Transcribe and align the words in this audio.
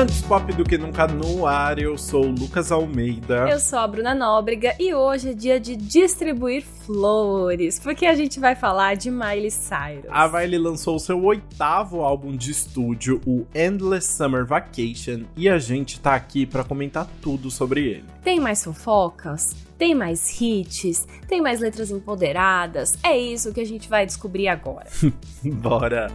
Antes 0.00 0.22
pop 0.22 0.50
do 0.54 0.64
que 0.64 0.78
nunca 0.78 1.06
no 1.06 1.46
ar, 1.46 1.78
eu 1.78 1.98
sou 1.98 2.24
o 2.24 2.30
Lucas 2.30 2.72
Almeida. 2.72 3.50
Eu 3.50 3.60
sou 3.60 3.78
a 3.78 3.86
Bruna 3.86 4.14
Nóbrega 4.14 4.74
e 4.80 4.94
hoje 4.94 5.28
é 5.28 5.34
dia 5.34 5.60
de 5.60 5.76
distribuir 5.76 6.64
flores, 6.86 7.78
porque 7.78 8.06
a 8.06 8.14
gente 8.14 8.40
vai 8.40 8.54
falar 8.54 8.96
de 8.96 9.10
Miley 9.10 9.50
Cyrus. 9.50 10.06
A 10.08 10.26
Miley 10.26 10.58
lançou 10.58 10.98
seu 10.98 11.22
oitavo 11.22 12.00
álbum 12.00 12.34
de 12.34 12.50
estúdio, 12.50 13.20
o 13.26 13.46
Endless 13.54 14.16
Summer 14.16 14.46
Vacation, 14.46 15.24
e 15.36 15.50
a 15.50 15.58
gente 15.58 16.00
tá 16.00 16.14
aqui 16.14 16.46
para 16.46 16.64
comentar 16.64 17.06
tudo 17.20 17.50
sobre 17.50 17.86
ele. 17.86 18.04
Tem 18.24 18.40
mais 18.40 18.64
fofocas? 18.64 19.54
Tem 19.76 19.94
mais 19.94 20.40
hits? 20.40 21.06
Tem 21.28 21.42
mais 21.42 21.60
letras 21.60 21.90
empoderadas? 21.90 22.96
É 23.02 23.18
isso 23.18 23.52
que 23.52 23.60
a 23.60 23.66
gente 23.66 23.86
vai 23.86 24.06
descobrir 24.06 24.48
agora. 24.48 24.86
Bora! 25.44 26.10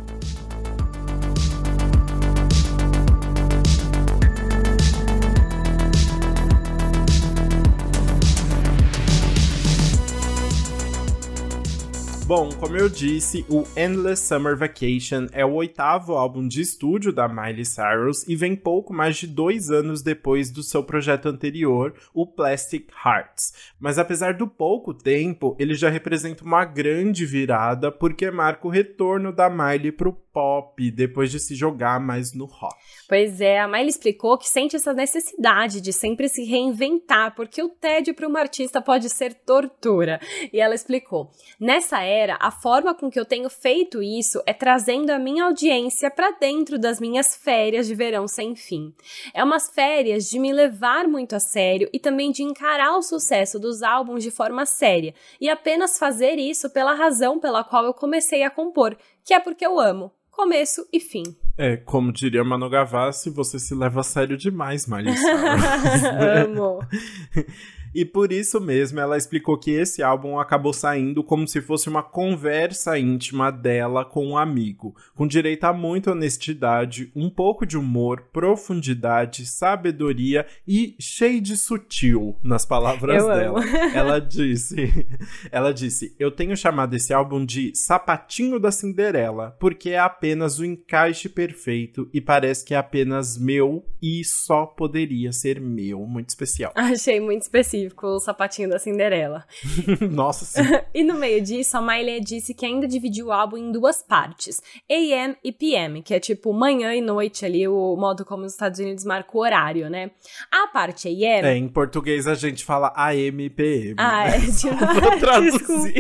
Bom, 12.28 12.50
como 12.60 12.76
eu 12.76 12.90
disse, 12.90 13.46
o 13.48 13.62
Endless 13.80 14.26
Summer 14.26 14.58
Vacation 14.58 15.28
é 15.32 15.46
o 15.46 15.54
oitavo 15.54 16.14
álbum 16.14 16.48
de 16.48 16.60
estúdio 16.60 17.14
da 17.14 17.28
Miley 17.28 17.64
Cyrus 17.64 18.28
e 18.28 18.36
vem 18.36 18.56
pouco 18.56 18.92
mais 18.92 19.18
de 19.18 19.28
dois 19.28 19.70
anos 19.70 20.02
depois 20.02 20.50
do 20.50 20.64
seu 20.64 20.84
projeto 20.84 21.28
anterior, 21.28 21.94
o 22.16 22.26
Plastic 22.26 22.90
Hearts. 23.06 23.54
Mas 23.80 24.00
apesar 24.00 24.34
do 24.34 24.48
pouco 24.48 24.92
tempo, 24.92 25.56
ele 25.60 25.76
já 25.76 25.88
representa 25.88 26.44
uma 26.44 26.66
grande 26.66 27.28
virada 27.28 27.92
porque 27.92 28.32
marca 28.32 28.66
o 28.66 28.72
retorno 28.72 29.32
da 29.32 29.48
Miley 29.48 29.92
pro 29.92 30.26
pop 30.36 30.92
depois 30.92 31.32
de 31.32 31.40
se 31.40 31.56
jogar 31.56 31.98
mais 31.98 32.34
no 32.34 32.44
rock. 32.44 32.76
Pois 33.08 33.40
é, 33.40 33.58
a 33.58 33.68
Miley 33.70 33.88
explicou 33.88 34.38
que 34.38 34.50
sente 34.50 34.76
essa 34.76 34.94
necessidade 34.94 35.80
de 35.80 35.94
sempre 35.94 36.28
se 36.28 36.44
reinventar, 36.44 37.34
porque 37.36 37.64
o 37.64 37.70
tédio 37.70 38.14
para 38.14 38.28
uma 38.28 38.42
artista 38.42 38.82
pode 38.82 39.10
ser 39.10 39.34
tortura. 39.34 40.20
E 40.52 40.60
ela 40.60 40.76
explicou: 40.76 41.32
nessa 41.58 42.04
a 42.40 42.52
forma 42.52 42.94
com 42.94 43.10
que 43.10 43.20
eu 43.20 43.26
tenho 43.26 43.50
feito 43.50 44.02
isso 44.02 44.42
é 44.46 44.54
trazendo 44.54 45.10
a 45.10 45.20
minha 45.20 45.46
audiência 45.46 46.10
para 46.10 46.32
dentro 46.32 46.80
das 46.80 47.00
minhas 47.00 47.36
férias 47.36 47.88
de 47.88 47.96
verão 47.96 48.28
sem 48.28 48.56
fim. 48.56 48.94
É 49.34 49.44
umas 49.44 49.70
férias 49.70 50.30
de 50.30 50.40
me 50.40 50.54
levar 50.54 51.08
muito 51.08 51.36
a 51.36 51.40
sério 51.40 51.90
e 51.92 52.00
também 52.00 52.32
de 52.32 52.44
encarar 52.44 52.96
o 52.98 53.02
sucesso 53.02 53.60
dos 53.60 53.84
álbuns 53.84 54.24
de 54.24 54.32
forma 54.32 54.66
séria 54.66 55.14
e 55.40 55.50
apenas 55.50 56.00
fazer 56.00 56.38
isso 56.38 56.70
pela 56.70 56.94
razão 56.94 57.40
pela 57.40 57.64
qual 57.64 57.86
eu 57.86 57.94
comecei 57.94 58.44
a 58.44 58.50
compor, 58.50 58.98
que 59.24 59.34
é 59.34 59.40
porque 59.40 59.66
eu 59.66 59.80
amo. 59.80 60.12
Começo 60.32 60.86
e 60.92 61.00
fim. 61.00 61.24
É, 61.58 61.78
como 61.78 62.12
diria 62.12 62.44
Manu 62.44 62.70
Gavassi, 62.70 63.30
você 63.30 63.58
se 63.58 63.74
leva 63.74 64.02
a 64.02 64.04
sério 64.04 64.36
demais, 64.36 64.86
Miley 64.86 65.16
Amo. 66.44 66.80
E 67.96 68.04
por 68.04 68.34
isso 68.34 68.60
mesmo 68.60 69.00
ela 69.00 69.16
explicou 69.16 69.58
que 69.58 69.72
esse 69.72 70.04
álbum 70.04 70.38
acabou 70.38 70.74
saindo 70.74 71.24
como 71.24 71.48
se 71.48 71.62
fosse 71.62 71.88
uma 71.88 72.04
conversa 72.04 73.00
íntima 73.00 73.50
dela 73.50 74.04
com 74.04 74.28
um 74.28 74.38
amigo, 74.38 74.94
com 75.16 75.26
direito 75.26 75.64
a 75.64 75.72
muita 75.72 76.12
honestidade, 76.12 77.10
um 77.16 77.30
pouco 77.30 77.66
de 77.66 77.78
humor, 77.78 78.28
profundidade, 78.34 79.46
sabedoria 79.46 80.46
e 80.68 80.94
cheio 81.00 81.40
de 81.40 81.56
sutil 81.56 82.38
nas 82.44 82.66
palavras 82.66 83.24
Eu 83.24 83.30
dela. 83.30 83.60
amo. 83.62 83.70
Ela 83.96 84.20
disse, 84.20 85.08
ela 85.50 85.72
disse: 85.74 86.14
"Eu 86.20 86.30
tenho 86.32 86.58
chamado 86.58 86.94
esse 86.96 87.14
álbum 87.14 87.46
de 87.46 87.72
Sapatinho 87.74 88.60
da 88.60 88.72
Cinderela, 88.72 89.56
porque 89.58 89.92
é 89.92 90.00
apenas 90.00 90.60
o 90.60 90.66
encaixe 90.66 91.30
perfeito 91.30 92.10
e 92.14 92.20
parece 92.20 92.66
que 92.66 92.74
é 92.74 92.78
apenas 92.78 93.38
meu 93.38 93.86
e 94.02 94.22
só 94.26 94.66
poderia 94.66 95.32
ser 95.32 95.62
meu, 95.62 96.06
muito 96.06 96.28
especial." 96.28 96.74
Achei 96.76 97.22
muito 97.22 97.44
específico 97.44 97.85
o 98.02 98.20
sapatinho 98.20 98.70
da 98.70 98.80
Cinderela. 98.80 99.46
Nossa, 100.12 100.46
sim. 100.46 100.62
e 100.94 101.04
no 101.04 101.16
meio 101.16 101.42
disso, 101.42 101.78
a 101.78 101.82
Miley 101.82 102.22
disse 102.22 102.54
que 102.54 102.66
ainda 102.66 102.88
dividiu 102.88 103.28
o 103.28 103.32
álbum 103.32 103.58
em 103.58 103.72
duas 103.72 104.02
partes, 104.02 104.62
AM 104.90 105.36
e 105.44 105.52
PM, 105.52 106.02
que 106.02 106.14
é 106.14 106.20
tipo 106.20 106.54
manhã 106.54 106.94
e 106.94 107.02
noite 107.02 107.46
ali, 107.46 107.68
o 107.68 107.96
modo 107.96 108.26
como 108.26 108.46
os 108.46 108.54
Estados 108.54 108.80
Unidos 108.80 109.04
marcam 109.04 109.40
o 109.40 109.44
horário, 109.44 109.90
né? 109.90 110.12
A 110.52 110.68
parte 110.68 111.08
AM... 111.08 111.48
É, 111.48 111.56
em 111.56 111.68
português 111.68 112.28
a 112.28 112.36
gente 112.36 112.64
fala 112.64 112.94
AM 112.96 113.44
e 113.44 113.50
PM. 113.50 113.96
Ah, 113.98 114.28
é, 114.28 114.40
tipo, 114.52 114.76
Vou 114.76 115.20
traduzir. 115.20 115.96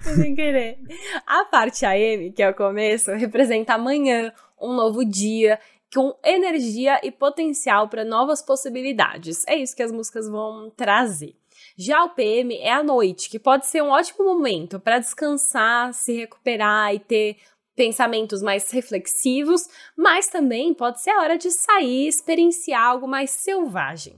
Sem 0.00 0.34
querer. 0.34 0.78
A 1.26 1.44
parte 1.44 1.84
AM, 1.84 2.32
que 2.32 2.42
é 2.42 2.50
o 2.50 2.54
começo, 2.54 3.12
representa 3.12 3.74
amanhã, 3.74 4.32
um 4.60 4.74
novo 4.74 5.04
dia, 5.04 5.58
com 5.94 6.18
energia 6.24 7.00
e 7.04 7.10
potencial 7.12 7.88
para 7.88 8.04
novas 8.04 8.42
possibilidades. 8.42 9.44
É 9.46 9.56
isso 9.56 9.76
que 9.76 9.82
as 9.82 9.92
músicas 9.92 10.28
vão 10.28 10.70
trazer. 10.76 11.36
Já 11.76 12.02
o 12.04 12.10
PM 12.10 12.56
é 12.56 12.72
a 12.72 12.82
noite, 12.82 13.30
que 13.30 13.38
pode 13.38 13.66
ser 13.66 13.82
um 13.82 13.90
ótimo 13.90 14.24
momento 14.24 14.80
para 14.80 14.98
descansar, 14.98 15.94
se 15.94 16.12
recuperar 16.12 16.94
e 16.94 16.98
ter 16.98 17.36
pensamentos 17.76 18.42
mais 18.42 18.70
reflexivos, 18.70 19.68
mas 19.96 20.28
também 20.28 20.74
pode 20.74 21.00
ser 21.00 21.10
a 21.10 21.20
hora 21.20 21.38
de 21.38 21.50
sair, 21.50 22.08
experienciar 22.08 22.82
algo 22.82 23.06
mais 23.06 23.30
selvagem. 23.30 24.16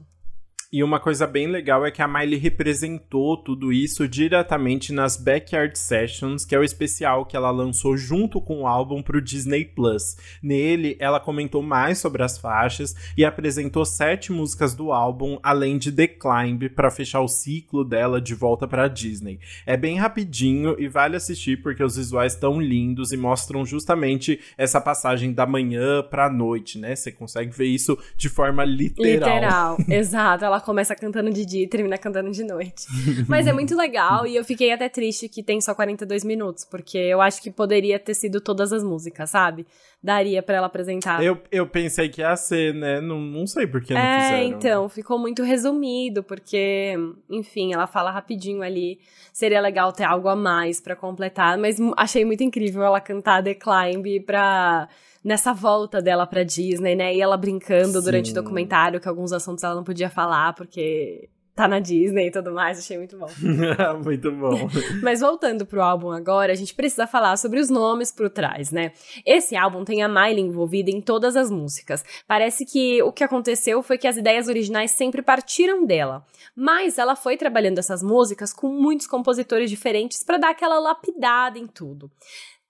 E 0.76 0.84
uma 0.84 1.00
coisa 1.00 1.26
bem 1.26 1.46
legal 1.46 1.86
é 1.86 1.90
que 1.90 2.02
a 2.02 2.06
Miley 2.06 2.38
representou 2.38 3.38
tudo 3.38 3.72
isso 3.72 4.06
diretamente 4.06 4.92
nas 4.92 5.16
Backyard 5.16 5.78
Sessions, 5.78 6.44
que 6.44 6.54
é 6.54 6.58
o 6.58 6.62
especial 6.62 7.24
que 7.24 7.34
ela 7.34 7.50
lançou 7.50 7.96
junto 7.96 8.42
com 8.42 8.60
o 8.60 8.66
álbum 8.66 9.00
pro 9.00 9.22
Disney 9.22 9.64
Plus. 9.64 10.18
Nele, 10.42 10.94
ela 11.00 11.18
comentou 11.18 11.62
mais 11.62 11.96
sobre 11.96 12.22
as 12.22 12.36
faixas 12.36 12.94
e 13.16 13.24
apresentou 13.24 13.86
sete 13.86 14.30
músicas 14.30 14.74
do 14.74 14.92
álbum, 14.92 15.38
além 15.42 15.78
de 15.78 15.90
The 15.90 16.08
Climb, 16.08 16.68
para 16.68 16.90
fechar 16.90 17.22
o 17.22 17.28
ciclo 17.28 17.82
dela 17.82 18.20
de 18.20 18.34
volta 18.34 18.68
pra 18.68 18.86
Disney. 18.86 19.40
É 19.64 19.78
bem 19.78 19.96
rapidinho 19.96 20.76
e 20.78 20.88
vale 20.88 21.16
assistir 21.16 21.62
porque 21.62 21.82
os 21.82 21.96
visuais 21.96 22.34
estão 22.34 22.60
lindos 22.60 23.12
e 23.12 23.16
mostram 23.16 23.64
justamente 23.64 24.38
essa 24.58 24.78
passagem 24.78 25.32
da 25.32 25.46
manhã 25.46 26.02
pra 26.02 26.28
noite, 26.28 26.78
né? 26.78 26.94
Você 26.94 27.10
consegue 27.10 27.50
ver 27.50 27.68
isso 27.68 27.98
de 28.14 28.28
forma 28.28 28.62
literal. 28.62 29.06
Literal, 29.06 29.76
exato. 29.88 30.44
Ela 30.44 30.65
começa 30.66 30.96
cantando 30.96 31.30
de 31.30 31.46
dia 31.46 31.62
e 31.62 31.68
termina 31.68 31.96
cantando 31.96 32.28
de 32.32 32.42
noite. 32.42 32.86
Mas 33.28 33.46
é 33.46 33.52
muito 33.52 33.76
legal 33.76 34.26
e 34.26 34.34
eu 34.34 34.44
fiquei 34.44 34.72
até 34.72 34.88
triste 34.88 35.28
que 35.28 35.40
tem 35.40 35.60
só 35.60 35.72
42 35.72 36.24
minutos, 36.24 36.64
porque 36.64 36.98
eu 36.98 37.20
acho 37.20 37.40
que 37.40 37.52
poderia 37.52 38.00
ter 38.00 38.14
sido 38.14 38.40
todas 38.40 38.72
as 38.72 38.82
músicas, 38.82 39.30
sabe? 39.30 39.64
Daria 40.02 40.42
pra 40.42 40.56
ela 40.56 40.66
apresentar. 40.66 41.22
Eu, 41.22 41.40
eu 41.52 41.68
pensei 41.68 42.08
que 42.08 42.20
ia 42.20 42.36
ser, 42.36 42.74
né? 42.74 43.00
Não, 43.00 43.20
não 43.20 43.46
sei 43.46 43.66
por 43.66 43.80
que 43.80 43.94
não 43.94 44.00
é, 44.00 44.20
fizeram. 44.20 44.42
então, 44.48 44.88
ficou 44.88 45.18
muito 45.18 45.44
resumido, 45.44 46.22
porque, 46.24 46.94
enfim, 47.30 47.72
ela 47.72 47.86
fala 47.86 48.10
rapidinho 48.10 48.62
ali. 48.62 48.98
Seria 49.32 49.60
legal 49.60 49.92
ter 49.92 50.04
algo 50.04 50.28
a 50.28 50.34
mais 50.34 50.80
pra 50.80 50.96
completar, 50.96 51.56
mas 51.56 51.76
achei 51.96 52.24
muito 52.24 52.42
incrível 52.42 52.82
ela 52.82 53.00
cantar 53.00 53.42
The 53.42 53.54
Climb 53.54 54.20
pra 54.26 54.88
nessa 55.26 55.52
volta 55.52 56.00
dela 56.00 56.24
pra 56.24 56.44
Disney, 56.44 56.94
né? 56.94 57.12
E 57.12 57.20
ela 57.20 57.36
brincando 57.36 58.00
durante 58.00 58.26
o 58.26 58.28
Sim. 58.28 58.34
documentário 58.34 59.00
que 59.00 59.08
alguns 59.08 59.32
assuntos 59.32 59.64
ela 59.64 59.74
não 59.74 59.82
podia 59.82 60.08
falar 60.08 60.54
porque 60.54 61.28
tá 61.52 61.66
na 61.66 61.80
Disney 61.80 62.26
e 62.26 62.30
tudo 62.30 62.52
mais, 62.52 62.78
achei 62.78 62.98
muito 62.98 63.16
bom. 63.16 63.26
Muito 64.04 64.30
bom. 64.30 64.68
Mas 65.02 65.20
voltando 65.20 65.64
pro 65.64 65.82
álbum 65.82 66.10
agora, 66.10 66.52
a 66.52 66.54
gente 66.54 66.74
precisa 66.74 67.06
falar 67.06 67.38
sobre 67.38 67.58
os 67.58 67.70
nomes 67.70 68.12
por 68.12 68.28
trás, 68.28 68.70
né? 68.70 68.92
Esse 69.24 69.56
álbum 69.56 69.82
tem 69.82 70.02
a 70.02 70.08
Miley 70.08 70.40
envolvida 70.40 70.90
em 70.90 71.00
todas 71.00 71.34
as 71.34 71.50
músicas. 71.50 72.04
Parece 72.28 72.66
que 72.66 73.02
o 73.02 73.10
que 73.10 73.24
aconteceu 73.24 73.82
foi 73.82 73.96
que 73.96 74.06
as 74.06 74.18
ideias 74.18 74.48
originais 74.48 74.90
sempre 74.90 75.22
partiram 75.22 75.86
dela, 75.86 76.26
mas 76.54 76.98
ela 76.98 77.16
foi 77.16 77.38
trabalhando 77.38 77.78
essas 77.78 78.02
músicas 78.02 78.52
com 78.52 78.68
muitos 78.68 79.06
compositores 79.06 79.70
diferentes 79.70 80.22
para 80.22 80.36
dar 80.36 80.50
aquela 80.50 80.78
lapidada 80.78 81.58
em 81.58 81.66
tudo. 81.66 82.10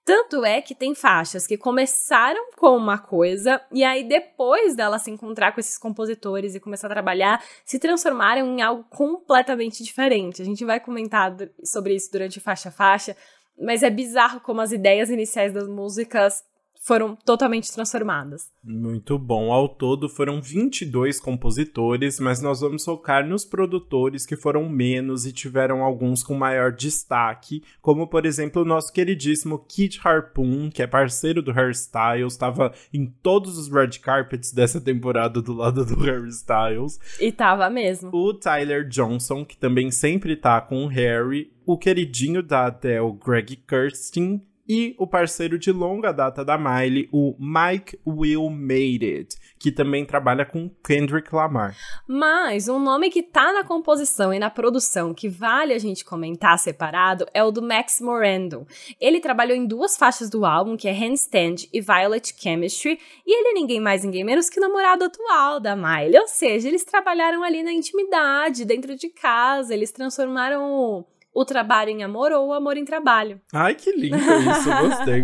Tanto 0.07 0.45
é 0.45 0.61
que 0.61 0.73
tem 0.73 0.95
faixas 0.95 1.45
que 1.45 1.57
começaram 1.57 2.51
com 2.55 2.77
uma 2.77 2.97
coisa 2.97 3.61
e 3.73 3.83
aí 3.83 4.07
depois 4.07 4.73
dela 4.73 4.97
se 4.97 5.11
encontrar 5.11 5.51
com 5.51 5.59
esses 5.59 5.77
compositores 5.77 6.55
e 6.55 6.61
começar 6.61 6.87
a 6.87 6.91
trabalhar, 6.91 7.43
se 7.65 7.77
transformaram 7.77 8.47
em 8.47 8.61
algo 8.61 8.85
completamente 8.85 9.83
diferente. 9.83 10.41
A 10.41 10.45
gente 10.45 10.63
vai 10.63 10.79
comentar 10.79 11.35
sobre 11.61 11.93
isso 11.93 12.09
durante 12.09 12.39
faixa 12.39 12.69
a 12.69 12.71
faixa, 12.71 13.17
mas 13.59 13.83
é 13.83 13.89
bizarro 13.89 14.39
como 14.39 14.61
as 14.61 14.71
ideias 14.71 15.09
iniciais 15.09 15.51
das 15.51 15.67
músicas 15.67 16.41
foram 16.81 17.15
totalmente 17.15 17.71
transformadas. 17.71 18.49
Muito 18.63 19.17
bom. 19.17 19.51
Ao 19.51 19.67
todo 19.67 20.09
foram 20.09 20.41
22 20.41 21.19
compositores, 21.19 22.19
mas 22.19 22.41
nós 22.41 22.61
vamos 22.61 22.83
focar 22.83 23.27
nos 23.27 23.45
produtores 23.45 24.25
que 24.25 24.35
foram 24.35 24.67
menos 24.69 25.25
e 25.25 25.31
tiveram 25.31 25.83
alguns 25.83 26.23
com 26.23 26.33
maior 26.33 26.71
destaque, 26.71 27.63
como 27.81 28.07
por 28.07 28.25
exemplo 28.25 28.61
o 28.61 28.65
nosso 28.65 28.91
queridíssimo 28.91 29.59
Kit 29.67 29.99
Harpoon, 30.03 30.69
que 30.69 30.81
é 30.81 30.87
parceiro 30.87 31.41
do 31.41 31.51
Harry 31.51 31.71
Styles, 31.71 32.33
estava 32.33 32.73
em 32.93 33.05
todos 33.05 33.57
os 33.57 33.71
red 33.71 33.99
carpets 34.01 34.51
dessa 34.51 34.79
temporada 34.79 35.41
do 35.41 35.53
lado 35.53 35.85
do 35.85 35.95
Harry 36.01 36.29
Styles. 36.29 36.99
E 37.19 37.31
tava 37.31 37.69
mesmo. 37.69 38.09
O 38.13 38.33
Tyler 38.33 38.87
Johnson, 38.87 39.45
que 39.45 39.57
também 39.57 39.91
sempre 39.91 40.35
tá 40.35 40.59
com 40.61 40.85
o 40.85 40.87
Harry, 40.87 41.51
o 41.65 41.77
queridinho 41.77 42.41
da 42.41 42.67
Adele, 42.67 43.11
Greg 43.23 43.57
Kirsten, 43.67 44.41
e 44.67 44.95
o 44.97 45.07
parceiro 45.07 45.57
de 45.57 45.71
longa 45.71 46.11
data 46.11 46.43
da 46.43 46.57
Miley, 46.57 47.07
o 47.11 47.35
Mike 47.39 47.99
Will 48.05 48.49
Made 48.49 49.05
It, 49.05 49.35
que 49.59 49.71
também 49.71 50.05
trabalha 50.05 50.45
com 50.45 50.69
Kendrick 50.85 51.33
Lamar. 51.33 51.75
Mas 52.07 52.67
um 52.67 52.79
nome 52.79 53.09
que 53.09 53.23
tá 53.23 53.53
na 53.53 53.63
composição 53.63 54.33
e 54.33 54.39
na 54.39 54.49
produção 54.49 55.13
que 55.13 55.29
vale 55.29 55.73
a 55.73 55.79
gente 55.79 56.03
comentar 56.03 56.59
separado 56.59 57.25
é 57.33 57.43
o 57.43 57.51
do 57.51 57.61
Max 57.61 58.01
Morando. 58.01 58.67
Ele 58.99 59.19
trabalhou 59.19 59.55
em 59.55 59.65
duas 59.65 59.95
faixas 59.95 60.29
do 60.29 60.45
álbum, 60.45 60.75
que 60.75 60.87
é 60.87 60.91
Handstand 60.91 61.67
e 61.71 61.81
Violet 61.81 62.33
Chemistry, 62.37 62.99
e 63.25 63.39
ele 63.39 63.49
é 63.49 63.53
ninguém 63.53 63.79
mais 63.79 64.03
ninguém 64.03 64.23
menos 64.23 64.49
que 64.49 64.59
o 64.59 64.61
namorado 64.61 65.05
atual 65.05 65.59
da 65.59 65.75
Miley, 65.75 66.19
ou 66.19 66.27
seja, 66.27 66.67
eles 66.67 66.83
trabalharam 66.83 67.43
ali 67.43 67.63
na 67.63 67.71
intimidade, 67.71 68.65
dentro 68.65 68.95
de 68.95 69.09
casa, 69.09 69.73
eles 69.73 69.91
transformaram 69.91 71.05
o 71.37 71.45
trabalho 71.45 71.91
em 71.91 72.03
amor 72.03 72.31
ou 72.31 72.47
o 72.47 72.53
amor 72.53 72.77
em 72.77 72.83
trabalho. 72.83 73.39
Ai, 73.53 73.75
que 73.75 73.91
lindo 73.91 74.17
isso, 74.17 74.69
gostei. 74.81 75.23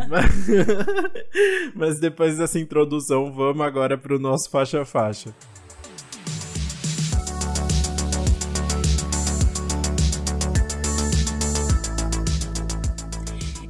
Mas 1.74 2.00
depois 2.00 2.38
dessa 2.38 2.60
introdução, 2.60 3.34
vamos 3.34 3.66
agora 3.66 3.98
para 3.98 4.16
o 4.16 4.20
nosso 4.20 4.48
faixa-faixa. 4.52 5.34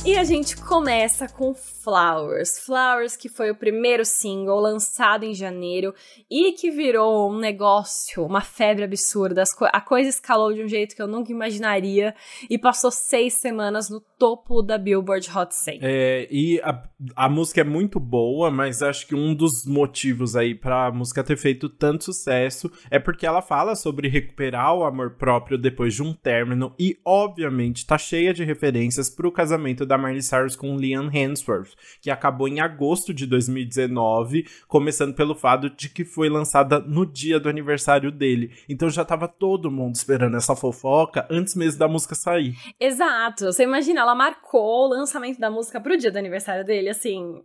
E 0.06 0.18
a 0.18 0.26
gente 0.26 0.58
começa 0.58 1.30
com 1.30 1.54
Flowers. 1.54 2.60
Flowers, 2.60 3.16
que 3.16 3.30
foi 3.30 3.52
o 3.52 3.56
primeiro 3.56 4.04
single 4.04 4.60
lançado 4.60 5.24
em 5.24 5.34
janeiro 5.34 5.94
e 6.30 6.52
que 6.52 6.72
virou 6.72 7.32
um 7.32 7.38
negócio, 7.38 8.26
uma 8.26 8.42
febre 8.42 8.84
absurda. 8.84 9.44
a 9.72 9.80
coisa 9.80 10.10
escalou 10.10 10.54
de 10.54 10.62
um 10.62 10.68
jeito 10.68 10.94
que 10.94 11.02
eu 11.02 11.08
nunca 11.08 11.32
imaginaria 11.32 12.14
e 12.50 12.58
passou 12.58 12.92
seis 12.92 13.36
semanas 13.36 13.90
no 13.90 14.02
topo 14.20 14.62
da 14.62 14.78
Billboard 14.78 15.30
Hot 15.34 15.56
100. 15.56 15.80
É, 15.82 16.28
e 16.30 16.60
a, 16.62 16.84
a 17.16 17.30
música 17.30 17.62
é 17.62 17.66
muito 17.66 17.98
boa, 17.98 18.52
mas 18.52 18.82
acho 18.82 19.08
que 19.08 19.16
um 19.16 19.34
dos 19.34 19.66
motivos 19.66 20.36
aí 20.36 20.54
pra 20.54 20.92
música 20.92 21.24
ter 21.24 21.38
feito 21.38 21.70
tanto 21.70 22.04
sucesso 22.04 22.70
é 22.92 23.00
porque 23.00 23.26
ela 23.26 23.42
fala 23.42 23.74
sobre 23.74 24.10
recuperar 24.10 24.74
o 24.76 24.84
amor 24.84 25.12
próprio 25.12 25.58
depois 25.58 25.94
de 25.94 26.04
um 26.04 26.14
término 26.14 26.74
e, 26.78 26.98
obviamente, 27.06 27.86
tá 27.86 27.98
cheia 27.98 28.34
de 28.34 28.44
referências 28.44 29.10
pro 29.10 29.32
casamento 29.32 29.86
da 29.86 29.93
Miley 29.98 30.22
Cyrus 30.22 30.56
com 30.56 30.78
Liam 30.78 31.10
Hemsworth 31.12 31.74
que 32.01 32.12
acabou 32.12 32.48
em 32.48 32.60
agosto 32.60 33.13
de 33.13 33.25
2019, 33.25 34.45
começando 34.68 35.16
pelo 35.16 35.36
fato 35.36 35.69
de 35.69 35.90
que 35.90 36.04
foi 36.04 36.30
lançada 36.30 36.80
no 36.80 37.06
dia 37.06 37.40
do 37.40 37.50
aniversário 37.50 38.12
dele. 38.12 38.51
Então 38.68 38.90
já 38.90 39.06
tava 39.06 39.28
todo 39.28 39.72
mundo 39.72 39.95
esperando 39.95 40.38
essa 40.38 40.56
fofoca 40.56 41.28
antes 41.30 41.56
mesmo 41.56 41.80
da 41.80 41.88
música 41.88 42.16
sair. 42.16 42.56
Exato. 42.80 43.45
Você 43.45 43.63
imagina, 43.63 44.01
ela 44.01 44.16
marcou 44.16 44.86
o 44.86 44.90
lançamento 44.90 45.40
da 45.40 45.50
música 45.50 45.80
pro 45.80 45.98
dia 45.98 46.12
do 46.12 46.18
aniversário 46.18 46.66
dele, 46.66 46.90
assim, 46.90 47.42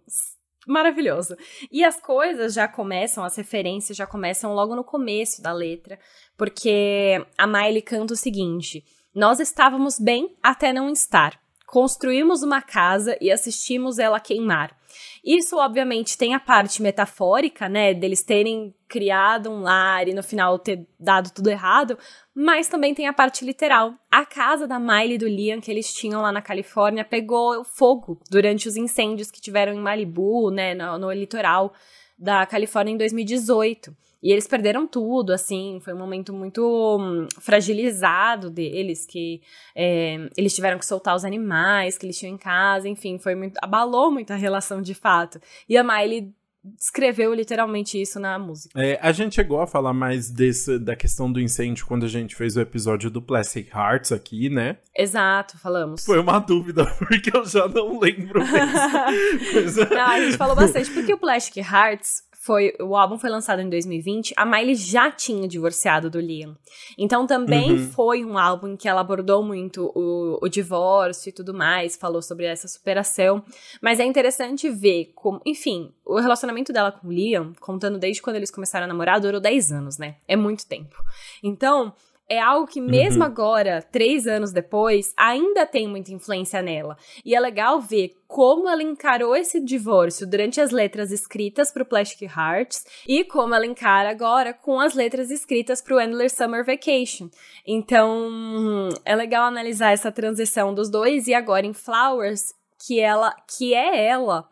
maravilhoso. 0.66 1.36
E 1.70 1.84
as 1.84 2.00
coisas 2.00 2.54
já 2.54 2.68
começam, 2.68 3.24
as 3.24 3.36
referências 3.36 3.96
já 3.96 4.06
começam 4.06 4.54
logo 4.54 4.76
no 4.76 4.84
começo 4.84 5.42
da 5.42 5.52
letra, 5.52 5.98
porque 6.36 7.24
a 7.36 7.46
Miley 7.46 7.82
canta 7.82 8.14
o 8.14 8.16
seguinte: 8.16 8.84
Nós 9.14 9.40
estávamos 9.40 9.98
bem 9.98 10.36
até 10.42 10.72
não 10.72 10.90
estar. 10.90 11.40
Construímos 11.68 12.42
uma 12.42 12.62
casa 12.62 13.14
e 13.20 13.30
assistimos 13.30 13.98
ela 13.98 14.18
queimar. 14.18 14.74
Isso, 15.22 15.58
obviamente, 15.58 16.16
tem 16.16 16.34
a 16.34 16.40
parte 16.40 16.80
metafórica, 16.80 17.68
né, 17.68 17.92
deles 17.92 18.22
terem 18.22 18.74
criado 18.88 19.50
um 19.50 19.60
lar 19.60 20.08
e 20.08 20.14
no 20.14 20.22
final 20.22 20.58
ter 20.58 20.88
dado 20.98 21.30
tudo 21.30 21.50
errado, 21.50 21.98
mas 22.34 22.68
também 22.68 22.94
tem 22.94 23.06
a 23.06 23.12
parte 23.12 23.44
literal. 23.44 23.92
A 24.10 24.24
casa 24.24 24.66
da 24.66 24.78
Miley 24.78 25.16
e 25.16 25.18
do 25.18 25.28
Liam 25.28 25.60
que 25.60 25.70
eles 25.70 25.92
tinham 25.92 26.22
lá 26.22 26.32
na 26.32 26.40
Califórnia 26.40 27.04
pegou 27.04 27.62
fogo 27.62 28.18
durante 28.30 28.66
os 28.66 28.74
incêndios 28.74 29.30
que 29.30 29.38
tiveram 29.38 29.74
em 29.74 29.78
Malibu, 29.78 30.50
né, 30.50 30.74
no, 30.74 30.98
no 30.98 31.12
litoral 31.12 31.74
da 32.18 32.46
Califórnia 32.46 32.94
em 32.94 32.96
2018. 32.96 33.94
E 34.22 34.32
eles 34.32 34.46
perderam 34.46 34.86
tudo, 34.86 35.32
assim, 35.32 35.80
foi 35.82 35.94
um 35.94 35.98
momento 35.98 36.32
muito 36.32 36.98
hum, 37.00 37.26
fragilizado 37.40 38.50
deles, 38.50 39.06
que 39.06 39.40
é, 39.76 40.28
eles 40.36 40.54
tiveram 40.54 40.78
que 40.78 40.86
soltar 40.86 41.14
os 41.14 41.24
animais 41.24 41.96
que 41.96 42.04
eles 42.04 42.18
tinham 42.18 42.34
em 42.34 42.38
casa, 42.38 42.88
enfim, 42.88 43.18
foi 43.18 43.34
muito, 43.34 43.56
abalou 43.62 44.10
muito 44.10 44.32
a 44.32 44.36
relação 44.36 44.82
de 44.82 44.94
fato. 44.94 45.40
E 45.68 45.76
a 45.76 45.84
Miley 45.84 46.32
escreveu 46.78 47.32
literalmente 47.32 48.00
isso 48.00 48.18
na 48.18 48.38
música. 48.38 48.80
É, 48.80 48.98
a 49.00 49.12
gente 49.12 49.36
chegou 49.36 49.60
a 49.60 49.66
falar 49.66 49.92
mais 49.92 50.30
desse, 50.30 50.78
da 50.78 50.96
questão 50.96 51.30
do 51.30 51.40
incêndio 51.40 51.86
quando 51.86 52.04
a 52.04 52.08
gente 52.08 52.34
fez 52.34 52.56
o 52.56 52.60
episódio 52.60 53.10
do 53.10 53.22
Plastic 53.22 53.72
Hearts 53.72 54.12
aqui, 54.12 54.50
né? 54.50 54.78
Exato, 54.96 55.56
falamos. 55.58 56.04
Foi 56.04 56.18
uma 56.18 56.38
dúvida, 56.38 56.84
porque 56.98 57.34
eu 57.34 57.44
já 57.44 57.68
não 57.68 57.98
lembro 57.98 58.40
mesmo. 58.40 59.84
não, 59.94 60.06
a 60.06 60.20
gente 60.20 60.36
falou 60.36 60.56
bastante, 60.56 60.90
porque 60.90 61.14
o 61.14 61.18
Plastic 61.18 61.58
Hearts 61.58 62.22
foi 62.48 62.72
o 62.80 62.96
álbum 62.96 63.18
foi 63.18 63.28
lançado 63.28 63.60
em 63.60 63.68
2020, 63.68 64.32
a 64.34 64.46
Miley 64.46 64.74
já 64.74 65.10
tinha 65.10 65.46
divorciado 65.46 66.08
do 66.08 66.18
Liam. 66.18 66.56
Então 66.96 67.26
também 67.26 67.72
uhum. 67.72 67.88
foi 67.90 68.24
um 68.24 68.38
álbum 68.38 68.74
que 68.74 68.88
ela 68.88 69.02
abordou 69.02 69.42
muito 69.42 69.92
o, 69.94 70.38
o, 70.40 70.48
divórcio 70.48 71.28
e 71.28 71.32
tudo 71.32 71.52
mais, 71.52 71.94
falou 71.94 72.22
sobre 72.22 72.46
essa 72.46 72.66
superação. 72.66 73.44
Mas 73.82 74.00
é 74.00 74.04
interessante 74.06 74.70
ver 74.70 75.12
como, 75.14 75.42
enfim, 75.44 75.92
o 76.06 76.18
relacionamento 76.18 76.72
dela 76.72 76.90
com 76.90 77.08
o 77.08 77.12
Liam, 77.12 77.52
contando 77.60 77.98
desde 77.98 78.22
quando 78.22 78.36
eles 78.36 78.50
começaram 78.50 78.86
a 78.86 78.88
namorar, 78.88 79.20
durou 79.20 79.42
10 79.42 79.70
anos, 79.72 79.98
né? 79.98 80.16
É 80.26 80.34
muito 80.34 80.66
tempo. 80.66 80.96
Então, 81.42 81.92
é 82.28 82.38
algo 82.38 82.66
que, 82.66 82.80
mesmo 82.80 83.22
uhum. 83.22 83.26
agora, 83.26 83.82
três 83.90 84.26
anos 84.26 84.52
depois, 84.52 85.14
ainda 85.16 85.64
tem 85.64 85.88
muita 85.88 86.12
influência 86.12 86.60
nela. 86.60 86.96
E 87.24 87.34
é 87.34 87.40
legal 87.40 87.80
ver 87.80 88.12
como 88.26 88.68
ela 88.68 88.82
encarou 88.82 89.34
esse 89.34 89.58
divórcio 89.58 90.26
durante 90.26 90.60
as 90.60 90.70
letras 90.70 91.10
escritas 91.10 91.72
para 91.72 91.82
o 91.82 91.86
Plastic 91.86 92.30
Hearts 92.30 92.84
e 93.06 93.24
como 93.24 93.54
ela 93.54 93.64
encara 93.64 94.10
agora 94.10 94.52
com 94.52 94.78
as 94.78 94.94
letras 94.94 95.30
escritas 95.30 95.80
para 95.80 95.96
o 95.96 96.00
Endless 96.00 96.36
Summer 96.36 96.64
Vacation. 96.64 97.30
Então, 97.66 98.90
é 99.06 99.16
legal 99.16 99.44
analisar 99.44 99.92
essa 99.92 100.12
transição 100.12 100.74
dos 100.74 100.90
dois 100.90 101.26
e 101.28 101.34
agora 101.34 101.64
em 101.64 101.72
Flowers, 101.72 102.52
que 102.86 103.00
ela, 103.00 103.34
que 103.56 103.72
é 103.72 104.04
ela 104.06 104.46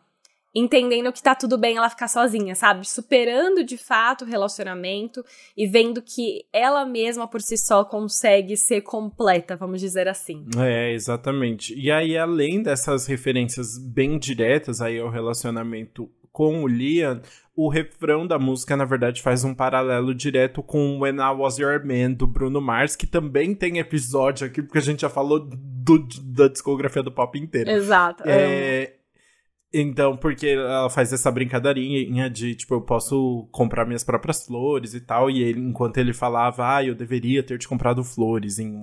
entendendo 0.57 1.11
que 1.11 1.21
tá 1.21 1.35
tudo 1.35 1.57
bem 1.57 1.77
ela 1.77 1.89
ficar 1.89 2.07
sozinha, 2.07 2.55
sabe? 2.55 2.87
Superando 2.87 3.63
de 3.63 3.77
fato 3.77 4.23
o 4.23 4.27
relacionamento 4.27 5.23
e 5.55 5.67
vendo 5.67 6.01
que 6.01 6.45
ela 6.51 6.85
mesma 6.85 7.27
por 7.27 7.41
si 7.41 7.57
só 7.57 7.85
consegue 7.85 8.57
ser 8.57 8.81
completa, 8.81 9.55
vamos 9.55 9.79
dizer 9.79 10.07
assim. 10.07 10.45
É, 10.57 10.91
exatamente. 10.93 11.77
E 11.77 11.91
aí, 11.91 12.17
além 12.17 12.63
dessas 12.63 13.05
referências 13.05 13.77
bem 13.77 14.17
diretas 14.17 14.81
aí 14.81 14.99
ao 14.99 15.09
relacionamento 15.09 16.09
com 16.31 16.63
o 16.63 16.67
Liam, 16.67 17.21
o 17.55 17.69
refrão 17.69 18.27
da 18.27 18.37
música, 18.37 18.77
na 18.77 18.85
verdade, 18.85 19.23
faz 19.23 19.43
um 19.43 19.55
paralelo 19.55 20.13
direto 20.13 20.61
com 20.61 20.99
When 20.99 21.15
I 21.15 21.35
Was 21.35 21.57
Your 21.57 21.83
Man, 21.83 22.11
do 22.11 22.27
Bruno 22.27 22.61
Mars, 22.61 22.95
que 22.95 23.07
também 23.07 23.55
tem 23.55 23.79
episódio 23.79 24.45
aqui, 24.45 24.61
porque 24.61 24.77
a 24.77 24.81
gente 24.81 25.01
já 25.01 25.09
falou 25.09 25.39
do, 25.39 26.07
da 26.23 26.47
discografia 26.47 27.01
do 27.01 27.11
pop 27.11 27.39
inteiro. 27.39 27.71
Exato. 27.71 28.21
É, 28.27 28.96
então, 29.73 30.15
porque 30.15 30.47
ela 30.47 30.89
faz 30.89 31.11
essa 31.11 31.29
brincadeirinha 31.29 32.29
de, 32.29 32.55
tipo, 32.55 32.73
eu 32.75 32.81
posso 32.81 33.47
comprar 33.51 33.85
minhas 33.85 34.03
próprias 34.03 34.45
flores 34.45 34.93
e 34.93 35.01
tal, 35.01 35.29
e 35.29 35.43
ele, 35.43 35.59
enquanto 35.59 35.97
ele 35.97 36.13
falava, 36.13 36.75
ah, 36.75 36.83
eu 36.85 36.95
deveria 36.95 37.43
ter 37.43 37.59
te 37.59 37.67
comprado 37.67 38.03
flores 38.03 38.59
em 38.59 38.81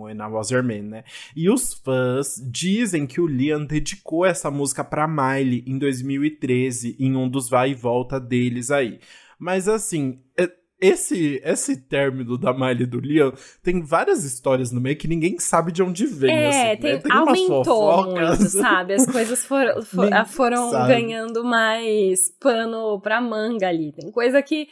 Your 0.53 0.63
Man, 0.63 0.83
né? 0.83 1.05
E 1.35 1.49
os 1.49 1.75
fãs 1.75 2.37
dizem 2.51 3.07
que 3.07 3.21
o 3.21 3.27
Liam 3.27 3.65
dedicou 3.65 4.27
essa 4.27 4.51
música 4.51 4.85
pra 4.85 5.09
Miley 5.09 5.65
em 5.67 5.79
2013, 5.79 6.97
em 6.99 7.17
um 7.17 7.29
dos 7.29 7.49
vai 7.49 7.71
e 7.71 7.75
volta 7.75 8.21
deles 8.21 8.71
aí. 8.71 9.01
Mas 9.39 9.69
assim, 9.69 10.21
é 10.39 10.49
esse 10.81 11.41
esse 11.45 11.77
término 11.77 12.37
da 12.37 12.53
Miley 12.53 12.87
do 12.87 13.01
Liam 13.01 13.33
tem 13.63 13.83
várias 13.83 14.25
histórias 14.25 14.73
no 14.73 14.81
meio 14.81 14.97
que 14.97 15.09
ninguém 15.09 15.39
sabe 15.39 15.73
de 15.73 15.83
onde 15.83 16.07
vem. 16.07 16.35
É, 16.35 16.73
assim, 16.73 16.81
tem, 16.81 16.93
né? 16.95 16.99
tem 17.01 17.13
aumentou 17.13 18.07
muito, 18.07 18.49
sabe? 18.49 18.95
As 18.95 19.07
coisas 19.07 19.45
for, 19.45 19.65
for, 19.85 20.11
foram 20.27 20.71
sabe. 20.71 20.89
ganhando 20.89 21.45
mais 21.45 22.31
pano 22.41 23.01
pra 23.01 23.21
manga 23.21 23.69
ali. 23.69 23.93
Tem 23.93 24.11
coisa 24.11 24.43
que 24.43 24.69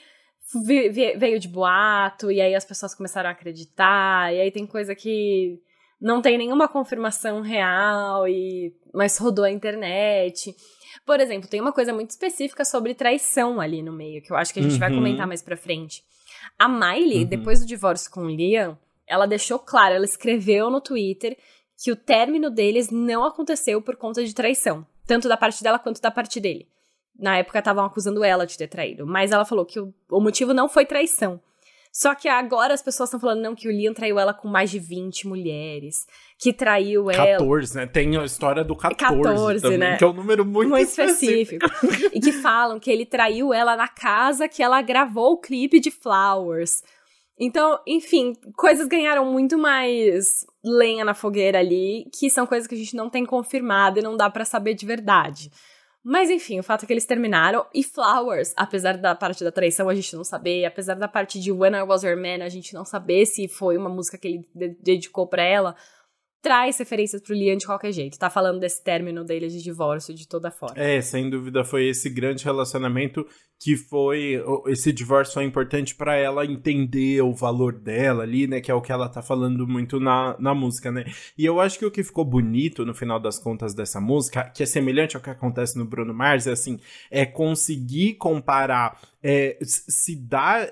veio 1.16 1.38
de 1.38 1.48
boato 1.48 2.30
e 2.30 2.40
aí 2.40 2.54
as 2.54 2.64
pessoas 2.64 2.94
começaram 2.94 3.28
a 3.28 3.32
acreditar 3.32 4.34
e 4.34 4.40
aí 4.40 4.50
tem 4.50 4.66
coisa 4.66 4.94
que 4.94 5.58
não 6.00 6.20
tem 6.20 6.36
nenhuma 6.36 6.68
confirmação 6.68 7.40
real 7.40 8.26
e 8.28 8.74
mas 8.92 9.16
rodou 9.16 9.44
a 9.44 9.50
internet. 9.50 10.54
Por 11.04 11.20
exemplo, 11.20 11.48
tem 11.48 11.60
uma 11.60 11.72
coisa 11.72 11.92
muito 11.92 12.10
específica 12.10 12.64
sobre 12.64 12.94
traição 12.94 13.60
ali 13.60 13.82
no 13.82 13.92
meio, 13.92 14.22
que 14.22 14.32
eu 14.32 14.36
acho 14.36 14.52
que 14.52 14.60
a 14.60 14.62
gente 14.62 14.74
uhum. 14.74 14.78
vai 14.78 14.94
comentar 14.94 15.26
mais 15.26 15.42
pra 15.42 15.56
frente. 15.56 16.04
A 16.58 16.68
Miley, 16.68 17.22
uhum. 17.22 17.28
depois 17.28 17.60
do 17.60 17.66
divórcio 17.66 18.10
com 18.10 18.22
o 18.22 18.30
Liam, 18.30 18.78
ela 19.06 19.26
deixou 19.26 19.58
claro, 19.58 19.94
ela 19.94 20.04
escreveu 20.04 20.70
no 20.70 20.80
Twitter 20.80 21.36
que 21.82 21.90
o 21.90 21.96
término 21.96 22.50
deles 22.50 22.90
não 22.90 23.24
aconteceu 23.24 23.82
por 23.82 23.96
conta 23.96 24.24
de 24.24 24.34
traição, 24.34 24.86
tanto 25.06 25.28
da 25.28 25.36
parte 25.36 25.62
dela 25.62 25.78
quanto 25.78 26.00
da 26.00 26.10
parte 26.10 26.38
dele. 26.38 26.68
Na 27.18 27.36
época 27.36 27.58
estavam 27.58 27.84
acusando 27.84 28.24
ela 28.24 28.46
de 28.46 28.56
ter 28.56 28.68
traído, 28.68 29.06
mas 29.06 29.32
ela 29.32 29.44
falou 29.44 29.66
que 29.66 29.80
o, 29.80 29.92
o 30.08 30.20
motivo 30.20 30.54
não 30.54 30.68
foi 30.68 30.86
traição. 30.86 31.40
Só 31.92 32.14
que 32.14 32.26
agora 32.26 32.72
as 32.72 32.80
pessoas 32.80 33.08
estão 33.08 33.20
falando, 33.20 33.42
não, 33.42 33.54
que 33.54 33.68
o 33.68 33.70
Liam 33.70 33.92
traiu 33.92 34.18
ela 34.18 34.32
com 34.32 34.48
mais 34.48 34.70
de 34.70 34.78
20 34.78 35.28
mulheres. 35.28 36.06
Que 36.38 36.50
traiu 36.50 37.10
ela. 37.10 37.38
14, 37.38 37.76
né? 37.76 37.86
Tem 37.86 38.16
a 38.16 38.24
história 38.24 38.64
do 38.64 38.74
14, 38.74 39.22
14 39.22 39.62
também, 39.62 39.78
né? 39.78 39.96
que 39.98 40.04
é 40.04 40.06
um 40.06 40.14
número 40.14 40.42
muito, 40.42 40.70
muito 40.70 40.88
específico. 40.88 41.66
específico. 41.66 42.10
e 42.16 42.18
que 42.18 42.32
falam 42.32 42.80
que 42.80 42.90
ele 42.90 43.04
traiu 43.04 43.52
ela 43.52 43.76
na 43.76 43.88
casa 43.88 44.48
que 44.48 44.62
ela 44.62 44.80
gravou 44.80 45.32
o 45.32 45.38
clipe 45.38 45.78
de 45.78 45.90
Flowers. 45.90 46.82
Então, 47.38 47.78
enfim, 47.86 48.34
coisas 48.56 48.86
ganharam 48.88 49.30
muito 49.30 49.58
mais 49.58 50.46
lenha 50.64 51.04
na 51.04 51.12
fogueira 51.12 51.58
ali, 51.58 52.06
que 52.18 52.30
são 52.30 52.46
coisas 52.46 52.66
que 52.66 52.74
a 52.74 52.78
gente 52.78 52.96
não 52.96 53.10
tem 53.10 53.26
confirmado 53.26 53.98
e 53.98 54.02
não 54.02 54.16
dá 54.16 54.30
para 54.30 54.46
saber 54.46 54.72
de 54.74 54.86
verdade. 54.86 55.50
Mas 56.04 56.30
enfim, 56.30 56.58
o 56.58 56.62
fato 56.62 56.84
é 56.84 56.86
que 56.86 56.92
eles 56.92 57.06
terminaram. 57.06 57.64
E 57.72 57.82
Flowers, 57.84 58.52
apesar 58.56 58.96
da 58.96 59.14
parte 59.14 59.44
da 59.44 59.52
traição 59.52 59.88
a 59.88 59.94
gente 59.94 60.16
não 60.16 60.24
saber, 60.24 60.64
apesar 60.64 60.94
da 60.94 61.06
parte 61.06 61.38
de 61.38 61.52
When 61.52 61.74
I 61.74 61.82
Was 61.82 62.02
Your 62.02 62.16
Man 62.16 62.44
a 62.44 62.48
gente 62.48 62.74
não 62.74 62.84
saber 62.84 63.24
se 63.26 63.46
foi 63.46 63.76
uma 63.76 63.88
música 63.88 64.18
que 64.18 64.28
ele 64.28 64.76
dedicou 64.80 65.26
para 65.26 65.42
ela, 65.42 65.76
traz 66.42 66.76
referências 66.78 67.22
pro 67.22 67.34
Liam 67.34 67.56
de 67.56 67.64
qualquer 67.64 67.92
jeito. 67.92 68.18
Tá 68.18 68.28
falando 68.28 68.58
desse 68.58 68.82
término 68.82 69.24
dele 69.24 69.46
de 69.46 69.62
divórcio 69.62 70.12
de 70.12 70.26
toda 70.26 70.50
forma. 70.50 70.76
É, 70.76 71.00
sem 71.00 71.30
dúvida 71.30 71.62
foi 71.62 71.86
esse 71.86 72.10
grande 72.10 72.44
relacionamento 72.44 73.24
que 73.62 73.76
foi 73.76 74.42
esse 74.66 74.92
divórcio 74.92 75.34
foi 75.34 75.44
importante 75.44 75.94
para 75.94 76.16
ela 76.16 76.44
entender 76.44 77.22
o 77.22 77.32
valor 77.32 77.72
dela 77.72 78.24
ali, 78.24 78.48
né, 78.48 78.60
que 78.60 78.72
é 78.72 78.74
o 78.74 78.80
que 78.80 78.90
ela 78.90 79.08
tá 79.08 79.22
falando 79.22 79.68
muito 79.68 80.00
na, 80.00 80.36
na 80.40 80.52
música, 80.52 80.90
né? 80.90 81.04
E 81.38 81.46
eu 81.46 81.60
acho 81.60 81.78
que 81.78 81.86
o 81.86 81.90
que 81.90 82.02
ficou 82.02 82.24
bonito 82.24 82.84
no 82.84 82.92
final 82.92 83.20
das 83.20 83.38
contas 83.38 83.72
dessa 83.72 84.00
música, 84.00 84.50
que 84.50 84.64
é 84.64 84.66
semelhante 84.66 85.14
ao 85.14 85.22
que 85.22 85.30
acontece 85.30 85.78
no 85.78 85.84
Bruno 85.84 86.12
Mars, 86.12 86.48
é 86.48 86.52
assim, 86.52 86.80
é 87.08 87.24
conseguir 87.24 88.14
comparar 88.14 88.98
é, 89.22 89.56
se 89.62 90.16
dá 90.16 90.68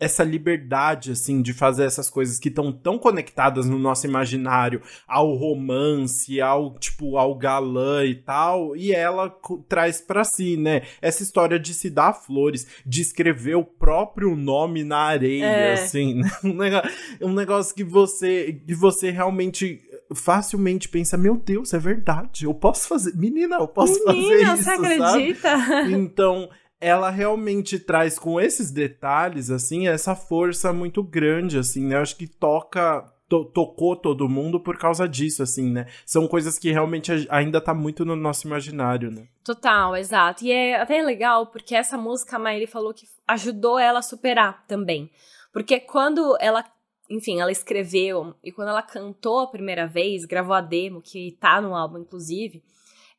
essa 0.00 0.24
liberdade, 0.24 1.12
assim, 1.12 1.40
de 1.40 1.52
fazer 1.52 1.84
essas 1.84 2.10
coisas 2.10 2.38
que 2.38 2.48
estão 2.48 2.72
tão 2.72 2.98
conectadas 2.98 3.66
no 3.66 3.78
nosso 3.78 4.06
imaginário 4.06 4.82
ao 5.06 5.34
romance, 5.34 6.40
ao, 6.40 6.76
tipo, 6.78 7.16
ao 7.16 7.36
galã 7.36 8.04
e 8.04 8.16
tal, 8.16 8.76
e 8.76 8.92
ela 8.92 9.32
traz 9.68 10.00
para 10.00 10.24
si, 10.24 10.56
né? 10.56 10.82
Essa 11.00 11.22
história 11.22 11.58
de 11.58 11.72
se 11.72 11.88
dar 11.88 12.12
flores, 12.12 12.66
de 12.84 13.00
escrever 13.00 13.54
o 13.54 13.64
próprio 13.64 14.34
nome 14.34 14.82
na 14.82 14.98
areia, 14.98 15.44
é. 15.44 15.72
assim, 15.74 16.14
né? 16.14 16.30
um, 16.42 16.54
negócio, 16.54 16.90
um 17.22 17.32
negócio 17.32 17.74
que 17.74 17.84
você, 17.84 18.60
que 18.66 18.74
você 18.74 19.10
realmente 19.10 19.80
facilmente 20.14 20.88
pensa, 20.88 21.16
meu 21.16 21.36
Deus, 21.36 21.72
é 21.72 21.78
verdade, 21.78 22.44
eu 22.44 22.54
posso 22.54 22.88
fazer, 22.88 23.16
menina, 23.16 23.56
eu 23.56 23.68
posso 23.68 23.94
menina, 24.06 24.56
fazer 24.56 24.60
isso, 24.60 24.64
você 24.64 24.70
acredita? 24.70 25.58
Sabe? 25.58 25.92
Então, 25.94 26.48
ela 26.82 27.10
realmente 27.10 27.78
traz 27.78 28.18
com 28.18 28.40
esses 28.40 28.72
detalhes, 28.72 29.50
assim, 29.50 29.86
essa 29.86 30.16
força 30.16 30.72
muito 30.72 31.00
grande, 31.00 31.56
assim, 31.56 31.86
né? 31.86 31.94
Eu 31.94 32.00
acho 32.00 32.16
que 32.16 32.26
toca 32.26 33.08
to 33.28 33.44
tocou 33.44 33.94
todo 33.94 34.28
mundo 34.28 34.58
por 34.58 34.76
causa 34.76 35.08
disso, 35.08 35.44
assim, 35.44 35.70
né? 35.70 35.86
São 36.04 36.26
coisas 36.26 36.58
que 36.58 36.72
realmente 36.72 37.12
ainda 37.30 37.60
tá 37.60 37.72
muito 37.72 38.04
no 38.04 38.16
nosso 38.16 38.48
imaginário, 38.48 39.12
né? 39.12 39.28
Total, 39.44 39.96
exato. 39.96 40.44
E 40.44 40.50
é 40.50 40.80
até 40.80 41.00
legal 41.00 41.46
porque 41.46 41.76
essa 41.76 41.96
música 41.96 42.34
a 42.34 42.38
Miley 42.40 42.66
falou 42.66 42.92
que 42.92 43.06
ajudou 43.28 43.78
ela 43.78 44.00
a 44.00 44.02
superar 44.02 44.66
também. 44.66 45.08
Porque 45.52 45.78
quando 45.78 46.36
ela, 46.40 46.64
enfim, 47.08 47.40
ela 47.40 47.52
escreveu 47.52 48.34
e 48.42 48.50
quando 48.50 48.70
ela 48.70 48.82
cantou 48.82 49.38
a 49.38 49.50
primeira 49.50 49.86
vez, 49.86 50.24
gravou 50.24 50.54
a 50.54 50.60
demo, 50.60 51.00
que 51.00 51.36
tá 51.40 51.60
no 51.60 51.76
álbum, 51.76 51.98
inclusive, 51.98 52.60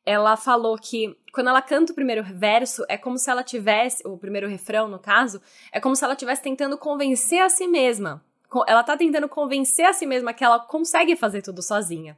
ela 0.06 0.36
falou 0.36 0.76
que 0.76 1.16
quando 1.32 1.48
ela 1.48 1.62
canta 1.62 1.92
o 1.92 1.94
primeiro 1.94 2.22
verso, 2.22 2.84
é 2.88 2.96
como 2.96 3.18
se 3.18 3.30
ela 3.30 3.42
tivesse, 3.42 4.06
o 4.06 4.18
primeiro 4.18 4.48
refrão, 4.48 4.88
no 4.88 4.98
caso, 4.98 5.40
é 5.72 5.80
como 5.80 5.96
se 5.96 6.04
ela 6.04 6.14
estivesse 6.14 6.42
tentando 6.42 6.76
convencer 6.78 7.40
a 7.40 7.48
si 7.48 7.66
mesma 7.66 8.22
ela 8.68 8.84
tá 8.84 8.96
tentando 8.96 9.28
convencer 9.28 9.84
a 9.86 9.92
si 9.92 10.06
mesma 10.06 10.32
que 10.32 10.44
ela 10.44 10.60
consegue 10.60 11.16
fazer 11.16 11.42
tudo 11.42 11.62
sozinha. 11.62 12.16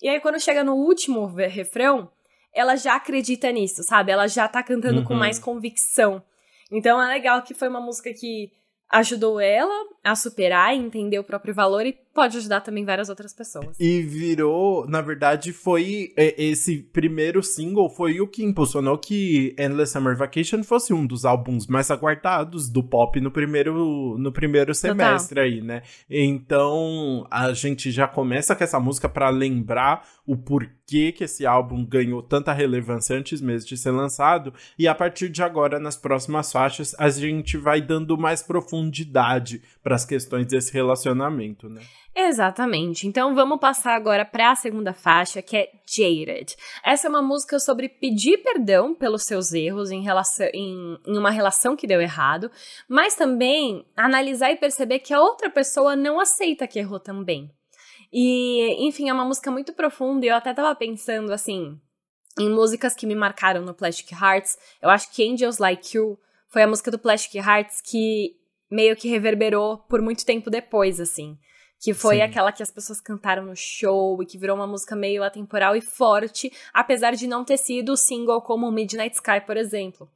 E 0.00 0.08
aí, 0.08 0.20
quando 0.20 0.40
chega 0.40 0.64
no 0.64 0.74
último 0.74 1.26
refrão, 1.26 2.10
ela 2.52 2.76
já 2.76 2.94
acredita 2.94 3.50
nisso, 3.50 3.82
sabe? 3.82 4.12
Ela 4.12 4.26
já 4.26 4.48
tá 4.48 4.62
cantando 4.62 5.00
uhum. 5.00 5.04
com 5.04 5.14
mais 5.14 5.38
convicção. 5.38 6.22
Então 6.70 7.02
é 7.02 7.08
legal 7.08 7.42
que 7.42 7.52
foi 7.52 7.68
uma 7.68 7.80
música 7.80 8.12
que 8.14 8.50
ajudou 8.90 9.40
ela 9.40 9.74
a 10.02 10.14
superar 10.14 10.74
e 10.74 10.78
entender 10.78 11.18
o 11.18 11.24
próprio 11.24 11.54
valor 11.54 11.84
e 11.84 11.98
pode 12.14 12.36
ajudar 12.38 12.60
também 12.60 12.84
várias 12.84 13.08
outras 13.08 13.34
pessoas. 13.34 13.76
E 13.78 14.00
virou, 14.02 14.86
na 14.88 15.00
verdade, 15.00 15.52
foi 15.52 16.12
é, 16.16 16.40
esse 16.42 16.78
primeiro 16.78 17.42
single 17.42 17.90
foi 17.90 18.20
o 18.20 18.28
que 18.28 18.44
impulsionou 18.44 18.96
que 18.96 19.54
Endless 19.58 19.92
Summer 19.92 20.16
Vacation 20.16 20.62
fosse 20.62 20.94
um 20.94 21.04
dos 21.04 21.24
álbuns 21.24 21.66
mais 21.66 21.90
aguardados 21.90 22.68
do 22.68 22.82
pop 22.82 23.20
no 23.20 23.30
primeiro 23.30 24.16
no 24.16 24.30
primeiro 24.30 24.72
semestre 24.74 25.34
Total. 25.34 25.44
aí, 25.44 25.60
né? 25.60 25.82
Então, 26.08 27.26
a 27.30 27.52
gente 27.52 27.90
já 27.90 28.06
começa 28.06 28.54
com 28.54 28.62
essa 28.62 28.78
música 28.78 29.08
para 29.08 29.28
lembrar 29.28 30.06
o 30.24 30.36
porquê 30.36 31.12
que 31.12 31.24
esse 31.24 31.44
álbum 31.44 31.84
ganhou 31.84 32.22
tanta 32.22 32.52
relevância 32.52 33.16
antes 33.16 33.40
mesmo 33.40 33.68
de 33.68 33.76
ser 33.76 33.90
lançado 33.90 34.54
e 34.78 34.86
a 34.86 34.94
partir 34.94 35.28
de 35.28 35.42
agora 35.42 35.78
nas 35.78 35.96
próximas 35.96 36.52
faixas 36.52 36.94
a 36.98 37.08
gente 37.10 37.56
vai 37.56 37.80
dando 37.80 38.16
mais 38.16 38.42
profundidade 38.42 39.62
para 39.82 39.94
as 39.94 40.04
questões 40.04 40.46
desse 40.46 40.72
relacionamento, 40.72 41.68
né? 41.68 41.82
Exatamente. 42.16 43.08
Então 43.08 43.34
vamos 43.34 43.58
passar 43.58 43.94
agora 43.94 44.24
para 44.24 44.52
a 44.52 44.54
segunda 44.54 44.92
faixa, 44.92 45.42
que 45.42 45.56
é 45.56 45.70
Jaded. 45.84 46.54
Essa 46.84 47.08
é 47.08 47.10
uma 47.10 47.20
música 47.20 47.58
sobre 47.58 47.88
pedir 47.88 48.38
perdão 48.38 48.94
pelos 48.94 49.24
seus 49.24 49.52
erros 49.52 49.90
em, 49.90 50.00
relação, 50.00 50.46
em, 50.54 50.96
em 51.06 51.18
uma 51.18 51.30
relação 51.30 51.74
que 51.74 51.88
deu 51.88 52.00
errado, 52.00 52.50
mas 52.88 53.16
também 53.16 53.84
analisar 53.96 54.52
e 54.52 54.56
perceber 54.56 55.00
que 55.00 55.12
a 55.12 55.20
outra 55.20 55.50
pessoa 55.50 55.96
não 55.96 56.20
aceita 56.20 56.68
que 56.68 56.78
errou 56.78 57.00
também. 57.00 57.50
E, 58.12 58.86
enfim, 58.86 59.08
é 59.08 59.12
uma 59.12 59.24
música 59.24 59.50
muito 59.50 59.72
profunda 59.72 60.24
e 60.24 60.28
eu 60.28 60.36
até 60.36 60.54
tava 60.54 60.72
pensando 60.76 61.32
assim, 61.32 61.76
em 62.38 62.48
músicas 62.48 62.94
que 62.94 63.06
me 63.06 63.14
marcaram 63.16 63.62
no 63.62 63.74
Plastic 63.74 64.12
Hearts. 64.12 64.56
Eu 64.80 64.88
acho 64.88 65.10
que 65.10 65.28
Angels 65.28 65.58
Like 65.58 65.96
You 65.96 66.16
foi 66.48 66.62
a 66.62 66.68
música 66.68 66.92
do 66.92 66.98
Plastic 66.98 67.34
Hearts 67.34 67.80
que 67.80 68.36
meio 68.70 68.94
que 68.94 69.08
reverberou 69.08 69.78
por 69.78 70.00
muito 70.00 70.24
tempo 70.24 70.48
depois, 70.48 71.00
assim. 71.00 71.36
Que 71.84 71.92
foi 71.92 72.16
Sim. 72.16 72.22
aquela 72.22 72.50
que 72.50 72.62
as 72.62 72.70
pessoas 72.70 72.98
cantaram 72.98 73.44
no 73.44 73.54
show 73.54 74.22
e 74.22 74.24
que 74.24 74.38
virou 74.38 74.56
uma 74.56 74.66
música 74.66 74.96
meio 74.96 75.22
atemporal 75.22 75.76
e 75.76 75.82
forte, 75.82 76.50
apesar 76.72 77.14
de 77.14 77.26
não 77.26 77.44
ter 77.44 77.58
sido 77.58 77.94
single 77.94 78.40
como 78.40 78.70
Midnight 78.70 79.16
Sky, 79.16 79.42
por 79.44 79.58
exemplo. 79.58 80.08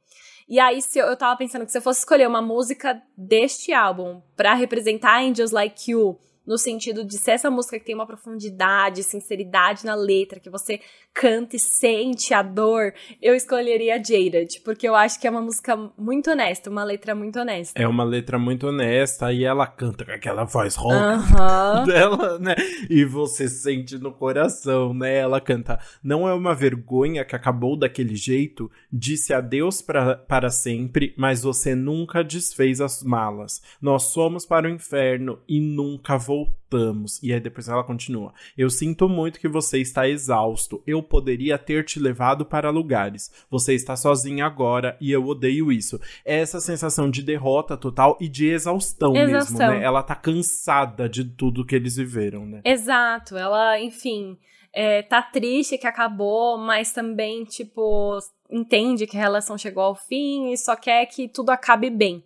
E 0.47 0.59
aí, 0.59 0.81
se 0.81 0.97
eu, 0.97 1.05
eu 1.05 1.15
tava 1.15 1.37
pensando 1.37 1.63
que 1.67 1.71
se 1.71 1.77
eu 1.77 1.81
fosse 1.83 1.99
escolher 1.99 2.27
uma 2.27 2.41
música 2.41 2.99
deste 3.15 3.71
álbum 3.71 4.19
para 4.35 4.55
representar 4.55 5.21
Angels 5.21 5.51
Like 5.51 5.91
You, 5.91 6.17
no 6.49 6.57
sentido 6.57 7.05
de 7.05 7.15
ser 7.19 7.33
essa 7.33 7.51
música 7.51 7.77
que 7.77 7.85
tem 7.85 7.93
uma 7.93 8.07
profundidade, 8.07 9.03
sinceridade 9.03 9.85
na 9.85 9.93
letra, 9.93 10.39
que 10.39 10.49
você 10.49 10.79
canta 11.13 11.55
e 11.55 11.59
sente 11.59 12.33
a 12.33 12.41
dor, 12.41 12.91
eu 13.21 13.35
escolheria 13.35 14.03
Jaded, 14.03 14.61
porque 14.65 14.87
eu 14.87 14.95
acho 14.95 15.19
que 15.19 15.27
é 15.27 15.29
uma 15.29 15.41
música 15.41 15.77
muito 15.95 16.31
honesta, 16.31 16.67
uma 16.71 16.83
letra 16.83 17.13
muito 17.13 17.39
honesta. 17.39 17.79
É 17.79 17.87
uma 17.87 18.03
letra 18.03 18.39
muito 18.39 18.65
honesta 18.65 19.31
e 19.31 19.43
ela 19.43 19.67
canta 19.67 20.03
com 20.03 20.11
aquela 20.11 20.43
voz 20.43 20.75
rock 20.75 20.95
uh 20.95 21.35
-huh. 21.35 21.85
dela, 21.85 22.39
né? 22.39 22.55
E 22.89 23.05
você 23.05 23.47
sente 23.47 23.99
no 23.99 24.11
coração, 24.11 24.91
né? 24.91 25.17
Ela 25.17 25.39
canta: 25.39 25.79
Não 26.01 26.27
é 26.27 26.33
uma 26.33 26.55
vergonha 26.55 27.23
que 27.23 27.35
acabou 27.35 27.77
daquele 27.77 28.15
jeito, 28.15 28.71
disse 28.91 29.35
adeus 29.35 29.83
pra, 29.83 30.15
para 30.15 30.49
sempre, 30.49 31.13
mas 31.15 31.43
você 31.43 31.75
nunca 31.75 32.23
desfez 32.23 32.81
as 32.81 33.03
malas. 33.03 33.61
Nós 33.79 34.05
somos 34.05 34.47
para 34.47 34.67
o 34.67 34.71
inferno 34.71 35.39
e 35.47 35.59
nunca 35.59 36.17
voltamos 36.17 36.38
voltamos. 36.45 37.21
E 37.23 37.33
aí 37.33 37.39
depois 37.39 37.67
ela 37.67 37.83
continua. 37.83 38.33
Eu 38.57 38.69
sinto 38.69 39.09
muito 39.09 39.39
que 39.39 39.47
você 39.47 39.79
está 39.79 40.07
exausto. 40.07 40.81
Eu 40.85 41.01
poderia 41.01 41.57
ter 41.57 41.83
te 41.83 41.99
levado 41.99 42.45
para 42.45 42.69
lugares. 42.69 43.31
Você 43.49 43.73
está 43.73 43.95
sozinha 43.95 44.45
agora 44.45 44.97
e 45.01 45.11
eu 45.11 45.25
odeio 45.25 45.71
isso. 45.71 45.99
É 46.23 46.39
essa 46.39 46.59
sensação 46.59 47.09
de 47.09 47.23
derrota 47.23 47.75
total 47.75 48.17
e 48.21 48.27
de 48.27 48.47
exaustão, 48.47 49.15
exaustão. 49.15 49.57
mesmo, 49.57 49.79
né? 49.79 49.85
Ela 49.85 50.03
tá 50.03 50.15
cansada 50.15 51.09
de 51.09 51.23
tudo 51.23 51.65
que 51.65 51.75
eles 51.75 51.95
viveram, 51.95 52.45
né? 52.45 52.61
Exato. 52.63 53.35
Ela, 53.35 53.79
enfim, 53.79 54.37
é, 54.71 55.01
tá 55.01 55.21
triste 55.21 55.77
que 55.77 55.87
acabou, 55.87 56.57
mas 56.57 56.91
também, 56.91 57.43
tipo, 57.45 58.17
entende 58.49 59.07
que 59.07 59.17
a 59.17 59.21
relação 59.21 59.57
chegou 59.57 59.83
ao 59.83 59.95
fim 59.95 60.51
e 60.51 60.57
só 60.57 60.75
quer 60.75 61.05
que 61.07 61.27
tudo 61.27 61.49
acabe 61.49 61.89
bem. 61.89 62.23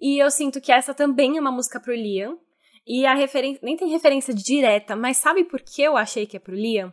E 0.00 0.18
eu 0.18 0.30
sinto 0.30 0.60
que 0.60 0.72
essa 0.72 0.92
também 0.92 1.36
é 1.36 1.40
uma 1.40 1.52
música 1.52 1.80
pro 1.80 1.94
Liam, 1.94 2.38
e 2.86 3.06
a 3.06 3.14
referência. 3.14 3.60
Nem 3.62 3.76
tem 3.76 3.88
referência 3.88 4.34
direta, 4.34 4.94
mas 4.94 5.16
sabe 5.16 5.44
por 5.44 5.60
que 5.60 5.82
eu 5.82 5.96
achei 5.96 6.26
que 6.26 6.36
é 6.36 6.40
pro 6.40 6.54
Liam? 6.54 6.92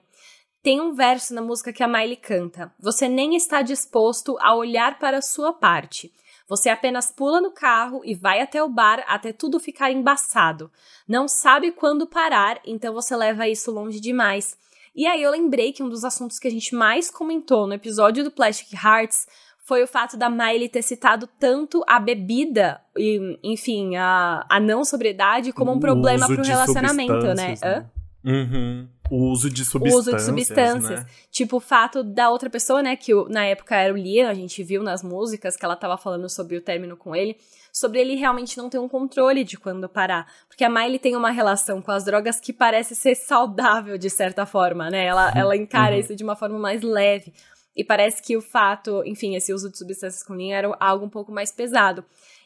Tem 0.63 0.79
um 0.79 0.93
verso 0.93 1.33
na 1.33 1.41
música 1.41 1.73
que 1.73 1.81
a 1.81 1.87
Miley 1.87 2.17
canta. 2.17 2.71
Você 2.79 3.07
nem 3.07 3.35
está 3.35 3.61
disposto 3.61 4.37
a 4.39 4.55
olhar 4.55 4.99
para 4.99 5.17
a 5.17 5.21
sua 5.21 5.51
parte. 5.51 6.13
Você 6.47 6.69
apenas 6.69 7.11
pula 7.11 7.41
no 7.41 7.51
carro 7.51 8.01
e 8.03 8.13
vai 8.13 8.41
até 8.41 8.61
o 8.61 8.69
bar 8.69 9.03
até 9.07 9.33
tudo 9.33 9.59
ficar 9.59 9.91
embaçado. 9.91 10.69
Não 11.07 11.27
sabe 11.27 11.71
quando 11.71 12.05
parar, 12.05 12.59
então 12.65 12.93
você 12.93 13.15
leva 13.15 13.47
isso 13.47 13.71
longe 13.71 13.99
demais. 13.99 14.57
E 14.93 15.07
aí 15.07 15.23
eu 15.23 15.31
lembrei 15.31 15.71
que 15.71 15.81
um 15.81 15.89
dos 15.89 16.03
assuntos 16.03 16.37
que 16.37 16.47
a 16.47 16.51
gente 16.51 16.75
mais 16.75 17.09
comentou 17.09 17.65
no 17.65 17.73
episódio 17.73 18.23
do 18.23 18.31
Plastic 18.31 18.73
Hearts 18.73 19.25
foi 19.63 19.83
o 19.83 19.87
fato 19.87 20.17
da 20.17 20.29
Miley 20.29 20.69
ter 20.69 20.81
citado 20.81 21.27
tanto 21.39 21.83
a 21.87 21.99
bebida 21.99 22.81
e, 22.97 23.39
enfim, 23.43 23.95
a, 23.95 24.45
a 24.49 24.59
não 24.59 24.83
sobriedade 24.83 25.53
como 25.53 25.71
um 25.71 25.77
o 25.77 25.79
problema 25.79 26.25
pro 26.27 26.43
relacionamento, 26.43 27.33
né? 27.35 27.55
né? 27.61 27.85
Uhum. 28.23 28.87
O 29.09 29.29
uso 29.29 29.49
de 29.49 29.65
substâncias. 29.65 29.93
O 29.93 29.99
uso 29.99 30.15
de 30.15 30.23
substâncias. 30.23 30.99
Né? 31.01 31.05
Tipo, 31.29 31.57
o 31.57 31.59
fato 31.59 32.01
da 32.01 32.29
outra 32.29 32.49
pessoa, 32.49 32.81
né? 32.81 32.95
Que 32.95 33.11
na 33.29 33.45
época 33.45 33.75
era 33.75 33.93
o 33.93 33.97
Liam, 33.97 34.29
a 34.29 34.33
gente 34.33 34.63
viu 34.63 34.81
nas 34.81 35.03
músicas 35.03 35.57
que 35.57 35.65
ela 35.65 35.75
tava 35.75 35.97
falando 35.97 36.29
sobre 36.29 36.55
o 36.55 36.61
término 36.61 36.95
com 36.95 37.13
ele, 37.13 37.35
sobre 37.73 37.99
ele 37.99 38.15
realmente 38.15 38.57
não 38.57 38.69
ter 38.69 38.79
um 38.79 38.87
controle 38.87 39.43
de 39.43 39.57
quando 39.57 39.89
parar. 39.89 40.27
Porque 40.47 40.63
a 40.63 40.69
Miley 40.69 40.97
tem 40.97 41.15
uma 41.15 41.29
relação 41.29 41.81
com 41.81 41.91
as 41.91 42.05
drogas 42.05 42.39
que 42.39 42.53
parece 42.53 42.95
ser 42.95 43.15
saudável 43.15 43.97
de 43.97 44.09
certa 44.09 44.45
forma, 44.45 44.89
né? 44.89 45.05
Ela, 45.05 45.31
ela 45.35 45.57
encara 45.57 45.93
uhum. 45.93 45.99
isso 45.99 46.15
de 46.15 46.23
uma 46.23 46.35
forma 46.35 46.57
mais 46.57 46.81
leve. 46.81 47.33
E 47.75 47.83
parece 47.83 48.21
que 48.21 48.35
o 48.35 48.41
fato, 48.41 49.03
enfim, 49.05 49.35
esse 49.35 49.53
uso 49.53 49.69
de 49.69 49.77
substâncias 49.77 50.23
com 50.23 50.35
Liam 50.35 50.57
era 50.57 50.77
algo 50.79 51.05
um 51.05 51.09
pouco 51.09 51.31
mais 51.31 51.51
pesado. 51.51 52.03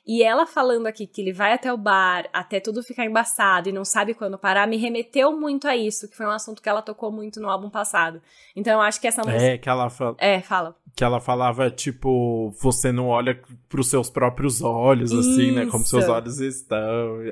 E 0.07 0.21
ela 0.21 0.45
falando 0.45 0.85
aqui 0.85 1.07
que 1.07 1.19
ele 1.19 1.33
vai 1.33 1.53
até 1.53 1.73
o 1.73 1.77
bar, 1.77 2.29
até 2.31 2.59
tudo 2.59 2.83
ficar 2.83 3.05
embaçado 3.05 3.69
e 3.69 3.71
não 3.71 3.83
sabe 3.83 4.13
quando 4.13 4.37
parar, 4.37 4.67
me 4.67 4.77
remeteu 4.77 5.35
muito 5.35 5.67
a 5.67 5.75
isso, 5.75 6.07
que 6.07 6.15
foi 6.15 6.27
um 6.27 6.31
assunto 6.31 6.61
que 6.61 6.69
ela 6.69 6.81
tocou 6.81 7.11
muito 7.11 7.39
no 7.39 7.49
álbum 7.49 7.71
passado. 7.71 8.21
Então 8.55 8.73
eu 8.73 8.81
acho 8.81 9.01
que 9.01 9.07
essa 9.07 9.23
música. 9.23 9.41
É, 9.41 9.57
que 9.57 9.67
ela 9.67 9.89
fala. 9.89 10.15
É, 10.19 10.41
fala. 10.41 10.75
Que 10.95 11.03
ela 11.03 11.19
falava, 11.19 11.71
tipo, 11.71 12.53
você 12.61 12.91
não 12.91 13.07
olha 13.07 13.41
pros 13.67 13.89
seus 13.89 14.09
próprios 14.09 14.61
olhos, 14.61 15.11
isso. 15.11 15.19
assim, 15.19 15.51
né? 15.51 15.65
Como 15.65 15.83
seus 15.83 16.07
olhos 16.07 16.39
estão. 16.39 16.77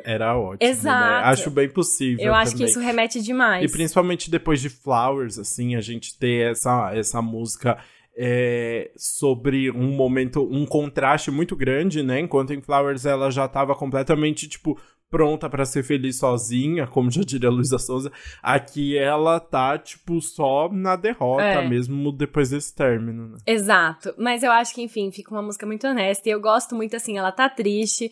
Era 0.03 0.35
ótimo. 0.35 0.57
Né? 0.67 0.71
Exato. 0.71 1.21
Né? 1.21 1.29
Acho 1.29 1.51
bem 1.51 1.69
possível. 1.69 2.25
Eu 2.25 2.33
acho 2.33 2.53
também. 2.53 2.65
que 2.65 2.71
isso 2.71 2.79
remete 2.79 3.21
demais. 3.21 3.63
E 3.63 3.71
principalmente 3.71 4.31
depois 4.31 4.59
de 4.59 4.69
Flowers, 4.69 5.37
assim, 5.37 5.75
a 5.75 5.81
gente 5.81 6.17
ter 6.17 6.51
essa, 6.51 6.91
essa 6.93 7.21
música 7.21 7.77
é, 8.15 8.91
sobre 8.95 9.71
um 9.71 9.91
momento, 9.91 10.43
um 10.43 10.65
contraste 10.65 11.31
muito 11.31 11.55
grande, 11.55 12.03
né? 12.03 12.19
Enquanto 12.19 12.53
em 12.53 12.61
Flowers 12.61 13.05
ela 13.05 13.31
já 13.31 13.45
estava 13.45 13.75
completamente, 13.75 14.47
tipo, 14.47 14.79
pronta 15.13 15.47
para 15.47 15.63
ser 15.63 15.83
feliz 15.83 16.17
sozinha, 16.17 16.87
como 16.87 17.11
já 17.11 17.21
diria 17.21 17.47
a 17.47 17.51
Luísa 17.51 17.77
Souza, 17.77 18.11
aqui 18.41 18.97
ela 18.97 19.39
tá, 19.39 19.77
tipo, 19.77 20.19
só 20.19 20.67
na 20.71 20.95
derrota 20.95 21.43
é. 21.43 21.69
mesmo 21.69 22.11
depois 22.11 22.49
desse 22.49 22.73
término, 22.73 23.29
né? 23.29 23.37
Exato. 23.45 24.11
Mas 24.17 24.41
eu 24.41 24.51
acho 24.51 24.73
que, 24.73 24.81
enfim, 24.81 25.11
fica 25.11 25.29
uma 25.29 25.43
música 25.43 25.67
muito 25.67 25.85
honesta. 25.85 26.27
E 26.27 26.31
eu 26.31 26.41
gosto 26.41 26.75
muito, 26.75 26.95
assim, 26.95 27.15
ela 27.15 27.31
tá 27.31 27.47
triste, 27.47 28.11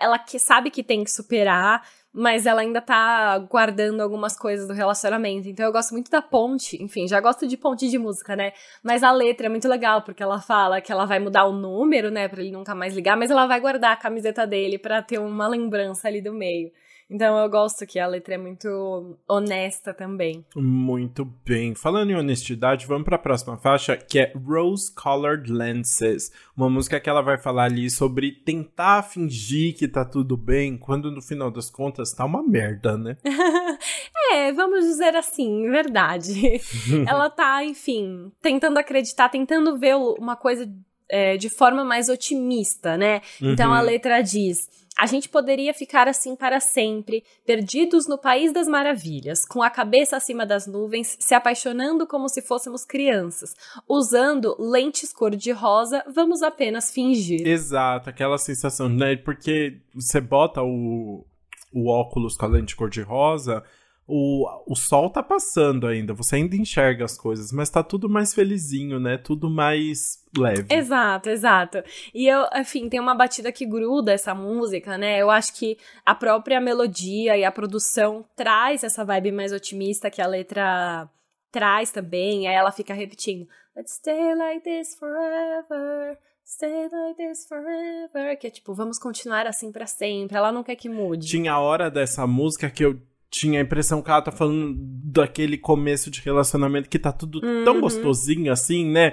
ela 0.00 0.20
que 0.20 0.38
sabe 0.38 0.70
que 0.70 0.84
tem 0.84 1.02
que 1.02 1.10
superar, 1.10 1.82
mas 2.16 2.46
ela 2.46 2.62
ainda 2.62 2.80
tá 2.80 3.36
guardando 3.38 4.00
algumas 4.00 4.38
coisas 4.38 4.66
do 4.66 4.72
relacionamento. 4.72 5.48
Então 5.48 5.66
eu 5.66 5.70
gosto 5.70 5.92
muito 5.92 6.10
da 6.10 6.22
ponte, 6.22 6.82
enfim, 6.82 7.06
já 7.06 7.20
gosto 7.20 7.46
de 7.46 7.58
ponte 7.58 7.90
de 7.90 7.98
música, 7.98 8.34
né? 8.34 8.52
Mas 8.82 9.02
a 9.02 9.12
letra 9.12 9.46
é 9.46 9.48
muito 9.50 9.68
legal, 9.68 10.00
porque 10.00 10.22
ela 10.22 10.40
fala 10.40 10.80
que 10.80 10.90
ela 10.90 11.04
vai 11.04 11.18
mudar 11.18 11.44
o 11.44 11.52
número, 11.52 12.10
né, 12.10 12.26
pra 12.26 12.40
ele 12.40 12.50
nunca 12.50 12.74
mais 12.74 12.94
ligar, 12.94 13.18
mas 13.18 13.30
ela 13.30 13.46
vai 13.46 13.60
guardar 13.60 13.92
a 13.92 13.96
camiseta 13.96 14.46
dele 14.46 14.78
para 14.78 15.02
ter 15.02 15.18
uma 15.18 15.46
lembrança 15.46 16.08
ali 16.08 16.22
do 16.22 16.32
meio. 16.32 16.72
Então 17.08 17.38
eu 17.38 17.48
gosto 17.48 17.86
que 17.86 17.98
a 17.98 18.06
letra 18.06 18.34
é 18.34 18.38
muito 18.38 19.16
honesta 19.28 19.94
também. 19.94 20.44
Muito 20.56 21.24
bem. 21.24 21.74
Falando 21.74 22.10
em 22.10 22.16
honestidade, 22.16 22.86
vamos 22.86 23.04
para 23.04 23.16
a 23.16 23.20
próxima 23.20 23.56
faixa, 23.56 23.96
que 23.96 24.18
é 24.18 24.32
Rose 24.34 24.92
Colored 24.92 25.50
Lenses. 25.50 26.32
Uma 26.56 26.68
música 26.68 26.98
que 26.98 27.08
ela 27.08 27.22
vai 27.22 27.38
falar 27.38 27.64
ali 27.64 27.88
sobre 27.88 28.32
tentar 28.32 29.02
fingir 29.02 29.76
que 29.76 29.86
tá 29.86 30.04
tudo 30.04 30.36
bem, 30.36 30.76
quando 30.76 31.10
no 31.12 31.22
final 31.22 31.50
das 31.50 31.70
contas 31.70 32.12
tá 32.12 32.24
uma 32.24 32.42
merda, 32.42 32.96
né? 32.96 33.16
é, 34.32 34.52
vamos 34.52 34.84
dizer 34.84 35.14
assim, 35.14 35.70
verdade. 35.70 36.60
ela 37.06 37.30
tá, 37.30 37.64
enfim, 37.64 38.32
tentando 38.42 38.78
acreditar, 38.78 39.28
tentando 39.28 39.78
ver 39.78 39.94
uma 39.94 40.34
coisa 40.34 40.68
é, 41.08 41.36
de 41.36 41.48
forma 41.48 41.84
mais 41.84 42.08
otimista, 42.08 42.96
né? 42.96 43.20
Uhum. 43.40 43.52
Então 43.52 43.72
a 43.72 43.78
uhum. 43.78 43.86
letra 43.86 44.22
diz. 44.22 44.85
A 44.98 45.04
gente 45.04 45.28
poderia 45.28 45.74
ficar 45.74 46.08
assim 46.08 46.34
para 46.34 46.58
sempre, 46.58 47.22
perdidos 47.44 48.08
no 48.08 48.16
país 48.16 48.52
das 48.52 48.66
maravilhas, 48.66 49.44
com 49.44 49.62
a 49.62 49.68
cabeça 49.68 50.16
acima 50.16 50.46
das 50.46 50.66
nuvens, 50.66 51.18
se 51.20 51.34
apaixonando 51.34 52.06
como 52.06 52.28
se 52.28 52.40
fôssemos 52.40 52.84
crianças. 52.84 53.54
Usando 53.86 54.56
lentes 54.58 55.12
cor-de-rosa, 55.12 56.02
vamos 56.12 56.42
apenas 56.42 56.90
fingir. 56.90 57.46
Exato, 57.46 58.08
aquela 58.08 58.38
sensação, 58.38 58.88
né? 58.88 59.16
Porque 59.16 59.80
você 59.94 60.18
bota 60.18 60.62
o, 60.62 61.26
o 61.74 61.90
óculos 61.90 62.34
com 62.34 62.46
a 62.46 62.48
lente 62.48 62.74
cor-de-rosa 62.74 63.62
o, 64.08 64.46
o 64.66 64.76
sol 64.76 65.10
tá 65.10 65.20
passando 65.20 65.86
ainda, 65.86 66.14
você 66.14 66.36
ainda 66.36 66.54
enxerga 66.54 67.04
as 67.04 67.18
coisas, 67.18 67.50
mas 67.50 67.68
tá 67.68 67.82
tudo 67.82 68.08
mais 68.08 68.32
felizinho, 68.32 69.00
né? 69.00 69.18
Tudo 69.18 69.50
mais 69.50 70.22
leve. 70.36 70.66
Exato, 70.70 71.28
exato. 71.28 71.82
E 72.14 72.28
eu, 72.28 72.46
enfim, 72.54 72.88
tem 72.88 73.00
uma 73.00 73.16
batida 73.16 73.50
que 73.50 73.66
gruda 73.66 74.12
essa 74.12 74.32
música, 74.32 74.96
né? 74.96 75.20
Eu 75.20 75.28
acho 75.28 75.54
que 75.54 75.76
a 76.04 76.14
própria 76.14 76.60
melodia 76.60 77.36
e 77.36 77.44
a 77.44 77.50
produção 77.50 78.24
traz 78.36 78.84
essa 78.84 79.04
vibe 79.04 79.32
mais 79.32 79.52
otimista 79.52 80.10
que 80.10 80.22
a 80.22 80.26
letra 80.26 81.10
traz 81.50 81.90
também. 81.90 82.46
Aí 82.46 82.54
ela 82.54 82.70
fica 82.70 82.94
repetindo: 82.94 83.48
Let's 83.74 83.94
stay 83.94 84.34
like 84.36 84.62
this 84.62 84.96
forever. 84.96 86.16
Stay 86.44 86.88
like 86.88 87.16
this 87.16 87.44
forever. 87.48 88.38
Que 88.38 88.46
é 88.46 88.50
tipo, 88.50 88.72
vamos 88.72 89.00
continuar 89.00 89.48
assim 89.48 89.72
para 89.72 89.86
sempre. 89.86 90.36
Ela 90.36 90.52
não 90.52 90.62
quer 90.62 90.76
que 90.76 90.88
mude. 90.88 91.26
Tinha 91.26 91.54
a 91.54 91.60
hora 91.60 91.90
dessa 91.90 92.24
música 92.24 92.70
que 92.70 92.84
eu 92.84 93.00
tinha 93.30 93.60
a 93.60 93.62
impressão 93.62 94.02
que 94.02 94.10
ela 94.10 94.22
tá 94.22 94.32
falando 94.32 94.76
daquele 94.78 95.58
começo 95.58 96.10
de 96.10 96.20
relacionamento 96.20 96.88
que 96.88 96.98
tá 96.98 97.12
tudo 97.12 97.44
uhum. 97.44 97.64
tão 97.64 97.80
gostosinho 97.80 98.52
assim, 98.52 98.90
né? 98.90 99.12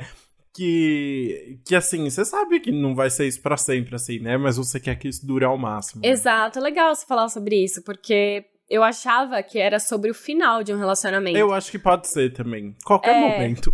Que, 0.54 1.60
que 1.66 1.76
assim, 1.76 2.08
você 2.10 2.24
sabe 2.24 2.60
que 2.60 2.72
não 2.72 2.94
vai 2.94 3.10
ser 3.10 3.28
isso 3.28 3.42
para 3.42 3.58
sempre, 3.58 3.96
assim, 3.96 4.20
né? 4.20 4.38
Mas 4.38 4.58
você 4.58 4.80
quer 4.80 4.96
que 4.96 5.08
isso 5.08 5.26
dure 5.26 5.46
ao 5.46 5.58
máximo. 5.58 6.02
Né? 6.04 6.10
Exato, 6.10 6.60
legal 6.60 6.94
você 6.94 7.06
falar 7.08 7.28
sobre 7.30 7.64
isso, 7.64 7.82
porque 7.84 8.46
eu 8.74 8.84
achava 8.84 9.44
que 9.44 9.60
era 9.60 9.80
sobre 9.80 10.10
o 10.10 10.16
final 10.16 10.64
de 10.64 10.74
um 10.74 10.80
relacionamento. 10.80 11.38
Eu 11.38 11.54
acho 11.54 11.70
que 11.70 11.78
pode 11.78 12.08
ser 12.08 12.34
também. 12.34 12.76
Qualquer 12.84 13.16
é... 13.16 13.20
momento. 13.20 13.72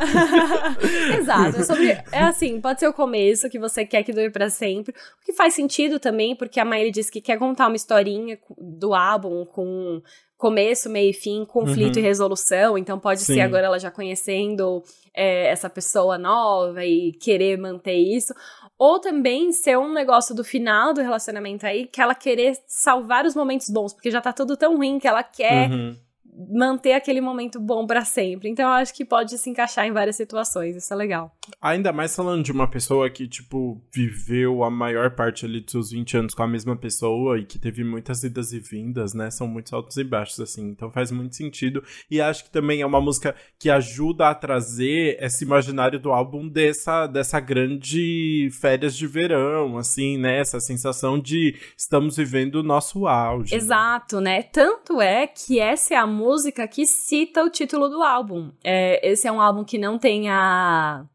Exato. 1.20 1.58
É, 1.58 1.64
sobre, 1.64 1.88
é 1.90 2.22
assim, 2.22 2.58
pode 2.58 2.80
ser 2.80 2.88
o 2.88 2.92
começo 2.94 3.50
que 3.50 3.58
você 3.58 3.84
quer 3.84 4.02
que 4.02 4.10
dure 4.10 4.30
para 4.30 4.48
sempre. 4.48 4.94
O 5.20 5.26
que 5.26 5.34
faz 5.34 5.52
sentido 5.52 6.00
também, 6.00 6.34
porque 6.34 6.58
a 6.58 6.64
Miley 6.64 6.90
disse 6.90 7.12
que 7.12 7.20
quer 7.20 7.38
contar 7.38 7.66
uma 7.66 7.76
historinha 7.76 8.38
do 8.56 8.94
álbum 8.94 9.44
com 9.44 10.00
começo, 10.38 10.88
meio 10.88 11.10
e 11.10 11.12
fim, 11.12 11.44
conflito 11.44 11.96
uhum. 11.96 12.02
e 12.02 12.06
resolução. 12.06 12.78
Então 12.78 12.98
pode 12.98 13.20
Sim. 13.20 13.34
ser 13.34 13.40
agora 13.42 13.66
ela 13.66 13.78
já 13.78 13.90
conhecendo 13.90 14.82
é, 15.12 15.48
essa 15.48 15.68
pessoa 15.68 16.16
nova 16.16 16.82
e 16.86 17.12
querer 17.20 17.58
manter 17.58 17.96
isso. 17.96 18.32
Ou 18.78 19.00
também 19.00 19.52
ser 19.52 19.76
um 19.76 19.92
negócio 19.92 20.34
do 20.34 20.44
final 20.44 20.94
do 20.94 21.00
relacionamento 21.00 21.66
aí, 21.66 21.86
que 21.86 22.00
ela 22.00 22.14
querer 22.14 22.56
salvar 22.66 23.26
os 23.26 23.34
momentos 23.34 23.68
bons, 23.68 23.92
porque 23.92 24.10
já 24.10 24.20
tá 24.20 24.32
tudo 24.32 24.56
tão 24.56 24.76
ruim 24.76 24.98
que 24.98 25.08
ela 25.08 25.22
quer. 25.22 25.70
Uhum 25.70 26.07
manter 26.50 26.92
aquele 26.92 27.20
momento 27.20 27.58
bom 27.58 27.86
para 27.86 28.04
sempre. 28.04 28.48
Então 28.48 28.64
eu 28.66 28.72
acho 28.72 28.94
que 28.94 29.04
pode 29.04 29.36
se 29.36 29.50
encaixar 29.50 29.86
em 29.86 29.92
várias 29.92 30.16
situações, 30.16 30.76
isso 30.76 30.92
é 30.92 30.96
legal. 30.96 31.34
Ainda 31.60 31.92
mais 31.92 32.14
falando 32.14 32.44
de 32.44 32.52
uma 32.52 32.68
pessoa 32.68 33.10
que, 33.10 33.26
tipo, 33.26 33.82
viveu 33.92 34.62
a 34.62 34.70
maior 34.70 35.10
parte 35.10 35.44
ali 35.44 35.60
dos 35.60 35.72
seus 35.72 35.90
20 35.90 36.16
anos 36.18 36.34
com 36.34 36.42
a 36.42 36.48
mesma 36.48 36.76
pessoa 36.76 37.38
e 37.38 37.44
que 37.44 37.58
teve 37.58 37.82
muitas 37.82 38.22
idas 38.22 38.52
e 38.52 38.60
vindas, 38.60 39.14
né? 39.14 39.30
São 39.30 39.48
muitos 39.48 39.72
altos 39.72 39.96
e 39.96 40.04
baixos, 40.04 40.38
assim. 40.38 40.68
Então 40.68 40.90
faz 40.90 41.10
muito 41.10 41.34
sentido. 41.34 41.82
E 42.10 42.20
acho 42.20 42.44
que 42.44 42.50
também 42.50 42.82
é 42.82 42.86
uma 42.86 43.00
música 43.00 43.34
que 43.58 43.70
ajuda 43.70 44.28
a 44.28 44.34
trazer 44.34 45.18
esse 45.20 45.44
imaginário 45.44 45.98
do 45.98 46.12
álbum 46.12 46.48
dessa, 46.48 47.06
dessa 47.06 47.40
grande 47.40 48.50
férias 48.60 48.94
de 48.96 49.06
verão, 49.06 49.76
assim, 49.76 50.16
né? 50.16 50.38
Essa 50.38 50.60
sensação 50.60 51.18
de 51.18 51.56
estamos 51.76 52.16
vivendo 52.16 52.56
o 52.56 52.62
nosso 52.62 53.06
auge. 53.06 53.52
Né? 53.52 53.56
Exato, 53.56 54.20
né? 54.20 54.28
né? 54.28 54.42
Tanto 54.42 55.00
é 55.00 55.26
que 55.26 55.58
essa 55.58 55.94
é 55.94 55.96
a 55.96 56.06
música 56.06 56.27
música 56.28 56.68
que 56.68 56.84
cita 56.86 57.42
o 57.42 57.48
título 57.48 57.88
do 57.88 58.02
álbum. 58.02 58.52
É, 58.62 59.00
esse 59.08 59.26
é 59.26 59.32
um 59.32 59.40
álbum 59.40 59.64
que 59.64 59.78
não 59.78 59.98
tem 59.98 60.28
a, 60.28 61.06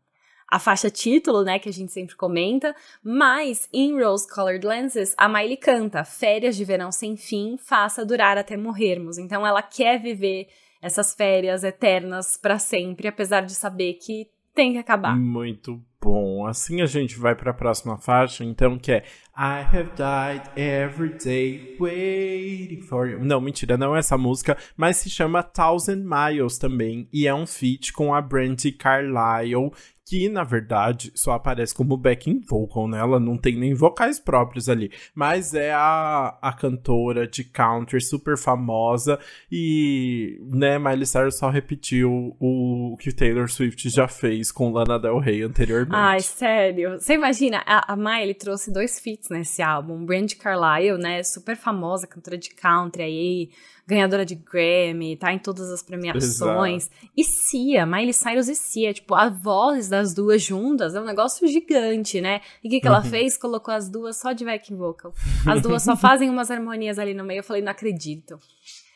a 0.49 0.59
faixa 0.59 0.89
título, 0.89 1.43
né, 1.43 1.59
que 1.59 1.69
a 1.69 1.73
gente 1.73 1.91
sempre 1.91 2.15
comenta, 2.15 2.75
mas 3.03 3.69
em 3.71 4.01
Rose 4.01 4.27
Colored 4.27 4.65
Lenses, 4.65 5.13
a 5.15 5.29
Miley 5.29 5.57
canta 5.57 6.03
Férias 6.03 6.55
de 6.55 6.65
verão 6.65 6.91
sem 6.91 7.15
fim, 7.15 7.57
faça 7.57 8.03
durar 8.03 8.39
até 8.39 8.57
morrermos. 8.57 9.19
Então 9.19 9.45
ela 9.45 9.61
quer 9.61 10.01
viver 10.01 10.47
essas 10.81 11.13
férias 11.13 11.63
eternas 11.63 12.35
para 12.35 12.57
sempre, 12.57 13.07
apesar 13.07 13.41
de 13.41 13.53
saber 13.53 13.93
que 13.93 14.27
tem 14.53 14.73
que 14.73 14.79
acabar. 14.79 15.15
Muito 15.15 15.79
bom. 16.03 16.45
Assim 16.45 16.81
a 16.81 16.85
gente 16.85 17.17
vai 17.17 17.33
para 17.33 17.51
a 17.51 17.53
próxima 17.53 17.97
faixa, 17.97 18.43
então, 18.43 18.77
que 18.77 18.91
é 18.91 19.03
I 19.35 19.61
have 19.61 19.89
died 19.95 20.43
every 20.55 21.17
day 21.17 21.75
waiting 21.79 22.81
for 22.81 23.07
you. 23.07 23.23
Não, 23.23 23.41
mentira, 23.41 23.77
não 23.77 23.95
é 23.95 23.99
essa 23.99 24.17
música, 24.17 24.57
mas 24.77 24.97
se 24.97 25.09
chama 25.09 25.41
Thousand 25.41 26.03
Miles 26.03 26.57
também, 26.57 27.07
e 27.11 27.25
é 27.25 27.33
um 27.33 27.47
feat 27.47 27.93
com 27.93 28.13
a 28.13 28.21
Brandy 28.21 28.71
Carlile, 28.71 29.71
que 30.05 30.27
na 30.27 30.43
verdade 30.43 31.11
só 31.15 31.31
aparece 31.31 31.73
como 31.73 31.95
backing 31.95 32.41
vocal, 32.41 32.87
né? 32.87 32.99
Ela 32.99 33.19
não 33.19 33.37
tem 33.37 33.57
nem 33.57 33.73
vocais 33.73 34.19
próprios 34.19 34.67
ali, 34.67 34.91
mas 35.15 35.53
é 35.53 35.73
a, 35.73 36.37
a 36.41 36.53
cantora 36.53 37.27
de 37.27 37.43
country 37.43 38.01
super 38.01 38.37
famosa 38.37 39.19
e, 39.51 40.39
né, 40.51 40.77
Miley 40.77 41.05
Cyrus 41.05 41.37
só 41.37 41.49
repetiu 41.49 42.35
o, 42.39 42.93
o 42.93 42.97
que 42.97 43.13
Taylor 43.13 43.49
Swift 43.49 43.89
já 43.89 44.07
fez 44.07 44.51
com 44.51 44.71
Lana 44.71 44.99
Del 44.99 45.19
Rey 45.19 45.41
anteriormente. 45.41 45.95
Ai, 45.95 46.19
sério. 46.19 46.99
Você 46.99 47.13
imagina, 47.13 47.63
a, 47.65 47.93
a 47.93 47.95
Miley 47.95 48.33
trouxe 48.33 48.71
dois 48.71 48.99
feats 48.99 49.29
nesse 49.29 49.61
álbum, 49.61 50.05
Brandy 50.05 50.35
Carlile, 50.35 50.97
né, 50.97 51.23
super 51.23 51.55
famosa 51.55 52.07
cantora 52.07 52.37
de 52.37 52.49
country 52.49 53.03
aí, 53.03 53.49
ganhadora 53.85 54.25
de 54.25 54.35
Grammy, 54.35 55.17
tá 55.17 55.33
em 55.33 55.39
todas 55.39 55.69
as 55.69 55.81
premiações. 55.81 56.87
Exato. 56.87 57.11
E 57.15 57.23
Cia, 57.23 57.85
Miley 57.85 58.13
Cyrus 58.13 58.47
e 58.47 58.55
Cia, 58.55 58.93
tipo, 58.93 59.13
a 59.13 59.29
voz 59.29 59.89
das 59.89 60.13
duas 60.13 60.41
juntas 60.41 60.95
é 60.95 61.01
um 61.01 61.05
negócio 61.05 61.47
gigante, 61.47 62.21
né? 62.21 62.41
E 62.63 62.67
o 62.67 62.71
que, 62.71 62.79
que 62.79 62.87
ela 62.87 62.99
uhum. 62.99 63.09
fez? 63.09 63.37
Colocou 63.37 63.73
as 63.73 63.89
duas 63.89 64.17
só 64.17 64.31
de 64.31 64.45
backing 64.45 64.77
vocal. 64.77 65.13
As 65.45 65.61
duas 65.61 65.83
só 65.83 65.95
fazem 65.97 66.29
umas 66.29 66.49
harmonias 66.49 66.97
ali 66.97 67.13
no 67.13 67.23
meio. 67.23 67.39
Eu 67.39 67.43
falei, 67.43 67.61
não 67.61 67.71
acredito. 67.71 68.39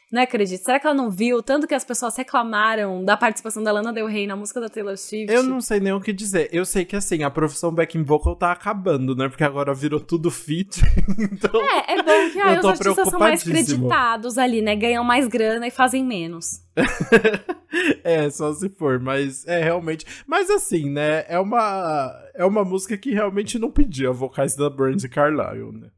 Não 0.09 0.21
acredito. 0.21 0.63
Será 0.63 0.79
que 0.79 0.87
ela 0.87 0.95
não 0.95 1.09
viu 1.09 1.43
tanto 1.43 1.67
que 1.67 1.75
as 1.75 1.83
pessoas 1.83 2.15
reclamaram 2.15 3.03
da 3.03 3.17
participação 3.17 3.61
da 3.61 3.73
Lana 3.73 3.91
Del 3.91 4.07
Rey 4.07 4.25
na 4.25 4.37
música 4.37 4.61
da 4.61 4.69
Taylor 4.69 4.97
Swift? 4.97 5.33
Eu 5.33 5.43
não 5.43 5.59
sei 5.59 5.81
nem 5.81 5.91
o 5.91 5.99
que 5.99 6.13
dizer. 6.13 6.47
Eu 6.51 6.63
sei 6.63 6.85
que, 6.85 6.95
assim, 6.95 7.23
a 7.23 7.29
profissão 7.29 7.73
backing 7.73 8.03
vocal 8.03 8.35
tá 8.35 8.53
acabando, 8.53 9.13
né? 9.15 9.27
Porque 9.27 9.43
agora 9.43 9.73
virou 9.73 9.99
tudo 9.99 10.31
fit. 10.31 10.81
então, 11.19 11.61
é, 11.61 11.95
é 11.95 12.03
bom 12.03 12.31
que 12.31 12.39
ah, 12.39 12.59
os 12.59 12.65
artistas 12.65 13.09
são 13.09 13.19
mais 13.19 13.43
creditados 13.43 14.37
ali, 14.37 14.61
né? 14.61 14.77
Ganham 14.77 15.03
mais 15.03 15.27
grana 15.27 15.67
e 15.67 15.71
fazem 15.71 16.05
menos. 16.05 16.61
é, 18.03 18.29
só 18.29 18.53
se 18.53 18.69
for, 18.69 19.01
mas 19.01 19.45
é 19.45 19.61
realmente. 19.61 20.05
Mas 20.25 20.49
assim, 20.49 20.89
né? 20.89 21.25
É 21.27 21.37
uma, 21.37 22.13
é 22.33 22.45
uma 22.45 22.63
música 22.63 22.97
que 22.97 23.11
realmente 23.11 23.59
não 23.59 23.69
pedia 23.69 24.11
vocais 24.13 24.55
da 24.55 24.69
Brandy 24.69 25.09
Carlile, 25.09 25.73
né? 25.73 25.89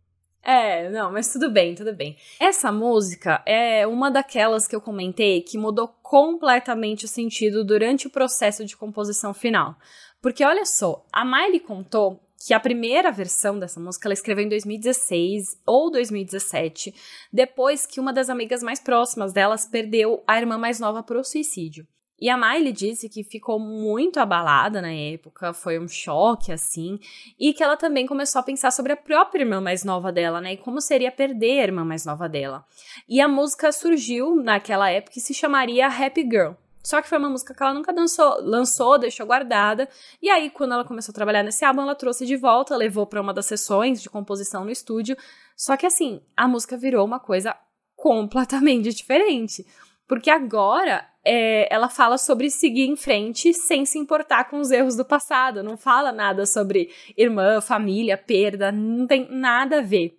É, 0.41 0.89
não, 0.89 1.11
mas 1.11 1.31
tudo 1.31 1.51
bem, 1.51 1.75
tudo 1.75 1.93
bem. 1.93 2.17
Essa 2.39 2.71
música 2.71 3.43
é 3.45 3.85
uma 3.85 4.09
daquelas 4.09 4.67
que 4.67 4.75
eu 4.75 4.81
comentei 4.81 5.41
que 5.41 5.57
mudou 5.57 5.87
completamente 6.01 7.05
o 7.05 7.07
sentido 7.07 7.63
durante 7.63 8.07
o 8.07 8.09
processo 8.09 8.65
de 8.65 8.77
composição 8.77 9.33
final. 9.33 9.75
Porque 10.21 10.43
olha 10.43 10.65
só, 10.65 11.05
a 11.11 11.25
Miley 11.25 11.59
contou 11.59 12.19
que 12.45 12.53
a 12.53 12.59
primeira 12.59 13.11
versão 13.11 13.59
dessa 13.59 13.79
música 13.79 14.07
ela 14.07 14.13
escreveu 14.13 14.45
em 14.45 14.49
2016 14.49 15.61
ou 15.65 15.91
2017, 15.91 16.93
depois 17.31 17.85
que 17.85 17.99
uma 17.99 18.13
das 18.13 18.29
amigas 18.29 18.63
mais 18.63 18.79
próximas 18.79 19.33
delas 19.33 19.65
perdeu 19.65 20.23
a 20.25 20.39
irmã 20.39 20.57
mais 20.57 20.79
nova 20.79 21.03
por 21.03 21.23
suicídio. 21.25 21.85
E 22.19 22.29
a 22.29 22.37
Miley 22.37 22.71
disse 22.73 23.07
que 23.07 23.23
ficou 23.23 23.59
muito 23.59 24.19
abalada 24.19 24.81
na 24.81 24.91
época, 24.91 25.53
foi 25.53 25.79
um 25.79 25.87
choque 25.87 26.51
assim, 26.51 26.99
e 27.39 27.53
que 27.53 27.63
ela 27.63 27.77
também 27.77 28.05
começou 28.05 28.39
a 28.39 28.43
pensar 28.43 28.71
sobre 28.71 28.93
a 28.93 28.97
própria 28.97 29.41
irmã 29.41 29.61
mais 29.61 29.83
nova 29.83 30.11
dela, 30.11 30.41
né? 30.41 30.53
E 30.53 30.57
como 30.57 30.81
seria 30.81 31.11
perder 31.11 31.59
a 31.59 31.63
irmã 31.63 31.85
mais 31.85 32.05
nova 32.05 32.27
dela. 32.27 32.65
E 33.07 33.21
a 33.21 33.27
música 33.27 33.71
surgiu 33.71 34.35
naquela 34.35 34.89
época 34.89 35.17
e 35.17 35.21
se 35.21 35.33
chamaria 35.33 35.87
Happy 35.87 36.21
Girl. 36.23 36.53
Só 36.83 37.01
que 37.01 37.09
foi 37.09 37.17
uma 37.17 37.29
música 37.29 37.53
que 37.53 37.61
ela 37.61 37.73
nunca 37.73 37.93
dançou, 37.93 38.41
lançou, 38.41 38.97
deixou 38.97 39.25
guardada. 39.25 39.87
E 40.21 40.29
aí, 40.29 40.49
quando 40.49 40.73
ela 40.73 40.85
começou 40.85 41.11
a 41.11 41.15
trabalhar 41.15 41.43
nesse 41.43 41.65
álbum, 41.65 41.81
ela 41.81 41.93
trouxe 41.93 42.25
de 42.25 42.35
volta, 42.35 42.75
levou 42.75 43.05
para 43.05 43.21
uma 43.21 43.33
das 43.33 43.45
sessões 43.45 44.01
de 44.01 44.09
composição 44.09 44.63
no 44.63 44.71
estúdio. 44.71 45.17
Só 45.55 45.75
que 45.75 45.85
assim, 45.85 46.21
a 46.35 46.47
música 46.47 46.77
virou 46.77 47.05
uma 47.05 47.19
coisa 47.19 47.55
completamente 47.95 48.89
diferente. 48.95 49.65
Porque 50.09 50.31
agora 50.31 51.07
é, 51.23 51.71
ela 51.71 51.87
fala 51.87 52.17
sobre 52.17 52.49
seguir 52.49 52.87
em 52.87 52.95
frente 52.95 53.53
sem 53.53 53.85
se 53.85 53.99
importar 53.99 54.45
com 54.45 54.59
os 54.59 54.71
erros 54.71 54.95
do 54.95 55.05
passado. 55.05 55.61
Não 55.61 55.77
fala 55.77 56.11
nada 56.11 56.47
sobre 56.47 56.91
irmã, 57.15 57.61
família, 57.61 58.17
perda, 58.17 58.71
não 58.71 59.05
tem 59.05 59.27
nada 59.29 59.77
a 59.77 59.81
ver. 59.83 60.17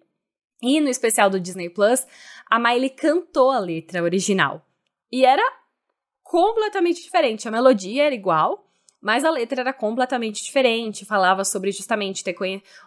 E 0.63 0.79
no 0.81 0.89
especial 0.89 1.29
do 1.29 1.41
Disney 1.41 1.69
Plus, 1.69 2.07
a 2.49 2.57
Miley 2.57 2.91
cantou 2.91 3.51
a 3.51 3.59
letra 3.59 4.01
original. 4.01 4.65
E 5.11 5.27
era 5.27 5.43
completamente 6.23 7.03
diferente. 7.03 7.49
A 7.49 7.51
melodia 7.51 8.05
era 8.05 8.15
igual, 8.15 8.71
mas 9.01 9.25
a 9.25 9.31
letra 9.31 9.63
era 9.63 9.73
completamente 9.73 10.45
diferente. 10.45 11.05
Falava 11.05 11.45
sobre 11.45 11.73
justamente 11.73 12.23
ter 12.23 12.37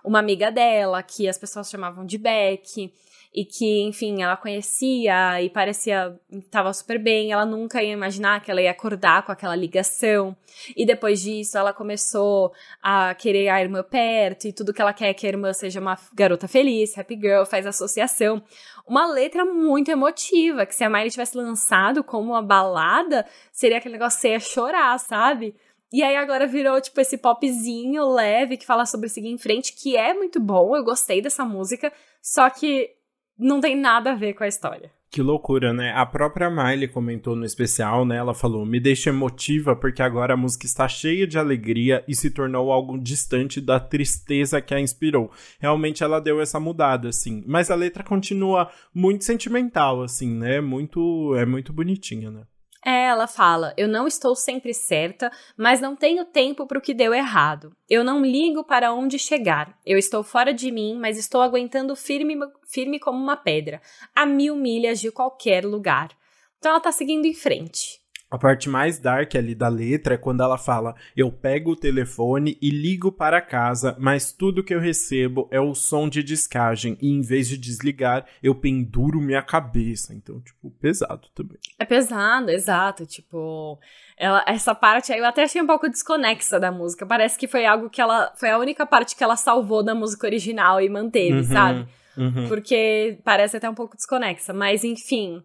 uma 0.05 0.19
amiga 0.19 0.49
dela, 0.49 1.03
que 1.03 1.27
as 1.27 1.37
pessoas 1.37 1.69
chamavam 1.69 2.05
de 2.05 2.17
Beck 2.17 2.93
e 3.33 3.43
que, 3.43 3.81
enfim, 3.81 4.21
ela 4.21 4.37
conhecia 4.37 5.41
e 5.41 5.49
parecia 5.49 6.15
estava 6.31 6.71
super 6.71 6.99
bem, 6.99 7.31
ela 7.31 7.45
nunca 7.45 7.81
ia 7.81 7.91
imaginar 7.91 8.41
que 8.41 8.51
ela 8.51 8.61
ia 8.61 8.69
acordar 8.69 9.25
com 9.25 9.31
aquela 9.31 9.55
ligação. 9.55 10.37
E 10.75 10.85
depois 10.85 11.21
disso, 11.21 11.57
ela 11.57 11.73
começou 11.73 12.53
a 12.81 13.15
querer 13.15 13.49
a 13.49 13.59
irmã 13.59 13.83
perto 13.83 14.47
e 14.47 14.53
tudo 14.53 14.71
que 14.71 14.81
ela 14.81 14.93
quer 14.93 15.09
é 15.09 15.13
que 15.13 15.25
a 15.25 15.29
irmã 15.29 15.51
seja 15.51 15.79
uma 15.79 15.97
garota 16.13 16.47
feliz, 16.47 16.95
happy 16.95 17.15
girl, 17.15 17.43
faz 17.43 17.65
associação. 17.65 18.43
Uma 18.85 19.07
letra 19.07 19.43
muito 19.43 19.89
emotiva, 19.89 20.65
que 20.65 20.75
se 20.75 20.83
a 20.83 20.89
Miley 20.89 21.09
tivesse 21.09 21.35
lançado 21.35 22.03
como 22.03 22.33
uma 22.33 22.41
balada, 22.41 23.25
seria 23.51 23.77
aquele 23.77 23.93
negócio 23.93 24.17
que 24.17 24.21
você 24.21 24.29
ia 24.29 24.39
chorar, 24.39 24.99
sabe? 24.99 25.55
E 25.91 26.03
aí 26.03 26.15
agora 26.15 26.45
virou, 26.45 26.79
tipo, 26.81 26.99
esse 27.01 27.17
popzinho 27.17 28.05
leve 28.13 28.57
que 28.57 28.65
fala 28.65 28.85
sobre 28.85 29.09
seguir 29.09 29.29
em 29.29 29.37
frente, 29.37 29.73
que 29.73 29.95
é 29.95 30.13
muito 30.13 30.39
bom, 30.39 30.75
eu 30.75 30.83
gostei 30.83 31.21
dessa 31.21 31.45
música, 31.45 31.91
só 32.21 32.49
que 32.49 32.91
não 33.37 33.59
tem 33.59 33.75
nada 33.75 34.11
a 34.11 34.15
ver 34.15 34.33
com 34.33 34.43
a 34.43 34.47
história. 34.47 34.91
Que 35.13 35.21
loucura, 35.21 35.71
né? 35.71 35.91
A 35.91 36.07
própria 36.07 36.49
Miley 36.49 36.87
comentou 36.87 37.35
no 37.35 37.45
especial, 37.45 38.03
né? 38.03 38.17
Ela 38.17 38.33
falou: 38.33 38.65
Me 38.65 38.79
deixa 38.79 39.11
emotiva 39.11 39.75
porque 39.75 40.01
agora 40.01 40.33
a 40.33 40.37
música 40.37 40.65
está 40.65 40.87
cheia 40.87 41.27
de 41.27 41.37
alegria 41.37 42.03
e 42.07 42.15
se 42.15 42.31
tornou 42.31 42.71
algo 42.71 42.97
distante 42.97 43.61
da 43.61 43.79
tristeza 43.79 44.59
que 44.59 44.73
a 44.73 44.79
inspirou. 44.79 45.29
Realmente 45.59 46.03
ela 46.03 46.19
deu 46.19 46.41
essa 46.41 46.59
mudada, 46.59 47.09
assim. 47.09 47.43
Mas 47.45 47.69
a 47.69 47.75
letra 47.75 48.03
continua 48.03 48.71
muito 48.91 49.23
sentimental, 49.23 50.01
assim, 50.01 50.35
né? 50.35 50.59
Muito, 50.59 51.35
é 51.35 51.45
muito 51.45 51.71
bonitinha, 51.71 52.31
né? 52.31 52.41
É, 52.85 53.05
ela 53.05 53.27
fala: 53.27 53.73
Eu 53.77 53.87
não 53.87 54.05
estou 54.05 54.35
sempre 54.35 54.73
certa, 54.73 55.31
mas 55.57 55.79
não 55.79 55.95
tenho 55.95 56.25
tempo 56.25 56.67
para 56.67 56.77
o 56.77 56.81
que 56.81 56.93
deu 56.93 57.13
errado. 57.13 57.75
Eu 57.89 58.03
não 58.03 58.21
ligo 58.21 58.63
para 58.63 58.93
onde 58.93 59.17
chegar. 59.17 59.77
Eu 59.85 59.97
estou 59.97 60.23
fora 60.23 60.53
de 60.53 60.69
mim, 60.71 60.97
mas 60.99 61.17
estou 61.17 61.41
aguentando 61.41 61.95
firme, 61.95 62.37
firme 62.67 62.99
como 62.99 63.17
uma 63.17 63.37
pedra, 63.37 63.81
a 64.13 64.25
mil 64.25 64.55
milhas 64.55 64.99
de 64.99 65.11
qualquer 65.11 65.65
lugar. 65.65 66.09
Então 66.57 66.71
ela 66.71 66.77
está 66.77 66.91
seguindo 66.91 67.25
em 67.25 67.33
frente. 67.33 68.02
A 68.33 68.37
parte 68.39 68.67
mais 68.67 68.97
dark 68.97 69.35
ali 69.35 69.53
da 69.53 69.67
letra 69.67 70.15
é 70.15 70.17
quando 70.17 70.41
ela 70.41 70.57
fala: 70.57 70.95
Eu 71.15 71.31
pego 71.31 71.73
o 71.73 71.75
telefone 71.75 72.57
e 72.59 72.71
ligo 72.71 73.11
para 73.11 73.39
casa, 73.39 73.95
mas 73.99 74.31
tudo 74.31 74.63
que 74.63 74.73
eu 74.73 74.79
recebo 74.79 75.47
é 75.51 75.59
o 75.59 75.75
som 75.75 76.09
de 76.09 76.23
descagem, 76.23 76.97
e 76.99 77.11
em 77.11 77.21
vez 77.21 77.47
de 77.47 77.59
desligar, 77.59 78.25
eu 78.41 78.55
penduro 78.55 79.21
minha 79.21 79.43
cabeça. 79.43 80.15
Então, 80.15 80.41
tipo, 80.41 80.71
pesado 80.81 81.27
também. 81.35 81.59
É 81.77 81.85
pesado, 81.85 82.49
exato. 82.49 83.05
Tipo, 83.05 83.77
ela, 84.17 84.43
essa 84.47 84.73
parte 84.73 85.13
aí 85.13 85.19
eu 85.19 85.25
até 85.27 85.43
achei 85.43 85.61
um 85.61 85.67
pouco 85.67 85.87
desconexa 85.87 86.59
da 86.59 86.71
música. 86.71 87.05
Parece 87.05 87.37
que 87.37 87.47
foi 87.47 87.67
algo 87.67 87.87
que 87.87 88.01
ela. 88.01 88.33
Foi 88.35 88.49
a 88.49 88.57
única 88.57 88.83
parte 88.83 89.15
que 89.15 89.23
ela 89.23 89.35
salvou 89.35 89.83
da 89.83 89.93
música 89.93 90.25
original 90.25 90.81
e 90.81 90.89
manteve, 90.89 91.37
uhum, 91.37 91.43
sabe? 91.43 91.87
Uhum. 92.17 92.47
Porque 92.47 93.19
parece 93.23 93.57
até 93.57 93.69
um 93.69 93.75
pouco 93.75 93.95
desconexa. 93.95 94.53
Mas, 94.53 94.83
enfim. 94.83 95.43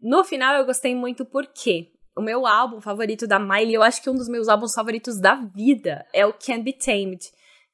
No 0.00 0.22
final 0.22 0.54
eu 0.56 0.66
gostei 0.66 0.94
muito 0.94 1.24
porque 1.24 1.90
o 2.18 2.22
meu 2.22 2.46
álbum 2.46 2.80
favorito 2.80 3.26
da 3.26 3.38
Miley, 3.38 3.74
eu 3.74 3.82
acho 3.82 4.02
que 4.02 4.10
um 4.10 4.14
dos 4.14 4.28
meus 4.28 4.48
álbuns 4.48 4.74
favoritos 4.74 5.20
da 5.20 5.36
vida 5.36 6.04
é 6.12 6.26
o 6.26 6.32
Can't 6.32 6.62
Be 6.62 6.72
Tamed, 6.72 7.20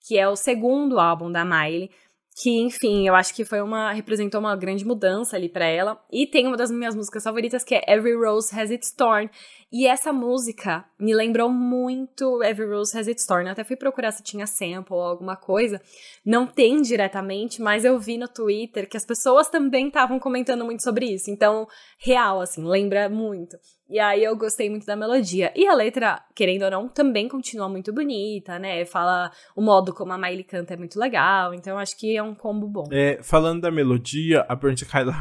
que 0.07 0.19
é 0.19 0.29
o 0.29 0.37
segundo 0.37 1.01
álbum 1.01 1.33
da 1.33 1.45
Miley, 1.45 1.91
que 2.37 2.61
enfim, 2.61 3.07
eu 3.07 3.15
acho 3.15 3.33
que 3.33 3.45
foi 3.45 3.63
uma 3.63 3.93
representou 3.93 4.41
uma 4.41 4.57
grande 4.57 4.85
mudança 4.85 5.37
ali 5.37 5.49
para 5.49 5.65
ela. 5.65 5.99
E 6.13 6.27
tem 6.27 6.47
uma 6.47 6.57
das 6.57 6.71
minhas 6.71 6.95
músicas 6.95 7.23
favoritas 7.23 7.65
que 7.65 7.75
é 7.75 7.83
Every 7.89 8.17
Rose 8.17 8.55
Has 8.55 8.71
Its 8.71 8.93
Thorn, 8.93 9.31
e 9.77 9.89
essa 9.89 10.13
música 10.13 10.85
me 10.97 11.13
lembrou 11.13 11.51
muito 11.51 12.45
Every 12.45 12.71
Rose 12.71 12.97
Has 12.97 13.09
Its 13.09 13.27
Thorn. 13.27 13.47
Eu 13.47 13.53
até 13.55 13.65
fui 13.65 13.75
procurar 13.75 14.13
se 14.13 14.23
tinha 14.23 14.47
sample 14.47 14.95
ou 14.95 15.03
alguma 15.03 15.35
coisa. 15.35 15.83
Não 16.25 16.47
tem 16.47 16.81
diretamente, 16.81 17.61
mas 17.61 17.85
eu 17.85 17.99
vi 17.99 18.17
no 18.17 18.29
Twitter 18.29 18.89
que 18.89 18.97
as 18.97 19.05
pessoas 19.05 19.49
também 19.49 19.89
estavam 19.89 20.21
comentando 20.21 20.65
muito 20.65 20.85
sobre 20.85 21.07
isso. 21.07 21.29
Então, 21.29 21.67
real, 21.99 22.41
assim, 22.41 22.65
lembra 22.65 23.09
muito. 23.09 23.57
E 23.91 23.99
aí 23.99 24.25
eu 24.25 24.35
gostei 24.37 24.71
muito 24.71 24.87
da 24.87 24.97
melodia. 24.97 25.53
E 25.55 25.67
a 25.67 25.75
letra, 25.75 26.23
querendo 26.35 26.65
ou 26.65 26.71
não, 26.71 26.89
também 26.89 27.29
continua 27.29 27.69
muito 27.69 27.93
bonita, 27.93 28.59
né? 28.59 28.85
Fala 28.87 29.31
o 29.55 29.61
modo 29.61 29.93
como 29.93 30.13
a 30.13 30.19
Miley 30.19 30.45
canta 30.45 30.75
é 30.75 30.77
muito 30.77 30.99
legal. 30.99 31.53
Então, 31.53 31.79
acho 31.79 31.99
que 31.99 32.17
é 32.17 32.23
um 32.23 32.35
combo 32.35 32.67
bom. 32.67 32.85
É, 32.91 33.19
falando 33.23 33.61
da 33.61 33.71
melodia, 33.71 34.47
a 34.49 34.55
Brent 34.55 34.85
Kyler, 34.85 35.15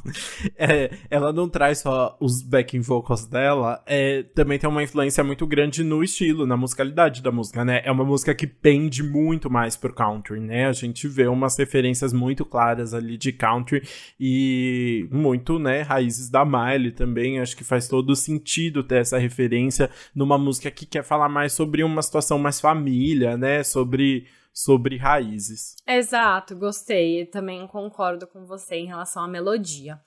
é, 0.56 0.90
ela 1.10 1.32
não 1.32 1.48
traz 1.48 1.80
só 1.80 2.16
os 2.18 2.42
backing 2.42 2.80
vocals 2.80 3.26
dela, 3.26 3.82
é, 3.84 3.95
também 4.34 4.58
tem 4.58 4.68
uma 4.68 4.82
influência 4.82 5.22
muito 5.22 5.46
grande 5.46 5.84
no 5.84 6.02
estilo, 6.02 6.46
na 6.46 6.56
musicalidade 6.56 7.22
da 7.22 7.30
música, 7.30 7.64
né? 7.64 7.80
É 7.84 7.90
uma 7.90 8.04
música 8.04 8.34
que 8.34 8.46
pende 8.46 9.02
muito 9.02 9.50
mais 9.50 9.76
pro 9.76 9.94
country, 9.94 10.40
né? 10.40 10.66
A 10.66 10.72
gente 10.72 11.06
vê 11.08 11.26
umas 11.26 11.56
referências 11.56 12.12
muito 12.12 12.44
claras 12.44 12.94
ali 12.94 13.16
de 13.16 13.32
country 13.32 13.82
e 14.18 15.08
muito, 15.10 15.58
né, 15.58 15.82
raízes 15.82 16.30
da 16.30 16.44
Miley 16.44 16.92
também. 16.92 17.40
Acho 17.40 17.56
que 17.56 17.64
faz 17.64 17.88
todo 17.88 18.16
sentido 18.16 18.82
ter 18.82 19.00
essa 19.00 19.18
referência 19.18 19.90
numa 20.14 20.38
música 20.38 20.70
que 20.70 20.86
quer 20.86 21.02
falar 21.02 21.28
mais 21.28 21.52
sobre 21.52 21.82
uma 21.82 22.02
situação 22.02 22.38
mais 22.38 22.60
família, 22.60 23.36
né? 23.36 23.62
Sobre 23.62 24.26
sobre 24.56 24.96
raízes. 24.96 25.76
Exato, 25.86 26.56
gostei. 26.56 27.26
Também 27.26 27.66
concordo 27.66 28.26
com 28.26 28.46
você 28.46 28.76
em 28.76 28.86
relação 28.86 29.22
à 29.22 29.28
melodia. 29.28 30.00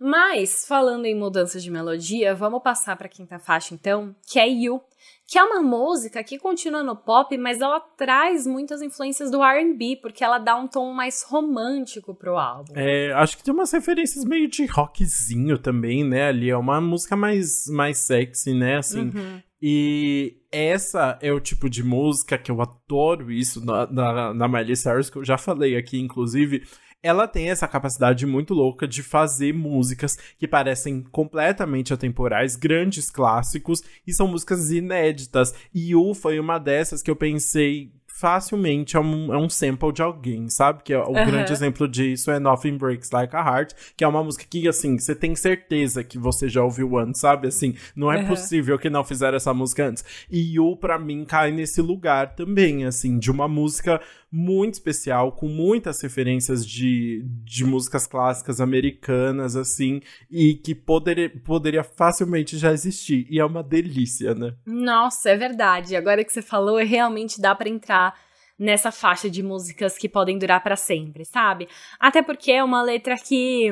Mas, 0.00 0.64
falando 0.66 1.06
em 1.06 1.14
mudança 1.14 1.58
de 1.58 1.70
melodia, 1.70 2.34
vamos 2.34 2.62
passar 2.62 2.96
para 2.96 3.06
a 3.06 3.10
quinta 3.10 3.38
faixa 3.38 3.74
então, 3.74 4.14
que 4.30 4.38
é 4.38 4.48
You, 4.48 4.80
que 5.26 5.38
é 5.38 5.42
uma 5.42 5.60
música 5.60 6.22
que 6.22 6.38
continua 6.38 6.82
no 6.82 6.96
pop, 6.96 7.36
mas 7.36 7.60
ela 7.60 7.80
traz 7.80 8.46
muitas 8.46 8.80
influências 8.80 9.30
do 9.30 9.42
R&B, 9.42 9.98
porque 10.00 10.22
ela 10.22 10.38
dá 10.38 10.56
um 10.56 10.68
tom 10.68 10.92
mais 10.92 11.22
romântico 11.22 12.14
pro 12.14 12.38
álbum. 12.38 12.72
É, 12.76 13.12
acho 13.12 13.36
que 13.36 13.42
tem 13.42 13.52
umas 13.52 13.72
referências 13.72 14.24
meio 14.24 14.48
de 14.48 14.64
rockzinho 14.66 15.58
também, 15.58 16.04
né, 16.04 16.28
ali, 16.28 16.48
é 16.48 16.56
uma 16.56 16.80
música 16.80 17.16
mais, 17.16 17.66
mais 17.68 17.98
sexy, 17.98 18.54
né, 18.54 18.78
assim, 18.78 19.10
uhum. 19.14 19.42
E 19.60 20.36
essa 20.52 21.18
é 21.20 21.32
o 21.32 21.40
tipo 21.40 21.68
de 21.68 21.82
música 21.82 22.38
que 22.38 22.50
eu 22.50 22.62
adoro 22.62 23.30
isso 23.30 23.64
na, 23.64 23.86
na, 23.90 24.34
na 24.34 24.48
Miley 24.48 24.76
Cyrus, 24.76 25.10
que 25.10 25.18
eu 25.18 25.24
já 25.24 25.36
falei 25.36 25.76
aqui, 25.76 25.98
inclusive. 25.98 26.62
Ela 27.02 27.28
tem 27.28 27.48
essa 27.50 27.68
capacidade 27.68 28.26
muito 28.26 28.52
louca 28.54 28.86
de 28.86 29.02
fazer 29.02 29.54
músicas 29.54 30.18
que 30.36 30.48
parecem 30.48 31.02
completamente 31.02 31.94
atemporais, 31.94 32.56
grandes 32.56 33.08
clássicos, 33.10 33.82
e 34.06 34.12
são 34.12 34.26
músicas 34.26 34.70
inéditas. 34.72 35.54
E 35.72 35.94
U 35.94 36.12
foi 36.12 36.40
uma 36.40 36.58
dessas 36.58 37.00
que 37.00 37.10
eu 37.10 37.16
pensei, 37.16 37.92
facilmente 38.18 38.96
é 38.96 39.00
um, 39.00 39.32
é 39.32 39.38
um 39.38 39.48
sample 39.48 39.92
de 39.92 40.02
alguém, 40.02 40.48
sabe? 40.48 40.82
Que 40.82 40.92
é, 40.92 40.98
o 40.98 41.06
uhum. 41.06 41.24
grande 41.24 41.52
exemplo 41.52 41.86
disso 41.86 42.32
é 42.32 42.40
Nothing 42.40 42.76
Breaks 42.76 43.12
Like 43.12 43.36
a 43.36 43.38
Heart, 43.38 43.74
que 43.96 44.02
é 44.02 44.08
uma 44.08 44.24
música 44.24 44.44
que, 44.50 44.66
assim, 44.66 44.98
você 44.98 45.14
tem 45.14 45.36
certeza 45.36 46.02
que 46.02 46.18
você 46.18 46.48
já 46.48 46.64
ouviu 46.64 46.98
antes, 46.98 47.20
sabe? 47.20 47.46
Assim, 47.46 47.76
não 47.94 48.10
é 48.10 48.18
uhum. 48.18 48.26
possível 48.26 48.76
que 48.76 48.90
não 48.90 49.04
fizeram 49.04 49.36
essa 49.36 49.54
música 49.54 49.86
antes. 49.86 50.04
E 50.28 50.56
You, 50.56 50.76
pra 50.76 50.98
mim, 50.98 51.24
cai 51.24 51.52
nesse 51.52 51.80
lugar 51.80 52.34
também, 52.34 52.84
assim, 52.84 53.20
de 53.20 53.30
uma 53.30 53.46
música 53.46 54.00
muito 54.30 54.74
especial, 54.74 55.32
com 55.32 55.48
muitas 55.48 56.00
referências 56.02 56.66
de, 56.66 57.22
de 57.44 57.64
músicas 57.64 58.06
clássicas 58.06 58.60
americanas, 58.60 59.56
assim, 59.56 60.00
e 60.30 60.54
que 60.54 60.74
poderia, 60.74 61.30
poderia 61.30 61.82
facilmente 61.82 62.58
já 62.58 62.72
existir. 62.72 63.26
E 63.30 63.38
é 63.38 63.44
uma 63.44 63.62
delícia, 63.62 64.34
né? 64.34 64.54
Nossa, 64.66 65.30
é 65.30 65.36
verdade. 65.36 65.96
Agora 65.96 66.22
que 66.22 66.32
você 66.32 66.42
falou, 66.42 66.76
realmente 66.78 67.40
dá 67.40 67.54
para 67.54 67.68
entrar 67.68 68.14
nessa 68.58 68.90
faixa 68.90 69.30
de 69.30 69.42
músicas 69.42 69.96
que 69.96 70.08
podem 70.08 70.38
durar 70.38 70.62
para 70.62 70.76
sempre, 70.76 71.24
sabe? 71.24 71.68
Até 71.98 72.22
porque 72.22 72.50
é 72.50 72.62
uma 72.62 72.82
letra 72.82 73.16
que 73.16 73.70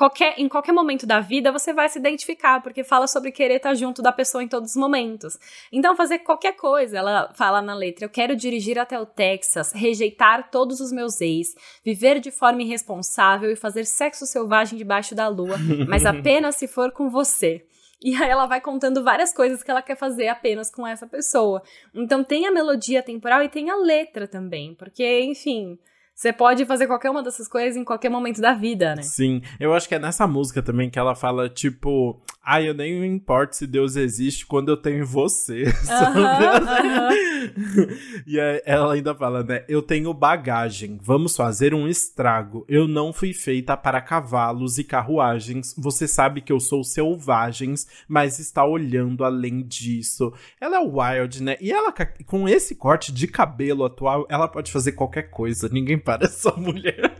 qualquer, 0.00 0.34
em 0.38 0.48
qualquer 0.48 0.72
momento 0.72 1.06
da 1.06 1.20
vida 1.20 1.52
você 1.52 1.74
vai 1.74 1.86
se 1.86 1.98
identificar, 1.98 2.62
porque 2.62 2.82
fala 2.82 3.06
sobre 3.06 3.30
querer 3.30 3.56
estar 3.56 3.74
junto 3.74 4.00
da 4.00 4.10
pessoa 4.10 4.42
em 4.42 4.48
todos 4.48 4.70
os 4.70 4.76
momentos. 4.76 5.38
Então, 5.70 5.94
fazer 5.94 6.20
qualquer 6.20 6.54
coisa, 6.56 6.96
ela 6.96 7.30
fala 7.34 7.60
na 7.60 7.74
letra: 7.74 8.06
eu 8.06 8.08
quero 8.08 8.34
dirigir 8.34 8.78
até 8.78 8.98
o 8.98 9.04
Texas, 9.04 9.72
rejeitar 9.72 10.50
todos 10.50 10.80
os 10.80 10.90
meus 10.90 11.20
ex, 11.20 11.54
viver 11.84 12.18
de 12.18 12.30
forma 12.30 12.62
irresponsável 12.62 13.50
e 13.52 13.56
fazer 13.56 13.84
sexo 13.84 14.24
selvagem 14.24 14.78
debaixo 14.78 15.14
da 15.14 15.28
lua, 15.28 15.58
mas 15.86 16.06
apenas 16.06 16.56
se 16.56 16.66
for 16.66 16.92
com 16.92 17.10
você. 17.10 17.62
E 18.02 18.14
aí 18.14 18.30
ela 18.30 18.46
vai 18.46 18.62
contando 18.62 19.04
várias 19.04 19.34
coisas 19.34 19.62
que 19.62 19.70
ela 19.70 19.82
quer 19.82 19.96
fazer 19.96 20.28
apenas 20.28 20.70
com 20.70 20.86
essa 20.86 21.06
pessoa. 21.06 21.62
Então 21.94 22.24
tem 22.24 22.46
a 22.46 22.50
melodia 22.50 23.02
temporal 23.02 23.42
e 23.42 23.50
tem 23.50 23.68
a 23.68 23.76
letra 23.76 24.26
também, 24.26 24.74
porque, 24.74 25.20
enfim, 25.20 25.78
você 26.20 26.34
pode 26.34 26.66
fazer 26.66 26.86
qualquer 26.86 27.08
uma 27.08 27.22
dessas 27.22 27.48
coisas 27.48 27.78
em 27.78 27.82
qualquer 27.82 28.10
momento 28.10 28.42
da 28.42 28.52
vida, 28.52 28.94
né? 28.94 29.00
Sim. 29.00 29.40
Eu 29.58 29.72
acho 29.72 29.88
que 29.88 29.94
é 29.94 29.98
nessa 29.98 30.26
música 30.26 30.60
também 30.60 30.90
que 30.90 30.98
ela 30.98 31.14
fala, 31.14 31.48
tipo, 31.48 32.20
ah, 32.44 32.60
eu 32.60 32.74
nem 32.74 33.02
importo 33.06 33.56
se 33.56 33.66
Deus 33.66 33.96
existe 33.96 34.44
quando 34.44 34.68
eu 34.68 34.76
tenho 34.76 35.06
você. 35.06 35.64
Uh 35.90 36.14
-huh, 36.14 37.10
e 38.26 38.38
ela 38.64 38.94
ainda 38.94 39.14
fala, 39.14 39.42
né? 39.42 39.64
Eu 39.68 39.82
tenho 39.82 40.12
bagagem, 40.14 40.98
vamos 41.02 41.36
fazer 41.36 41.74
um 41.74 41.88
estrago. 41.88 42.64
Eu 42.68 42.86
não 42.86 43.12
fui 43.12 43.32
feita 43.32 43.76
para 43.76 44.00
cavalos 44.00 44.78
e 44.78 44.84
carruagens. 44.84 45.74
Você 45.76 46.06
sabe 46.06 46.40
que 46.40 46.52
eu 46.52 46.60
sou 46.60 46.84
selvagens, 46.84 47.86
mas 48.08 48.38
está 48.38 48.64
olhando 48.64 49.24
além 49.24 49.62
disso. 49.62 50.32
Ela 50.60 50.76
é 50.76 50.80
wild, 50.80 51.42
né? 51.42 51.56
E 51.60 51.72
ela, 51.72 51.92
com 52.26 52.48
esse 52.48 52.74
corte 52.74 53.12
de 53.12 53.26
cabelo 53.26 53.84
atual, 53.84 54.26
ela 54.28 54.48
pode 54.48 54.72
fazer 54.72 54.92
qualquer 54.92 55.30
coisa. 55.30 55.68
Ninguém 55.70 55.98
para 56.10 56.26
essa 56.26 56.52
mulher. 56.52 57.16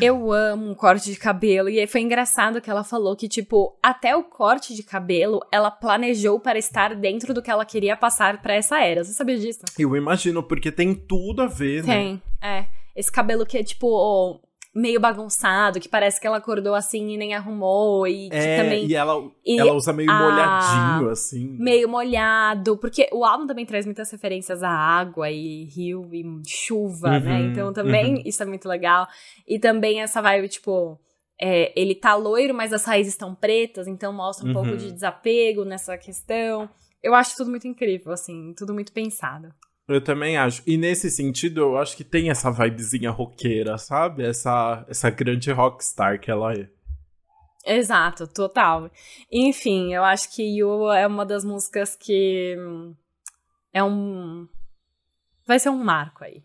Eu 0.00 0.32
amo 0.32 0.70
um 0.70 0.74
corte 0.74 1.10
de 1.10 1.16
cabelo. 1.16 1.68
E 1.68 1.78
aí 1.78 1.86
foi 1.86 2.00
engraçado 2.00 2.60
que 2.60 2.70
ela 2.70 2.82
falou 2.82 3.14
que, 3.16 3.28
tipo, 3.28 3.78
até 3.82 4.16
o 4.16 4.24
corte 4.24 4.74
de 4.74 4.82
cabelo 4.82 5.40
ela 5.52 5.70
planejou 5.70 6.40
para 6.40 6.58
estar 6.58 6.94
dentro 6.94 7.32
do 7.32 7.42
que 7.42 7.50
ela 7.50 7.64
queria 7.64 7.96
passar 7.96 8.42
para 8.42 8.54
essa 8.54 8.80
era. 8.80 9.04
Você 9.04 9.12
sabia 9.12 9.38
disso? 9.38 9.60
Eu 9.78 9.96
imagino, 9.96 10.42
porque 10.42 10.72
tem 10.72 10.94
tudo 10.94 11.42
a 11.42 11.46
ver, 11.46 11.84
tem, 11.84 12.14
né? 12.14 12.20
Tem, 12.40 12.50
é. 12.50 12.66
Esse 12.96 13.10
cabelo 13.10 13.44
que 13.46 13.58
é, 13.58 13.62
tipo, 13.62 14.40
meio 14.74 14.98
bagunçado, 14.98 15.78
que 15.78 15.88
parece 15.88 16.20
que 16.20 16.26
ela 16.26 16.38
acordou 16.38 16.74
assim 16.74 17.12
e 17.12 17.16
nem 17.16 17.32
arrumou. 17.32 18.06
E 18.06 18.28
é, 18.32 18.62
também. 18.62 18.86
E 18.86 18.94
ela, 18.94 19.30
e 19.46 19.58
ela 19.58 19.72
usa 19.72 19.92
meio 19.92 20.10
a, 20.10 20.18
molhadinho, 20.18 21.10
assim. 21.10 21.56
Meio 21.58 21.88
molhado, 21.88 22.76
porque 22.78 23.08
o 23.12 23.24
álbum 23.24 23.46
também 23.46 23.64
traz 23.64 23.86
muitas 23.86 24.10
referências 24.10 24.62
a 24.62 24.70
água 24.70 25.30
e 25.30 25.64
rio 25.64 26.10
e 26.12 26.24
chuva, 26.46 27.10
né? 27.10 27.18
uhum, 27.18 27.24
né? 27.24 27.40
Então 27.52 27.72
também 27.72 28.16
uhum. 28.16 28.22
isso 28.24 28.42
é 28.42 28.46
muito 28.46 28.68
legal. 28.68 29.06
E 29.46 29.58
também 29.58 30.02
essa 30.02 30.20
vibe, 30.20 30.48
tipo. 30.48 31.00
É, 31.40 31.72
ele 31.74 31.96
tá 31.96 32.14
loiro, 32.14 32.54
mas 32.54 32.72
as 32.72 32.84
raízes 32.84 33.12
estão 33.12 33.34
pretas, 33.34 33.88
então 33.88 34.12
mostra 34.12 34.44
um 34.46 34.48
uhum. 34.48 34.54
pouco 34.54 34.76
de 34.76 34.92
desapego 34.92 35.64
nessa 35.64 35.98
questão. 35.98 36.70
Eu 37.02 37.12
acho 37.12 37.36
tudo 37.36 37.50
muito 37.50 37.66
incrível, 37.66 38.12
assim, 38.12 38.54
tudo 38.56 38.72
muito 38.72 38.92
pensado. 38.92 39.52
Eu 39.86 40.02
também 40.02 40.36
acho. 40.36 40.62
E 40.66 40.76
nesse 40.76 41.10
sentido, 41.10 41.60
eu 41.60 41.76
acho 41.76 41.96
que 41.96 42.04
tem 42.04 42.30
essa 42.30 42.50
vibezinha 42.50 43.10
roqueira, 43.10 43.76
sabe? 43.76 44.24
Essa, 44.24 44.84
essa 44.88 45.10
grande 45.10 45.52
rockstar 45.52 46.18
que 46.20 46.30
ela 46.30 46.54
é. 46.54 46.68
Exato, 47.66 48.26
total. 48.26 48.90
Enfim, 49.30 49.94
eu 49.94 50.04
acho 50.04 50.34
que 50.34 50.42
You 50.42 50.90
é 50.92 51.06
uma 51.06 51.24
das 51.24 51.44
músicas 51.44 51.96
que 51.96 52.56
é 53.72 53.82
um. 53.82 54.46
Vai 55.46 55.58
ser 55.58 55.70
um 55.70 55.82
marco 55.82 56.24
aí. 56.24 56.42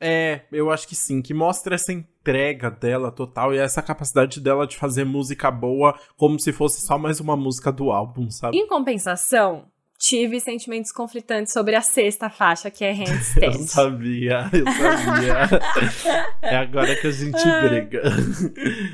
É, 0.00 0.42
eu 0.52 0.70
acho 0.70 0.86
que 0.86 0.94
sim, 0.94 1.22
que 1.22 1.32
mostra 1.32 1.76
essa 1.76 1.92
entrega 1.92 2.70
dela 2.70 3.10
total 3.10 3.54
e 3.54 3.58
essa 3.58 3.80
capacidade 3.80 4.40
dela 4.40 4.66
de 4.66 4.76
fazer 4.76 5.04
música 5.04 5.50
boa 5.50 5.98
como 6.16 6.38
se 6.38 6.52
fosse 6.52 6.84
só 6.84 6.98
mais 6.98 7.20
uma 7.20 7.36
música 7.36 7.72
do 7.72 7.90
álbum, 7.90 8.30
sabe? 8.30 8.56
Em 8.56 8.66
compensação, 8.66 9.66
tive 9.98 10.40
sentimentos 10.40 10.92
conflitantes 10.92 11.52
sobre 11.52 11.74
a 11.74 11.80
sexta 11.80 12.28
faixa, 12.28 12.70
que 12.70 12.84
é 12.84 12.92
Handstand. 12.92 13.58
eu 13.60 13.66
sabia, 13.66 14.50
eu 14.52 14.64
sabia. 14.64 16.26
é 16.42 16.56
agora 16.56 16.94
que 16.96 17.06
a 17.06 17.10
gente 17.10 17.42
briga. 17.62 18.02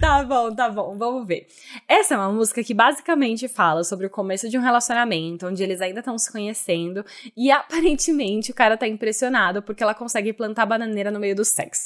tá 0.01 0.23
bom, 0.23 0.55
tá 0.55 0.69
bom, 0.69 0.97
vamos 0.97 1.27
ver. 1.27 1.47
Essa 1.89 2.15
é 2.15 2.17
uma 2.17 2.31
música 2.31 2.63
que 2.63 2.75
basicamente 2.75 3.49
fala 3.49 3.83
sobre 3.83 4.07
o 4.07 4.11
começo 4.11 4.49
de 4.49 4.59
um 4.59 4.63
relacionamento, 4.63 5.47
onde 5.47 5.63
eles 5.63 5.81
ainda 5.81 6.01
estão 6.01 6.17
se 6.19 6.31
conhecendo, 6.31 7.05
e 7.37 7.51
aparentemente 7.51 8.51
o 8.51 8.55
cara 8.55 8.77
tá 8.77 8.87
impressionado 8.87 9.63
porque 9.63 9.83
ela 9.83 9.95
consegue 9.95 10.33
plantar 10.33 10.67
bananeira 10.67 11.11
no 11.11 11.19
meio 11.19 11.35
do 11.35 11.45
sexo. 11.45 11.85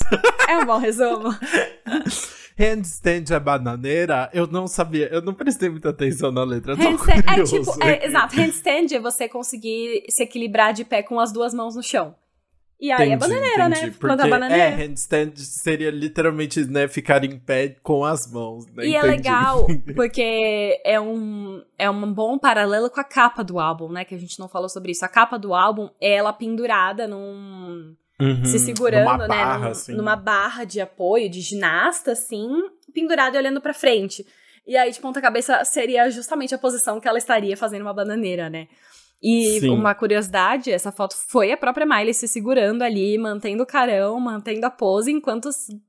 é 0.48 0.59
um 0.59 0.66
bom 0.66 0.79
resumo? 0.79 1.31
handstand 2.57 3.35
é 3.35 3.40
bananeira, 3.40 4.31
eu 4.33 4.46
não 4.46 4.66
sabia, 4.66 5.09
eu 5.12 5.20
não 5.20 5.35
prestei 5.35 5.68
muita 5.68 5.90
atenção 5.90 6.31
na 6.31 6.44
letra. 6.44 6.74
Handstand, 6.74 7.22
é 7.27 7.42
tipo, 7.42 7.85
é, 7.85 8.07
exato, 8.07 8.37
handstand 8.37 8.94
é 8.94 9.00
você 9.00 9.13
conseguir 9.29 10.05
se 10.09 10.22
equilibrar 10.22 10.72
de 10.72 10.85
pé 10.85 11.03
com 11.03 11.18
as 11.18 11.33
duas 11.33 11.55
mãos 11.55 11.77
no 11.77 11.83
chão. 11.83 12.14
E 12.81 12.90
aí 12.90 13.11
é 13.11 13.14
entendi, 13.14 13.14
é 13.14 13.16
bananeira, 13.16 13.66
entendi, 13.66 13.87
né? 13.87 13.96
Porque, 13.98 14.29
bananeira. 14.29 14.62
É, 14.62 14.68
handstand 14.70 15.33
seria 15.37 15.90
literalmente, 15.90 16.64
né, 16.64 16.88
ficar 16.88 17.24
em 17.24 17.38
pé 17.38 17.77
com 17.83 18.05
as 18.05 18.31
mãos, 18.31 18.66
né? 18.66 18.85
E 18.85 18.94
é 18.94 18.98
entendi. 18.98 19.07
é 19.07 19.16
legal, 19.16 19.66
porque 19.94 20.81
é 20.85 21.00
um, 21.00 21.62
é 21.79 21.88
um 21.88 22.12
bom 22.12 22.38
paralelo 22.38 22.90
com 22.90 23.00
a 23.00 23.05
capa 23.05 23.42
do 23.42 23.59
álbum, 23.59 23.90
né? 23.90 24.05
Que 24.05 24.14
a 24.14 24.18
gente 24.18 24.38
não 24.38 24.48
falou 24.48 24.68
sobre 24.68 24.92
isso. 24.92 25.05
A 25.05 25.09
capa 25.09 25.38
do 25.38 25.55
álbum 25.55 25.88
é 26.00 26.14
ela 26.14 26.33
pendurada 26.33 27.07
num 27.07 27.94
Uhum, 28.20 28.44
se 28.44 28.59
segurando, 28.61 29.05
numa 29.05 29.18
né? 29.18 29.29
Barra, 29.29 29.59
num, 29.59 29.70
assim. 29.70 29.92
Numa 29.92 30.16
barra 30.16 30.64
de 30.64 30.81
apoio, 30.81 31.29
de 31.29 31.40
ginasta, 31.40 32.12
assim, 32.12 32.48
pendurado 32.92 33.35
e 33.35 33.38
olhando 33.38 33.61
pra 33.61 33.74
frente. 33.74 34.24
E 34.66 34.77
aí, 34.77 34.90
de 34.90 35.00
ponta 35.00 35.20
cabeça, 35.20 35.64
seria 35.64 36.09
justamente 36.11 36.55
a 36.55 36.59
posição 36.59 37.00
que 37.00 37.09
ela 37.09 37.18
estaria 37.18 37.57
fazendo 37.57 37.83
uma 37.83 37.92
bananeira, 37.92 38.48
né? 38.48 38.68
E 39.22 39.61
Sim. 39.61 39.70
uma 39.70 39.94
curiosidade, 39.94 40.70
essa 40.70 40.92
foto 40.92 41.14
foi 41.29 41.50
a 41.50 41.57
própria 41.57 41.87
Miley 41.87 42.12
se 42.12 42.29
segurando 42.29 42.83
ali, 42.83 43.16
mantendo 43.16 43.62
o 43.62 43.66
carão, 43.66 44.20
mantendo 44.20 44.66
a 44.66 44.70
pose, 44.70 45.11
enquanto 45.11 45.50
se- 45.50 45.81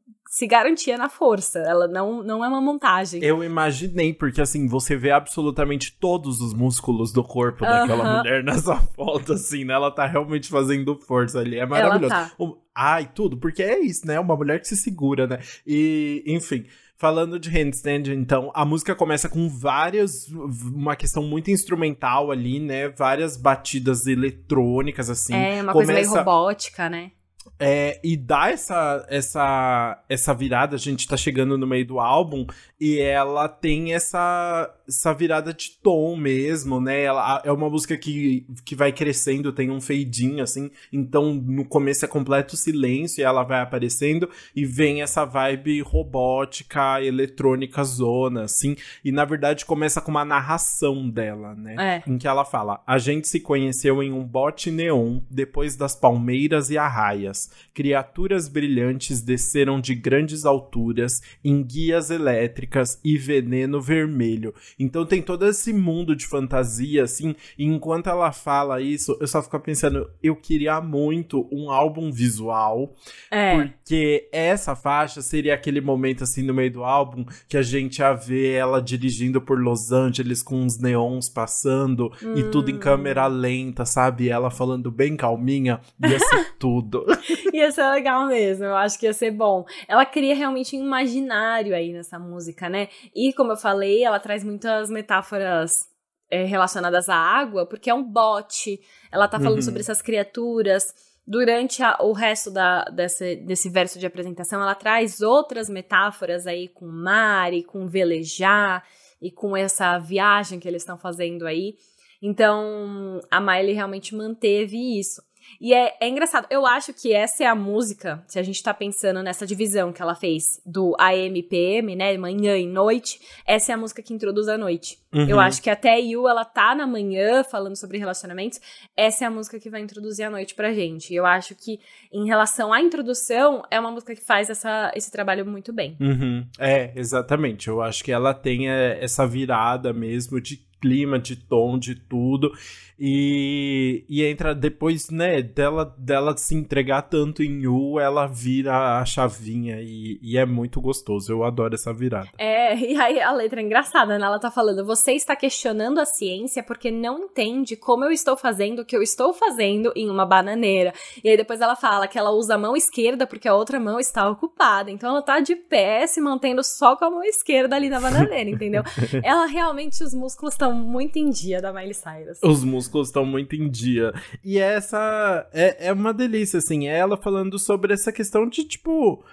garantia 0.47 0.97
na 0.97 1.09
força. 1.09 1.59
Ela 1.59 1.87
não, 1.87 2.21
não 2.23 2.43
é 2.43 2.47
uma 2.47 2.61
montagem. 2.61 3.23
Eu 3.23 3.43
imaginei, 3.43 4.13
porque 4.13 4.41
assim, 4.41 4.67
você 4.67 4.95
vê 4.95 5.11
absolutamente 5.11 5.97
todos 5.99 6.39
os 6.41 6.53
músculos 6.53 7.11
do 7.13 7.23
corpo 7.23 7.61
daquela 7.65 8.03
Aham. 8.03 8.17
mulher 8.17 8.43
nessa 8.43 8.75
foto, 8.95 9.33
assim, 9.33 9.63
né? 9.65 9.73
Ela 9.73 9.91
tá 9.91 10.05
realmente 10.05 10.47
fazendo 10.49 10.97
força 10.99 11.39
ali. 11.39 11.57
É 11.57 11.65
maravilhoso. 11.65 12.13
tá. 12.13 12.31
O- 12.37 12.57
Ai, 12.77 13.09
tudo, 13.15 13.37
porque 13.37 13.63
é 13.63 13.79
isso, 13.79 14.05
né? 14.05 14.19
Uma 14.19 14.35
mulher 14.35 14.59
que 14.59 14.67
se 14.67 14.75
segura, 14.75 15.25
né? 15.27 15.39
E, 15.65 16.23
enfim. 16.27 16.65
Falando 16.97 17.37
de 17.37 17.49
handstand, 17.49 18.03
então, 18.13 18.51
a 18.55 18.63
música 18.63 18.95
começa 18.95 19.27
com 19.27 19.49
várias. 19.49 20.27
Uma 20.73 20.95
questão 20.95 21.23
muito 21.23 21.51
instrumental 21.51 22.31
ali, 22.31 22.59
né? 22.59 22.87
Várias 22.89 23.35
batidas 23.35 24.07
eletrônicas, 24.07 25.09
assim. 25.09 25.33
é 25.35 25.61
uma 25.61 25.73
coisa 25.73 25.91
meio 25.91 26.05
Começa- 26.05 26.23
robótica, 26.23 26.89
né? 26.89 27.11
É, 27.59 27.99
e 28.03 28.17
dá 28.17 28.49
essa, 28.49 29.05
essa, 29.09 30.03
essa 30.09 30.33
virada, 30.33 30.75
a 30.75 30.79
gente 30.79 31.07
tá 31.07 31.15
chegando 31.15 31.57
no 31.57 31.67
meio 31.67 31.85
do 31.85 31.99
álbum, 31.99 32.45
e 32.79 32.99
ela 32.99 33.47
tem 33.47 33.93
essa, 33.93 34.73
essa 34.87 35.13
virada 35.13 35.53
de 35.53 35.71
tom 35.81 36.15
mesmo, 36.15 36.79
né? 36.79 37.03
Ela, 37.03 37.41
é 37.43 37.51
uma 37.51 37.69
música 37.69 37.97
que, 37.97 38.45
que 38.63 38.75
vai 38.75 38.91
crescendo, 38.91 39.51
tem 39.51 39.69
um 39.69 39.81
feidinho, 39.81 40.43
assim, 40.43 40.69
então 40.91 41.33
no 41.33 41.65
começo 41.65 42.05
é 42.05 42.07
completo 42.07 42.55
silêncio 42.55 43.21
e 43.21 43.23
ela 43.23 43.43
vai 43.43 43.61
aparecendo, 43.61 44.29
e 44.55 44.65
vem 44.65 45.01
essa 45.01 45.25
vibe 45.25 45.81
robótica, 45.81 47.01
eletrônica 47.01 47.83
zona, 47.83 48.43
assim, 48.43 48.75
e 49.03 49.11
na 49.11 49.25
verdade 49.25 49.65
começa 49.65 50.01
com 50.01 50.11
uma 50.11 50.25
narração 50.25 51.09
dela, 51.09 51.55
né? 51.55 51.75
É. 51.77 52.09
em 52.09 52.17
que 52.17 52.27
ela 52.27 52.45
fala: 52.45 52.81
A 52.85 52.97
gente 52.97 53.27
se 53.27 53.39
conheceu 53.39 54.01
em 54.01 54.11
um 54.11 54.23
bote 54.23 54.71
neon 54.71 55.19
depois 55.29 55.75
das 55.75 55.95
palmeiras 55.95 56.69
e 56.69 56.77
arraias. 56.77 57.49
Criaturas 57.73 58.47
brilhantes 58.47 59.21
desceram 59.21 59.79
de 59.79 59.95
grandes 59.95 60.45
alturas 60.45 61.21
em 61.43 61.63
guias 61.63 62.09
elétricas 62.09 62.99
e 63.03 63.17
veneno 63.17 63.81
vermelho. 63.81 64.53
Então 64.77 65.05
tem 65.05 65.21
todo 65.21 65.45
esse 65.47 65.71
mundo 65.71 66.15
de 66.15 66.25
fantasia, 66.27 67.03
assim. 67.03 67.35
E 67.57 67.65
enquanto 67.65 68.07
ela 68.07 68.31
fala 68.31 68.81
isso, 68.81 69.17
eu 69.21 69.27
só 69.27 69.41
fico 69.41 69.59
pensando: 69.59 70.09
eu 70.21 70.35
queria 70.35 70.81
muito 70.81 71.47
um 71.51 71.69
álbum 71.71 72.11
visual 72.11 72.93
É. 73.31 73.55
porque 73.55 74.27
essa 74.31 74.75
faixa 74.75 75.21
seria 75.21 75.53
aquele 75.53 75.79
momento 75.81 76.23
assim 76.23 76.43
no 76.43 76.53
meio 76.53 76.71
do 76.71 76.83
álbum 76.83 77.25
que 77.47 77.57
a 77.57 77.61
gente 77.61 77.99
ia 77.99 78.13
ver 78.13 78.53
ela 78.53 78.81
dirigindo 78.81 79.41
por 79.41 79.59
Los 79.59 79.91
Angeles 79.91 80.41
com 80.43 80.55
uns 80.61 80.77
neons 80.79 81.29
passando 81.29 82.11
e 82.35 82.43
tudo 82.51 82.69
em 82.71 82.75
Hum. 82.75 82.79
câmera 82.79 83.27
lenta, 83.27 83.85
sabe? 83.85 84.29
Ela 84.29 84.49
falando 84.51 84.91
bem 84.91 85.15
calminha, 85.15 85.79
ia 86.03 86.19
ser 86.19 86.53
tudo. 86.59 87.05
Ia 87.53 87.71
ser 87.71 87.89
legal 87.91 88.27
mesmo, 88.27 88.65
eu 88.65 88.75
acho 88.75 88.99
que 88.99 89.05
ia 89.05 89.13
ser 89.13 89.31
bom. 89.31 89.65
Ela 89.87 90.05
cria 90.05 90.35
realmente 90.35 90.75
um 90.77 90.83
imaginário 90.83 91.73
aí 91.75 91.93
nessa 91.93 92.19
música, 92.19 92.67
né? 92.69 92.89
E 93.15 93.31
como 93.33 93.51
eu 93.53 93.57
falei, 93.57 94.03
ela 94.03 94.19
traz 94.19 94.43
muitas 94.65 94.89
metáforas 94.89 95.87
é, 96.29 96.43
relacionadas 96.43 97.07
à 97.07 97.15
água, 97.15 97.67
porque 97.67 97.87
é 97.89 97.93
um 97.93 98.01
bote. 98.03 98.79
Ela 99.11 99.27
tá 99.27 99.39
falando 99.39 99.57
Uhum. 99.57 99.61
sobre 99.61 99.81
essas 99.81 100.01
criaturas. 100.01 100.91
Durante 101.27 101.83
a- 101.83 101.97
o 102.01 102.13
resto 102.13 102.49
da, 102.51 102.83
desse, 102.85 103.35
desse 103.35 103.69
verso 103.69 103.99
de 103.99 104.07
apresentação, 104.07 104.59
ela 104.61 104.73
traz 104.73 105.21
outras 105.21 105.69
metáforas 105.69 106.47
aí 106.47 106.67
com 106.67 106.87
mar 106.87 107.53
e 107.53 107.63
com 107.63 107.87
velejar 107.87 108.83
e 109.21 109.31
com 109.31 109.55
essa 109.55 109.99
viagem 109.99 110.59
que 110.59 110.67
eles 110.67 110.81
estão 110.81 110.97
fazendo 110.97 111.45
aí. 111.45 111.75
Então, 112.21 113.21
a 113.29 113.39
Miley 113.39 113.73
realmente 113.73 114.15
manteve 114.15 114.99
isso. 114.99 115.21
E 115.59 115.73
é, 115.73 115.95
é 115.99 116.07
engraçado, 116.07 116.47
eu 116.49 116.65
acho 116.65 116.93
que 116.93 117.13
essa 117.13 117.43
é 117.43 117.47
a 117.47 117.55
música, 117.55 118.23
se 118.27 118.37
a 118.39 118.43
gente 118.43 118.61
tá 118.61 118.73
pensando 118.73 119.23
nessa 119.23 119.45
divisão 119.45 119.91
que 119.91 120.01
ela 120.01 120.15
fez 120.15 120.61
do 120.65 120.95
AM 120.99 121.39
e 121.39 121.43
PM, 121.43 121.95
né, 121.95 122.17
manhã 122.17 122.57
e 122.57 122.67
noite, 122.67 123.19
essa 123.45 123.71
é 123.71 123.75
a 123.75 123.77
música 123.77 124.01
que 124.01 124.13
introduz 124.13 124.47
a 124.47 124.57
noite. 124.57 124.97
Uhum. 125.13 125.29
Eu 125.29 125.39
acho 125.39 125.61
que 125.61 125.69
até 125.69 125.97
You, 125.99 126.27
ela 126.27 126.43
tá 126.43 126.75
na 126.75 126.85
manhã 126.85 127.43
falando 127.43 127.77
sobre 127.77 127.97
relacionamentos, 127.97 128.59
essa 128.97 129.23
é 129.23 129.27
a 129.27 129.31
música 129.31 129.59
que 129.59 129.69
vai 129.69 129.81
introduzir 129.81 130.25
a 130.25 130.29
noite 130.29 130.53
pra 130.53 130.73
gente. 130.73 131.13
Eu 131.13 131.25
acho 131.25 131.55
que 131.55 131.79
em 132.11 132.25
relação 132.25 132.73
à 132.73 132.81
introdução, 132.81 133.63
é 133.71 133.79
uma 133.79 133.91
música 133.91 134.13
que 134.13 134.21
faz 134.21 134.49
essa, 134.49 134.91
esse 134.93 135.09
trabalho 135.11 135.45
muito 135.45 135.71
bem. 135.71 135.95
Uhum. 136.01 136.45
É, 136.59 136.91
exatamente. 136.95 137.69
Eu 137.69 137.81
acho 137.81 138.03
que 138.03 138.11
ela 138.11 138.33
tem 138.33 138.69
é, 138.69 139.01
essa 139.01 139.25
virada 139.25 139.93
mesmo 139.93 140.41
de 140.41 140.65
clima, 140.85 141.17
de 141.17 141.35
tom, 141.35 141.79
de 141.79 141.95
tudo. 141.95 142.51
E, 142.97 144.05
e 144.07 144.23
entra 144.23 144.55
depois, 144.55 145.09
né, 145.09 145.41
dela, 145.41 145.93
dela 145.97 146.35
se 146.37 146.55
entregar 146.55 147.01
tanto 147.01 147.43
em 147.43 147.63
You, 147.63 147.99
ela 147.99 148.25
vira 148.25 148.99
a 148.99 149.05
chavinha 149.05 149.81
e, 149.81 150.17
e 150.21 150.37
é 150.37 150.45
muito 150.45 150.79
gostoso. 150.79 151.31
Eu 151.31 151.43
adoro 151.43 151.75
essa 151.75 151.93
virada. 151.93 152.29
É, 152.37 152.77
e 152.77 152.95
aí 152.95 153.19
a 153.19 153.31
letra 153.33 153.59
é 153.59 153.63
engraçada, 153.63 154.17
né? 154.17 154.25
Ela 154.25 154.39
tá 154.39 154.49
falando: 154.49 154.85
você 154.85 155.11
está 155.11 155.35
questionando 155.35 155.99
a 155.99 156.05
ciência 156.05 156.63
porque 156.63 156.89
não 156.89 157.19
entende 157.19 157.75
como 157.75 158.05
eu 158.05 158.11
estou 158.11 158.37
fazendo 158.37 158.79
o 158.79 158.85
que 158.85 158.95
eu 158.95 159.01
estou 159.01 159.33
fazendo 159.33 159.91
em 159.95 160.09
uma 160.09 160.25
bananeira. 160.25 160.93
E 161.21 161.29
aí 161.29 161.35
depois 161.35 161.59
ela 161.59 161.75
fala 161.75 162.07
que 162.07 162.17
ela 162.17 162.31
usa 162.31 162.55
a 162.55 162.57
mão 162.57 162.77
esquerda 162.77 163.27
porque 163.27 163.47
a 163.47 163.55
outra 163.55 163.79
mão 163.79 163.99
está 163.99 164.29
ocupada. 164.29 164.89
Então 164.89 165.09
ela 165.09 165.21
tá 165.21 165.41
de 165.41 165.55
pé, 165.55 166.07
se 166.07 166.21
mantendo 166.21 166.63
só 166.63 166.95
com 166.95 167.05
a 167.05 167.09
mão 167.09 167.23
esquerda 167.23 167.75
ali 167.75 167.89
na 167.89 167.99
bananeira, 167.99 168.49
entendeu? 168.49 168.83
ela 169.21 169.45
realmente, 169.45 170.01
os 170.01 170.13
músculos 170.13 170.53
estão 170.53 170.74
muito 170.75 171.17
em 171.17 171.29
dia 171.29 171.61
da 171.61 171.73
Miley 171.73 171.93
Cyrus. 171.93 172.39
Os 172.43 172.63
músculos 172.63 173.07
estão 173.07 173.25
muito 173.25 173.55
em 173.55 173.69
dia. 173.69 174.13
E 174.43 174.59
essa 174.59 175.49
é, 175.53 175.87
é 175.87 175.93
uma 175.93 176.13
delícia, 176.13 176.59
assim. 176.59 176.87
É 176.87 176.97
ela 176.97 177.17
falando 177.17 177.57
sobre 177.57 177.93
essa 177.93 178.11
questão 178.11 178.47
de, 178.47 178.63
tipo, 178.63 179.23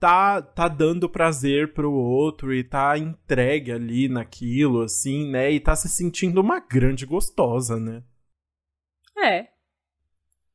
tá, 0.00 0.42
tá 0.42 0.66
dando 0.66 1.08
prazer 1.08 1.72
pro 1.72 1.92
outro 1.92 2.52
e 2.52 2.64
tá 2.64 2.98
entregue 2.98 3.70
ali 3.70 4.08
naquilo, 4.08 4.82
assim, 4.82 5.30
né? 5.30 5.52
E 5.52 5.60
tá 5.60 5.76
se 5.76 5.88
sentindo 5.88 6.40
uma 6.40 6.58
grande 6.58 7.06
gostosa, 7.06 7.78
né? 7.78 8.02
É. 9.16 9.46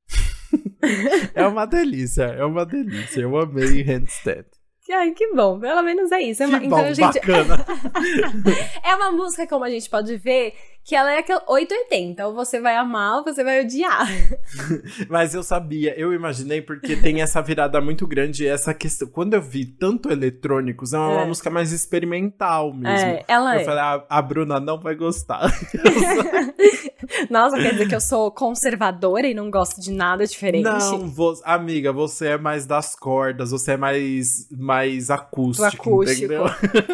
É 1.33 1.45
uma 1.45 1.65
delícia, 1.65 2.23
é 2.23 2.45
uma 2.45 2.65
delícia. 2.65 3.21
Eu 3.21 3.38
amei 3.38 3.81
Handstand. 3.83 4.45
Ai, 4.93 5.12
que 5.12 5.34
bom. 5.34 5.60
Pelo 5.60 5.82
menos 5.84 6.12
é 6.12 6.21
isso. 6.21 6.43
É 6.43 6.47
uma- 6.47 6.60
Que 6.60 6.67
bom, 6.67 6.80
então, 6.80 6.93
gente, 6.93 7.13
bacana. 7.19 7.65
é 8.84 8.95
uma 8.95 9.12
música, 9.12 9.45
como 9.47 9.63
a 9.65 9.69
gente 9.69 9.89
pode 9.89 10.15
ver, 10.17 10.54
que 10.88 10.95
ela 10.95 11.12
é 11.13 11.17
aquela 11.19 11.43
880. 11.47 12.26
Ou 12.28 12.34
você 12.34 12.62
vai 12.62 12.76
amar 12.78 13.17
ou 13.17 13.23
você 13.23 13.43
vai 13.43 13.62
odiar. 13.63 14.08
Mas 15.10 15.36
eu 15.36 15.43
sabia, 15.43 15.93
eu 16.00 16.13
imaginei 16.13 16.62
porque 16.62 16.95
tem 16.95 17.21
essa 17.21 17.41
virada 17.41 17.82
muito 17.82 18.08
grande 18.08 18.47
essa 18.47 18.73
questão. 18.73 19.08
Quando 19.10 19.34
eu 19.34 19.41
vi 19.41 19.65
tanto 19.65 20.10
eletrônicos, 20.12 20.93
é 20.93 20.97
uma 20.97 21.21
É. 21.23 21.26
música 21.26 21.50
mais 21.50 21.71
experimental 21.73 22.73
mesmo. 22.73 22.88
É, 23.08 23.23
ela 23.28 23.56
Eu 23.56 23.60
é. 23.62 23.63
falei, 23.65 23.80
ah, 23.82 24.06
a 24.10 24.21
Bruna 24.21 24.60
não 24.62 24.80
vai 24.80 24.95
gostar. 24.95 25.41
Nossa, 27.30 27.58
quer 27.58 27.71
dizer 27.73 27.88
que 27.88 27.95
eu 27.95 28.02
sou 28.02 28.32
conservadora 28.32 29.28
e 29.28 29.34
não 29.34 29.50
gosto 29.50 29.80
de 29.82 29.91
nada 29.91 30.26
diferente? 30.26 30.63
Não, 30.63 31.08
vo- 31.10 31.39
amiga, 31.43 31.91
você 31.91 32.30
é 32.30 32.38
mais 32.38 32.65
das 32.65 32.95
cordas, 32.95 33.52
você 33.52 33.73
é 33.73 33.78
mais, 33.78 34.47
mais 34.52 35.10
acústico, 35.10 35.67
acústico. 35.67 36.17
entendeu? 36.26 36.45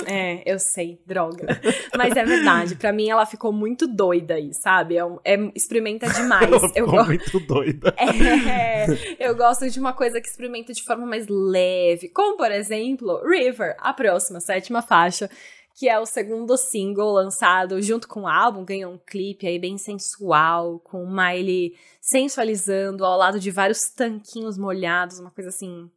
É, 0.05 0.41
eu 0.51 0.59
sei, 0.59 0.99
droga. 1.05 1.59
Mas 1.97 2.15
é 2.15 2.23
verdade, 2.25 2.75
pra 2.75 2.91
mim 2.91 3.09
ela 3.09 3.25
ficou 3.25 3.51
muito 3.51 3.82
doida 3.87 4.35
aí, 4.35 4.53
sabe? 4.53 4.97
É, 4.97 5.05
um- 5.05 5.19
é- 5.23 5.51
experimenta 5.55 6.07
demais. 6.13 6.49
Eu, 6.75 6.85
go- 6.87 7.03
muito 7.05 7.39
doida. 7.41 7.93
É, 8.03 8.85
eu 9.19 9.35
gosto 9.35 9.69
de 9.69 9.79
uma 9.79 9.93
coisa 9.93 10.19
que 10.21 10.27
experimenta 10.27 10.73
de 10.73 10.83
forma 10.83 11.05
mais 11.05 11.27
leve, 11.27 12.09
como 12.09 12.37
por 12.37 12.51
exemplo, 12.51 13.21
River, 13.25 13.75
a 13.79 13.93
próxima, 13.93 14.39
sétima 14.39 14.81
faixa, 14.81 15.29
que 15.75 15.89
é 15.89 15.99
o 15.99 16.05
segundo 16.05 16.55
single 16.57 17.11
lançado 17.13 17.81
junto 17.81 18.07
com 18.07 18.21
o 18.21 18.27
álbum, 18.27 18.63
ganhou 18.63 18.93
um 18.93 18.97
clipe 18.97 19.47
aí 19.47 19.57
bem 19.57 19.77
sensual, 19.77 20.79
com 20.79 21.03
o 21.03 21.09
Miley 21.11 21.73
sensualizando 21.99 23.03
ao 23.05 23.17
lado 23.17 23.39
de 23.39 23.49
vários 23.51 23.89
tanquinhos 23.89 24.57
molhados, 24.57 25.19
uma 25.19 25.31
coisa 25.31 25.49
assim. 25.49 25.89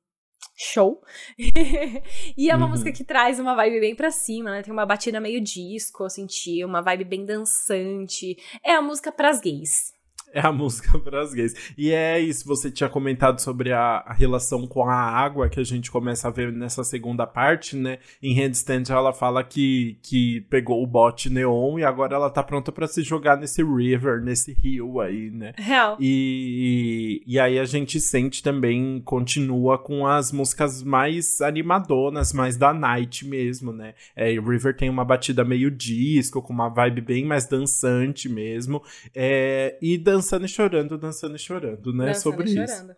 Show! 0.57 1.03
e 2.37 2.51
é 2.51 2.57
uma 2.57 2.65
Uhum. 2.65 2.71
música 2.71 2.91
que 2.93 3.05
traz 3.05 3.39
uma 3.39 3.55
vibe 3.55 3.81
bem 3.81 3.95
pra 3.95 4.11
cima, 4.11 4.51
né? 4.51 4.63
Tem 4.63 4.73
uma 4.73 4.87
batida 4.87 5.21
meio 5.21 5.41
disco, 5.41 6.05
eu 6.05 6.11
senti, 6.11 6.65
uma 6.65 6.81
vibe 6.81 7.05
bem 7.05 7.25
dançante. 7.27 8.37
É 8.65 8.73
a 8.75 8.83
música 8.83 9.13
pras 9.13 9.41
gays. 9.41 9.96
É 10.37 10.47
a 10.47 10.53
música 10.53 10.99
para 10.99 11.23
as 11.23 11.33
gays. 11.33 11.55
E 11.79 11.91
é 11.91 12.21
isso, 12.21 12.47
você 12.47 12.71
tinha 12.71 12.91
comentado 12.91 13.41
sobre 13.41 13.73
a, 13.73 14.05
a, 14.07 14.13
relação 14.13 14.67
com 14.67 14.85
a 14.85 14.95
água 14.95 15.49
que 15.49 15.59
a 15.59 15.65
gente 15.65 15.91
começa 15.91 16.29
a 16.29 16.31
ver 16.31 16.53
nessa 16.53 16.85
segunda 16.85 17.27
parte, 17.27 17.75
né? 17.75 17.99
Em 18.23 18.35
Handstand 18.35 18.85
ela 18.91 19.15
fala 19.15 19.43
que, 19.43 19.99
que 20.03 20.43
pegou 20.51 20.83
o 20.83 20.87
bote 20.87 21.31
neon 21.31 21.79
e 21.79 21.85
agora 21.85 22.17
ela 22.17 22.29
tá 22.29 22.43
pronta 22.43 22.71
para 22.71 22.87
se 22.87 23.03
jogar 23.03 23.39
nesse 23.39 23.65
river, 23.65 24.21
nesse 24.21 24.53
rio 24.53 25.01
aí, 25.01 25.31
né? 25.31 25.55
Real. 25.57 25.97
E, 25.99 27.23
e 27.27 27.41
aí 27.41 27.59
a 27.59 27.65
gente 27.65 27.99
sente 27.99 28.43
também, 28.43 29.01
continua 29.07 29.79
com 29.79 30.07
as 30.07 30.33
músicas 30.33 30.83
mais 30.83 31.41
animadonas, 31.41 32.35
mais 32.35 32.59
da 32.59 32.75
night 32.75 33.27
mesmo, 33.27 33.73
né? 33.73 33.95
É, 34.15 34.33
River 34.33 34.77
tem 34.77 34.91
uma 34.91 35.05
batida 35.05 35.43
meio 35.45 35.71
disco, 35.71 36.43
com 36.43 36.53
uma 36.53 36.69
vibe 36.69 37.01
bem 37.01 37.25
mais 37.25 37.47
dançante 37.47 38.29
mesmo. 38.29 38.83
É, 39.15 39.79
e 39.81 39.97
dançando 40.27 40.45
e 40.45 40.49
chorando, 40.49 40.99
dançando 40.99 41.37
e 41.37 41.39
chorando, 41.39 41.93
né? 41.93 42.07
Dançando 42.07 42.23
Sobre 42.23 42.51
e 42.51 42.63
isso. 42.63 42.75
Chorando. 42.75 42.97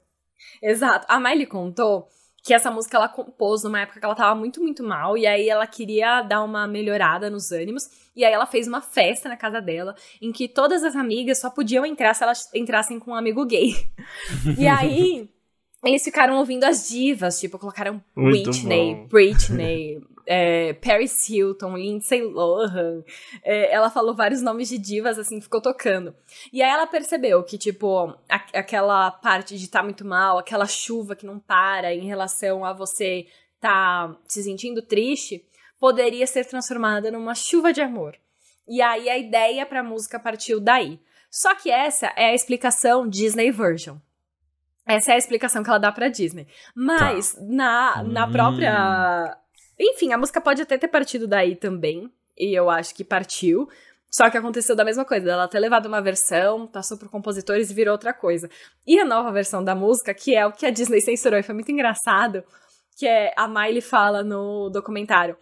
Exato. 0.62 1.06
A 1.08 1.20
Miley 1.20 1.46
contou 1.46 2.08
que 2.42 2.54
essa 2.54 2.70
música 2.70 2.96
ela 2.96 3.08
compôs 3.08 3.62
numa 3.64 3.80
época 3.80 4.00
que 4.00 4.06
ela 4.06 4.14
tava 4.14 4.34
muito, 4.34 4.62
muito 4.62 4.82
mal, 4.82 5.18
e 5.18 5.26
aí 5.26 5.48
ela 5.48 5.66
queria 5.66 6.22
dar 6.22 6.42
uma 6.42 6.66
melhorada 6.66 7.28
nos 7.28 7.52
ânimos, 7.52 7.90
e 8.16 8.24
aí 8.24 8.32
ela 8.32 8.46
fez 8.46 8.66
uma 8.66 8.80
festa 8.80 9.28
na 9.28 9.36
casa 9.36 9.60
dela, 9.60 9.94
em 10.22 10.32
que 10.32 10.48
todas 10.48 10.82
as 10.82 10.96
amigas 10.96 11.38
só 11.38 11.50
podiam 11.50 11.84
entrar 11.84 12.14
se 12.14 12.22
elas 12.22 12.48
entrassem 12.54 12.98
com 12.98 13.10
um 13.10 13.14
amigo 13.14 13.44
gay. 13.44 13.74
e 14.56 14.66
aí 14.66 15.28
eles 15.84 16.02
ficaram 16.02 16.38
ouvindo 16.38 16.64
as 16.64 16.88
divas, 16.88 17.38
tipo, 17.38 17.58
colocaram 17.58 18.02
Muito 18.16 18.50
Whitney, 18.50 18.94
bom. 18.94 19.06
Britney, 19.08 20.00
é, 20.30 20.74
Paris 20.74 21.26
Hilton, 21.26 21.74
Lindsay 21.74 22.20
Lohan. 22.22 23.02
É, 23.42 23.72
ela 23.72 23.88
falou 23.88 24.14
vários 24.14 24.42
nomes 24.42 24.68
de 24.68 24.76
divas, 24.76 25.18
assim, 25.18 25.40
ficou 25.40 25.60
tocando. 25.60 26.14
E 26.52 26.62
aí 26.62 26.70
ela 26.70 26.86
percebeu 26.86 27.42
que, 27.42 27.56
tipo, 27.56 28.14
a, 28.28 28.36
aquela 28.54 29.10
parte 29.10 29.56
de 29.56 29.64
estar 29.64 29.78
tá 29.78 29.84
muito 29.84 30.04
mal, 30.04 30.36
aquela 30.36 30.66
chuva 30.66 31.16
que 31.16 31.24
não 31.24 31.38
para 31.38 31.94
em 31.94 32.06
relação 32.06 32.62
a 32.62 32.74
você 32.74 33.26
tá 33.58 34.14
se 34.26 34.42
sentindo 34.42 34.82
triste, 34.82 35.42
poderia 35.80 36.26
ser 36.26 36.44
transformada 36.44 37.10
numa 37.10 37.34
chuva 37.34 37.72
de 37.72 37.80
amor. 37.80 38.14
E 38.68 38.82
aí 38.82 39.08
a 39.08 39.16
ideia 39.16 39.64
pra 39.64 39.82
música 39.82 40.20
partiu 40.20 40.60
daí. 40.60 41.00
Só 41.30 41.54
que 41.54 41.70
essa 41.70 42.12
é 42.16 42.26
a 42.26 42.34
explicação 42.34 43.08
Disney 43.08 43.50
version. 43.50 43.96
Essa 44.86 45.12
é 45.12 45.14
a 45.14 45.18
explicação 45.18 45.62
que 45.62 45.70
ela 45.70 45.78
dá 45.78 45.92
pra 45.92 46.08
Disney. 46.08 46.46
Mas, 46.74 47.34
tá. 47.34 47.40
na, 47.42 48.02
na 48.02 48.26
hum. 48.26 48.32
própria. 48.32 49.38
Enfim, 49.78 50.12
a 50.12 50.18
música 50.18 50.40
pode 50.40 50.62
até 50.62 50.76
ter 50.76 50.88
partido 50.88 51.26
daí 51.26 51.54
também. 51.54 52.10
E 52.36 52.54
eu 52.54 52.68
acho 52.70 52.94
que 52.94 53.04
partiu. 53.04 53.68
Só 54.10 54.30
que 54.30 54.38
aconteceu 54.38 54.74
da 54.74 54.84
mesma 54.84 55.04
coisa, 55.04 55.30
ela 55.30 55.46
ter 55.46 55.58
levado 55.58 55.86
uma 55.86 56.00
versão, 56.00 56.66
passou 56.66 56.96
por 56.96 57.10
compositores 57.10 57.70
e 57.70 57.74
virou 57.74 57.92
outra 57.92 58.14
coisa. 58.14 58.48
E 58.86 58.98
a 58.98 59.04
nova 59.04 59.30
versão 59.30 59.62
da 59.62 59.74
música, 59.74 60.14
que 60.14 60.34
é 60.34 60.46
o 60.46 60.52
que 60.52 60.64
a 60.64 60.70
Disney 60.70 61.00
censurou, 61.00 61.38
e 61.38 61.42
foi 61.42 61.54
muito 61.54 61.70
engraçado, 61.70 62.42
que 62.96 63.06
é 63.06 63.34
a 63.36 63.46
Miley 63.46 63.82
fala 63.82 64.24
no 64.24 64.70
documentário 64.70 65.36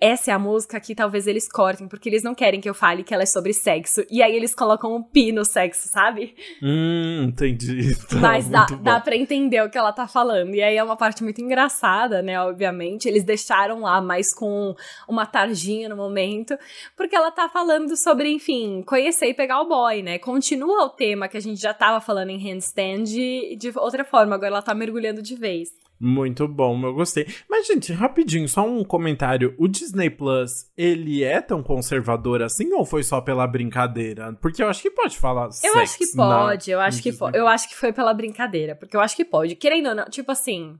essa 0.00 0.30
é 0.30 0.34
a 0.34 0.38
música 0.38 0.78
que 0.78 0.94
talvez 0.94 1.26
eles 1.26 1.50
cortem, 1.50 1.88
porque 1.88 2.08
eles 2.08 2.22
não 2.22 2.34
querem 2.34 2.60
que 2.60 2.68
eu 2.68 2.74
fale 2.74 3.02
que 3.02 3.12
ela 3.12 3.24
é 3.24 3.26
sobre 3.26 3.52
sexo. 3.52 4.04
E 4.08 4.22
aí 4.22 4.34
eles 4.34 4.54
colocam 4.54 4.94
um 4.94 5.02
pi 5.02 5.32
no 5.32 5.44
sexo, 5.44 5.88
sabe? 5.88 6.36
Hum, 6.62 7.24
entendi. 7.28 7.96
Tá, 8.08 8.16
Mas 8.16 8.48
dá, 8.48 8.64
dá 8.64 9.00
pra 9.00 9.14
entender 9.14 9.62
o 9.62 9.68
que 9.68 9.76
ela 9.76 9.92
tá 9.92 10.06
falando. 10.06 10.54
E 10.54 10.62
aí 10.62 10.76
é 10.76 10.82
uma 10.82 10.96
parte 10.96 11.22
muito 11.22 11.40
engraçada, 11.42 12.22
né? 12.22 12.40
Obviamente. 12.40 13.06
Eles 13.06 13.22
deixaram 13.22 13.80
lá 13.80 14.00
mais 14.00 14.32
com 14.32 14.74
uma 15.06 15.26
tarjinha 15.26 15.88
no 15.88 15.96
momento, 15.96 16.56
porque 16.96 17.14
ela 17.14 17.30
tá 17.30 17.48
falando 17.48 17.96
sobre, 17.96 18.30
enfim, 18.30 18.82
conhecer 18.86 19.26
e 19.26 19.34
pegar 19.34 19.60
o 19.60 19.68
boy, 19.68 20.02
né? 20.02 20.18
Continua 20.18 20.84
o 20.84 20.90
tema 20.90 21.28
que 21.28 21.36
a 21.36 21.40
gente 21.40 21.60
já 21.60 21.74
tava 21.74 22.00
falando 22.00 22.30
em 22.30 22.38
handstand 22.38 23.04
de, 23.04 23.56
de 23.56 23.72
outra 23.76 24.04
forma. 24.04 24.34
Agora 24.34 24.48
ela 24.52 24.62
tá 24.62 24.74
mergulhando 24.74 25.20
de 25.20 25.34
vez. 25.34 25.70
Muito 26.00 26.46
bom, 26.46 26.80
eu 26.84 26.94
gostei. 26.94 27.26
Mas, 27.50 27.66
gente, 27.66 27.92
rapidinho, 27.92 28.48
só 28.48 28.64
um 28.64 28.84
comentário. 28.84 29.54
O 29.58 29.66
Disney 29.66 30.08
Plus, 30.08 30.70
ele 30.76 31.24
é 31.24 31.40
tão 31.40 31.60
conservador 31.60 32.40
assim 32.40 32.72
ou 32.72 32.84
foi 32.84 33.02
só 33.02 33.20
pela 33.20 33.46
brincadeira? 33.46 34.32
Porque 34.40 34.62
eu 34.62 34.68
acho 34.68 34.80
que 34.80 34.90
pode 34.90 35.18
falar. 35.18 35.48
Eu 35.64 35.78
acho 35.78 35.98
que 35.98 36.06
pode, 36.14 36.70
eu 36.70 36.80
acho 36.80 37.02
que, 37.02 37.12
eu 37.34 37.48
acho 37.48 37.68
que 37.68 37.74
foi 37.74 37.92
pela 37.92 38.14
brincadeira. 38.14 38.76
Porque 38.76 38.96
eu 38.96 39.00
acho 39.00 39.16
que 39.16 39.24
pode. 39.24 39.56
Querendo 39.56 39.88
ou 39.88 39.94
não, 39.94 40.04
tipo 40.04 40.30
assim. 40.30 40.78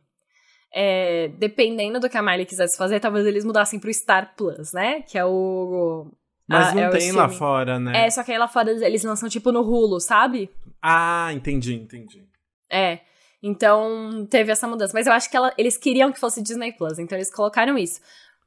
É, 0.72 1.28
dependendo 1.38 1.98
do 1.98 2.10
que 2.10 2.16
a 2.16 2.22
Miley 2.22 2.44
quisesse 2.44 2.76
fazer, 2.76 3.00
talvez 3.00 3.26
eles 3.26 3.44
mudassem 3.44 3.80
pro 3.80 3.92
Star 3.92 4.34
Plus, 4.36 4.72
né? 4.72 5.02
Que 5.02 5.18
é 5.18 5.24
o. 5.24 6.12
Mas 6.46 6.74
não 6.74 6.82
é 6.84 6.90
tem 6.90 7.12
lá 7.12 7.28
fora, 7.28 7.78
né? 7.80 8.06
É, 8.06 8.10
só 8.10 8.22
que 8.22 8.30
aí 8.32 8.38
lá 8.38 8.48
fora 8.48 8.70
eles 8.70 9.02
lançam 9.02 9.28
tipo 9.28 9.50
no 9.50 9.60
Hulu, 9.60 10.00
sabe? 10.00 10.50
Ah, 10.80 11.30
entendi, 11.32 11.74
entendi. 11.74 12.24
É. 12.70 13.00
Então, 13.42 14.26
teve 14.28 14.50
essa 14.50 14.66
mudança. 14.66 14.92
Mas 14.94 15.06
eu 15.06 15.12
acho 15.12 15.30
que 15.30 15.36
ela, 15.36 15.52
eles 15.56 15.76
queriam 15.76 16.12
que 16.12 16.18
fosse 16.18 16.42
Disney 16.42 16.72
Plus, 16.72 16.98
então 16.98 17.16
eles 17.16 17.32
colocaram 17.32 17.78
isso. 17.78 18.00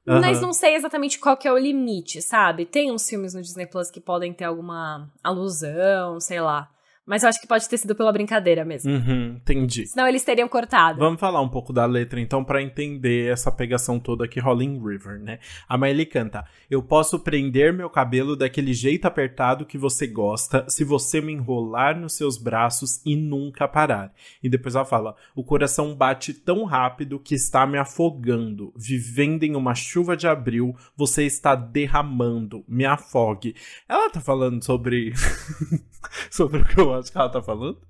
Uhum. 0.07 0.19
Mas 0.19 0.41
não 0.41 0.51
sei 0.51 0.75
exatamente 0.75 1.19
qual 1.19 1.37
que 1.37 1.47
é 1.47 1.51
o 1.51 1.57
limite, 1.57 2.21
sabe? 2.21 2.65
Tem 2.65 2.91
uns 2.91 3.07
filmes 3.07 3.33
no 3.33 3.41
Disney 3.41 3.67
Plus 3.67 3.91
que 3.91 4.01
podem 4.01 4.33
ter 4.33 4.45
alguma 4.45 5.09
alusão, 5.23 6.19
sei 6.19 6.41
lá. 6.41 6.69
Mas 7.11 7.23
eu 7.23 7.29
acho 7.29 7.41
que 7.41 7.47
pode 7.47 7.67
ter 7.67 7.77
sido 7.77 7.93
pela 7.93 8.09
brincadeira 8.09 8.63
mesmo. 8.63 8.89
Uhum, 8.89 9.35
entendi. 9.35 9.85
Senão 9.85 10.07
eles 10.07 10.23
teriam 10.23 10.47
cortado. 10.47 10.97
Vamos 10.97 11.19
falar 11.19 11.41
um 11.41 11.49
pouco 11.49 11.73
da 11.73 11.85
letra, 11.85 12.21
então, 12.21 12.41
para 12.41 12.63
entender 12.63 13.29
essa 13.29 13.51
pegação 13.51 13.99
toda 13.99 14.29
que 14.29 14.39
rola 14.39 14.63
em 14.63 14.81
River, 14.81 15.19
né? 15.19 15.39
A 15.67 15.77
Miley 15.77 16.05
canta: 16.05 16.45
Eu 16.69 16.81
posso 16.81 17.19
prender 17.19 17.73
meu 17.73 17.89
cabelo 17.89 18.33
daquele 18.33 18.73
jeito 18.73 19.07
apertado 19.07 19.65
que 19.65 19.77
você 19.77 20.07
gosta, 20.07 20.65
se 20.69 20.85
você 20.85 21.19
me 21.19 21.33
enrolar 21.33 21.99
nos 21.99 22.13
seus 22.15 22.37
braços 22.37 23.01
e 23.05 23.13
nunca 23.13 23.67
parar. 23.67 24.13
E 24.41 24.47
depois 24.47 24.75
ela 24.75 24.85
fala: 24.85 25.13
O 25.35 25.43
coração 25.43 25.93
bate 25.93 26.33
tão 26.33 26.63
rápido 26.63 27.19
que 27.19 27.35
está 27.35 27.67
me 27.67 27.77
afogando. 27.77 28.71
Vivendo 28.73 29.43
em 29.43 29.57
uma 29.57 29.75
chuva 29.75 30.15
de 30.15 30.29
abril, 30.29 30.73
você 30.95 31.25
está 31.25 31.55
derramando. 31.55 32.63
Me 32.65 32.85
afogue. 32.85 33.53
Ela 33.89 34.09
tá 34.09 34.21
falando 34.21 34.63
sobre. 34.63 35.11
sobre 36.31 36.61
o 36.61 36.65
que 36.65 36.79
eu 36.79 37.00
que 37.09 37.17
ela 37.17 37.29
tá 37.29 37.41
falando? 37.41 37.81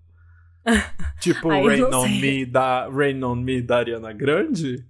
tipo, 1.19 1.49
Rain 1.49 1.83
on, 1.83 2.07
Me 2.07 2.45
da, 2.45 2.87
Rain 2.87 3.23
on 3.23 3.35
Me 3.35 3.61
da 3.61 3.77
Ariana 3.77 4.13
Grande? 4.13 4.85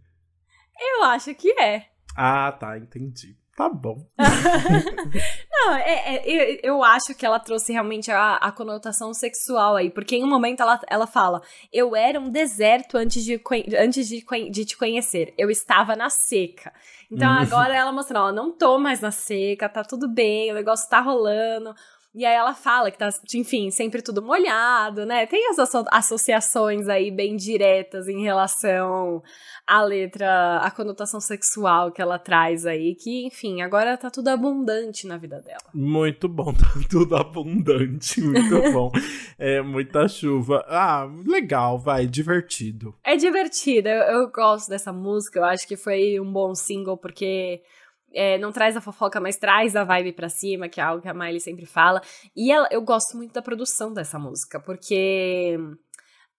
Eu 0.80 1.04
acho 1.06 1.34
que 1.36 1.50
é. 1.60 1.88
Ah, 2.16 2.52
tá, 2.52 2.78
entendi. 2.78 3.38
Tá 3.56 3.70
bom. 3.70 4.08
Não, 5.52 5.76
é, 5.76 6.16
é, 6.16 6.24
eu, 6.26 6.60
eu, 6.64 6.84
acho 6.84 7.14
que 7.14 7.26
ela 7.26 7.38
trouxe 7.38 7.74
realmente 7.74 8.10
a, 8.10 8.36
a, 8.38 8.52
conotação 8.52 9.14
sexual 9.14 9.76
aí, 9.76 9.90
porque 9.90 10.16
em 10.16 10.24
um 10.24 10.30
momento 10.30 10.62
ela, 10.62 10.80
ela 10.90 11.06
fala: 11.06 11.42
Eu 11.72 11.96
era 11.96 12.20
um 12.20 12.30
deserto 12.30 12.98
antes, 12.98 13.24
de, 13.24 13.40
antes 13.78 14.08
de, 14.08 14.26
de 14.50 14.66
te 14.66 14.78
conhecer, 14.78 15.34
eu 15.38 15.52
estava 15.52 15.96
na 15.96 16.10
seca. 16.10 16.74
Então 17.12 17.30
hum. 17.30 17.40
agora 17.40 17.76
ela 17.76 17.92
mostrando: 17.92 18.28
Ó, 18.28 18.32
não 18.32 18.52
tô 18.52 18.80
mais 18.80 19.02
na 19.02 19.12
seca, 19.12 19.70
tá 19.70 19.84
tudo 19.84 20.08
bem, 20.08 20.50
o 20.52 20.56
negócio 20.56 20.90
tá 20.90 21.02
rolando. 21.02 21.76
E 22.14 22.26
aí 22.26 22.36
ela 22.36 22.54
fala 22.54 22.92
que 22.92 22.98
tá, 22.98 23.10
enfim, 23.34 23.72
sempre 23.72 24.02
tudo 24.02 24.22
molhado, 24.22 25.06
né? 25.06 25.26
Tem 25.26 25.48
as 25.50 25.58
associações 25.92 26.90
aí 26.90 27.10
bem 27.10 27.38
diretas 27.38 28.10
em 28.10 28.22
relação 28.22 29.24
à 29.66 29.82
letra, 29.82 30.58
à 30.58 30.70
conotação 30.70 31.22
sexual 31.22 31.90
que 31.90 32.02
ela 32.02 32.20
traz 32.20 32.66
aí, 32.66 32.96
que, 32.96 33.26
enfim, 33.26 33.62
agora 33.62 33.98
tá 33.98 34.10
tudo 34.10 34.28
abundante 34.28 35.08
na 35.08 35.18
vida 35.18 35.42
dela. 35.42 35.64
Muito 35.74 36.28
bom, 36.28 36.52
tá 36.54 36.68
tudo 36.90 37.16
abundante, 37.16 38.20
muito 38.20 38.60
bom. 38.74 38.92
é 39.40 39.62
muita 39.62 40.06
chuva. 40.10 40.66
Ah, 40.68 41.08
legal, 41.26 41.80
vai, 41.80 42.06
divertido. 42.08 42.94
É 43.06 43.16
divertido, 43.16 43.88
eu, 43.88 44.22
eu 44.22 44.32
gosto 44.32 44.68
dessa 44.68 44.92
música, 44.92 45.40
eu 45.40 45.46
acho 45.46 45.66
que 45.66 45.78
foi 45.78 46.20
um 46.20 46.30
bom 46.30 46.54
single, 46.54 46.98
porque 46.98 47.62
é, 48.14 48.38
não 48.38 48.52
traz 48.52 48.76
a 48.76 48.82
fofoca, 48.82 49.20
mas 49.20 49.38
traz 49.38 49.76
a 49.76 49.84
vibe 49.84 50.14
pra 50.14 50.30
cima, 50.30 50.68
que 50.68 50.80
é 50.80 50.84
algo 50.84 51.02
que 51.02 51.08
a 51.08 51.14
Miley 51.14 51.40
sempre 51.40 51.66
fala. 51.66 52.02
E 52.36 52.52
ela, 52.52 52.68
eu 52.72 52.82
gosto 52.82 53.18
muito 53.18 53.34
da 53.34 53.42
produção 53.42 53.94
dessa 53.94 54.20
música, 54.20 54.60
porque 54.60 55.58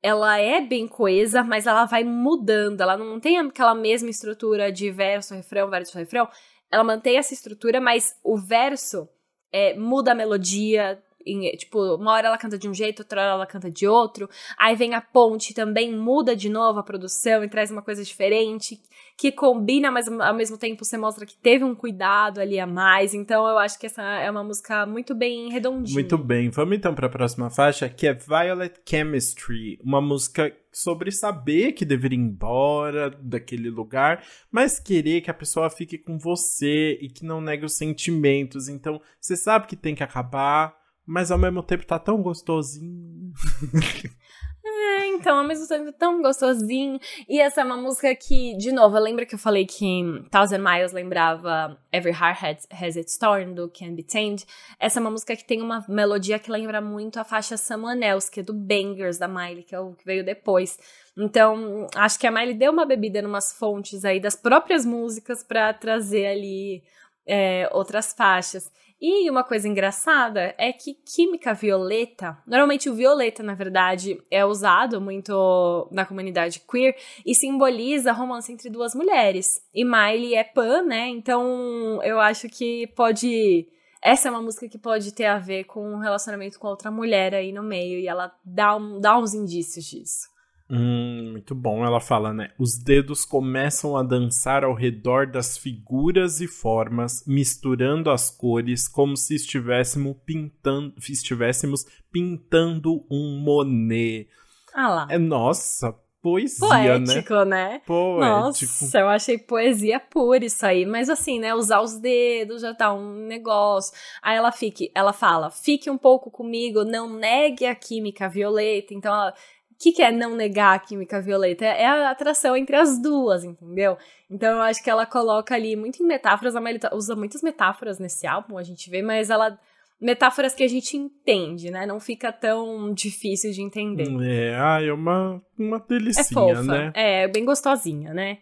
ela 0.03 0.39
é 0.39 0.61
bem 0.61 0.87
coesa, 0.89 1.43
mas 1.45 1.67
ela 1.67 1.85
vai 1.85 2.05
mudando. 2.05 2.81
Ela 2.81 2.97
não 2.97 3.21
tem 3.21 3.39
aquela 3.39 3.75
mesma 3.75 4.11
estrutura 4.11 4.73
de 4.73 4.91
verso, 4.91 5.35
refrão, 5.35 5.71
verso, 5.71 5.97
refrão. 5.97 6.29
Ela 6.71 6.85
mantém 6.85 7.19
essa 7.19 7.33
estrutura, 7.33 7.81
mas 7.81 8.15
o 8.25 8.37
verso 8.37 9.09
é, 9.53 9.75
muda 9.75 10.13
a 10.13 10.15
melodia, 10.15 11.01
em, 11.25 11.51
tipo, 11.53 11.79
uma 11.95 12.13
hora 12.13 12.29
ela 12.29 12.39
canta 12.39 12.59
de 12.59 12.69
um 12.69 12.75
jeito, 12.75 13.01
outra 13.01 13.21
hora 13.21 13.33
ela 13.33 13.47
canta 13.47 13.71
de 13.71 13.87
outro. 13.87 14.29
Aí 14.59 14.75
vem 14.75 14.95
a 14.95 15.01
ponte, 15.01 15.55
também 15.55 15.95
muda 15.95 16.35
de 16.35 16.49
novo 16.49 16.81
a 16.81 16.83
produção 16.83 17.45
e 17.45 17.49
traz 17.49 17.71
uma 17.71 17.83
coisa 17.83 18.03
diferente, 18.03 18.81
que 19.17 19.31
combina, 19.31 19.91
mas 19.91 20.09
ao 20.09 20.35
mesmo 20.35 20.59
tempo 20.59 20.85
você 20.85 20.97
mostra 20.97 21.25
que 21.25 21.37
teve 21.37 21.65
um 21.65 21.75
cuidado 21.75 22.41
ali 22.41 22.59
a 22.59 22.67
mais. 22.67 23.15
Então 23.15 23.47
eu 23.47 23.59
acho 23.59 23.79
que 23.79 23.87
essa 23.87 24.03
é 24.03 24.31
uma 24.31 24.43
música 24.43 24.87
muito 24.87 25.15
bem 25.15 25.51
redondinha. 25.51 25.95
Muito 25.95 26.19
bem. 26.19 26.51
Vamos 26.51 26.77
então 26.77 26.95
para 26.95 27.07
a 27.07 27.11
próxima 27.11 27.51
faixa, 27.51 27.89
que 27.89 28.07
é 28.07 28.15
Violet 28.15 28.81
Chemistry, 28.85 29.79
uma 29.83 30.01
música 30.01 30.53
sobre 30.73 31.13
saber 31.13 31.73
que 31.73 31.85
deveria 31.85 32.19
ir 32.19 32.23
embora 32.23 33.11
daquele 33.11 33.69
lugar, 33.69 34.25
mas 34.51 34.81
querer 34.81 35.21
que 35.21 35.31
a 35.31 35.35
pessoa 35.35 35.69
fique 35.69 35.99
com 35.99 36.19
você 36.19 36.99
e 37.01 37.09
que 37.09 37.25
não 37.25 37.41
negue 37.41 37.67
os 37.67 37.77
sentimentos. 37.77 38.69
Então, 38.69 39.01
você 39.21 39.37
sabe 39.37 39.67
que 39.67 39.77
tem 39.77 39.95
que 39.95 40.03
acabar, 40.03 40.75
mas 41.07 41.31
ao 41.31 41.39
mesmo 41.39 41.63
tempo 41.63 41.87
tá 41.87 41.99
tão 41.99 42.23
gostosinho. 42.23 43.33
É, 44.65 45.07
então, 45.09 45.39
ao 45.39 45.45
mesmo 45.45 45.67
tempo 45.67 45.93
tão 45.93 46.23
gostosinho. 46.23 47.01
E 47.29 47.41
essa 47.41 47.61
é 47.61 47.65
uma 47.65 47.77
música 47.77 48.15
que, 48.15 48.57
de 48.57 48.71
novo, 48.71 48.97
lembra 48.99 49.27
que 49.27 49.35
eu 49.35 49.39
falei 49.39 49.67
que 49.67 50.03
Thousand 50.31 50.61
Miles 50.61 50.93
lembrava 50.93 51.77
Every 51.93 52.17
Heart 52.17 52.67
Has 52.71 52.97
Its 52.97 53.13
Storm, 53.13 53.55
do 53.55 53.69
Can 53.69 53.95
Be 53.95 54.05
Tamed? 54.05 54.47
Essa 54.79 54.99
é 54.99 55.01
uma 55.01 55.11
música 55.11 55.35
que 55.35 55.45
tem 55.45 55.61
uma 55.61 55.85
melodia 55.89 56.39
que 56.39 56.51
lembra 56.51 56.81
muito 56.81 57.19
a 57.19 57.25
faixa 57.25 57.57
Someone 57.57 58.05
Else, 58.05 58.31
que 58.31 58.41
é 58.41 58.43
do 58.43 58.55
Bangers, 58.55 59.19
da 59.19 59.27
Miley, 59.27 59.65
que 59.65 59.75
é 59.75 59.81
o 59.81 59.95
que 59.95 60.05
veio 60.05 60.25
depois. 60.25 60.79
Então, 61.17 61.89
acho 61.97 62.19
que 62.19 62.27
a 62.27 62.31
Miley 62.31 62.55
deu 62.55 62.71
uma 62.71 62.87
bebida 62.87 63.19
em 63.19 63.27
umas 63.27 63.53
fontes 63.53 64.05
aí 64.05 64.21
das 64.21 64.37
próprias 64.37 64.87
músicas 64.87 65.43
para 65.43 65.75
trazer 65.75 66.27
ali 66.27 66.85
é, 67.27 67.69
outras 67.73 68.13
faixas. 68.13 68.71
E 69.05 69.29
uma 69.29 69.43
coisa 69.43 69.67
engraçada 69.67 70.55
é 70.57 70.73
que 70.73 70.95
química 70.95 71.53
violeta, 71.53 72.39
normalmente 72.47 72.89
o 72.89 72.95
violeta, 72.95 73.43
na 73.43 73.53
verdade, 73.53 74.17
é 74.31 74.47
usado 74.47 75.01
muito 75.01 75.89
na 75.91 76.07
comunidade 76.07 76.61
queer 76.61 76.95
e 77.27 77.35
simboliza 77.35 78.13
romance 78.13 78.53
entre 78.53 78.71
duas 78.71 78.95
mulheres. 78.95 79.61
E 79.75 79.85
Miley 79.85 80.37
é 80.37 80.45
pan, 80.45 80.83
né? 80.83 81.09
Então 81.09 82.01
eu 82.05 82.21
acho 82.21 82.49
que 82.49 82.87
pode. 82.95 83.67
Essa 84.01 84.29
é 84.29 84.31
uma 84.31 84.41
música 84.43 84.69
que 84.69 84.79
pode 84.79 85.13
ter 85.13 85.27
a 85.27 85.39
ver 85.39 85.65
com 85.65 85.95
um 85.95 85.99
relacionamento 85.99 86.61
com 86.61 86.69
outra 86.69 86.89
mulher 86.89 87.35
aí 87.35 87.51
no 87.51 87.63
meio 87.65 87.99
e 87.99 88.07
ela 88.07 88.33
dá, 88.45 88.77
um, 88.77 89.01
dá 89.01 89.19
uns 89.19 89.35
indícios 89.35 89.85
disso. 89.85 90.32
Hum, 90.75 91.33
muito 91.33 91.55
bom. 91.55 91.85
Ela 91.85 92.01
fala, 92.01 92.33
né? 92.33 92.51
Os 92.59 92.79
dedos 92.83 93.27
começam 93.27 93.95
a 93.95 94.03
dançar 94.03 94.65
ao 94.65 94.73
redor 94.73 95.31
das 95.31 95.59
figuras 95.59 96.41
e 96.41 96.49
formas, 96.49 97.23
misturando 97.27 98.11
as 98.11 98.31
cores, 98.31 98.89
como 98.89 99.15
se 99.15 99.35
estivéssemos 99.35 100.17
pintando, 100.25 100.95
estivéssemos 100.99 101.85
pintando 102.11 103.05
um 103.11 103.39
Monet. 103.45 104.29
Ah 104.73 104.89
lá. 104.89 105.07
É 105.11 105.19
nossa, 105.19 105.95
poesia, 106.23 106.99
né? 106.99 107.05
Poético, 107.05 107.35
né? 107.35 107.45
né? 107.45 107.83
Poético. 107.85 108.25
Nossa, 108.25 108.99
eu 108.99 109.09
achei 109.09 109.37
poesia 109.37 110.01
pura 110.01 110.43
isso 110.43 110.65
aí. 110.65 110.87
Mas 110.87 111.11
assim, 111.11 111.39
né? 111.39 111.55
Usar 111.55 111.83
os 111.83 111.99
dedos 111.99 112.63
já 112.63 112.73
tá 112.73 112.95
um 112.95 113.27
negócio. 113.27 113.93
Aí 114.23 114.39
ela 114.39 114.53
fique, 114.53 114.91
ela 114.95 115.13
fala: 115.13 115.51
fique 115.51 115.91
um 115.91 115.99
pouco 115.99 116.31
comigo, 116.31 116.83
não 116.83 117.13
negue 117.13 117.67
a 117.67 117.75
química 117.75 118.27
violeta. 118.27 118.95
Então 118.95 119.13
ela 119.13 119.35
que, 119.83 119.91
que 119.91 120.03
é 120.03 120.13
não 120.13 120.37
negar 120.37 120.77
a 120.77 120.79
química 120.79 121.21
violeta? 121.21 121.65
É 121.65 121.87
a 121.87 122.11
atração 122.11 122.57
entre 122.57 122.77
as 122.77 123.03
duas, 123.03 123.43
entendeu? 123.43 123.99
Então 124.31 124.57
eu 124.57 124.63
acho 124.63 124.83
que 124.83 124.89
ela 124.89 125.05
coloca 125.05 125.57
ali 125.57 125.75
muito 125.75 126.01
em 126.01 126.07
metáforas, 126.07 126.55
a 126.55 126.61
Melita 126.61 126.95
usa 126.95 127.17
muitas 127.17 127.43
metáforas 127.43 127.99
nesse 127.99 128.25
álbum, 128.25 128.57
a 128.57 128.63
gente 128.63 128.89
vê, 128.89 129.03
mas 129.03 129.29
ela. 129.29 129.59
Metáforas 130.01 130.53
que 130.53 130.65
a 130.65 130.69
gente 130.69 130.97
entende, 130.97 131.71
né? 131.71 131.87
Não 131.87 132.01
fica 132.01 132.33
tão 132.33 132.93
difícil 132.93 133.53
de 133.53 133.63
entender. 133.63 134.09
É, 134.25 134.57
ah, 134.57 134.83
é 134.83 134.93
uma, 134.93 135.41
uma 135.57 135.79
delicinha, 135.79 136.25
é 136.25 136.57
fofa. 136.57 136.63
né? 136.63 136.93
É, 136.93 137.29
bem 137.29 137.45
gostosinha, 137.45 138.13
né? 138.13 138.39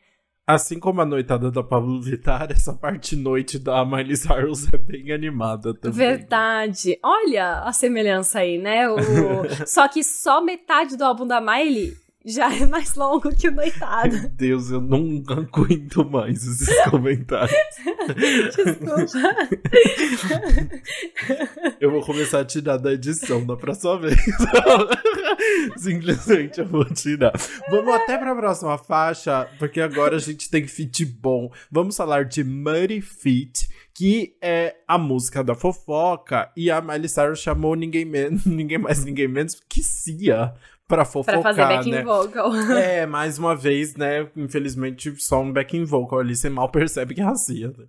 Assim 0.55 0.81
como 0.81 1.01
a 1.01 1.07
noitada 1.07 1.49
da 1.49 1.63
Pablo 1.63 2.03
Vittar, 2.03 2.49
essa 2.51 2.73
parte 2.73 3.15
noite 3.15 3.57
da 3.57 3.85
Miley 3.85 4.17
Cyrus 4.17 4.67
é 4.73 4.77
bem 4.77 5.13
animada 5.13 5.73
também. 5.73 5.97
Verdade. 5.97 6.99
Olha 7.05 7.61
a 7.61 7.73
semelhança 7.73 8.41
aí, 8.41 8.59
né? 8.59 8.89
O... 8.89 8.97
só 9.65 9.87
que 9.87 10.03
só 10.03 10.41
metade 10.43 10.97
do 10.97 11.05
álbum 11.05 11.25
da 11.25 11.41
Miley 11.41 11.95
já 12.25 12.55
é 12.55 12.67
mais 12.67 12.95
longo 12.95 13.35
que 13.35 13.49
o 13.49 13.51
Noitada. 13.51 14.09
Meu 14.09 14.31
Deus, 14.31 14.71
eu 14.71 14.81
não 14.81 15.23
aguento 15.27 16.05
mais 16.05 16.47
esses 16.47 16.69
comentários. 16.91 17.57
Desculpa. 18.55 19.07
eu 21.81 21.91
vou 21.91 22.03
começar 22.03 22.41
a 22.41 22.45
tirar 22.45 22.77
da 22.77 22.93
edição 22.93 23.45
da 23.47 23.57
próxima 23.57 23.99
vez. 23.99 24.17
Simplesmente 25.77 26.61
eu 26.61 26.67
vou 26.67 26.85
tirar. 26.85 27.33
Vamos 27.71 27.95
até 27.95 28.19
para 28.19 28.33
a 28.33 28.37
próxima 28.37 28.77
faixa, 28.77 29.49
porque 29.59 29.81
agora 29.81 30.17
a 30.17 30.21
gente 30.21 30.51
tem 30.51 30.67
fit 30.67 31.05
bom. 31.05 31.51
Vamos 31.71 31.97
falar 31.97 32.27
de 32.27 32.45
Muddy 32.45 33.01
Feet, 33.01 33.69
que 33.95 34.37
é 34.43 34.77
a 34.87 34.99
música 34.99 35.43
da 35.43 35.55
fofoca, 35.55 36.51
e 36.57 36.71
a 36.71 36.81
Miley 36.81 37.09
Cyrus 37.09 37.41
chamou 37.41 37.75
ninguém, 37.75 38.05
menos, 38.05 38.45
ninguém 38.47 38.79
mais, 38.79 39.05
ninguém 39.05 39.29
menos 39.29 39.61
que 39.69 39.83
Cia 39.83 40.55
pra 40.91 41.05
fofocar, 41.05 41.41
pra 41.41 41.43
fazer 41.43 41.63
backing 41.63 41.91
né? 41.93 42.03
vocal. 42.03 42.55
É, 42.73 43.07
mais 43.07 43.39
uma 43.39 43.55
vez, 43.55 43.95
né? 43.95 44.29
Infelizmente, 44.37 45.15
só 45.17 45.41
um 45.41 45.53
backing 45.53 45.85
vocal 45.85 46.19
ali, 46.19 46.35
você 46.35 46.51
mal 46.51 46.69
percebe 46.69 47.15
que 47.15 47.21
é 47.21 47.25
a 47.25 47.35
Cia. 47.35 47.69
Né? 47.69 47.87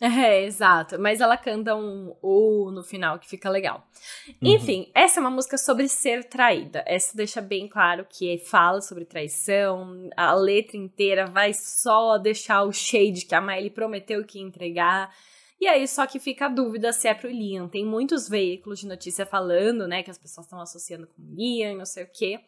É, 0.00 0.44
exato. 0.44 0.98
Mas 0.98 1.20
ela 1.20 1.36
canta 1.36 1.74
um 1.74 2.14
U 2.22 2.70
no 2.70 2.82
final 2.82 3.18
que 3.18 3.28
fica 3.28 3.48
legal. 3.48 3.86
Uhum. 4.28 4.54
Enfim, 4.54 4.90
essa 4.94 5.18
é 5.18 5.22
uma 5.22 5.30
música 5.30 5.56
sobre 5.56 5.88
ser 5.88 6.24
traída. 6.24 6.84
Essa 6.86 7.16
deixa 7.16 7.40
bem 7.40 7.66
claro 7.68 8.06
que 8.08 8.36
fala 8.38 8.80
sobre 8.82 9.04
traição. 9.06 10.10
A 10.16 10.34
letra 10.34 10.76
inteira 10.76 11.26
vai 11.26 11.52
só 11.54 12.18
deixar 12.18 12.64
o 12.64 12.72
shade 12.72 13.24
que 13.24 13.34
a 13.34 13.40
Miley 13.40 13.70
prometeu 13.70 14.22
que 14.24 14.38
ia 14.38 14.44
entregar. 14.44 15.10
E 15.58 15.66
aí, 15.66 15.88
só 15.88 16.06
que 16.06 16.18
fica 16.18 16.46
a 16.46 16.48
dúvida 16.48 16.92
se 16.92 17.08
é 17.08 17.14
pro 17.14 17.30
Liam. 17.30 17.66
Tem 17.66 17.84
muitos 17.84 18.28
veículos 18.28 18.80
de 18.80 18.86
notícia 18.86 19.24
falando, 19.24 19.88
né, 19.88 20.02
que 20.02 20.10
as 20.10 20.18
pessoas 20.18 20.46
estão 20.46 20.60
associando 20.60 21.06
com 21.06 21.22
o 21.22 21.34
Liam 21.34 21.72
e 21.72 21.76
não 21.76 21.86
sei 21.86 22.04
o 22.04 22.10
quê. 22.12 22.40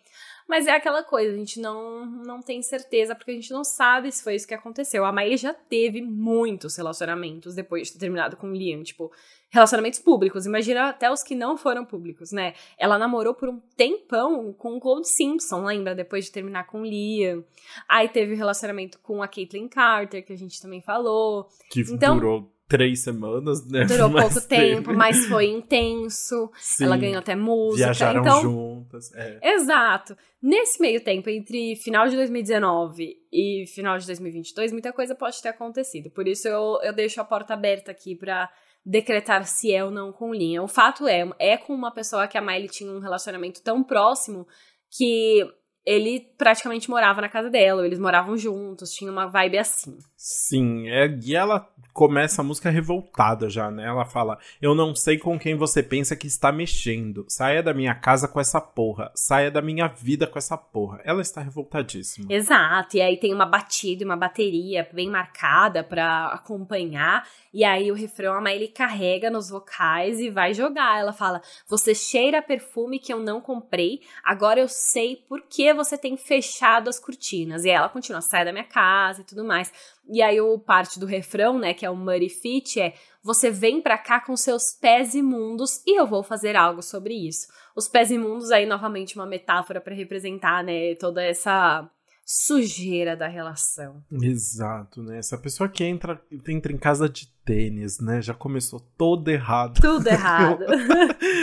Mas 0.46 0.66
é 0.66 0.72
aquela 0.72 1.02
coisa, 1.02 1.32
a 1.32 1.36
gente 1.36 1.61
não, 1.61 2.04
não 2.06 2.40
tem 2.40 2.62
certeza, 2.62 3.14
porque 3.14 3.30
a 3.30 3.34
gente 3.34 3.50
não 3.50 3.64
sabe 3.64 4.11
se 4.12 4.22
foi 4.22 4.34
isso 4.34 4.46
que 4.46 4.54
aconteceu. 4.54 5.04
A 5.04 5.12
Maia 5.12 5.36
já 5.36 5.52
teve 5.54 6.02
muitos 6.02 6.76
relacionamentos 6.76 7.54
depois 7.54 7.86
de 7.86 7.94
ter 7.94 7.98
terminado 7.98 8.36
com 8.36 8.48
o 8.48 8.54
Liam, 8.54 8.82
tipo, 8.82 9.11
relacionamentos 9.50 9.98
públicos. 9.98 10.46
Imagina 10.46 10.88
até 10.88 11.11
os 11.11 11.22
que 11.22 11.34
não 11.34 11.56
foram 11.56 11.84
públicos, 11.84 12.30
né? 12.30 12.54
Ela 12.78 12.98
namorou 12.98 13.34
por 13.34 13.48
um 13.48 13.59
tempão 13.76 14.52
com 14.52 14.76
o 14.76 14.80
Cold 14.80 15.09
Simpson, 15.09 15.64
lembra? 15.64 15.94
Depois 15.94 16.26
de 16.26 16.32
terminar 16.32 16.66
com 16.66 16.82
o 16.82 16.86
Liam. 16.86 17.44
Aí 17.88 18.09
teve 18.09 18.34
o 18.34 18.36
relacionamento 18.36 18.98
com 19.00 19.22
a 19.22 19.28
Caitlyn 19.28 19.68
Carter, 19.68 20.24
que 20.24 20.32
a 20.32 20.38
gente 20.38 20.61
também 20.61 20.80
falou. 20.80 21.48
Que 21.70 21.80
então, 21.80 22.16
durou 22.16 22.57
três 22.69 23.01
semanas, 23.01 23.66
né? 23.66 23.85
Durou 23.85 24.11
mas 24.11 24.35
pouco 24.35 24.49
teve. 24.49 24.77
tempo, 24.77 24.93
mas 24.93 25.27
foi 25.27 25.47
intenso. 25.47 26.51
Sim, 26.59 26.85
ela 26.85 26.97
ganhou 26.97 27.19
até 27.19 27.35
música. 27.35 27.87
Viajaram 27.87 28.21
então, 28.21 28.43
juntas. 28.43 29.12
É. 29.14 29.55
Exato. 29.55 30.16
Nesse 30.41 30.81
meio 30.81 31.01
tempo, 31.01 31.31
entre 31.31 31.75
final 31.77 32.07
de 32.09 32.14
2019 32.16 33.16
e 33.33 33.64
final 33.75 33.99
de 33.99 34.07
2022, 34.07 34.73
muita 34.73 34.93
coisa 34.93 35.14
pode 35.14 35.41
ter 35.43 35.49
acontecido. 35.49 36.11
Por 36.11 36.29
isso 36.29 36.47
eu, 36.47 36.79
eu 36.83 36.93
deixo 36.93 37.21
a 37.21 37.25
porta 37.25 37.55
aberta 37.55 37.91
aqui 37.91 38.14
para 38.14 38.49
decretar 38.85 39.45
se 39.47 39.73
é 39.73 39.83
ou 39.83 39.91
não 39.91 40.12
com 40.12 40.35
linha. 40.35 40.62
O 40.62 40.69
fato 40.69 41.09
é, 41.09 41.29
é 41.39 41.57
com 41.57 41.75
uma 41.75 41.91
pessoa 41.91 42.29
que 42.29 42.39
a 42.39 42.43
Miley 42.43 42.69
tinha 42.69 42.93
um 42.93 43.01
relacionamento 43.01 43.62
tão 43.62 43.83
próximo 43.83 44.47
que 44.91 45.43
ele 45.85 46.21
praticamente 46.37 46.91
morava 46.91 47.23
na 47.23 47.31
casa 47.31 47.49
dela, 47.49 47.87
eles 47.87 47.99
moravam 47.99 48.37
juntos, 48.37 48.93
tinha 48.93 49.11
uma 49.11 49.27
vibe 49.27 49.57
assim. 49.57 49.97
Sim, 50.21 50.89
é, 50.89 51.07
e 51.25 51.37
ela 51.37 51.73
começa 51.93 52.43
a 52.43 52.45
música 52.45 52.71
revoltada 52.71 53.49
já, 53.49 53.71
né? 53.71 53.87
Ela 53.87 54.05
fala: 54.05 54.37
Eu 54.61 54.75
não 54.75 54.93
sei 54.93 55.16
com 55.16 55.39
quem 55.39 55.55
você 55.55 55.81
pensa 55.81 56.16
que 56.16 56.27
está 56.27 56.51
mexendo. 56.51 57.25
Saia 57.29 57.62
da 57.62 57.73
minha 57.73 57.95
casa 57.95 58.27
com 58.27 58.41
essa 58.41 58.61
porra. 58.61 59.12
Saia 59.14 59.49
da 59.49 59.62
minha 59.62 59.87
vida 59.87 60.27
com 60.27 60.37
essa 60.37 60.57
porra. 60.57 61.01
Ela 61.05 61.23
está 61.23 61.41
revoltadíssima. 61.41 62.33
Exato. 62.33 62.97
E 62.97 63.01
aí 63.01 63.16
tem 63.16 63.33
uma 63.33 63.47
batida, 63.47 64.05
uma 64.05 64.16
bateria 64.16 64.89
bem 64.93 65.09
marcada 65.09 65.85
para 65.85 66.27
acompanhar. 66.27 67.25
E 67.55 67.62
aí 67.62 67.91
o 67.91 67.95
refrão 67.95 68.35
a 68.35 68.41
Miley 68.41 68.69
carrega 68.69 69.31
nos 69.31 69.49
vocais 69.51 70.19
e 70.19 70.31
vai 70.31 70.53
jogar. 70.53 70.99
Ela 70.99 71.12
fala: 71.12 71.41
Você 71.69 71.95
cheira 71.95 72.43
perfume 72.43 72.99
que 72.99 73.12
eu 73.12 73.21
não 73.21 73.41
comprei. 73.41 74.03
Agora 74.25 74.59
eu 74.59 74.69
sei 74.69 75.14
por 75.29 75.43
que 75.43 75.73
você 75.73 75.97
tem 75.97 76.16
fechado 76.16 76.89
as 76.89 76.99
cortinas. 76.99 77.64
E 77.64 77.71
ela 77.71 77.89
continua: 77.89 78.21
Sai 78.21 78.45
da 78.45 78.53
minha 78.53 78.64
casa 78.64 79.21
e 79.21 79.25
tudo 79.25 79.45
mais. 79.45 79.73
E 80.09 80.22
aí 80.22 80.40
o 80.40 80.59
parte 80.59 80.98
do 80.98 81.06
refrão, 81.06 81.59
né, 81.59 81.74
que 81.74 81.84
é 81.84 81.90
o 81.90 81.96
Muddy 81.96 82.30
Feet, 82.30 82.80
é 82.80 82.94
você 83.22 83.50
vem 83.50 83.82
pra 83.82 83.98
cá 83.98 84.20
com 84.20 84.36
seus 84.36 84.62
pés 84.80 85.14
imundos 85.14 85.82
e 85.86 86.00
eu 86.00 86.06
vou 86.06 86.22
fazer 86.22 86.56
algo 86.56 86.82
sobre 86.82 87.14
isso. 87.14 87.46
Os 87.76 87.88
pés 87.88 88.11
imundos 88.11 88.50
aí 88.50 88.64
novamente 88.64 89.16
uma 89.16 89.26
metáfora 89.26 89.80
para 89.80 89.94
representar, 89.94 90.64
né, 90.64 90.94
toda 90.94 91.22
essa 91.22 91.88
sujeira 92.24 93.16
da 93.16 93.26
relação. 93.26 94.02
Exato, 94.12 95.02
né? 95.02 95.18
Essa 95.18 95.38
pessoa 95.38 95.66
que 95.68 95.82
entra, 95.82 96.22
entra 96.46 96.72
em 96.72 96.76
casa 96.76 97.09
de 97.09 97.26
tênis, 97.49 97.99
né? 97.99 98.20
Já 98.20 98.34
começou 98.34 98.78
todo 98.99 99.26
errado. 99.30 99.80
Tudo 99.80 100.07
errado. 100.07 100.66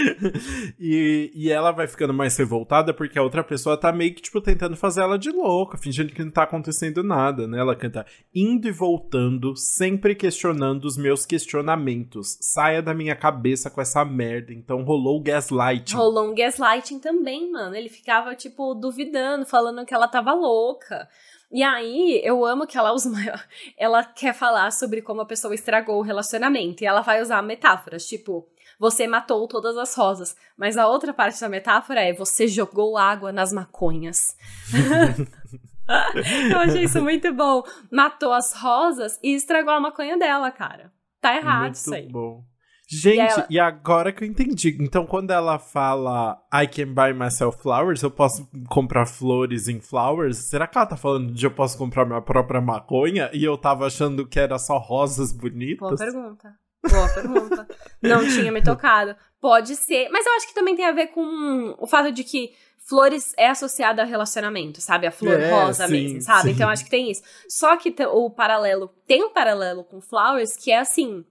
e, 0.80 1.32
e 1.34 1.50
ela 1.52 1.72
vai 1.72 1.88
ficando 1.88 2.14
mais 2.14 2.38
revoltada 2.38 2.94
porque 2.94 3.18
a 3.18 3.24
outra 3.24 3.44
pessoa 3.44 3.76
tá 3.76 3.92
meio 3.92 4.14
que, 4.14 4.22
tipo, 4.22 4.40
tentando 4.40 4.78
fazer 4.78 5.02
ela 5.02 5.18
de 5.18 5.32
louca, 5.32 5.80
fingindo 5.80 6.14
que 6.14 6.24
não 6.24 6.30
tá 6.30 6.44
acontecendo 6.44 7.02
nada, 7.02 7.48
né? 7.48 7.60
Ela 7.60 7.76
canta 7.76 8.06
indo 8.34 8.68
e 8.68 8.72
voltando, 8.72 9.56
sempre 9.56 10.14
questionando 10.14 10.86
os 10.86 10.96
meus 10.96 11.26
questionamentos. 11.26 12.38
Saia 12.40 12.84
da 12.84 12.94
minha 12.94 13.16
cabeça 13.16 13.72
com 13.72 13.82
essa 13.82 14.06
merda. 14.06 14.54
Então 14.54 14.84
rolou 14.84 15.18
o 15.18 15.24
gaslighting. 15.24 15.96
Rolou 15.96 16.30
um 16.30 16.36
gaslighting 16.36 17.00
também, 17.00 17.52
mano. 17.52 17.76
Ele 17.76 17.90
ficava, 17.90 18.36
tipo, 18.36 18.76
duvidando, 18.76 19.44
falando 19.44 19.84
que 19.84 19.94
ela 19.94 20.08
tava 20.08 20.34
louca. 20.34 21.08
E 21.56 21.64
aí, 21.64 22.20
eu 22.22 22.46
amo 22.46 22.68
que 22.68 22.78
ela 22.78 22.92
usa 22.92 23.08
uma... 23.08 23.18
Ela 23.80 24.04
quer 24.04 24.34
falar 24.34 24.72
sobre 24.72 25.02
como 25.02 25.22
a 25.22 25.26
pessoa 25.26 25.56
estragou 25.56 26.00
o 26.00 26.02
relacionamento. 26.02 26.84
E 26.84 26.86
ela 26.86 27.00
vai 27.00 27.22
usar 27.22 27.42
metáforas, 27.42 28.06
tipo, 28.06 28.46
você 28.78 29.08
matou 29.08 29.48
todas 29.48 29.78
as 29.78 29.96
rosas. 29.96 30.36
Mas 30.58 30.76
a 30.76 30.86
outra 30.86 31.14
parte 31.14 31.40
da 31.40 31.48
metáfora 31.48 32.02
é 32.02 32.12
você 32.12 32.46
jogou 32.46 32.98
água 32.98 33.32
nas 33.32 33.54
maconhas. 33.54 34.36
eu 36.52 36.60
achei 36.60 36.84
isso 36.84 37.02
muito 37.02 37.34
bom. 37.34 37.64
Matou 37.90 38.34
as 38.34 38.52
rosas 38.52 39.18
e 39.24 39.34
estragou 39.34 39.72
a 39.72 39.80
maconha 39.80 40.18
dela, 40.18 40.52
cara. 40.52 40.92
Tá 41.22 41.38
errado 41.38 41.62
muito 41.62 41.76
isso 41.76 41.96
aí. 41.96 42.10
Bom. 42.10 42.44
Gente, 42.88 43.18
e, 43.18 43.20
ela... 43.20 43.48
e, 43.50 43.60
agora 43.60 44.12
que 44.12 44.24
eu 44.24 44.28
entendi. 44.28 44.78
Então, 44.80 45.06
quando 45.06 45.32
ela 45.32 45.58
fala 45.58 46.40
I 46.54 46.68
can 46.68 46.94
buy 46.94 47.14
myself 47.14 47.62
flowers, 47.62 48.04
eu 48.04 48.12
posso 48.12 48.48
comprar 48.70 49.06
flores 49.06 49.68
em 49.68 49.80
flowers? 49.80 50.38
Será 50.50 50.68
que 50.68 50.78
ela 50.78 50.86
tá 50.86 50.96
falando 50.96 51.34
de 51.34 51.46
eu 51.46 51.52
posso 51.52 51.78
comprar 51.78 52.06
minha 52.06 52.22
própria 52.22 52.62
maconha? 52.62 53.30
E 53.34 53.44
eu 53.44 53.58
tava 53.58 53.88
achando 53.88 54.28
que 54.28 54.40
era 54.40 54.60
só 54.60 54.78
rosas 54.78 55.32
bonitas? 55.32 55.78
Boa 55.80 55.98
pergunta. 55.98 56.56
Boa 56.88 57.10
pergunta. 57.10 57.68
Não 58.02 58.28
tinha 58.28 58.52
me 58.52 58.62
tocado. 58.62 59.16
Pode 59.42 59.76
ser. 59.76 60.10
Mas 60.10 60.26
eu 60.26 60.34
acho 60.34 60.48
que 60.48 60.54
também 60.54 60.76
tem 60.76 60.86
a 60.86 60.92
ver 60.92 61.08
com 61.08 61.76
o 61.80 61.88
fato 61.88 62.12
de 62.12 62.24
que 62.24 62.52
flores 62.88 63.34
é 63.38 63.50
associada 63.50 64.04
a 64.04 64.06
relacionamento, 64.06 64.80
sabe? 64.80 65.08
A 65.08 65.12
flor 65.12 65.40
é, 65.40 65.50
rosa 65.50 65.88
sim, 65.88 65.94
mesmo, 65.94 66.22
sabe? 66.22 66.50
Sim. 66.50 66.50
Então 66.52 66.68
eu 66.68 66.72
acho 66.72 66.84
que 66.84 66.90
tem 66.90 67.10
isso. 67.10 67.24
Só 67.50 67.76
que 67.78 67.94
o 68.06 68.30
paralelo, 68.30 68.90
tem 69.08 69.24
um 69.24 69.34
paralelo 69.34 69.84
com 69.84 70.00
flowers 70.00 70.56
que 70.56 70.72
é 70.72 70.80
assim 70.80 71.26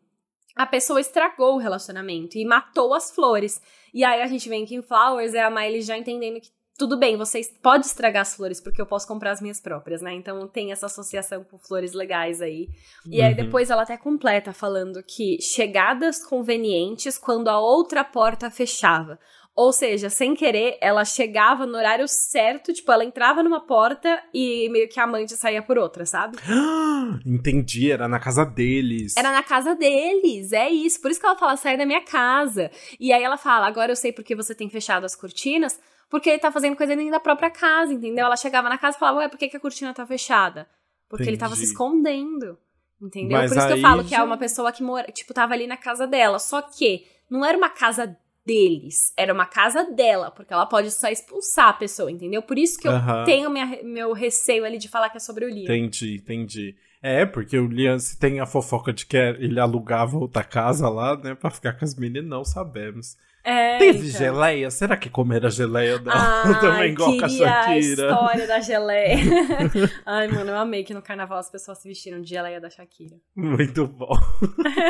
a 0.54 0.66
pessoa 0.66 1.00
estragou 1.00 1.54
o 1.54 1.58
relacionamento 1.58 2.38
e 2.38 2.44
matou 2.44 2.94
as 2.94 3.10
flores. 3.10 3.60
E 3.92 4.04
aí 4.04 4.22
a 4.22 4.26
gente 4.26 4.48
vem 4.48 4.64
aqui 4.64 4.74
em 4.74 4.82
Flowers, 4.82 5.34
é 5.34 5.42
a 5.42 5.50
Miley 5.50 5.82
já 5.82 5.96
entendendo 5.96 6.40
que 6.40 6.50
tudo 6.76 6.98
bem, 6.98 7.16
vocês 7.16 7.48
pode 7.62 7.86
estragar 7.86 8.22
as 8.22 8.34
flores 8.34 8.60
porque 8.60 8.80
eu 8.80 8.86
posso 8.86 9.06
comprar 9.06 9.30
as 9.30 9.40
minhas 9.40 9.60
próprias, 9.60 10.02
né? 10.02 10.12
Então 10.12 10.48
tem 10.48 10.72
essa 10.72 10.86
associação 10.86 11.44
com 11.44 11.56
flores 11.56 11.92
legais 11.92 12.42
aí. 12.42 12.68
E 13.06 13.20
uhum. 13.20 13.26
aí 13.26 13.34
depois 13.34 13.70
ela 13.70 13.82
até 13.82 13.96
completa 13.96 14.52
falando 14.52 15.00
que 15.02 15.40
chegadas 15.40 16.24
convenientes 16.24 17.16
quando 17.16 17.46
a 17.46 17.60
outra 17.60 18.02
porta 18.02 18.50
fechava. 18.50 19.20
Ou 19.56 19.72
seja, 19.72 20.10
sem 20.10 20.34
querer, 20.34 20.76
ela 20.80 21.04
chegava 21.04 21.64
no 21.64 21.78
horário 21.78 22.08
certo, 22.08 22.72
tipo, 22.72 22.90
ela 22.90 23.04
entrava 23.04 23.40
numa 23.40 23.60
porta 23.60 24.20
e 24.34 24.68
meio 24.68 24.88
que 24.88 24.98
a 24.98 25.04
amante 25.04 25.36
saía 25.36 25.62
por 25.62 25.78
outra, 25.78 26.04
sabe? 26.04 26.36
Entendi, 27.24 27.92
era 27.92 28.08
na 28.08 28.18
casa 28.18 28.44
deles. 28.44 29.16
Era 29.16 29.30
na 29.30 29.44
casa 29.44 29.76
deles, 29.76 30.52
é 30.52 30.68
isso. 30.68 31.00
Por 31.00 31.08
isso 31.08 31.20
que 31.20 31.26
ela 31.26 31.38
fala, 31.38 31.56
sai 31.56 31.76
da 31.76 31.86
minha 31.86 32.02
casa. 32.02 32.68
E 32.98 33.12
aí 33.12 33.22
ela 33.22 33.36
fala, 33.36 33.66
agora 33.68 33.92
eu 33.92 33.96
sei 33.96 34.12
porque 34.12 34.34
você 34.34 34.56
tem 34.56 34.68
fechado 34.68 35.04
as 35.04 35.14
cortinas, 35.14 35.78
porque 36.10 36.30
ele 36.30 36.40
tá 36.40 36.50
fazendo 36.50 36.74
coisa 36.74 36.96
dentro 36.96 37.12
da 37.12 37.20
própria 37.20 37.50
casa, 37.50 37.92
entendeu? 37.92 38.26
Ela 38.26 38.36
chegava 38.36 38.68
na 38.68 38.76
casa 38.76 38.96
e 38.96 39.00
falava, 39.00 39.18
ué, 39.18 39.28
por 39.28 39.38
que, 39.38 39.48
que 39.48 39.56
a 39.56 39.60
cortina 39.60 39.94
tá 39.94 40.04
fechada? 40.04 40.66
Porque 41.08 41.22
Entendi. 41.22 41.36
ele 41.36 41.40
tava 41.40 41.54
se 41.54 41.62
escondendo. 41.62 42.58
Entendeu? 43.00 43.38
Mas 43.38 43.52
por 43.52 43.58
isso 43.58 43.66
que 43.68 43.72
eu 43.74 43.80
falo 43.80 44.04
que 44.04 44.14
é 44.16 44.22
uma 44.22 44.36
pessoa 44.36 44.72
que 44.72 44.82
mora, 44.82 45.12
tipo, 45.12 45.32
tava 45.32 45.54
ali 45.54 45.68
na 45.68 45.76
casa 45.76 46.08
dela. 46.08 46.40
Só 46.40 46.60
que 46.60 47.06
não 47.30 47.44
era 47.44 47.56
uma 47.56 47.68
casa 47.68 48.16
deles. 48.44 49.12
Era 49.16 49.32
uma 49.32 49.46
casa 49.46 49.84
dela, 49.90 50.30
porque 50.30 50.52
ela 50.52 50.66
pode 50.66 50.90
só 50.90 51.08
expulsar 51.08 51.68
a 51.68 51.72
pessoa, 51.72 52.10
entendeu? 52.10 52.42
Por 52.42 52.58
isso 52.58 52.78
que 52.78 52.86
eu 52.86 52.92
tenho 53.24 53.50
minha, 53.50 53.80
meu 53.82 54.12
receio 54.12 54.64
ali 54.64 54.78
de 54.78 54.88
falar 54.88 55.10
que 55.10 55.16
é 55.16 55.20
sobre 55.20 55.44
o 55.44 55.48
Liam. 55.48 55.64
Entendi, 55.64 56.16
entendi. 56.16 56.76
É, 57.02 57.26
porque 57.26 57.58
o 57.58 57.66
Liam, 57.66 57.98
se 57.98 58.18
tem 58.18 58.40
a 58.40 58.46
fofoca 58.46 58.92
de 58.92 59.04
que 59.04 59.16
ele 59.16 59.60
alugava 59.60 60.16
outra 60.16 60.42
casa 60.42 60.88
lá, 60.88 61.16
né, 61.16 61.34
pra 61.34 61.50
ficar 61.50 61.74
com 61.74 61.84
as 61.84 61.94
meninas, 61.94 62.28
não 62.28 62.44
sabemos. 62.44 63.16
É, 63.44 63.76
Teve 63.76 64.08
então. 64.08 64.18
geleia? 64.18 64.70
Será 64.70 64.96
que 64.96 65.10
comer 65.10 65.44
a 65.44 65.50
geleia 65.50 65.98
dela 65.98 66.16
ah, 66.16 66.54
também 66.54 66.92
igual 66.92 67.10
a 67.10 67.28
Shakira? 67.28 67.68
a 67.68 67.78
história 67.78 68.46
da 68.46 68.60
geleia. 68.60 69.18
Ai, 70.06 70.28
mano, 70.28 70.50
eu 70.50 70.56
amei 70.56 70.82
que 70.82 70.94
no 70.94 71.02
carnaval 71.02 71.36
as 71.36 71.50
pessoas 71.50 71.76
se 71.76 71.86
vestiram 71.86 72.22
de 72.22 72.30
geleia 72.30 72.58
da 72.58 72.70
Shakira. 72.70 73.16
Muito 73.36 73.86
bom. 73.86 74.18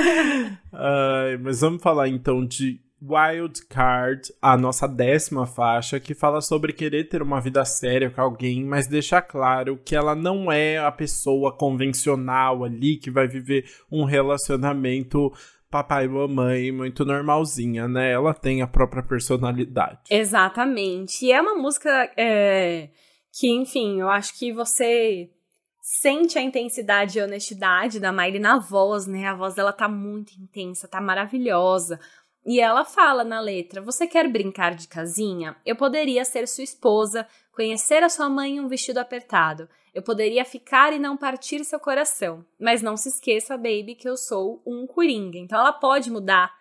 Ai, 0.73 1.37
mas 1.39 1.63
vamos 1.63 1.83
falar 1.83 2.07
então 2.07 2.47
de 2.47 2.81
Wild 3.07 3.67
Card, 3.67 4.33
a 4.41 4.57
nossa 4.57 4.89
décima 4.89 5.47
faixa, 5.47 6.01
que 6.01 6.15
fala 6.15 6.41
sobre 6.41 6.73
querer 6.73 7.05
ter 7.05 7.21
uma 7.21 7.41
vida 7.41 7.65
séria 7.65 8.11
com 8.11 8.21
alguém, 8.21 8.65
mas 8.65 8.89
deixa 8.89 9.21
claro 9.21 9.79
que 9.85 9.95
ela 9.95 10.15
não 10.15 10.51
é 10.51 10.79
a 10.79 10.91
pessoa 10.91 11.55
convencional 11.57 12.65
ali 12.65 12.97
que 12.97 13.11
vai 13.11 13.29
viver 13.29 13.65
um 13.93 14.05
relacionamento 14.05 15.31
papai 15.71 16.05
e 16.05 16.09
mamãe 16.09 16.71
muito 16.71 17.05
normalzinha, 17.05 17.89
né? 17.89 18.13
Ela 18.13 18.33
tem 18.33 18.63
a 18.63 18.67
própria 18.67 19.03
personalidade. 19.03 20.03
Exatamente. 20.09 21.27
E 21.27 21.33
é 21.33 21.41
uma 21.41 21.57
música 21.57 21.91
é, 22.17 22.91
que, 23.33 23.51
enfim, 23.51 24.01
eu 24.01 24.09
acho 24.09 24.39
que 24.39 24.53
você 24.53 25.29
sente 25.83 26.39
a 26.39 26.43
intensidade 26.43 27.19
e 27.19 27.23
honestidade 27.23 28.01
da 28.01 28.13
Miley 28.13 28.39
na 28.39 28.59
voz, 28.59 29.07
né? 29.07 29.27
A 29.27 29.35
voz 29.35 29.55
dela 29.55 29.73
tá 29.73 29.89
muito 29.89 30.33
intensa, 30.41 30.87
tá 30.87 31.01
maravilhosa. 31.01 31.99
E 32.45 32.61
ela 32.61 32.85
fala 32.85 33.25
na 33.25 33.41
letra: 33.41 33.81
Você 33.81 34.07
quer 34.07 34.29
brincar 34.29 34.75
de 34.75 34.87
casinha? 34.87 35.57
Eu 35.65 35.77
poderia 35.77 36.25
ser 36.25 36.47
sua 36.47 36.65
esposa, 36.65 37.27
conhecer 37.53 38.03
a 38.03 38.09
sua 38.09 38.29
mãe 38.29 38.57
em 38.57 38.61
um 38.61 38.69
vestido 38.69 38.99
apertado. 38.99 39.69
Eu 39.95 40.03
poderia 40.03 40.45
ficar 40.45 40.93
e 40.93 40.99
não 40.99 41.17
partir 41.17 41.65
seu 41.65 41.79
coração. 41.79 42.45
Mas 42.61 42.83
não 42.83 42.97
se 42.97 43.09
esqueça, 43.09 43.57
baby, 43.57 43.95
que 43.95 44.09
eu 44.09 44.17
sou 44.17 44.61
um 44.67 44.87
coringa. 44.87 45.39
Então 45.39 45.59
ela 45.59 45.73
pode 45.73 46.11
mudar 46.11 46.53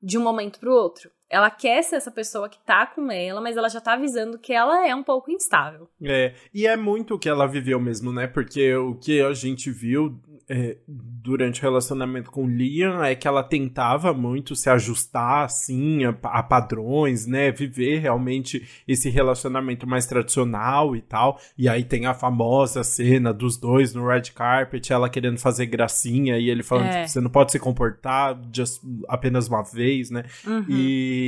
de 0.00 0.18
um 0.18 0.22
momento 0.22 0.60
para 0.60 0.70
o 0.70 0.74
outro. 0.74 1.10
Ela 1.32 1.50
quer 1.50 1.82
ser 1.82 1.96
essa 1.96 2.10
pessoa 2.10 2.46
que 2.46 2.58
tá 2.58 2.86
com 2.86 3.10
ela, 3.10 3.40
mas 3.40 3.56
ela 3.56 3.70
já 3.70 3.80
tá 3.80 3.94
avisando 3.94 4.38
que 4.38 4.52
ela 4.52 4.86
é 4.86 4.94
um 4.94 5.02
pouco 5.02 5.30
instável. 5.30 5.88
É, 6.02 6.34
e 6.52 6.66
é 6.66 6.76
muito 6.76 7.14
o 7.14 7.18
que 7.18 7.28
ela 7.28 7.46
viveu 7.46 7.80
mesmo, 7.80 8.12
né? 8.12 8.26
Porque 8.26 8.74
o 8.74 8.94
que 8.96 9.22
a 9.22 9.32
gente 9.32 9.70
viu 9.70 10.20
é, 10.48 10.76
durante 10.86 11.60
o 11.60 11.62
relacionamento 11.62 12.30
com 12.30 12.46
Liam 12.46 13.02
é 13.02 13.14
que 13.14 13.26
ela 13.26 13.42
tentava 13.42 14.12
muito 14.12 14.54
se 14.54 14.68
ajustar 14.68 15.44
assim 15.44 16.04
a, 16.04 16.14
a, 16.24 16.42
padrões, 16.42 17.26
né? 17.26 17.50
Viver 17.50 18.00
realmente 18.00 18.68
esse 18.86 19.08
relacionamento 19.08 19.86
mais 19.86 20.04
tradicional 20.04 20.94
e 20.94 21.00
tal. 21.00 21.40
E 21.56 21.66
aí 21.66 21.82
tem 21.82 22.04
a 22.04 22.12
famosa 22.12 22.84
cena 22.84 23.32
dos 23.32 23.56
dois 23.56 23.94
no 23.94 24.06
red 24.06 24.32
carpet, 24.34 24.92
ela 24.92 25.08
querendo 25.08 25.38
fazer 25.38 25.64
gracinha 25.64 26.36
e 26.36 26.50
ele 26.50 26.62
falando 26.62 26.88
é. 26.88 27.04
que 27.04 27.10
você 27.10 27.20
não 27.22 27.30
pode 27.30 27.52
se 27.52 27.58
comportar 27.58 28.38
just, 28.54 28.82
apenas 29.08 29.48
uma 29.48 29.62
vez, 29.62 30.10
né? 30.10 30.24
Uhum. 30.46 30.66
E 30.68 31.21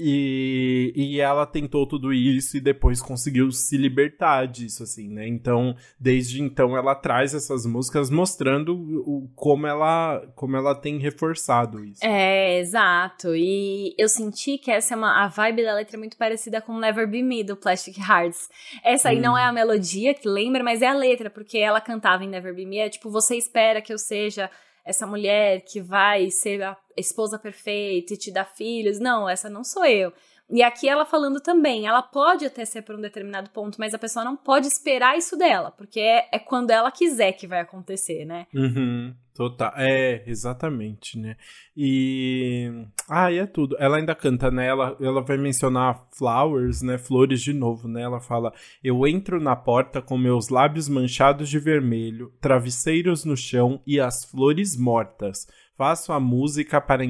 e, 0.00 0.92
e 0.94 1.20
ela 1.20 1.44
tentou 1.44 1.84
tudo 1.84 2.12
isso 2.12 2.56
e 2.56 2.60
depois 2.60 3.02
conseguiu 3.02 3.50
se 3.50 3.76
libertar 3.76 4.46
disso, 4.46 4.84
assim, 4.84 5.08
né? 5.08 5.26
Então, 5.26 5.74
desde 5.98 6.40
então, 6.40 6.76
ela 6.76 6.94
traz 6.94 7.34
essas 7.34 7.66
músicas 7.66 8.08
mostrando 8.08 8.76
o, 8.76 9.28
como, 9.34 9.66
ela, 9.66 10.24
como 10.36 10.56
ela 10.56 10.72
tem 10.72 10.98
reforçado 10.98 11.84
isso. 11.84 12.04
É, 12.04 12.60
exato. 12.60 13.34
E 13.34 13.92
eu 13.98 14.08
senti 14.08 14.56
que 14.56 14.70
essa 14.70 14.94
é 14.94 14.96
uma. 14.96 15.24
A 15.24 15.26
vibe 15.26 15.64
da 15.64 15.74
letra 15.74 15.96
é 15.96 15.98
muito 15.98 16.16
parecida 16.16 16.60
com 16.62 16.78
Never 16.78 17.10
Be 17.10 17.20
Me, 17.20 17.42
do 17.42 17.56
Plastic 17.56 17.98
Hearts. 17.98 18.48
Essa 18.84 19.08
aí 19.08 19.18
hum. 19.18 19.22
não 19.22 19.38
é 19.38 19.42
a 19.42 19.52
melodia 19.52 20.14
que 20.14 20.28
lembra, 20.28 20.62
mas 20.62 20.80
é 20.80 20.86
a 20.86 20.94
letra, 20.94 21.28
porque 21.28 21.58
ela 21.58 21.80
cantava 21.80 22.22
em 22.22 22.28
Never 22.28 22.54
Be 22.54 22.64
Me. 22.64 22.78
É 22.78 22.88
tipo, 22.88 23.10
você 23.10 23.34
espera 23.34 23.82
que 23.82 23.92
eu 23.92 23.98
seja 23.98 24.48
essa 24.88 25.06
mulher 25.06 25.60
que 25.60 25.80
vai 25.80 26.30
ser 26.30 26.62
a 26.62 26.76
esposa 26.96 27.38
perfeita 27.38 28.14
e 28.14 28.16
te 28.16 28.32
dar 28.32 28.46
filhos. 28.46 28.98
Não, 28.98 29.28
essa 29.28 29.50
não 29.50 29.62
sou 29.62 29.84
eu. 29.84 30.12
E 30.50 30.62
aqui 30.62 30.88
ela 30.88 31.04
falando 31.04 31.40
também, 31.40 31.86
ela 31.86 32.00
pode 32.00 32.46
até 32.46 32.64
ser 32.64 32.80
por 32.80 32.94
um 32.94 33.00
determinado 33.00 33.50
ponto, 33.50 33.78
mas 33.78 33.92
a 33.92 33.98
pessoa 33.98 34.24
não 34.24 34.34
pode 34.34 34.66
esperar 34.66 35.18
isso 35.18 35.36
dela, 35.36 35.70
porque 35.70 36.00
é, 36.00 36.26
é 36.32 36.38
quando 36.38 36.70
ela 36.70 36.90
quiser 36.90 37.32
que 37.32 37.46
vai 37.46 37.60
acontecer, 37.60 38.24
né? 38.24 38.46
Uhum. 38.54 39.14
Total. 39.38 39.72
É, 39.76 40.24
exatamente, 40.26 41.16
né? 41.16 41.36
E. 41.76 42.68
Ah, 43.08 43.30
e 43.30 43.38
é 43.38 43.46
tudo. 43.46 43.76
Ela 43.78 43.98
ainda 43.98 44.12
canta, 44.12 44.50
né? 44.50 44.66
Ela, 44.66 44.96
ela 45.00 45.22
vai 45.22 45.36
mencionar 45.36 46.08
flowers, 46.10 46.82
né? 46.82 46.98
Flores 46.98 47.40
de 47.40 47.52
novo, 47.52 47.86
né? 47.86 48.02
Ela 48.02 48.18
fala: 48.18 48.52
Eu 48.82 49.06
entro 49.06 49.40
na 49.40 49.54
porta 49.54 50.02
com 50.02 50.18
meus 50.18 50.48
lábios 50.48 50.88
manchados 50.88 51.48
de 51.48 51.60
vermelho, 51.60 52.32
travesseiros 52.40 53.24
no 53.24 53.36
chão 53.36 53.80
e 53.86 54.00
as 54.00 54.24
flores 54.24 54.76
mortas. 54.76 55.46
Faço 55.76 56.12
a 56.12 56.18
música 56.18 56.80
para. 56.80 57.04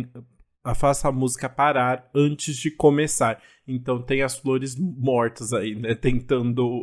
Faço 0.77 1.09
a 1.09 1.13
música 1.13 1.49
parar 1.49 2.11
antes 2.15 2.59
de 2.59 2.71
começar. 2.71 3.41
Então 3.67 4.03
tem 4.03 4.21
as 4.21 4.37
flores 4.37 4.77
mortas 4.79 5.55
aí, 5.55 5.75
né? 5.75 5.95
Tentando 5.95 6.83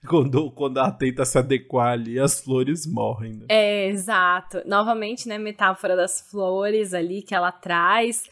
quando, 0.08 0.50
quando 0.52 0.78
ela 0.78 0.90
tenta 0.90 1.24
se 1.24 1.38
adequar 1.38 1.92
ali, 1.92 2.18
as 2.18 2.40
flores 2.40 2.86
morrem, 2.86 3.34
né? 3.34 3.46
É, 3.48 3.88
exato. 3.88 4.62
Novamente, 4.66 5.28
né, 5.28 5.38
metáfora 5.38 5.94
das 5.94 6.20
flores 6.30 6.94
ali 6.94 7.22
que 7.22 7.34
ela 7.34 7.52
traz, 7.52 8.24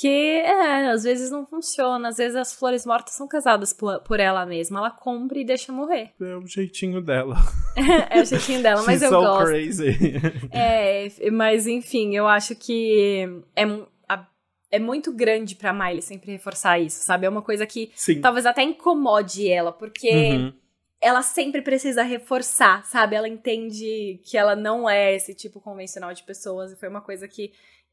que 0.00 0.06
é, 0.06 0.90
às 0.90 1.02
vezes 1.02 1.30
não 1.30 1.44
funciona, 1.44 2.08
às 2.08 2.18
vezes 2.18 2.36
as 2.36 2.54
flores 2.54 2.86
mortas 2.86 3.14
são 3.14 3.26
casadas 3.26 3.72
por, 3.72 4.00
por 4.02 4.20
ela 4.20 4.46
mesma, 4.46 4.78
ela 4.78 4.90
compra 4.90 5.38
e 5.38 5.44
deixa 5.44 5.72
morrer. 5.72 6.12
É 6.20 6.36
o 6.36 6.46
jeitinho 6.46 7.00
dela. 7.00 7.36
é 8.10 8.20
o 8.20 8.24
jeitinho 8.24 8.62
dela, 8.62 8.82
mas 8.84 9.02
eu 9.02 9.10
so 9.10 9.20
gosto. 9.20 9.46
crazy. 9.46 9.96
é, 10.52 11.08
mas 11.32 11.66
enfim, 11.66 12.14
eu 12.14 12.26
acho 12.26 12.54
que 12.54 13.42
é 13.56 13.88
é 14.70 14.78
muito 14.78 15.10
grande 15.14 15.54
pra 15.54 15.72
Miley 15.72 16.02
sempre 16.02 16.30
reforçar 16.30 16.78
isso, 16.78 17.02
sabe? 17.02 17.24
É 17.24 17.28
uma 17.30 17.40
coisa 17.40 17.64
que 17.66 17.90
Sim. 17.94 18.20
talvez 18.20 18.44
até 18.44 18.62
incomode 18.62 19.50
ela, 19.50 19.72
porque 19.72 20.10
uhum 20.10 20.52
ela 21.00 21.22
sempre 21.22 21.62
precisa 21.62 22.02
reforçar, 22.02 22.84
sabe? 22.84 23.14
Ela 23.16 23.28
entende 23.28 24.20
que 24.24 24.36
ela 24.36 24.56
não 24.56 24.88
é 24.88 25.14
esse 25.14 25.34
tipo 25.34 25.60
convencional 25.60 26.12
de 26.12 26.22
pessoas 26.22 26.72
e 26.72 26.76
foi 26.76 26.88
uma 26.88 27.00
coisa 27.00 27.28
que 27.28 27.52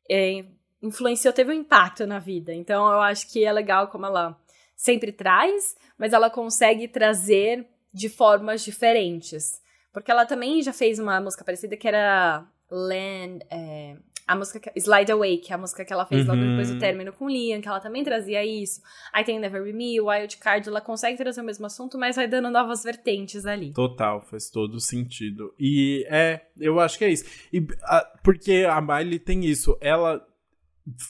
é, 0.09 0.43
influenciou, 0.81 1.33
teve 1.33 1.51
um 1.51 1.55
impacto 1.55 2.05
na 2.07 2.19
vida. 2.19 2.53
Então 2.53 2.91
eu 2.91 3.01
acho 3.01 3.31
que 3.31 3.45
é 3.45 3.51
legal 3.51 3.87
como 3.89 4.05
ela 4.05 4.39
sempre 4.75 5.11
traz, 5.11 5.75
mas 5.97 6.13
ela 6.13 6.29
consegue 6.29 6.87
trazer 6.87 7.67
de 7.93 8.09
formas 8.09 8.63
diferentes. 8.63 9.61
Porque 9.93 10.11
ela 10.11 10.25
também 10.25 10.61
já 10.61 10.73
fez 10.73 10.99
uma 10.99 11.21
música 11.21 11.43
parecida 11.43 11.77
que 11.77 11.87
era 11.87 12.45
Land. 12.69 13.45
É, 13.49 13.95
a 14.27 14.35
música 14.35 14.59
que, 14.59 14.79
Slide 14.79 15.11
Away, 15.11 15.37
que 15.37 15.51
é 15.51 15.55
a 15.55 15.57
música 15.57 15.85
que 15.85 15.93
ela 15.93 16.05
fez 16.05 16.27
uhum. 16.27 16.35
logo 16.35 16.47
depois 16.47 16.69
do 16.71 16.79
término 16.79 17.13
com 17.13 17.29
Liam, 17.29 17.61
que 17.61 17.67
ela 17.67 17.79
também 17.79 18.03
trazia 18.03 18.43
isso. 18.43 18.81
Aí 19.13 19.23
tem 19.23 19.39
Never 19.39 19.63
Be 19.63 19.73
Me, 19.73 20.01
Wild 20.01 20.37
Card, 20.37 20.67
ela 20.67 20.81
consegue 20.81 21.17
trazer 21.17 21.41
o 21.41 21.43
mesmo 21.43 21.65
assunto, 21.65 21.97
mas 21.97 22.15
vai 22.15 22.27
dando 22.27 22.49
novas 22.49 22.83
vertentes 22.83 23.45
ali. 23.45 23.71
Total, 23.71 24.21
faz 24.21 24.49
todo 24.49 24.79
sentido. 24.79 25.53
E 25.59 26.05
é, 26.09 26.41
eu 26.59 26.79
acho 26.79 26.97
que 26.97 27.05
é 27.05 27.09
isso. 27.09 27.25
E, 27.53 27.65
a, 27.83 28.01
porque 28.23 28.65
a 28.67 28.81
Miley 28.81 29.19
tem 29.19 29.45
isso, 29.45 29.77
ela 29.79 30.25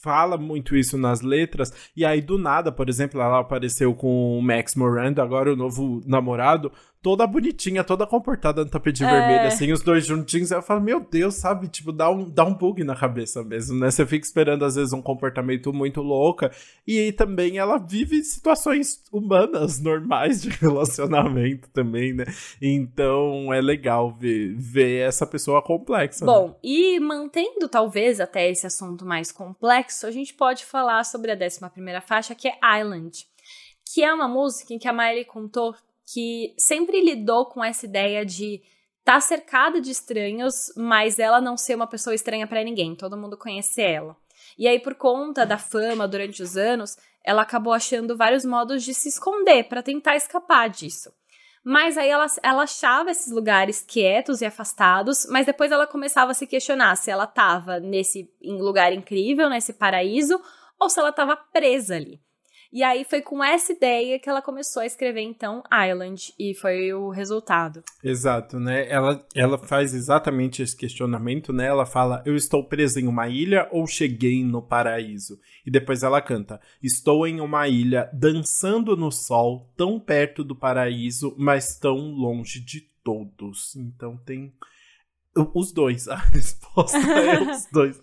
fala 0.01 0.37
muito 0.37 0.75
isso 0.75 0.97
nas 0.97 1.21
letras, 1.21 1.91
e 1.95 2.05
aí 2.05 2.21
do 2.21 2.37
nada, 2.37 2.71
por 2.71 2.87
exemplo, 2.87 3.19
ela 3.19 3.39
apareceu 3.39 3.93
com 3.93 4.37
o 4.37 4.41
Max 4.41 4.73
Morando, 4.75 5.21
agora 5.21 5.51
o 5.51 5.55
novo 5.55 6.01
namorado, 6.05 6.71
toda 7.05 7.27
bonitinha, 7.27 7.83
toda 7.83 8.07
comportada 8.07 8.63
no 8.63 8.69
tapete 8.71 9.03
é. 9.03 9.07
vermelho, 9.07 9.47
assim, 9.47 9.71
os 9.71 9.83
dois 9.83 10.07
juntinhos. 10.07 10.51
Aí 10.51 10.57
eu 10.57 10.63
falo, 10.63 10.81
meu 10.81 10.99
Deus, 10.99 11.35
sabe? 11.35 11.67
Tipo, 11.67 11.91
dá 11.91 12.09
um, 12.09 12.27
dá 12.27 12.43
um 12.43 12.55
bug 12.55 12.83
na 12.83 12.95
cabeça 12.95 13.43
mesmo, 13.43 13.79
né? 13.79 13.91
Você 13.91 14.03
fica 14.07 14.25
esperando, 14.25 14.65
às 14.65 14.73
vezes, 14.73 14.91
um 14.91 15.03
comportamento 15.03 15.71
muito 15.71 16.01
louca. 16.01 16.51
E 16.87 17.11
também 17.11 17.59
ela 17.59 17.77
vive 17.77 18.23
situações 18.23 19.03
humanas, 19.11 19.79
normais 19.85 20.41
de 20.41 20.49
relacionamento 20.49 21.69
também, 21.69 22.11
né? 22.11 22.25
Então 22.59 23.53
é 23.53 23.61
legal 23.61 24.11
ver, 24.11 24.55
ver 24.55 25.07
essa 25.07 25.27
pessoa 25.27 25.61
complexa. 25.61 26.25
Né? 26.25 26.33
Bom, 26.33 26.47
né? 26.47 26.55
e 26.63 26.99
mantendo 26.99 27.69
talvez 27.69 28.19
até 28.19 28.49
esse 28.49 28.65
assunto 28.65 29.05
mais 29.05 29.31
complexo, 29.31 30.07
a 30.07 30.11
gente 30.11 30.33
pode 30.33 30.65
falar 30.65 31.03
sobre 31.03 31.31
a 31.31 31.35
11 31.35 31.69
primeira 31.71 32.01
faixa, 32.01 32.33
que 32.33 32.47
é 32.47 32.57
Island 32.81 33.27
que 33.93 34.03
é 34.03 34.11
uma 34.11 34.27
música 34.27 34.73
em 34.73 34.79
que 34.79 34.87
a 34.87 34.93
Miley 34.93 35.25
contou 35.25 35.75
que 36.05 36.53
sempre 36.57 37.01
lidou 37.01 37.45
com 37.45 37.63
essa 37.63 37.85
ideia 37.85 38.25
de 38.25 38.61
estar 38.99 39.15
tá 39.15 39.21
cercada 39.21 39.81
de 39.81 39.91
estranhos, 39.91 40.71
mas 40.75 41.19
ela 41.19 41.41
não 41.41 41.57
ser 41.57 41.75
uma 41.75 41.87
pessoa 41.87 42.15
estranha 42.15 42.47
para 42.47 42.63
ninguém, 42.63 42.95
todo 42.95 43.17
mundo 43.17 43.37
conhece 43.37 43.81
ela. 43.81 44.15
E 44.57 44.67
aí, 44.67 44.79
por 44.79 44.95
conta 44.95 45.45
da 45.45 45.57
fama 45.57 46.07
durante 46.07 46.41
os 46.41 46.55
anos, 46.55 46.97
ela 47.23 47.41
acabou 47.41 47.73
achando 47.73 48.15
vários 48.15 48.45
modos 48.45 48.83
de 48.83 48.93
se 48.93 49.09
esconder 49.09 49.63
para 49.63 49.83
tentar 49.83 50.15
escapar 50.15 50.69
disso. 50.69 51.11
Mas 51.63 51.97
aí 51.97 52.09
ela, 52.09 52.27
ela 52.43 52.63
achava 52.63 53.09
esses 53.09 53.33
lugares 53.33 53.81
quietos 53.81 54.39
e 54.39 54.45
afastados, 54.45 55.25
mas 55.31 55.47
depois 55.47 55.71
ela 55.71 55.87
começava 55.87 56.29
a 56.29 56.33
se 56.35 56.45
questionar 56.45 56.95
se 56.95 57.09
ela 57.09 57.23
estava 57.23 57.79
nesse 57.79 58.31
lugar 58.43 58.93
incrível, 58.93 59.49
nesse 59.49 59.73
paraíso, 59.73 60.39
ou 60.79 60.89
se 60.89 60.99
ela 60.99 61.09
estava 61.09 61.35
presa 61.35 61.95
ali. 61.95 62.21
E 62.75 62.83
aí 62.83 63.05
foi 63.05 63.21
com 63.21 63.41
essa 63.41 63.71
ideia 63.71 64.19
que 64.19 64.27
ela 64.27 64.41
começou 64.41 64.81
a 64.81 64.85
escrever 64.85 65.21
então 65.21 65.63
Island 65.71 66.33
e 66.37 66.53
foi 66.53 66.93
o 66.93 67.09
resultado. 67.09 67.81
Exato, 68.03 68.59
né? 68.59 68.85
Ela, 68.89 69.25
ela 69.33 69.57
faz 69.57 69.93
exatamente 69.93 70.61
esse 70.61 70.75
questionamento, 70.75 71.53
né? 71.53 71.67
Ela 71.67 71.85
fala: 71.85 72.21
"Eu 72.25 72.35
estou 72.35 72.65
presa 72.65 72.99
em 72.99 73.07
uma 73.07 73.29
ilha 73.29 73.69
ou 73.71 73.87
cheguei 73.87 74.43
no 74.43 74.61
paraíso?" 74.61 75.39
E 75.65 75.71
depois 75.71 76.03
ela 76.03 76.21
canta: 76.21 76.59
"Estou 76.83 77.25
em 77.25 77.39
uma 77.39 77.65
ilha 77.65 78.09
dançando 78.11 78.97
no 78.97 79.09
sol, 79.09 79.71
tão 79.77 79.97
perto 79.97 80.43
do 80.43 80.53
paraíso, 80.53 81.33
mas 81.37 81.79
tão 81.79 81.95
longe 81.95 82.59
de 82.59 82.81
todos." 83.01 83.73
Então 83.77 84.17
tem 84.17 84.53
os 85.53 85.71
dois, 85.71 86.07
a 86.07 86.15
resposta 86.31 86.97
é 86.97 87.41
os 87.51 87.65
dois. 87.71 88.01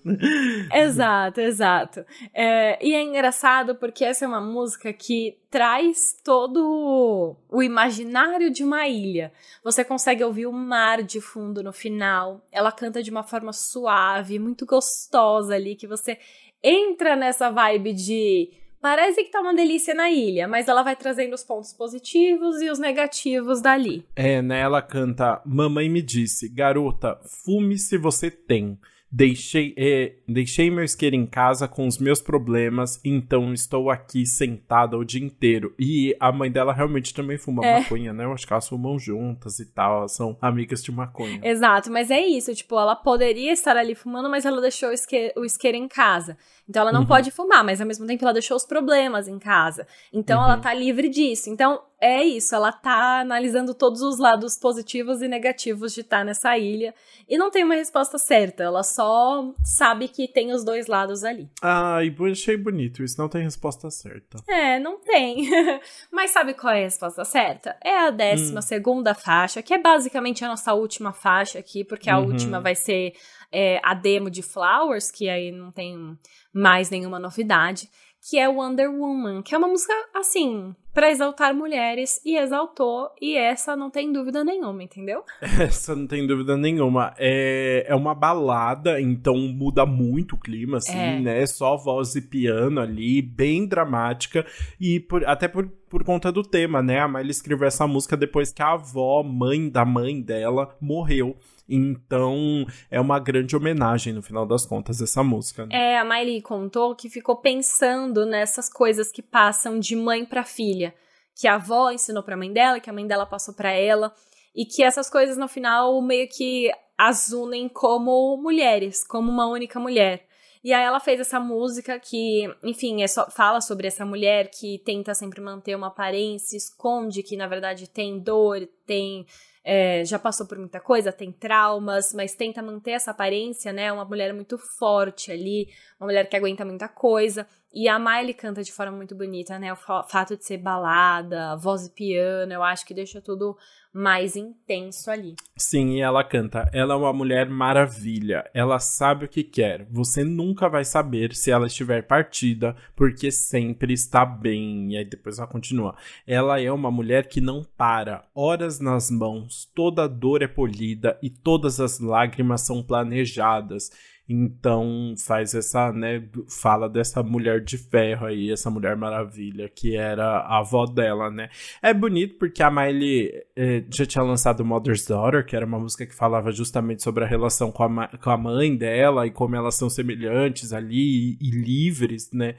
exato, 0.75 1.41
exato. 1.41 2.05
É, 2.35 2.79
e 2.85 2.95
é 2.95 3.03
engraçado 3.03 3.75
porque 3.75 4.05
essa 4.05 4.25
é 4.25 4.29
uma 4.29 4.41
música 4.41 4.93
que 4.93 5.39
traz 5.51 6.19
todo 6.25 7.37
o 7.49 7.63
imaginário 7.63 8.51
de 8.51 8.65
uma 8.65 8.87
ilha. 8.87 9.33
Você 9.65 9.85
consegue 9.85 10.23
ouvir 10.25 10.47
o 10.47 10.53
mar 10.53 11.03
de 11.03 11.21
fundo 11.21 11.63
no 11.63 11.73
final. 11.73 12.45
Ela 12.51 12.73
canta 12.73 13.03
de 13.03 13.11
uma 13.11 13.23
forma 13.23 13.53
suave, 13.53 14.39
muito 14.39 14.67
gostosa 14.67 15.55
ali, 15.55 15.75
que 15.75 15.87
você 15.87 16.19
entra 16.63 17.17
nessa 17.17 17.51
vibe 17.51 17.93
de 17.93 18.51
Parece 18.83 19.23
que 19.23 19.31
tá 19.31 19.41
uma 19.41 19.55
delícia 19.55 19.95
na 19.95 20.11
ilha, 20.11 20.49
mas 20.49 20.67
ela 20.67 20.83
vai 20.83 20.97
trazendo 20.97 21.35
os 21.35 21.45
pontos 21.45 21.73
positivos 21.73 22.61
e 22.61 22.69
os 22.69 22.81
negativos 22.81 23.63
dali. 23.63 24.05
É, 24.17 24.43
né? 24.43 24.59
Ela 24.59 24.83
canta: 24.83 25.41
Mamãe 25.47 25.89
me 25.89 26.03
disse, 26.03 26.49
garota, 26.49 27.17
fume 27.25 27.79
se 27.79 27.97
você 27.97 28.29
tem. 28.29 28.77
Deixei, 29.15 29.75
é, 29.77 30.15
deixei 30.27 30.71
meu 30.71 30.83
isqueiro 30.83 31.15
em 31.15 31.27
casa 31.27 31.69
com 31.69 31.87
os 31.87 31.99
meus 31.99 32.23
problemas, 32.23 32.99
então 33.05 33.53
estou 33.53 33.91
aqui 33.91 34.25
sentada 34.25 34.97
o 34.97 35.05
dia 35.05 35.23
inteiro. 35.23 35.75
E 35.79 36.17
a 36.19 36.33
mãe 36.33 36.51
dela 36.51 36.73
realmente 36.73 37.13
também 37.13 37.37
fuma 37.37 37.63
é. 37.63 37.81
maconha, 37.81 38.11
né? 38.15 38.25
Eu 38.25 38.33
acho 38.33 38.47
que 38.47 38.53
elas 38.55 38.67
fumam 38.67 38.99
juntas 38.99 39.59
e 39.59 39.67
tal, 39.67 39.99
elas 39.99 40.13
são 40.13 40.39
amigas 40.41 40.83
de 40.83 40.91
maconha. 40.91 41.41
Exato, 41.45 41.93
mas 41.93 42.11
é 42.11 42.27
isso, 42.27 42.55
tipo, 42.55 42.75
ela 42.81 42.97
poderia 42.97 43.53
estar 43.53 43.77
ali 43.77 43.95
fumando, 43.95 44.31
mas 44.31 44.47
ela 44.47 44.63
deixou 44.63 44.89
o 44.89 44.95
isqueiro, 44.95 45.35
o 45.37 45.45
isqueiro 45.45 45.77
em 45.77 45.89
casa. 45.89 46.39
Então 46.73 46.81
ela 46.81 46.93
não 46.93 47.03
uhum. 47.03 47.07
pode 47.07 47.31
fumar, 47.31 47.63
mas 47.63 47.83
ao 47.83 47.87
mesmo 47.87 48.07
tempo 48.07 48.25
ela 48.25 48.33
deixou 48.33 48.57
os 48.57 48.65
problemas 48.65 49.29
em 49.29 49.39
casa. 49.39 49.87
Então 50.11 50.39
uhum. 50.39 50.47
ela 50.47 50.57
tá 50.57 50.73
livre 50.73 51.11
disso. 51.11 51.51
Então 51.51 51.83
é 52.01 52.25
isso, 52.25 52.55
ela 52.55 52.73
tá 52.73 53.21
analisando 53.21 53.75
todos 53.75 54.01
os 54.01 54.19
lados 54.19 54.57
positivos 54.57 55.21
e 55.21 55.29
negativos 55.29 55.93
de 55.93 56.01
estar 56.01 56.19
tá 56.19 56.25
nessa 56.25 56.59
ilha 56.59 56.93
e 57.29 57.39
não 57.39 57.49
tem 57.49 57.63
uma 57.63 57.77
resposta 57.77 58.19
certa, 58.19 58.65
ela 58.65 58.83
só 58.83 59.55
sabe 59.63 60.09
que 60.09 60.27
tem 60.27 60.53
os 60.53 60.65
dois 60.65 60.89
lados 60.89 61.23
ali. 61.23 61.49
Ah, 61.63 62.01
e 62.03 62.13
achei 62.33 62.57
bonito, 62.57 63.05
isso 63.05 63.21
não 63.21 63.29
tem 63.29 63.45
resposta 63.45 63.89
certa. 63.89 64.39
É, 64.49 64.81
não 64.81 64.99
tem. 64.99 65.49
Mas 66.11 66.33
sabe 66.33 66.55
qual 66.55 66.73
é 66.73 66.81
a 66.81 66.85
resposta 66.85 67.25
certa? 67.25 67.77
É 67.85 67.97
a 67.97 68.11
décima 68.11 68.59
hum. 68.59 68.63
segunda 68.63 69.15
faixa, 69.15 69.63
que 69.63 69.75
é 69.75 69.79
basicamente 69.79 70.45
a 70.45 70.49
nossa 70.49 70.75
última 70.75 71.13
faixa 71.13 71.61
aqui, 71.61 71.85
porque 71.85 72.11
a 72.11 72.19
uhum. 72.19 72.27
última 72.27 72.61
vai 72.61 72.75
ser 72.75 73.13
é, 73.53 73.81
a 73.83 73.95
demo 73.95 74.31
de 74.31 74.43
Flowers, 74.43 75.11
que 75.11 75.29
aí 75.29 75.53
não 75.53 75.71
tem 75.71 76.19
mais 76.53 76.91
nenhuma 76.91 77.19
novidade 77.19 77.89
que 78.29 78.39
é 78.39 78.49
Wonder 78.49 78.89
Woman, 78.89 79.43
que 79.43 79.53
é 79.53 79.59
uma 79.59 79.67
música 79.67 79.93
assim, 80.15 80.73
para 80.95 81.11
exaltar 81.11 81.53
mulheres 81.53 82.21
e 82.25 82.37
exaltou, 82.37 83.11
e 83.21 83.37
essa 83.37 83.75
não 83.75 83.91
tem 83.91 84.13
dúvida 84.13 84.45
nenhuma, 84.45 84.81
entendeu? 84.83 85.25
Essa 85.61 85.97
não 85.97 86.07
tem 86.07 86.25
dúvida 86.25 86.57
nenhuma. 86.57 87.13
É, 87.19 87.85
é 87.89 87.95
uma 87.97 88.15
balada, 88.15 89.01
então 89.01 89.37
muda 89.37 89.85
muito 89.85 90.37
o 90.37 90.39
clima, 90.39 90.77
assim, 90.77 90.97
é. 90.97 91.19
né? 91.19 91.47
Só 91.47 91.77
voz 91.77 92.15
e 92.15 92.23
piano 92.23 92.81
ali, 92.81 93.21
bem 93.21 93.67
dramática, 93.67 94.47
e 94.81 95.01
por, 95.01 95.25
até 95.25 95.49
por, 95.49 95.67
por 95.89 96.05
conta 96.05 96.31
do 96.31 96.43
tema, 96.43 96.81
né? 96.81 97.01
A 97.01 97.09
Miley 97.09 97.31
escreveu 97.31 97.67
essa 97.67 97.89
música 97.89 98.17
depois 98.17 98.53
que 98.53 98.63
a 98.63 98.75
avó, 98.75 99.25
mãe 99.25 99.69
da 99.69 99.85
mãe 99.85 100.23
dela, 100.23 100.77
morreu. 100.81 101.37
Então, 101.75 102.67
é 102.91 103.01
uma 103.01 103.19
grande 103.19 103.57
homenagem, 103.57 104.13
no 104.13 104.23
final 104.23 104.45
das 104.45 104.67
contas, 104.67 105.01
essa 105.01 105.23
música. 105.23 105.65
Né? 105.65 105.75
É, 105.75 105.99
a 105.99 106.05
Miley 106.05 106.43
contou 106.43 106.95
que 106.95 107.09
ficou 107.09 107.37
pensando 107.37 108.27
nessas 108.27 108.69
coisas 108.69 109.11
que 109.11 109.23
passam 109.23 109.81
de 109.81 109.97
mãe 109.97 110.23
para 110.23 110.45
filha. 110.45 110.95
Que 111.35 111.49
a 111.49 111.55
avó 111.55 111.91
ensinou 111.91 112.23
pra 112.23 112.37
mãe 112.37 112.53
dela, 112.53 112.79
que 112.79 112.91
a 112.91 112.93
mãe 112.93 113.07
dela 113.07 113.25
passou 113.25 113.55
para 113.55 113.73
ela. 113.73 114.15
E 114.55 114.67
que 114.67 114.83
essas 114.83 115.09
coisas, 115.09 115.39
no 115.39 115.49
final, 115.49 116.03
meio 116.03 116.29
que 116.29 116.71
as 116.99 117.33
unem 117.33 117.71
como 117.71 118.37
mulheres, 118.37 119.03
como 119.03 119.31
uma 119.31 119.47
única 119.47 119.81
mulher. 119.81 120.27
E 120.63 120.73
aí 120.73 120.85
ela 120.85 121.01
fez 121.01 121.19
essa 121.19 121.41
música 121.41 121.99
que, 121.99 122.49
enfim, 122.63 123.03
é 123.03 123.09
só, 123.09 123.29
fala 123.31 123.61
sobre 123.61 123.89
essa 123.89 124.05
mulher 124.05 124.49
que 124.51 124.79
tenta 124.85 125.15
sempre 125.15 125.41
manter 125.41 125.75
uma 125.75 125.89
aparência, 125.89 126.57
esconde 126.57 127.23
que 127.23 127.37
na 127.37 127.49
verdade 127.49 127.89
tem 127.89 128.21
dor, 128.21 128.69
tem 128.87 129.27
é, 129.65 130.05
já 130.05 130.19
passou 130.19 130.47
por 130.47 130.59
muita 130.59 130.81
coisa, 130.81 131.13
tem 131.13 131.31
traumas, 131.31 132.13
mas 132.13 132.35
tenta 132.35 132.63
manter 132.63 132.93
essa 132.93 133.13
aparência, 133.13 133.73
né? 133.73 133.93
Uma 133.93 134.05
mulher 134.05 134.33
muito 134.35 134.59
forte 134.59 135.31
ali, 135.31 135.69
uma 136.01 136.07
mulher 136.07 136.29
que 136.29 136.37
aguenta 136.37 136.65
muita 136.65 136.89
coisa. 136.89 137.47
E 137.73 137.89
a 137.89 137.99
Miley 137.99 138.35
canta 138.35 138.63
de 138.63 138.71
forma 138.71 138.97
muito 138.97 139.15
bonita, 139.15 139.59
né? 139.59 139.73
O 139.73 139.77
fato 139.77 140.37
de 140.37 140.45
ser 140.45 140.59
balada, 140.59 141.57
voz 141.57 141.87
e 141.87 141.91
piano, 141.91 142.53
eu 142.53 142.63
acho 142.63 142.85
que 142.85 142.93
deixa 142.93 143.21
tudo 143.21 143.57
mais 143.93 144.37
intenso 144.37 145.11
ali. 145.11 145.35
Sim, 145.57 145.97
e 145.97 146.01
ela 146.01 146.25
canta: 146.25 146.69
Ela 146.73 146.95
é 146.95 146.97
uma 146.97 147.13
mulher 147.13 147.49
maravilha, 147.49 148.49
ela 148.53 148.79
sabe 148.79 149.25
o 149.27 149.29
que 149.29 149.45
quer. 149.45 149.87
Você 149.91 150.25
nunca 150.25 150.69
vai 150.69 150.85
saber 150.85 151.35
se 151.35 151.51
ela 151.51 151.67
estiver 151.67 152.07
partida, 152.07 152.75
porque 152.97 153.31
sempre 153.31 153.93
está 153.93 154.25
bem. 154.25 154.93
E 154.93 154.97
aí 154.99 155.05
depois 155.05 155.39
ela 155.39 155.47
continua: 155.47 155.95
Ela 156.27 156.61
é 156.61 156.71
uma 156.71 156.91
mulher 156.91 157.29
que 157.29 157.41
não 157.41 157.65
para, 157.77 158.25
horas 158.35 158.81
nas 158.81 159.11
mãos, 159.11 159.71
toda 159.75 160.09
dor 160.09 160.43
é 160.43 160.49
polida 160.49 161.19
e 161.23 161.31
todas 161.31 161.81
as 161.81 162.01
lágrimas 162.01 162.63
são 162.63 162.83
planejadas. 162.83 163.91
Então 164.33 165.15
faz 165.19 165.55
essa, 165.55 165.93
né, 165.93 166.23
fala 166.49 166.89
dessa 166.89 167.23
mulher 167.23 167.63
de 167.63 167.77
ferro 167.77 168.27
aí, 168.27 168.51
essa 168.51 168.71
mulher 168.71 168.97
maravilha, 168.97 169.69
que 169.69 169.95
era 169.95 170.39
a 170.39 170.61
avó 170.61 170.87
dela, 170.87 171.31
né. 171.31 171.51
É 171.83 171.93
bonito 171.93 172.37
porque 172.39 172.63
a 172.63 172.71
Miley 172.71 173.31
eh, 173.55 173.85
já 173.91 174.07
tinha 174.07 174.25
lançado 174.25 174.65
Mother's 174.65 175.05
Daughter, 175.05 175.45
que 175.45 175.55
era 175.55 175.67
uma 175.67 175.79
música 175.79 176.07
que 176.07 176.15
falava 176.15 176.51
justamente 176.51 177.03
sobre 177.03 177.25
a 177.25 177.27
relação 177.27 177.71
com 177.71 177.83
a, 177.85 178.09
com 178.09 178.31
a 178.31 178.37
mãe 178.39 178.75
dela 178.75 179.27
e 179.27 179.31
como 179.31 179.55
elas 179.55 179.75
são 179.75 179.91
semelhantes 179.91 180.73
ali 180.73 181.37
e, 181.41 181.49
e 181.49 181.51
livres, 181.51 182.31
né. 182.33 182.55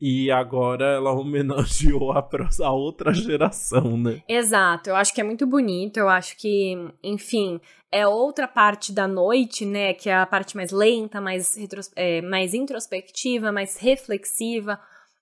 E 0.00 0.30
agora 0.30 0.84
ela 0.84 1.12
homenageou 1.12 2.12
a, 2.12 2.28
a, 2.62 2.72
outra 2.72 3.12
geração, 3.12 3.96
né? 3.96 4.22
Exato, 4.28 4.90
eu 4.90 4.96
acho 4.96 5.12
que 5.12 5.20
é 5.20 5.24
muito 5.24 5.44
bonito, 5.46 5.96
eu 5.96 6.08
acho 6.08 6.36
que, 6.36 6.76
enfim, 7.02 7.60
é 7.90 8.06
outra 8.06 8.46
parte 8.46 8.92
da 8.92 9.08
noite, 9.08 9.66
né? 9.66 9.92
Que 9.94 10.08
é 10.08 10.14
a 10.14 10.26
parte 10.26 10.56
mais 10.56 10.70
lenta, 10.70 11.20
mais, 11.20 11.56
é, 11.96 12.22
mais 12.22 12.54
introspectiva, 12.54 13.50
mais 13.50 13.76
reflexiva. 13.76 14.78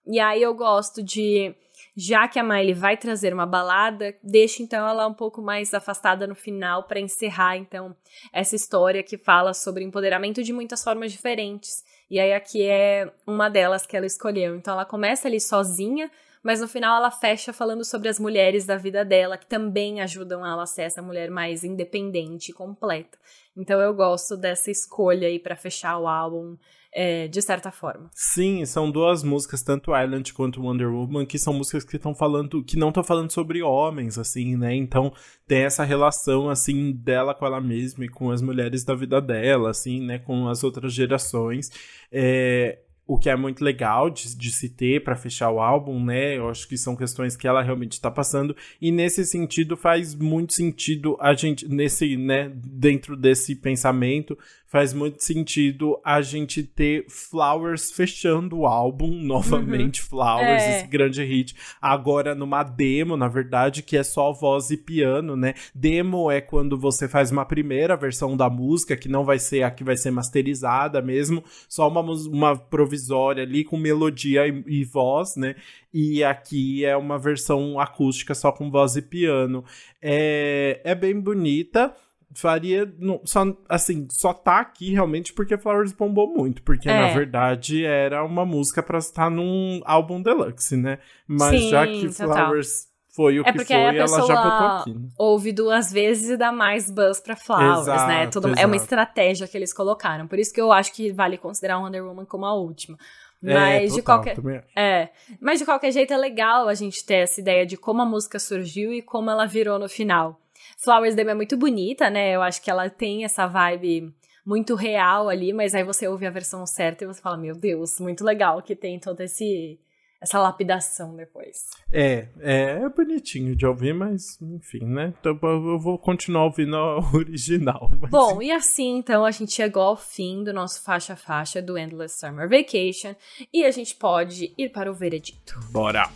E 0.07 0.20
aí 0.20 0.43
eu 0.43 0.55
gosto 0.55 1.03
de. 1.03 1.55
Já 1.97 2.29
que 2.29 2.39
a 2.39 2.43
Miley 2.43 2.74
vai 2.74 2.97
trazer 2.97 3.33
uma 3.33 3.47
balada, 3.47 4.14
deixa 4.22 4.62
então 4.62 4.87
ela 4.87 5.07
um 5.07 5.14
pouco 5.14 5.41
mais 5.41 5.72
afastada 5.72 6.27
no 6.27 6.35
final 6.35 6.85
para 6.85 7.01
encerrar 7.01 7.57
então 7.57 7.97
essa 8.33 8.55
história 8.55 9.03
que 9.03 9.16
fala 9.16 9.55
sobre 9.55 9.83
empoderamento 9.83 10.43
de 10.43 10.53
muitas 10.53 10.85
formas 10.85 11.11
diferentes 11.12 11.83
e 12.11 12.20
aí 12.20 12.32
aqui 12.32 12.62
é 12.64 13.11
uma 13.26 13.48
delas 13.48 13.86
que 13.86 13.96
ela 13.96 14.07
escolheu. 14.07 14.57
Então 14.57 14.74
ela 14.74 14.84
começa 14.84 15.26
ali 15.26 15.40
sozinha, 15.40 16.11
mas 16.42 16.61
no 16.61 16.68
final 16.68 16.96
ela 16.96 17.11
fecha 17.11 17.52
falando 17.52 17.84
sobre 17.84 18.09
as 18.09 18.20
mulheres 18.20 18.64
da 18.64 18.76
vida 18.76 19.04
dela, 19.04 19.36
que 19.36 19.46
também 19.46 20.00
ajudam 20.00 20.46
ela 20.46 20.62
a 20.62 20.66
ser 20.66 20.82
essa 20.82 21.02
mulher 21.02 21.30
mais 21.30 21.64
independente 21.64 22.50
e 22.50 22.54
completa. 22.54 23.18
Então 23.57 23.80
eu 23.80 23.94
gosto 23.94 24.36
dessa 24.36 24.70
escolha 24.70 25.28
aí 25.28 25.38
para 25.38 25.57
fechar 25.57 25.98
o 25.98 26.07
álbum 26.07 26.57
é, 26.98 27.28
de 27.28 27.42
certa 27.42 27.70
forma. 27.70 28.09
Sim, 28.14 28.64
são 28.64 28.90
duas 28.90 29.22
músicas, 29.22 29.62
tanto 29.62 29.94
Island 29.94 30.32
quanto 30.32 30.62
Wonder 30.62 30.90
Woman, 30.90 31.26
que 31.26 31.38
são 31.38 31.52
músicas 31.52 31.84
que 31.84 31.96
estão 31.96 32.14
falando, 32.14 32.64
que 32.64 32.78
não 32.78 32.88
estão 32.88 33.04
falando 33.04 33.30
sobre 33.30 33.62
homens, 33.62 34.18
assim, 34.18 34.57
né? 34.57 34.74
Então 34.74 35.12
tem 35.46 35.64
essa 35.64 35.84
relação, 35.84 36.48
assim, 36.48 36.92
dela 36.92 37.34
com 37.34 37.44
ela 37.44 37.61
mesma 37.61 38.07
e 38.07 38.09
com 38.09 38.30
as 38.30 38.40
mulheres 38.40 38.82
da 38.82 38.94
vida 38.94 39.20
dela, 39.20 39.68
assim, 39.68 40.00
né? 40.00 40.18
Com 40.18 40.48
as 40.48 40.64
outras 40.64 40.94
gerações. 40.94 41.68
É, 42.11 42.78
o 43.07 43.18
que 43.18 43.30
é 43.30 43.36
muito 43.36 43.62
legal 43.62 44.11
de, 44.11 44.36
de 44.36 44.50
se 44.50 44.68
ter 44.68 45.04
para 45.04 45.14
fechar 45.14 45.50
o 45.50 45.61
álbum, 45.61 46.02
né? 46.04 46.36
Eu 46.36 46.48
acho 46.48 46.66
que 46.68 46.76
são 46.76 46.96
questões 46.96 47.36
que 47.36 47.46
ela 47.46 47.62
realmente 47.62 47.92
está 47.92 48.11
passando 48.11 48.57
e 48.80 48.90
nesse 48.90 49.24
sentido 49.24 49.76
faz 49.76 50.14
muito 50.14 50.52
sentido 50.52 51.16
a 51.20 51.32
gente 51.32 51.68
nesse, 51.68 52.16
né, 52.16 52.50
dentro 52.52 53.16
desse 53.16 53.54
pensamento 53.54 54.36
faz 54.77 54.93
muito 54.93 55.24
sentido 55.24 55.99
a 56.05 56.20
gente 56.20 56.62
ter 56.62 57.07
Flowers 57.09 57.91
fechando 57.91 58.59
o 58.59 58.66
álbum 58.66 59.09
novamente, 59.24 60.03
uhum. 60.03 60.09
Flowers, 60.09 60.62
é. 60.62 60.77
esse 60.77 60.87
grande 60.87 61.24
hit, 61.24 61.57
agora 61.81 62.35
numa 62.35 62.62
demo, 62.62 63.16
na 63.16 63.27
verdade, 63.27 63.83
que 63.83 63.97
é 63.97 64.03
só 64.03 64.35
voz 64.35 64.70
e 64.70 64.77
piano, 64.77 65.35
né? 65.35 65.55
Demo 65.74 66.31
é 66.31 66.43
quando 66.43 66.79
você 66.79 67.09
faz 67.09 67.31
uma 67.31 67.47
primeira 67.47 67.97
versão 67.97 68.37
da 68.37 68.51
música, 68.51 68.99
que 68.99 69.09
não 69.09 69.24
vai 69.24 69.39
ser 69.39 69.62
a 69.62 69.70
que 69.70 69.83
vai 69.83 69.97
ser 69.97 70.11
masterizada 70.11 71.01
mesmo, 71.01 71.43
só 71.66 71.89
uma, 71.89 72.03
uma 72.03 72.55
provisória 72.55 73.45
ali 73.45 73.64
com 73.64 73.79
melodia 73.79 74.47
e, 74.47 74.62
e 74.66 74.85
voz, 74.85 75.37
né? 75.37 75.57
E 75.91 76.22
aqui 76.22 76.85
é 76.85 76.95
uma 76.95 77.18
versão 77.18 77.81
acústica 77.81 78.35
só 78.35 78.53
com 78.53 78.70
voz 78.70 78.95
e 78.95 79.01
piano. 79.01 79.64
É, 80.03 80.83
é 80.85 80.95
bem 80.95 81.18
bonita 81.18 81.95
faria. 82.37 82.93
só, 83.24 83.45
assim, 83.68 84.07
só 84.11 84.32
tá 84.32 84.61
aqui 84.61 84.93
realmente 84.93 85.32
porque 85.32 85.57
Flowers 85.57 85.93
bombou 85.93 86.32
muito. 86.32 86.62
Porque, 86.62 86.89
é. 86.89 87.09
na 87.09 87.14
verdade, 87.14 87.84
era 87.84 88.24
uma 88.24 88.45
música 88.45 88.82
pra 88.82 88.99
estar 88.99 89.30
num 89.30 89.80
álbum 89.84 90.22
deluxe, 90.22 90.76
né? 90.76 90.99
Mas 91.26 91.61
Sim, 91.61 91.70
já 91.70 91.87
que 91.87 92.09
total. 92.09 92.47
Flowers 92.47 92.89
foi 93.16 93.41
o 93.41 93.43
é 93.47 93.53
que 93.53 93.64
foi, 93.64 93.76
ela 93.76 94.07
já 94.07 94.43
botou 94.43 94.66
aqui. 94.66 94.95
Né? 94.95 95.09
Ouve 95.18 95.51
duas 95.51 95.91
vezes 95.91 96.28
e 96.28 96.37
dá 96.37 96.53
mais 96.53 96.91
buzz 96.91 97.18
pra 97.18 97.34
Flowers, 97.34 97.87
né? 97.87 97.95
exato, 97.95 98.09
né? 98.09 98.26
Tudo, 98.26 98.59
é 98.59 98.66
uma 98.66 98.76
estratégia 98.76 99.49
que 99.49 99.57
eles 99.57 99.72
colocaram. 99.72 100.26
Por 100.26 100.39
isso 100.39 100.53
que 100.53 100.61
eu 100.61 100.70
acho 100.70 100.93
que 100.93 101.11
vale 101.11 101.39
considerar 101.39 101.78
Wonder 101.78 102.05
Woman 102.05 102.26
como 102.26 102.45
a 102.45 102.55
última. 102.55 102.99
É, 103.43 103.55
mas 103.55 103.74
é, 103.74 103.78
total, 103.78 103.97
de 103.97 104.03
qualquer 104.03 104.64
é, 104.74 105.09
mas 105.41 105.59
de 105.59 105.64
qualquer 105.64 105.93
jeito 105.93 106.12
é 106.12 106.16
legal 106.16 106.68
a 106.68 106.74
gente 106.74 107.05
ter 107.05 107.16
essa 107.16 107.41
ideia 107.41 107.66
de 107.66 107.76
como 107.76 108.03
a 108.03 108.07
música 108.07 108.39
surgiu 108.39 108.93
e 108.93 109.01
como 109.01 109.30
ela 109.30 109.47
virou 109.47 109.78
no 109.78 109.89
final. 109.89 110.41
Flowers 110.77 111.14
Dame 111.14 111.31
é 111.31 111.35
muito 111.35 111.57
bonita, 111.57 112.11
né? 112.11 112.35
Eu 112.35 112.43
acho 112.43 112.62
que 112.62 112.70
ela 112.70 112.89
tem 112.89 113.24
essa 113.24 113.47
vibe 113.47 114.14
muito 114.45 114.74
real 114.74 115.29
ali, 115.29 115.53
mas 115.53 115.74
aí 115.74 115.83
você 115.83 116.07
ouve 116.07 116.27
a 116.27 116.31
versão 116.31 116.64
certa 116.64 117.05
e 117.05 117.07
você 117.07 117.20
fala, 117.20 117.37
meu 117.37 117.55
Deus, 117.55 117.99
muito 117.99 118.24
legal 118.24 118.62
que 118.62 118.77
tem 118.77 119.01
todo 119.01 119.20
esse 119.20 119.79
essa 120.20 120.41
lapidação 120.41 121.14
depois. 121.14 121.66
É, 121.93 122.29
é, 122.41 122.81
é 122.83 122.89
bonitinho 122.89 123.55
de 123.55 123.66
ouvir, 123.66 123.93
mas 123.93 124.41
enfim, 124.41 124.85
né? 124.85 125.12
Então 125.20 125.39
eu 125.43 125.79
vou 125.79 125.99
continuar 125.99 126.45
ouvindo 126.45 126.77
a 126.77 126.99
original. 127.14 127.91
Mas... 128.01 128.11
Bom, 128.11 128.41
e 128.41 128.51
assim 128.51 128.97
então 128.97 129.24
a 129.24 129.31
gente 129.31 129.53
chegou 129.53 129.83
ao 129.83 129.97
fim 129.97 130.43
do 130.43 130.53
nosso 130.53 130.83
faixa 130.83 131.14
faixa 131.16 131.61
do 131.61 131.77
Endless 131.77 132.18
Summer 132.18 132.49
Vacation 132.49 133.14
e 133.53 133.64
a 133.64 133.70
gente 133.70 133.95
pode 133.95 134.55
ir 134.57 134.70
para 134.70 134.91
o 134.91 134.95
veredito. 134.95 135.59
Bora! 135.70 136.09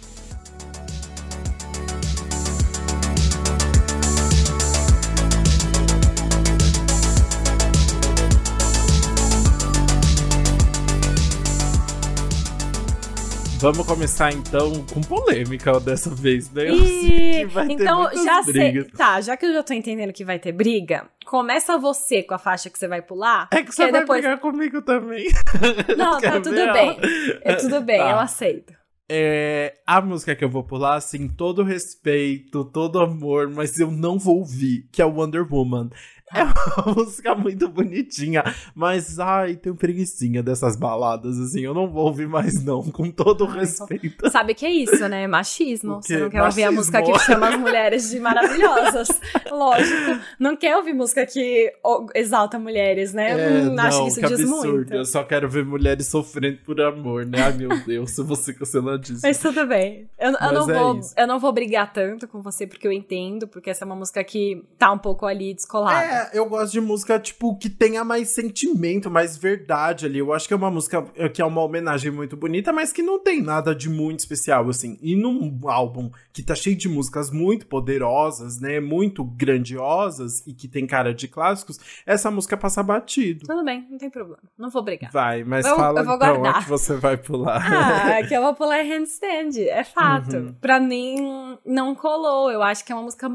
Vamos 13.61 13.87
começar 13.87 14.33
então 14.33 14.73
com 14.87 15.03
polêmica 15.03 15.79
dessa 15.79 16.09
vez, 16.09 16.51
né? 16.51 16.71
E... 16.71 17.43
então, 17.69 18.11
já 18.25 18.41
brigas. 18.41 18.87
sei. 18.87 18.93
Tá, 18.97 19.21
já 19.21 19.37
que 19.37 19.45
eu 19.45 19.53
já 19.53 19.63
tô 19.63 19.75
entendendo 19.75 20.15
que 20.15 20.25
vai 20.25 20.39
ter 20.39 20.51
briga, 20.51 21.07
começa 21.27 21.77
você 21.77 22.23
com 22.23 22.33
a 22.33 22.39
faixa 22.39 22.71
que 22.71 22.79
você 22.79 22.89
vai 22.89 23.03
pular. 23.03 23.51
É 23.53 23.63
que 23.63 23.71
você 23.71 23.91
vai 23.91 24.01
depois... 24.01 24.23
brigar 24.23 24.41
comigo 24.41 24.81
também. 24.81 25.29
Não, 25.95 26.19
tá 26.19 26.41
tudo 26.41 26.73
bem. 26.73 26.99
É 27.43 27.55
tudo 27.57 27.83
bem, 27.85 27.99
tá. 27.99 28.11
eu 28.13 28.19
aceito. 28.19 28.73
É, 29.13 29.75
a 29.87 30.01
música 30.01 30.35
que 30.35 30.45
eu 30.45 30.49
vou 30.49 30.65
pular, 30.65 30.95
assim, 30.95 31.29
todo 31.29 31.63
respeito, 31.63 32.65
todo 32.65 32.99
amor, 32.99 33.51
mas 33.51 33.79
eu 33.79 33.91
não 33.91 34.19
vou 34.19 34.39
ouvir, 34.39 34.89
que 34.93 35.03
é 35.03 35.05
Wonder 35.05 35.45
Woman. 35.53 35.91
É 36.41 36.45
uma 36.45 36.95
música 36.95 37.35
muito 37.35 37.69
bonitinha, 37.69 38.45
mas 38.75 39.19
ai, 39.19 39.57
tenho 39.57 39.75
preguiçinha 39.75 40.43
dessas 40.43 40.77
baladas, 40.77 41.39
assim, 41.39 41.61
eu 41.61 41.75
não 41.75 41.89
vou 41.89 42.07
ouvir 42.07 42.29
mais 42.29 42.63
não, 42.63 42.83
com 42.83 43.11
todo 43.11 43.47
ai, 43.47 43.61
respeito. 43.61 44.31
Sabe 44.31 44.55
que 44.55 44.65
é 44.65 44.71
isso, 44.71 45.09
né? 45.09 45.27
Machismo. 45.27 45.97
Você 45.97 46.19
não 46.19 46.31
quer 46.31 46.39
Machismo. 46.39 46.47
ouvir 46.47 46.63
a 46.65 46.73
música 46.73 47.03
que 47.03 47.19
chama 47.19 47.49
as 47.49 47.59
mulheres 47.59 48.11
de 48.11 48.21
maravilhosas. 48.21 49.09
Lógico. 49.51 50.21
Não 50.39 50.57
quer 50.57 50.77
ouvir 50.77 50.93
música 50.93 51.27
que 51.27 51.73
exalta 52.15 52.59
mulheres, 52.59 53.13
né? 53.13 53.31
É, 53.33 53.61
eu 53.61 53.73
não, 53.73 53.83
acho 53.83 54.03
que 54.03 54.09
isso 54.09 54.21
que 54.21 54.27
diz 54.29 54.41
absurdo. 54.41 54.73
muito. 54.73 54.95
Eu 54.95 55.05
só 55.05 55.25
quero 55.25 55.49
ver 55.49 55.65
mulheres 55.65 56.07
sofrendo 56.07 56.59
por 56.65 56.81
amor, 56.81 57.27
né? 57.27 57.43
Ai, 57.43 57.53
meu 57.53 57.71
Deus, 57.85 58.13
se 58.13 58.23
você 58.23 58.55
canceladíssimo. 58.55 59.21
Mas 59.23 59.39
tudo 59.39 59.67
bem. 59.67 60.09
Eu, 60.19 60.33
eu 60.33 60.53
não 60.53 60.71
é 60.71 60.75
vou, 60.75 61.01
eu 61.17 61.27
não 61.27 61.39
vou 61.41 61.53
brigar 61.53 61.93
tanto 61.93 62.29
com 62.29 62.41
você, 62.41 62.67
porque 62.67 62.87
eu 62.87 62.93
entendo, 62.93 63.49
porque 63.49 63.71
essa 63.71 63.85
é 63.85 63.87
uma 63.87 63.97
música 63.97 64.23
que 64.23 64.65
tá 64.79 64.93
um 64.93 64.99
pouco 64.99 65.27
ali 65.27 65.55
descolada. 65.55 66.05
É, 66.05 66.20
eu 66.33 66.49
gosto 66.49 66.73
de 66.73 66.81
música, 66.81 67.19
tipo, 67.19 67.57
que 67.57 67.69
tenha 67.69 68.05
mais 68.05 68.31
sentimento, 68.31 69.11
mais 69.11 69.37
verdade 69.37 70.07
ali. 70.07 70.19
Eu 70.19 70.33
acho 70.33 70.47
que 70.47 70.55
é 70.55 70.57
uma 70.57 70.71
música 70.71 71.03
que 71.33 71.41
é 71.41 71.45
uma 71.45 71.63
homenagem 71.63 72.11
muito 72.11 72.37
bonita, 72.37 72.73
mas 72.73 72.93
que 72.93 73.03
não 73.03 73.19
tem 73.19 73.43
nada 73.43 73.75
de 73.75 73.89
muito 73.89 74.21
especial, 74.21 74.69
assim. 74.69 74.99
E 75.01 75.17
num 75.17 75.59
álbum 75.69 76.11
que 76.33 76.43
tá 76.43 76.55
cheio 76.55 76.77
de 76.77 76.89
músicas 76.89 77.31
muito 77.31 77.67
poderosas, 77.67 78.61
né? 78.61 78.81
Muito 78.81 79.25
grandiosas 79.25 80.47
e 80.47 80.53
que 80.53 80.69
tem 80.69 80.87
cara 80.87 81.15
de 81.15 81.29
clássicos, 81.29 81.79
essa 82.07 82.31
música 82.31 82.57
passa 82.57 82.83
batido. 82.83 83.47
Tudo 83.47 83.65
bem, 83.65 83.87
não 83.91 83.99
tem 83.99 84.11
problema. 84.11 84.43
Não 84.59 84.71
vou 84.71 84.83
brigar. 84.83 85.11
Vai, 85.11 85.45
mas 85.45 85.67
eu, 85.67 85.77
fala 85.77 86.01
eu 86.01 86.05
vou 86.05 86.17
então 86.17 86.37
guardar. 86.41 86.63
que 86.63 86.69
você 86.69 86.97
vai 86.97 87.17
pular. 87.17 87.61
Ah, 87.61 88.23
que 88.27 88.35
eu 88.35 88.43
vou 88.43 88.55
pular 88.55 88.83
handstand, 88.83 89.59
é 89.59 89.85
fato. 89.85 90.37
Uhum. 90.37 90.55
Pra 90.61 90.81
mim, 90.81 91.59
não 91.65 91.95
colou. 91.95 92.51
Eu 92.51 92.63
acho 92.63 92.85
que 92.85 92.93
é 92.93 92.95
uma 92.95 93.05
música 93.05 93.29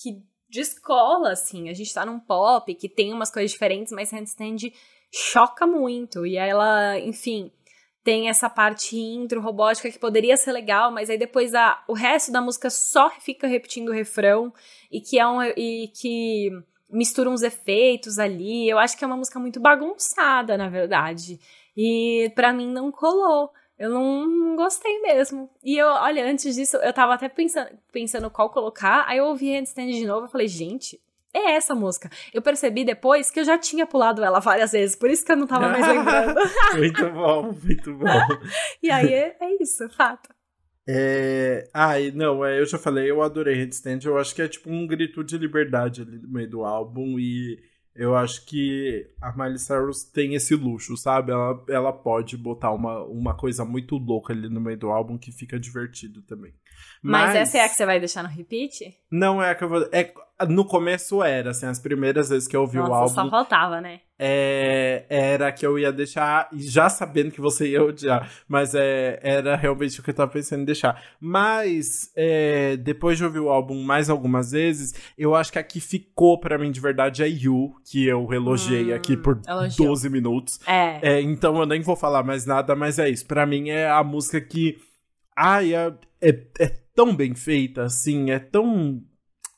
que 0.00 0.22
de 0.48 0.60
escola, 0.60 1.32
assim. 1.32 1.68
A 1.68 1.74
gente 1.74 1.92
tá 1.92 2.04
num 2.06 2.18
pop 2.18 2.74
que 2.74 2.88
tem 2.88 3.12
umas 3.12 3.30
coisas 3.30 3.50
diferentes, 3.50 3.92
mas 3.92 4.12
Handstand 4.12 4.72
choca 5.12 5.66
muito. 5.66 6.26
E 6.26 6.36
ela, 6.36 6.98
enfim, 6.98 7.52
tem 8.02 8.28
essa 8.28 8.48
parte 8.48 8.96
intro 8.96 9.40
robótica 9.40 9.90
que 9.90 9.98
poderia 9.98 10.36
ser 10.36 10.52
legal, 10.52 10.90
mas 10.90 11.10
aí 11.10 11.18
depois 11.18 11.54
a, 11.54 11.82
o 11.86 11.92
resto 11.92 12.32
da 12.32 12.40
música 12.40 12.70
só 12.70 13.10
fica 13.10 13.46
repetindo 13.46 13.90
o 13.90 13.92
refrão 13.92 14.52
e 14.90 15.00
que 15.00 15.18
é 15.18 15.26
um 15.26 15.42
e 15.42 15.88
que 15.94 16.50
mistura 16.90 17.28
uns 17.28 17.42
efeitos 17.42 18.18
ali. 18.18 18.68
Eu 18.68 18.78
acho 18.78 18.96
que 18.96 19.04
é 19.04 19.06
uma 19.06 19.16
música 19.16 19.38
muito 19.38 19.60
bagunçada, 19.60 20.56
na 20.56 20.68
verdade. 20.68 21.38
E 21.76 22.32
para 22.34 22.52
mim 22.52 22.72
não 22.72 22.90
colou. 22.90 23.50
Eu 23.78 23.90
não, 23.90 24.26
não, 24.26 24.56
gostei 24.56 25.00
mesmo. 25.00 25.48
E 25.62 25.78
eu, 25.78 25.86
olha, 25.86 26.28
antes 26.28 26.54
disso, 26.56 26.76
eu 26.78 26.92
tava 26.92 27.14
até 27.14 27.28
pensando, 27.28 27.70
pensando 27.92 28.28
qual 28.28 28.50
colocar. 28.50 29.04
Aí 29.06 29.18
eu 29.18 29.26
ouvi 29.26 29.56
Handstand 29.56 29.92
de 29.92 30.04
novo 30.04 30.26
e 30.26 30.30
falei, 30.30 30.48
gente, 30.48 31.00
é 31.32 31.52
essa 31.52 31.74
música. 31.74 32.10
Eu 32.34 32.42
percebi 32.42 32.84
depois 32.84 33.30
que 33.30 33.38
eu 33.38 33.44
já 33.44 33.56
tinha 33.56 33.86
pulado 33.86 34.24
ela 34.24 34.40
várias 34.40 34.72
vezes, 34.72 34.96
por 34.96 35.08
isso 35.08 35.24
que 35.24 35.30
eu 35.30 35.36
não 35.36 35.46
tava 35.46 35.68
mais 35.68 35.86
lembrando. 35.86 36.40
muito 36.76 37.10
bom, 37.10 37.52
muito 37.52 37.94
bom. 37.94 38.40
e 38.82 38.90
aí 38.90 39.12
é, 39.12 39.36
é 39.40 39.62
isso, 39.62 39.88
fato. 39.90 40.30
É... 40.88 41.68
Ai, 41.72 42.10
não, 42.12 42.44
é, 42.44 42.58
eu 42.58 42.66
já 42.66 42.78
falei, 42.78 43.10
eu 43.10 43.22
adorei 43.22 43.54
Headstand. 43.54 44.00
Eu 44.04 44.18
acho 44.18 44.34
que 44.34 44.42
é 44.42 44.48
tipo 44.48 44.70
um 44.70 44.86
grito 44.86 45.22
de 45.22 45.36
liberdade 45.36 46.02
ali 46.02 46.18
no 46.18 46.28
meio 46.28 46.48
do 46.48 46.64
álbum. 46.64 47.18
E 47.18 47.58
eu 47.98 48.14
acho 48.14 48.46
que 48.46 49.10
a 49.20 49.36
Miley 49.36 49.58
Cyrus 49.58 50.04
tem 50.04 50.34
esse 50.34 50.54
luxo, 50.54 50.96
sabe? 50.96 51.32
Ela, 51.32 51.64
ela 51.68 51.92
pode 51.92 52.36
botar 52.36 52.70
uma, 52.70 53.02
uma 53.02 53.34
coisa 53.34 53.64
muito 53.64 53.96
louca 53.96 54.32
ali 54.32 54.48
no 54.48 54.60
meio 54.60 54.78
do 54.78 54.88
álbum 54.88 55.18
que 55.18 55.32
fica 55.32 55.58
divertido 55.58 56.22
também. 56.22 56.54
Mas, 57.02 57.26
Mas 57.26 57.36
essa 57.36 57.58
é 57.58 57.64
a 57.64 57.68
que 57.68 57.74
você 57.74 57.84
vai 57.84 57.98
deixar 57.98 58.22
no 58.22 58.28
repeat? 58.28 58.96
Não 59.10 59.42
é 59.42 59.50
a 59.50 59.54
que 59.56 59.64
eu 59.64 59.68
vou. 59.68 59.88
É, 59.90 60.14
no 60.46 60.64
começo 60.64 61.22
era, 61.22 61.50
assim, 61.50 61.66
as 61.66 61.80
primeiras 61.80 62.28
vezes 62.28 62.46
que 62.46 62.56
eu 62.56 62.60
ouvi 62.60 62.76
Nossa, 62.76 62.90
o 62.90 62.94
álbum. 62.94 63.14
Só 63.14 63.30
faltava, 63.30 63.80
né? 63.80 64.00
É, 64.20 65.04
era 65.08 65.52
que 65.52 65.64
eu 65.64 65.78
ia 65.78 65.92
deixar, 65.92 66.48
já 66.52 66.88
sabendo 66.88 67.30
que 67.30 67.40
você 67.40 67.68
ia 67.68 67.82
odiar, 67.82 68.28
mas 68.48 68.74
é, 68.74 69.20
era 69.22 69.54
realmente 69.54 70.00
o 70.00 70.02
que 70.02 70.10
eu 70.10 70.14
tava 70.14 70.32
pensando 70.32 70.62
em 70.62 70.64
deixar. 70.64 71.02
Mas, 71.20 72.10
é, 72.16 72.76
depois 72.76 73.16
de 73.16 73.24
ouvir 73.24 73.38
o 73.38 73.48
álbum 73.48 73.80
mais 73.82 74.10
algumas 74.10 74.50
vezes, 74.50 74.92
eu 75.16 75.34
acho 75.34 75.52
que 75.52 75.58
a 75.58 75.62
que 75.62 75.80
ficou 75.80 76.38
para 76.38 76.58
mim 76.58 76.70
de 76.70 76.80
verdade 76.80 77.22
é 77.22 77.28
You, 77.28 77.74
que 77.84 78.06
eu 78.06 78.32
elogiei 78.32 78.92
hum, 78.92 78.96
aqui 78.96 79.16
por 79.16 79.40
elogiou. 79.46 79.88
12 79.88 80.10
minutos. 80.10 80.60
É. 80.66 81.14
é. 81.14 81.20
Então 81.20 81.58
eu 81.58 81.66
nem 81.66 81.80
vou 81.80 81.94
falar 81.96 82.22
mais 82.24 82.44
nada, 82.44 82.74
mas 82.74 82.98
é 82.98 83.08
isso. 83.08 83.26
para 83.26 83.46
mim 83.46 83.70
é 83.70 83.88
a 83.88 84.02
música 84.02 84.40
que. 84.40 84.78
Ai, 85.36 85.74
é, 85.74 85.94
é, 86.20 86.30
é 86.58 86.68
tão 86.94 87.14
bem 87.14 87.34
feita, 87.36 87.84
assim, 87.84 88.30
é 88.30 88.40
tão. 88.40 89.00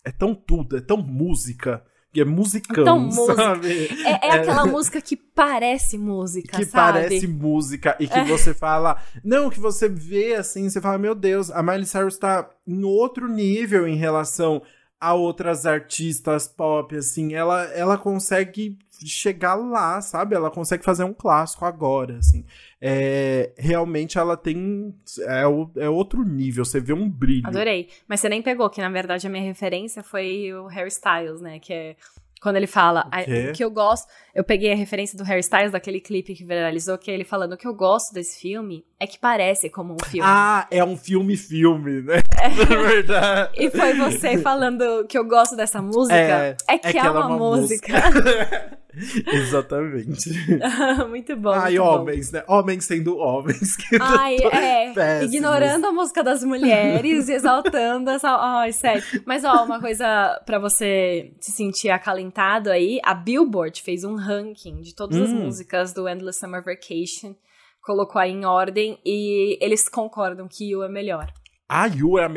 É 0.05 0.11
tão 0.11 0.34
tudo, 0.34 0.76
é 0.76 0.80
tão 0.80 0.96
música. 0.96 1.84
E 2.12 2.20
é 2.20 2.24
musicão, 2.24 2.82
então, 2.82 3.11
sabe? 3.36 3.86
É, 4.05 4.11
é, 4.11 4.18
é, 4.22 4.32
aquela 4.32 4.66
música 4.66 5.01
que 5.01 5.16
parece 5.16 5.96
música, 5.96 6.57
que 6.57 6.64
sabe? 6.64 6.98
parece 7.05 7.28
música 7.28 7.96
e 8.01 8.09
que 8.09 8.18
é. 8.18 8.24
você 8.24 8.53
fala... 8.53 9.01
Não, 9.22 9.48
que 9.48 9.61
você 9.61 9.88
vê 9.88 10.34
assim, 10.34 10.68
você 10.68 10.80
fala, 10.80 10.98
meu 10.98 11.14
Deus, 11.14 11.53
a 11.53 11.62
Miley 11.62 11.86
Cyrus 11.86 12.18
tá 12.18 12.51
em 12.66 12.82
outro 12.82 13.28
nível 13.28 13.86
em 13.86 13.94
relação 13.94 14.61
a 15.01 15.14
outras 15.14 15.64
artistas 15.64 16.46
pop, 16.46 16.94
assim. 16.94 17.32
Ela, 17.32 17.64
ela 17.66 17.96
consegue 17.96 18.76
chegar 19.07 19.55
lá, 19.55 20.01
sabe? 20.01 20.34
Ela 20.34 20.51
consegue 20.51 20.84
fazer 20.84 21.05
um 21.05 21.14
clássico 21.14 21.64
agora, 21.64 22.18
assim. 22.18 22.44
É, 22.80 23.53
realmente 23.59 24.18
ela 24.18 24.36
tem. 24.36 24.94
É, 25.20 25.42
é 25.84 25.88
outro 25.88 26.24
nível, 26.24 26.64
você 26.64 26.80
vê 26.80 26.92
um 26.92 27.09
brilho. 27.09 27.46
Adorei. 27.46 27.88
Mas 28.09 28.20
você 28.20 28.28
nem 28.28 28.42
pegou, 28.42 28.68
que 28.70 28.80
na 28.80 28.88
verdade 28.88 29.26
a 29.26 29.30
minha 29.30 29.44
referência 29.44 30.03
foi 30.03 30.53
o 30.53 30.66
Harry 30.66 30.88
Styles, 30.88 31.40
né? 31.40 31.59
Que 31.59 31.72
é 31.72 31.96
quando 32.40 32.57
ele 32.57 32.66
fala, 32.66 33.07
o, 33.07 33.53
que 33.53 33.62
eu 33.62 33.70
gosto, 33.70 34.09
eu 34.34 34.42
peguei 34.42 34.72
a 34.72 34.74
referência 34.74 35.16
do 35.16 35.22
Harry 35.24 35.40
Styles, 35.40 35.72
daquele 35.72 36.01
clipe 36.01 36.34
que 36.34 36.42
viralizou, 36.42 36.96
que 36.96 37.11
é 37.11 37.14
ele 37.14 37.24
falando, 37.24 37.53
o 37.53 37.57
que 37.57 37.68
eu 37.68 37.74
gosto 37.74 38.14
desse 38.14 38.40
filme 38.40 38.82
é 38.98 39.07
que 39.07 39.18
parece 39.18 39.68
como 39.68 39.92
um 39.92 40.05
filme. 40.07 40.26
Ah, 40.26 40.66
é 40.70 40.82
um 40.82 40.96
filme-filme, 40.96 42.01
né? 42.01 42.22
É. 42.41 42.49
verdade. 42.64 43.51
E 43.57 43.70
foi 43.70 43.95
você 43.95 44.38
falando 44.38 45.07
que 45.07 45.18
eu 45.18 45.24
gosto 45.24 45.57
dessa 45.57 45.82
música, 45.82 46.14
é, 46.14 46.57
é 46.68 46.78
que 46.78 46.88
é, 46.88 46.93
que 46.93 46.99
é 46.99 47.11
uma, 47.11 47.20
é 47.20 47.24
uma 47.24 47.36
música. 47.36 47.93
música. 47.93 48.80
Exatamente. 49.32 50.30
muito 51.09 51.36
bom. 51.36 51.51
Ai, 51.51 51.78
muito 51.78 51.82
homens, 51.82 52.30
bom. 52.30 52.38
né? 52.38 52.45
Homens 52.49 52.84
sendo 52.84 53.16
homens. 53.18 53.76
Ai, 54.01 54.36
é. 54.36 54.93
Péssimos. 54.93 55.34
Ignorando 55.34 55.86
a 55.86 55.93
música 55.93 56.24
das 56.24 56.43
mulheres 56.43 57.28
e 57.28 57.32
exaltando 57.32 58.11
essa. 58.11 58.30
Ai, 58.30 58.72
sério. 58.72 59.03
Mas, 59.24 59.45
ó, 59.45 59.64
uma 59.64 59.80
coisa 59.80 60.41
para 60.45 60.59
você 60.59 61.32
se 61.41 61.53
sentir 61.53 61.91
acalentado 61.91 62.70
aí: 62.70 63.01
a 63.05 63.14
Billboard 63.14 63.80
fez 63.80 64.03
um 64.03 64.16
ranking 64.16 64.80
de 64.80 64.95
todas 64.95 65.16
hum. 65.18 65.24
as 65.24 65.32
músicas 65.32 65.93
do 65.93 66.09
Endless 66.09 66.38
Summer 66.38 66.62
Vacation. 66.64 67.34
Colocou 67.82 68.20
aí 68.20 68.30
em 68.30 68.45
ordem 68.45 68.99
e 69.05 69.57
eles 69.64 69.88
concordam 69.88 70.47
que 70.49 70.70
You 70.70 70.82
é 70.82 70.88
melhor. 70.88 71.32
Ah, 71.72 71.86
You 71.86 72.18
é 72.18 72.26
a, 72.26 72.30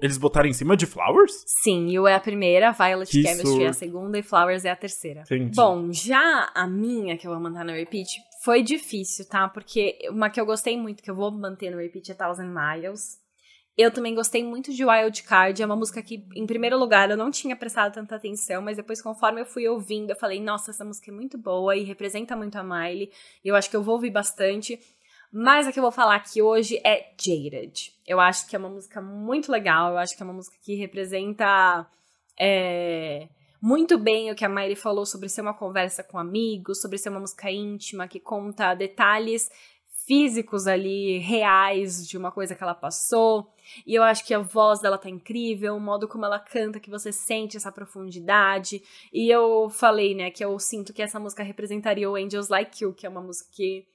eles 0.00 0.16
botaram 0.16 0.48
em 0.48 0.54
cima 0.54 0.74
de 0.74 0.86
Flowers? 0.86 1.44
Sim, 1.46 1.90
You 1.90 2.06
é 2.06 2.14
a 2.14 2.20
primeira, 2.20 2.72
Violet 2.72 3.10
que 3.10 3.22
Chemistry 3.22 3.64
é 3.64 3.68
a 3.68 3.72
segunda 3.74 4.18
e 4.18 4.22
Flowers 4.22 4.64
é 4.64 4.70
a 4.70 4.76
terceira. 4.76 5.24
Entendi. 5.26 5.54
Bom, 5.54 5.92
já 5.92 6.50
a 6.54 6.66
minha, 6.66 7.18
que 7.18 7.26
eu 7.26 7.32
vou 7.32 7.38
mandar 7.38 7.66
no 7.66 7.72
repeat, 7.72 8.08
foi 8.42 8.62
difícil, 8.62 9.28
tá? 9.28 9.46
Porque 9.46 9.98
uma 10.08 10.30
que 10.30 10.40
eu 10.40 10.46
gostei 10.46 10.74
muito, 10.78 11.02
que 11.02 11.10
eu 11.10 11.14
vou 11.14 11.30
manter 11.30 11.70
no 11.70 11.76
repeat, 11.76 12.12
é 12.12 12.14
Thousand 12.14 12.48
Miles. 12.48 13.18
Eu 13.76 13.90
também 13.90 14.14
gostei 14.14 14.42
muito 14.42 14.72
de 14.72 14.84
Wild 14.84 15.22
Card, 15.22 15.62
é 15.62 15.66
uma 15.66 15.76
música 15.76 16.02
que, 16.02 16.26
em 16.34 16.46
primeiro 16.46 16.78
lugar, 16.78 17.10
eu 17.10 17.16
não 17.16 17.30
tinha 17.30 17.54
prestado 17.54 17.92
tanta 17.92 18.16
atenção, 18.16 18.62
mas 18.62 18.78
depois, 18.78 19.02
conforme 19.02 19.42
eu 19.42 19.46
fui 19.46 19.68
ouvindo, 19.68 20.10
eu 20.10 20.16
falei, 20.16 20.40
nossa, 20.40 20.70
essa 20.70 20.84
música 20.84 21.10
é 21.10 21.14
muito 21.14 21.36
boa 21.36 21.76
e 21.76 21.84
representa 21.84 22.34
muito 22.34 22.56
a 22.56 22.64
Miley, 22.64 23.10
e 23.44 23.48
eu 23.48 23.54
acho 23.54 23.68
que 23.68 23.76
eu 23.76 23.82
vou 23.82 23.96
ouvir 23.96 24.10
bastante. 24.10 24.80
Mas 25.32 25.66
a 25.66 25.72
que 25.72 25.78
eu 25.78 25.82
vou 25.82 25.92
falar 25.92 26.16
aqui 26.16 26.40
hoje 26.40 26.80
é 26.84 27.12
Jaded. 27.20 27.92
Eu 28.06 28.18
acho 28.18 28.48
que 28.48 28.56
é 28.56 28.58
uma 28.58 28.70
música 28.70 29.00
muito 29.00 29.52
legal, 29.52 29.92
eu 29.92 29.98
acho 29.98 30.16
que 30.16 30.22
é 30.22 30.24
uma 30.24 30.32
música 30.32 30.56
que 30.62 30.74
representa 30.74 31.86
é, 32.38 33.28
muito 33.60 33.98
bem 33.98 34.30
o 34.30 34.34
que 34.34 34.44
a 34.44 34.48
Miley 34.48 34.76
falou 34.76 35.04
sobre 35.04 35.28
ser 35.28 35.42
uma 35.42 35.52
conversa 35.52 36.02
com 36.02 36.18
amigos, 36.18 36.80
sobre 36.80 36.96
ser 36.96 37.10
uma 37.10 37.20
música 37.20 37.50
íntima, 37.50 38.08
que 38.08 38.20
conta 38.20 38.74
detalhes 38.74 39.50
físicos 40.06 40.66
ali, 40.66 41.18
reais, 41.18 42.08
de 42.08 42.16
uma 42.16 42.32
coisa 42.32 42.54
que 42.54 42.62
ela 42.62 42.74
passou. 42.74 43.52
E 43.86 43.94
eu 43.94 44.02
acho 44.02 44.24
que 44.24 44.32
a 44.32 44.38
voz 44.38 44.80
dela 44.80 44.96
tá 44.96 45.10
incrível, 45.10 45.76
o 45.76 45.80
modo 45.80 46.08
como 46.08 46.24
ela 46.24 46.38
canta, 46.38 46.80
que 46.80 46.88
você 46.88 47.12
sente 47.12 47.58
essa 47.58 47.70
profundidade. 47.70 48.82
E 49.12 49.28
eu 49.28 49.68
falei, 49.68 50.14
né, 50.14 50.30
que 50.30 50.42
eu 50.42 50.58
sinto 50.58 50.94
que 50.94 51.02
essa 51.02 51.20
música 51.20 51.42
representaria 51.42 52.08
o 52.08 52.16
Angels 52.16 52.48
Like 52.48 52.82
You, 52.82 52.94
que 52.94 53.04
é 53.04 53.08
uma 53.10 53.20
música 53.20 53.50
que 53.52 53.86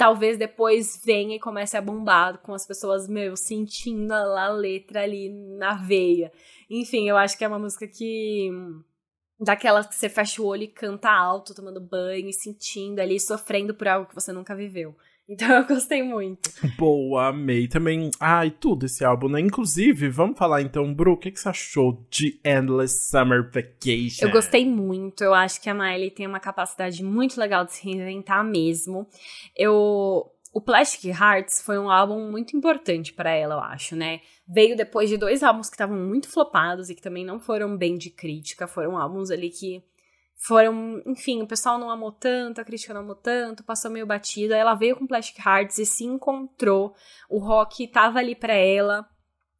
talvez 0.00 0.38
depois 0.38 0.98
venha 1.04 1.36
e 1.36 1.38
comece 1.38 1.76
a 1.76 1.82
bombar 1.82 2.38
com 2.38 2.54
as 2.54 2.66
pessoas, 2.66 3.06
meu, 3.06 3.36
sentindo 3.36 4.12
a 4.12 4.48
letra 4.48 5.02
ali 5.02 5.28
na 5.28 5.74
veia. 5.74 6.32
Enfim, 6.70 7.06
eu 7.06 7.18
acho 7.18 7.36
que 7.36 7.44
é 7.44 7.48
uma 7.48 7.58
música 7.58 7.86
que. 7.86 8.48
Daquela 9.38 9.84
que 9.84 9.94
você 9.94 10.08
fecha 10.08 10.40
o 10.40 10.46
olho 10.46 10.62
e 10.62 10.68
canta 10.68 11.10
alto, 11.10 11.54
tomando 11.54 11.82
banho 11.82 12.30
e 12.30 12.32
sentindo 12.32 12.98
ali, 12.98 13.20
sofrendo 13.20 13.74
por 13.74 13.88
algo 13.88 14.08
que 14.08 14.14
você 14.14 14.32
nunca 14.32 14.56
viveu. 14.56 14.96
Então 15.30 15.48
eu 15.48 15.64
gostei 15.64 16.02
muito. 16.02 16.50
Boa, 16.76 17.28
amei 17.28 17.68
também. 17.68 18.10
Ai, 18.18 18.50
tudo 18.50 18.86
esse 18.86 19.04
álbum, 19.04 19.28
né? 19.28 19.38
Inclusive, 19.38 20.08
vamos 20.08 20.36
falar 20.36 20.60
então, 20.60 20.92
Bru, 20.92 21.12
o 21.12 21.16
que, 21.16 21.30
que 21.30 21.38
você 21.38 21.48
achou 21.48 22.04
de 22.10 22.40
Endless 22.44 23.08
Summer 23.08 23.44
Vacation? 23.44 24.26
Eu 24.26 24.32
gostei 24.32 24.66
muito. 24.66 25.22
Eu 25.22 25.32
acho 25.32 25.62
que 25.62 25.70
a 25.70 25.74
Miley 25.74 26.10
tem 26.10 26.26
uma 26.26 26.40
capacidade 26.40 27.04
muito 27.04 27.38
legal 27.38 27.64
de 27.64 27.74
se 27.74 27.84
reinventar 27.84 28.44
mesmo. 28.44 29.06
Eu. 29.56 30.28
O 30.52 30.60
Plastic 30.60 31.04
Hearts 31.04 31.62
foi 31.62 31.78
um 31.78 31.88
álbum 31.88 32.28
muito 32.28 32.56
importante 32.56 33.12
para 33.12 33.30
ela, 33.30 33.54
eu 33.54 33.60
acho, 33.60 33.94
né? 33.94 34.20
Veio 34.48 34.76
depois 34.76 35.08
de 35.08 35.16
dois 35.16 35.44
álbuns 35.44 35.68
que 35.68 35.76
estavam 35.76 35.96
muito 35.96 36.28
flopados 36.28 36.90
e 36.90 36.94
que 36.96 37.00
também 37.00 37.24
não 37.24 37.38
foram 37.38 37.76
bem 37.76 37.96
de 37.96 38.10
crítica. 38.10 38.66
Foram 38.66 38.98
álbuns 38.98 39.30
ali 39.30 39.48
que 39.48 39.80
foram, 40.42 41.02
enfim, 41.06 41.42
o 41.42 41.46
pessoal 41.46 41.78
não 41.78 41.90
amou 41.90 42.10
tanto, 42.10 42.62
a 42.62 42.64
crítica 42.64 42.94
não 42.94 43.02
amou 43.02 43.14
tanto, 43.14 43.62
passou 43.62 43.90
meio 43.90 44.06
batida. 44.06 44.56
Ela 44.56 44.74
veio 44.74 44.96
com 44.96 45.06
Plastic 45.06 45.38
Hearts 45.38 45.78
e 45.78 45.84
se 45.84 46.04
encontrou. 46.04 46.94
O 47.28 47.38
rock 47.38 47.86
tava 47.88 48.18
ali 48.18 48.34
para 48.34 48.54
ela. 48.54 49.06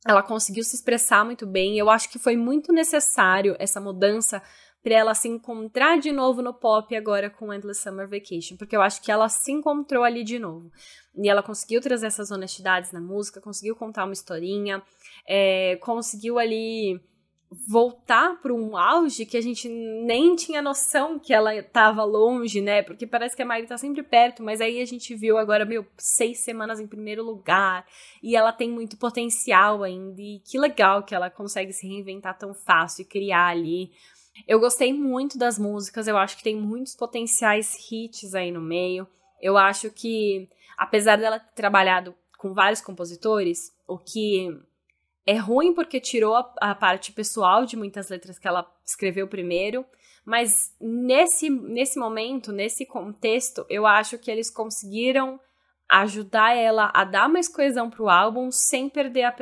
Ela 0.09 0.23
conseguiu 0.23 0.65
se 0.65 0.75
expressar 0.75 1.23
muito 1.23 1.47
bem. 1.47 1.77
Eu 1.77 1.91
acho 1.91 2.09
que 2.09 2.19
foi 2.19 2.35
muito 2.35 2.73
necessário 2.73 3.55
essa 3.59 3.79
mudança 3.79 4.43
para 4.83 4.95
ela 4.95 5.15
se 5.15 5.29
encontrar 5.29 5.99
de 5.99 6.11
novo 6.11 6.41
no 6.41 6.55
pop 6.55 6.97
agora 6.97 7.29
com 7.29 7.53
Endless 7.53 7.83
Summer 7.83 8.09
Vacation, 8.09 8.57
porque 8.57 8.75
eu 8.75 8.81
acho 8.81 9.03
que 9.03 9.13
ela 9.13 9.29
se 9.29 9.53
encontrou 9.53 10.03
ali 10.03 10.25
de 10.25 10.39
novo. 10.39 10.73
E 11.15 11.29
ela 11.29 11.43
conseguiu 11.43 11.83
trazer 11.83 12.07
essas 12.07 12.31
honestidades 12.31 12.91
na 12.91 13.03
música, 13.03 13.39
conseguiu 13.39 13.77
contar 13.77 14.05
uma 14.05 14.15
historinha, 14.15 14.83
é, 15.29 15.77
conseguiu 15.83 16.39
ali 16.39 16.99
voltar 17.51 18.41
para 18.41 18.55
um 18.55 18.77
auge 18.77 19.27
que 19.27 19.37
a 19.37 19.41
gente 19.41 19.69
nem 19.69 20.37
tinha 20.37 20.63
noção 20.63 21.19
que 21.19 21.35
ela 21.35 21.55
estava 21.55 22.05
longe, 22.05 22.61
né? 22.61 22.81
Porque 22.81 23.07
parece 23.07 23.35
que 23.35 23.43
a 23.43 23.45
Miley 23.45 23.67
tá 23.67 23.77
sempre 23.77 24.05
perto, 24.05 24.41
mas 24.41 24.61
aí 24.61 24.81
a 24.81 24.85
gente 24.85 25.17
viu 25.17 25.37
agora, 25.37 25.65
meu, 25.65 25.85
seis 25.99 26.39
semanas 26.45 26.79
em 26.79 26.87
primeiro 26.87 27.25
lugar, 27.25 27.85
e 28.23 28.37
ela 28.37 28.53
tem 28.53 28.71
muito 28.71 28.97
potencial 28.97 29.83
ainda, 29.83 30.21
e 30.21 30.41
que 30.45 30.59
legal 30.59 31.03
que 31.03 31.15
ela 31.15 31.29
consegue 31.29 31.73
se 31.73 31.89
reinventar 31.89 32.39
tão 32.39 32.55
fácil 32.55 33.03
e 33.03 33.07
criar 33.07 33.49
ali. 33.49 33.91
Eu 34.47 34.61
gostei 34.61 34.93
muito 34.93 35.37
das 35.37 35.59
músicas, 35.59 36.07
eu 36.07 36.17
acho 36.17 36.37
que 36.37 36.45
tem 36.45 36.57
muitos 36.57 36.95
potenciais 36.95 37.77
hits 37.91 38.33
aí 38.33 38.53
no 38.53 38.61
meio. 38.61 39.09
Eu 39.43 39.59
acho 39.59 39.91
que, 39.91 40.49
apesar 40.79 41.17
dela 41.17 41.41
ter 41.41 41.53
trabalhado 41.55 42.15
com 42.39 42.55
vários 42.55 42.81
compositores, 42.81 43.75
o 43.89 43.99
que 43.99 44.57
é 45.31 45.37
ruim 45.37 45.73
porque 45.73 46.01
tirou 46.01 46.35
a, 46.35 46.53
a, 46.61 46.75
parte 46.75 47.13
pessoal 47.13 47.65
de 47.65 47.77
muitas 47.77 48.09
letras 48.09 48.37
que 48.37 48.49
ela 48.49 48.69
escreveu 48.85 49.29
primeiro, 49.29 49.87
mas 50.25 50.75
nesse, 50.81 51.49
nesse 51.49 52.01
momento, 52.01 52.51
nesse 52.51 52.85
contexto, 52.85 53.65
eu 53.71 53.87
acho 53.87 54.19
que 54.19 54.29
eles 54.29 54.51
conseguiram 54.51 55.39
ajudar 55.89 56.57
ela 56.57 56.91
a 56.93 57.05
dar 57.05 57.29
mais 57.29 57.47
coesão 57.47 57.89
pro 57.89 58.09
álbum 58.09 58.51
sem 58.51 58.89
perder 58.89 59.23
a 59.23 59.37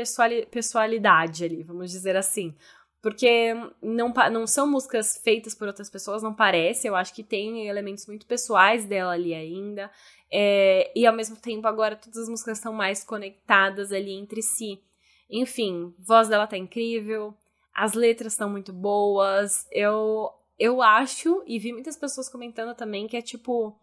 pessoalidade 0.51 1.45
ali, 1.45 1.63
vamos 1.63 1.91
dizer 1.91 2.17
assim. 2.17 2.55
Porque 3.01 3.55
não, 3.81 4.13
não 4.31 4.47
são 4.47 4.71
músicas 4.71 5.19
feitas 5.25 5.55
por 5.55 5.69
outras 5.69 5.89
pessoas, 5.89 6.23
não 6.23 6.35
parece. 6.35 6.87
Eu 6.87 6.97
acho 6.97 7.15
que 7.15 7.23
tem 7.23 7.67
elementos 7.67 8.07
muito 8.07 8.27
pessoais 8.27 8.85
dela 8.85 9.13
ali 9.13 9.33
ainda. 9.33 9.91
É, 10.31 10.93
e 10.95 11.07
ao 11.07 11.15
mesmo 11.15 11.37
tempo, 11.37 11.67
agora 11.67 11.97
todas 11.97 12.19
as 12.19 12.29
músicas 12.29 12.59
estão 12.59 12.75
mais 12.75 13.03
conectadas 13.05 13.91
ali 13.93 14.13
entre 14.13 14.43
si. 14.43 14.83
Enfim, 15.31 15.95
a 15.99 16.03
voz 16.05 16.29
dela 16.29 16.47
tá 16.47 16.57
incrível, 16.57 17.35
as 17.75 17.95
letras 17.95 18.33
estão 18.33 18.49
muito 18.49 18.73
boas. 18.73 19.67
Eu, 19.71 20.31
eu 20.59 20.83
acho, 20.83 21.43
e 21.47 21.59
vi 21.59 21.73
muitas 21.73 21.97
pessoas 21.97 22.29
comentando 22.29 22.75
também, 22.75 23.07
que 23.07 23.17
é 23.17 23.23
tipo 23.23 23.79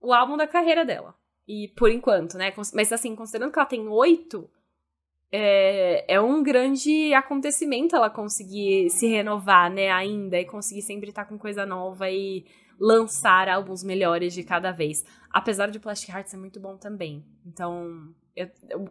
o 0.00 0.12
álbum 0.12 0.36
da 0.36 0.46
carreira 0.46 0.84
dela. 0.84 1.14
E 1.46 1.68
por 1.68 1.90
enquanto, 1.90 2.36
né? 2.36 2.52
Mas 2.74 2.92
assim, 2.92 3.16
considerando 3.16 3.52
que 3.52 3.58
ela 3.58 3.66
tem 3.66 3.88
oito, 3.88 4.50
é, 5.30 6.14
é 6.14 6.20
um 6.20 6.42
grande 6.42 7.12
acontecimento 7.14 7.96
ela 7.96 8.10
conseguir 8.10 8.90
se 8.90 9.06
renovar, 9.06 9.70
né, 9.70 9.90
ainda, 9.90 10.38
e 10.38 10.44
conseguir 10.44 10.82
sempre 10.82 11.10
estar 11.10 11.24
com 11.24 11.38
coisa 11.38 11.66
nova 11.66 12.10
e 12.10 12.46
lançar 12.80 13.48
álbuns 13.48 13.82
melhores 13.82 14.32
de 14.32 14.42
cada 14.42 14.72
vez. 14.72 15.04
Apesar 15.30 15.70
de 15.70 15.78
Plastic 15.78 16.10
Heart 16.10 16.28
ser 16.28 16.36
muito 16.36 16.60
bom 16.60 16.76
também. 16.76 17.24
Então, 17.44 18.14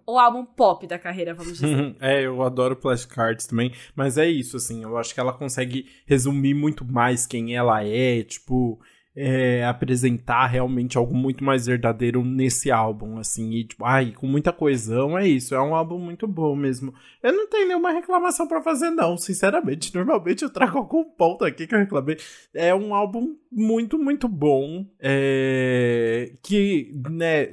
o 0.06 0.20
álbum 0.20 0.46
pop 0.46 0.86
da 0.88 1.00
carreira, 1.00 1.34
vamos 1.34 1.60
dizer. 1.60 1.96
é, 2.02 2.26
eu 2.26 2.42
adoro 2.42 2.76
Plastic 2.76 3.16
Hearts 3.18 3.48
também, 3.48 3.72
mas 3.96 4.18
é 4.18 4.28
isso, 4.28 4.58
assim, 4.58 4.84
eu 4.84 4.98
acho 4.98 5.14
que 5.14 5.20
ela 5.20 5.34
consegue 5.34 5.86
resumir 6.06 6.54
muito 6.54 6.86
mais 6.86 7.26
quem 7.26 7.56
ela 7.56 7.84
é, 7.84 8.24
tipo, 8.24 8.80
é, 9.20 9.66
apresentar 9.66 10.46
realmente 10.46 10.96
algo 10.96 11.16
muito 11.16 11.44
mais 11.44 11.66
verdadeiro 11.66 12.24
nesse 12.24 12.70
álbum, 12.70 13.18
assim, 13.18 13.50
e 13.50 13.64
tipo, 13.64 13.84
ai, 13.84 14.12
com 14.12 14.28
muita 14.28 14.54
coesão, 14.54 15.18
é 15.18 15.28
isso, 15.28 15.56
é 15.56 15.60
um 15.60 15.74
álbum 15.74 15.98
muito 15.98 16.28
bom 16.28 16.56
mesmo. 16.56 16.94
Eu 17.24 17.34
não 17.34 17.50
tenho 17.50 17.68
nenhuma 17.68 17.92
reclamação 17.92 18.48
para 18.48 18.62
fazer, 18.62 18.92
não, 18.92 19.18
sinceramente. 19.18 19.94
Normalmente 19.96 20.44
eu 20.44 20.52
trago 20.52 20.78
algum 20.78 21.04
ponto 21.04 21.44
aqui 21.44 21.66
que 21.66 21.74
eu 21.74 21.80
reclamei. 21.80 22.18
É 22.54 22.76
um 22.76 22.94
álbum 22.94 23.36
muito, 23.52 23.98
muito 23.98 24.28
bom, 24.28 24.86
é, 25.00 26.34
que, 26.44 26.92
né, 27.10 27.50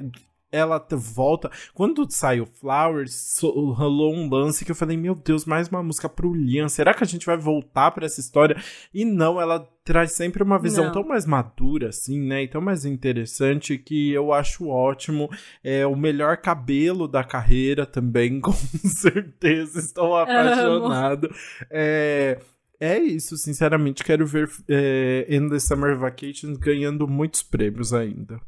ela 0.54 0.84
volta. 0.92 1.50
Quando 1.74 2.06
saiu 2.08 2.46
Flowers, 2.46 3.40
rolou 3.42 4.14
um 4.14 4.30
lance 4.30 4.64
que 4.64 4.70
eu 4.70 4.76
falei: 4.76 4.96
Meu 4.96 5.14
Deus, 5.14 5.44
mais 5.44 5.68
uma 5.68 5.82
música 5.82 6.08
pro 6.08 6.32
Liam. 6.32 6.68
Será 6.68 6.94
que 6.94 7.02
a 7.02 7.06
gente 7.06 7.26
vai 7.26 7.36
voltar 7.36 7.90
para 7.90 8.06
essa 8.06 8.20
história? 8.20 8.56
E 8.92 9.04
não, 9.04 9.40
ela 9.40 9.68
traz 9.82 10.12
sempre 10.12 10.42
uma 10.42 10.58
visão 10.58 10.86
não. 10.86 10.92
tão 10.92 11.04
mais 11.04 11.26
madura, 11.26 11.88
assim, 11.88 12.20
né? 12.20 12.44
E 12.44 12.48
tão 12.48 12.60
mais 12.60 12.84
interessante 12.84 13.76
que 13.76 14.12
eu 14.12 14.32
acho 14.32 14.68
ótimo. 14.68 15.28
É 15.62 15.84
o 15.84 15.96
melhor 15.96 16.36
cabelo 16.36 17.08
da 17.08 17.24
carreira 17.24 17.84
também, 17.84 18.38
com 18.40 18.52
certeza. 18.52 19.80
Estou 19.80 20.16
apaixonado. 20.16 21.28
É. 21.68 22.38
É 22.80 22.98
isso, 22.98 23.36
sinceramente, 23.38 24.02
quero 24.02 24.26
ver 24.26 24.50
é, 24.68 25.24
Endless 25.28 25.66
Summer 25.66 25.96
Vacation 25.96 26.54
ganhando 26.54 27.06
muitos 27.06 27.40
prêmios 27.40 27.94
ainda. 27.94 28.40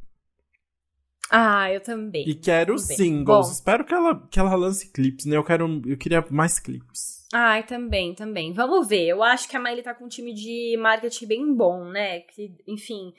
Ah, 1.30 1.72
eu 1.72 1.80
também. 1.80 2.28
E 2.28 2.34
quero 2.34 2.76
também. 2.76 2.96
singles. 2.96 3.46
Bom. 3.46 3.52
Espero 3.52 3.84
que 3.84 3.92
ela, 3.92 4.26
que 4.30 4.38
ela 4.38 4.54
lance 4.54 4.92
clipes, 4.92 5.26
né? 5.26 5.36
Eu 5.36 5.44
quero. 5.44 5.82
Eu 5.86 5.96
queria 5.96 6.24
mais 6.30 6.58
clipes. 6.58 7.24
Ai, 7.32 7.64
também, 7.64 8.14
também. 8.14 8.52
Vamos 8.52 8.86
ver. 8.86 9.08
Eu 9.08 9.22
acho 9.22 9.48
que 9.48 9.56
a 9.56 9.60
Miley 9.60 9.82
tá 9.82 9.94
com 9.94 10.04
um 10.04 10.08
time 10.08 10.32
de 10.32 10.76
marketing 10.78 11.26
bem 11.26 11.54
bom, 11.54 11.84
né? 11.86 12.20
Que, 12.20 12.54
enfim, 12.66 13.12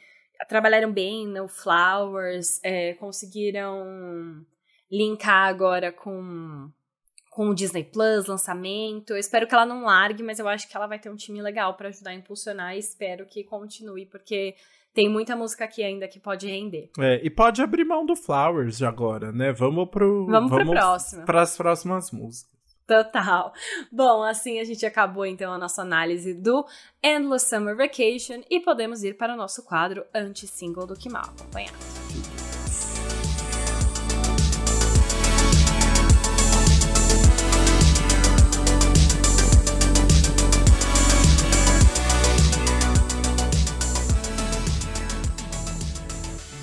trabalharam 0.47 0.91
bem 0.91 1.27
no 1.27 1.47
Flowers, 1.47 2.59
é, 2.63 2.93
conseguiram 2.93 4.45
linkar 4.89 5.49
agora 5.49 5.91
com 5.91 6.71
com 7.29 7.49
o 7.49 7.53
Disney 7.53 7.83
Plus, 7.83 8.25
lançamento. 8.25 9.11
Eu 9.11 9.17
espero 9.17 9.45
que 9.45 9.53
ela 9.53 9.63
não 9.63 9.83
largue, 9.83 10.23
mas 10.23 10.39
eu 10.39 10.47
acho 10.47 10.67
que 10.67 10.75
ela 10.75 10.87
vai 10.87 10.97
ter 10.97 11.11
um 11.11 11.15
time 11.15 11.39
legal 11.39 11.75
para 11.75 11.89
ajudar 11.89 12.09
a 12.09 12.15
impulsionar 12.15 12.75
e 12.75 12.79
espero 12.79 13.27
que 13.27 13.43
continue, 13.43 14.07
porque 14.07 14.55
tem 14.97 15.07
muita 15.07 15.35
música 15.35 15.63
aqui 15.63 15.83
ainda 15.83 16.07
que 16.07 16.19
pode 16.19 16.47
render. 16.47 16.89
É, 16.97 17.21
e 17.23 17.29
pode 17.29 17.61
abrir 17.61 17.85
mão 17.85 18.03
do 18.03 18.15
Flowers 18.15 18.81
agora, 18.81 19.31
né? 19.31 19.53
Vamos 19.53 19.87
pro. 19.91 20.25
Vamos, 20.25 20.49
vamos 20.49 20.65
pro 20.65 20.73
próximo. 20.73 21.23
Para 21.23 21.43
as 21.43 21.55
próximas 21.55 22.09
músicas. 22.09 22.57
Total. 22.87 23.53
Bom, 23.91 24.23
assim 24.23 24.59
a 24.59 24.63
gente 24.63 24.83
acabou 24.87 25.23
então 25.23 25.53
a 25.53 25.57
nossa 25.59 25.83
análise 25.83 26.33
do 26.33 26.65
Endless 27.03 27.47
Summer 27.47 27.77
Vacation 27.77 28.41
e 28.49 28.59
podemos 28.59 29.03
ir 29.03 29.15
para 29.15 29.35
o 29.35 29.37
nosso 29.37 29.63
quadro 29.63 30.03
anti-single 30.15 30.87
do 30.87 30.95
Que 30.95 31.09
Mal 31.09 31.25
Acompanhado. 31.25 31.77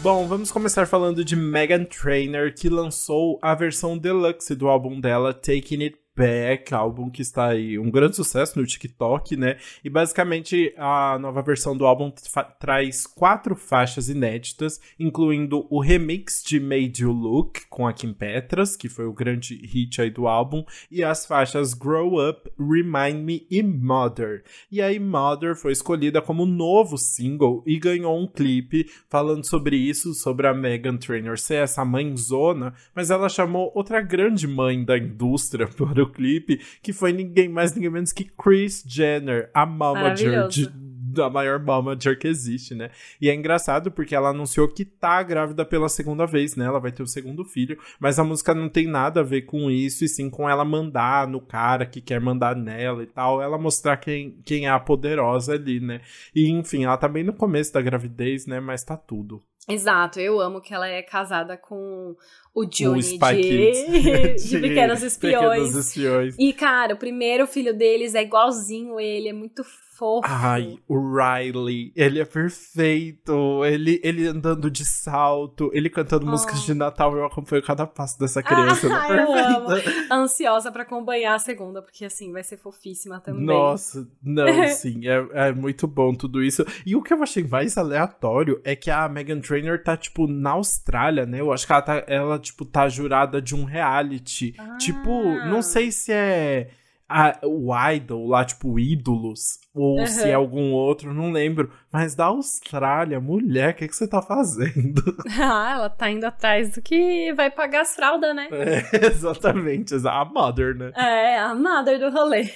Bom, 0.04 0.26
vamos 0.28 0.52
começar 0.52 0.86
falando 0.86 1.24
de 1.24 1.34
Megan 1.34 1.86
Trainor, 1.86 2.52
que 2.52 2.68
lançou 2.68 3.38
a 3.40 3.54
versão 3.54 3.96
deluxe 3.96 4.54
do 4.54 4.68
álbum 4.68 5.00
dela, 5.00 5.32
Taking 5.32 5.82
It 5.82 6.03
Back, 6.16 6.72
álbum 6.72 7.10
que 7.10 7.22
está 7.22 7.48
aí 7.48 7.78
um 7.78 7.90
grande 7.90 8.14
sucesso 8.14 8.58
no 8.58 8.66
TikTok, 8.66 9.36
né? 9.36 9.56
E 9.82 9.90
basicamente 9.90 10.72
a 10.76 11.18
nova 11.18 11.42
versão 11.42 11.76
do 11.76 11.86
álbum 11.86 12.12
traz 12.60 13.06
quatro 13.06 13.56
faixas 13.56 14.08
inéditas, 14.08 14.80
incluindo 14.98 15.66
o 15.68 15.80
remix 15.80 16.42
de 16.44 16.60
Made 16.60 17.02
You 17.02 17.10
Look 17.10 17.62
com 17.68 17.86
a 17.86 17.92
Kim 17.92 18.12
Petras, 18.12 18.76
que 18.76 18.88
foi 18.88 19.06
o 19.06 19.12
grande 19.12 19.56
hit 19.66 20.00
aí 20.00 20.10
do 20.10 20.28
álbum, 20.28 20.64
e 20.90 21.02
as 21.02 21.26
faixas 21.26 21.74
Grow 21.74 22.28
Up, 22.28 22.50
Remind 22.58 23.24
Me 23.24 23.46
e 23.50 23.62
Mother. 23.62 24.44
E 24.70 24.80
aí 24.80 25.00
Mother 25.00 25.56
foi 25.56 25.72
escolhida 25.72 26.22
como 26.22 26.46
novo 26.46 26.96
single 26.96 27.62
e 27.66 27.78
ganhou 27.78 28.16
um 28.18 28.26
clipe 28.26 28.86
falando 29.08 29.44
sobre 29.44 29.76
isso, 29.76 30.14
sobre 30.14 30.46
a 30.46 30.54
Megan 30.54 30.96
Trainor 30.96 31.38
ser 31.38 31.56
essa 31.56 31.84
mãezona, 31.84 32.74
mas 32.94 33.10
ela 33.10 33.28
chamou 33.28 33.72
outra 33.74 34.00
grande 34.00 34.46
mãe 34.46 34.84
da 34.84 34.96
indústria 34.96 35.66
para 35.74 36.03
clipe, 36.10 36.60
que 36.82 36.92
foi 36.92 37.12
ninguém 37.12 37.48
mais, 37.48 37.74
ninguém 37.74 37.90
menos 37.90 38.12
que 38.12 38.24
Chris 38.24 38.82
Jenner, 38.86 39.50
a 39.54 39.66
momager 39.66 40.48
de, 40.48 40.68
da 41.14 41.30
maior 41.30 41.60
momager 41.60 42.18
que 42.18 42.28
existe, 42.28 42.74
né? 42.74 42.90
E 43.20 43.30
é 43.30 43.34
engraçado 43.34 43.90
porque 43.90 44.14
ela 44.14 44.30
anunciou 44.30 44.68
que 44.68 44.84
tá 44.84 45.22
grávida 45.22 45.64
pela 45.64 45.88
segunda 45.88 46.26
vez, 46.26 46.56
né? 46.56 46.66
Ela 46.66 46.80
vai 46.80 46.92
ter 46.92 47.02
o 47.02 47.06
segundo 47.06 47.44
filho, 47.44 47.78
mas 47.98 48.18
a 48.18 48.24
música 48.24 48.54
não 48.54 48.68
tem 48.68 48.86
nada 48.86 49.20
a 49.20 49.24
ver 49.24 49.42
com 49.42 49.70
isso, 49.70 50.04
e 50.04 50.08
sim 50.08 50.28
com 50.28 50.48
ela 50.48 50.64
mandar 50.64 51.28
no 51.28 51.40
cara 51.40 51.86
que 51.86 52.00
quer 52.00 52.20
mandar 52.20 52.56
nela 52.56 53.02
e 53.02 53.06
tal, 53.06 53.40
ela 53.40 53.56
mostrar 53.56 53.96
quem, 53.96 54.38
quem 54.44 54.66
é 54.66 54.70
a 54.70 54.80
poderosa 54.80 55.54
ali, 55.54 55.80
né? 55.80 56.00
E 56.34 56.50
enfim, 56.50 56.84
ela 56.84 56.96
tá 56.96 57.08
bem 57.08 57.22
no 57.22 57.32
começo 57.32 57.72
da 57.72 57.80
gravidez, 57.80 58.46
né? 58.46 58.60
Mas 58.60 58.82
tá 58.82 58.96
tudo. 58.96 59.42
Exato, 59.68 60.20
eu 60.20 60.40
amo 60.40 60.60
que 60.60 60.74
ela 60.74 60.86
é 60.86 61.02
casada 61.02 61.56
com 61.56 62.14
o 62.54 62.64
Johnny 62.66 63.00
de, 63.00 63.18
de, 63.18 64.36
de, 64.36 64.60
Pequenos 64.60 65.02
Espiões. 65.02 65.62
Pequenos 65.62 65.74
Espiões. 65.74 66.36
E, 66.38 66.52
cara, 66.52 66.94
o 66.94 66.98
primeiro 66.98 67.46
filho 67.46 67.76
deles 67.76 68.14
é 68.14 68.22
igualzinho 68.22 69.00
ele, 69.00 69.28
é 69.28 69.32
muito 69.32 69.64
fofo. 69.96 70.26
Ai, 70.28 70.78
o 70.88 70.96
Riley, 70.98 71.92
ele 71.94 72.20
é 72.20 72.24
perfeito. 72.24 73.64
Ele, 73.64 74.00
ele 74.02 74.26
andando 74.26 74.70
de 74.70 74.84
salto, 74.84 75.70
ele 75.72 75.88
cantando 75.88 76.26
oh. 76.26 76.30
músicas 76.30 76.62
de 76.62 76.74
Natal. 76.74 77.16
Eu 77.16 77.24
acompanho 77.24 77.62
cada 77.62 77.86
passo 77.86 78.18
dessa 78.18 78.42
criança. 78.42 78.88
Ah, 78.92 79.14
é 79.14 79.22
eu 79.22 79.32
amo. 79.32 79.68
Ansiosa 80.12 80.70
para 80.70 80.82
acompanhar 80.82 81.34
a 81.34 81.38
segunda, 81.38 81.80
porque 81.80 82.04
assim, 82.04 82.32
vai 82.32 82.42
ser 82.42 82.56
fofíssima 82.56 83.20
também. 83.20 83.44
Nossa, 83.44 84.06
não, 84.22 84.46
sim, 84.68 85.06
é, 85.06 85.48
é 85.48 85.52
muito 85.52 85.86
bom 85.86 86.14
tudo 86.14 86.42
isso. 86.42 86.64
E 86.84 86.96
o 86.96 87.02
que 87.02 87.12
eu 87.12 87.22
achei 87.22 87.44
mais 87.44 87.78
aleatório 87.78 88.60
é 88.64 88.74
que 88.74 88.90
a 88.90 89.08
Megan 89.08 89.40
Trainor 89.40 89.82
tá, 89.82 89.96
tipo, 89.96 90.26
na 90.26 90.50
Austrália, 90.50 91.26
né? 91.26 91.40
Eu 91.40 91.52
acho 91.52 91.66
que 91.66 91.72
ela 91.72 91.82
tá, 91.82 92.04
ela, 92.06 92.38
tipo, 92.38 92.64
tá 92.64 92.88
jurada 92.88 93.40
de 93.40 93.54
um 93.54 93.64
reality. 93.64 94.54
Ah. 94.58 94.76
Tipo, 94.76 95.10
não 95.46 95.62
sei 95.62 95.92
se 95.92 96.12
é 96.12 96.70
a, 97.14 97.38
o 97.44 97.70
Idol 97.92 98.26
lá, 98.26 98.44
tipo, 98.44 98.76
Ídolos, 98.76 99.60
ou 99.72 100.00
uhum. 100.00 100.06
se 100.06 100.28
é 100.28 100.34
algum 100.34 100.72
outro, 100.72 101.14
não 101.14 101.30
lembro. 101.30 101.70
Mas 101.92 102.16
da 102.16 102.24
Austrália, 102.24 103.20
mulher, 103.20 103.70
o 103.72 103.76
que, 103.76 103.86
que 103.86 103.94
você 103.94 104.08
tá 104.08 104.20
fazendo? 104.20 105.00
Ah, 105.54 105.74
ela 105.74 105.90
tá 105.90 106.10
indo 106.10 106.24
atrás 106.24 106.72
do 106.72 106.82
que 106.82 107.32
vai 107.34 107.50
pagar 107.50 107.82
as 107.82 107.94
fraldas, 107.94 108.34
né? 108.34 108.48
É, 108.50 109.06
exatamente, 109.06 109.94
a 109.94 110.24
mother, 110.24 110.74
né? 110.74 110.90
É, 110.96 111.38
a 111.38 111.54
mother 111.54 112.00
do 112.00 112.10
rolê. 112.10 112.50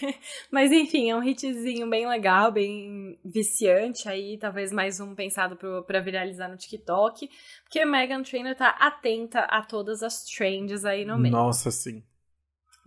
Mas 0.51 0.73
enfim, 0.73 1.11
é 1.11 1.15
um 1.15 1.23
hitzinho 1.23 1.89
bem 1.89 2.09
legal, 2.09 2.51
bem 2.51 3.17
viciante 3.25 4.09
aí, 4.09 4.39
talvez 4.39 4.73
mais 4.73 4.99
um 4.99 5.15
pensado 5.15 5.55
pro, 5.55 5.85
pra 5.85 6.01
viralizar 6.01 6.49
no 6.49 6.57
TikTok. 6.57 7.29
Porque 7.63 7.85
Megan 7.85 8.23
Trainor 8.23 8.57
tá 8.57 8.71
atenta 8.71 9.41
a 9.41 9.63
todas 9.63 10.03
as 10.03 10.25
trends 10.25 10.85
aí 10.85 11.05
no 11.05 11.17
meio. 11.17 11.33
Nossa, 11.33 11.71
sim. 11.71 12.03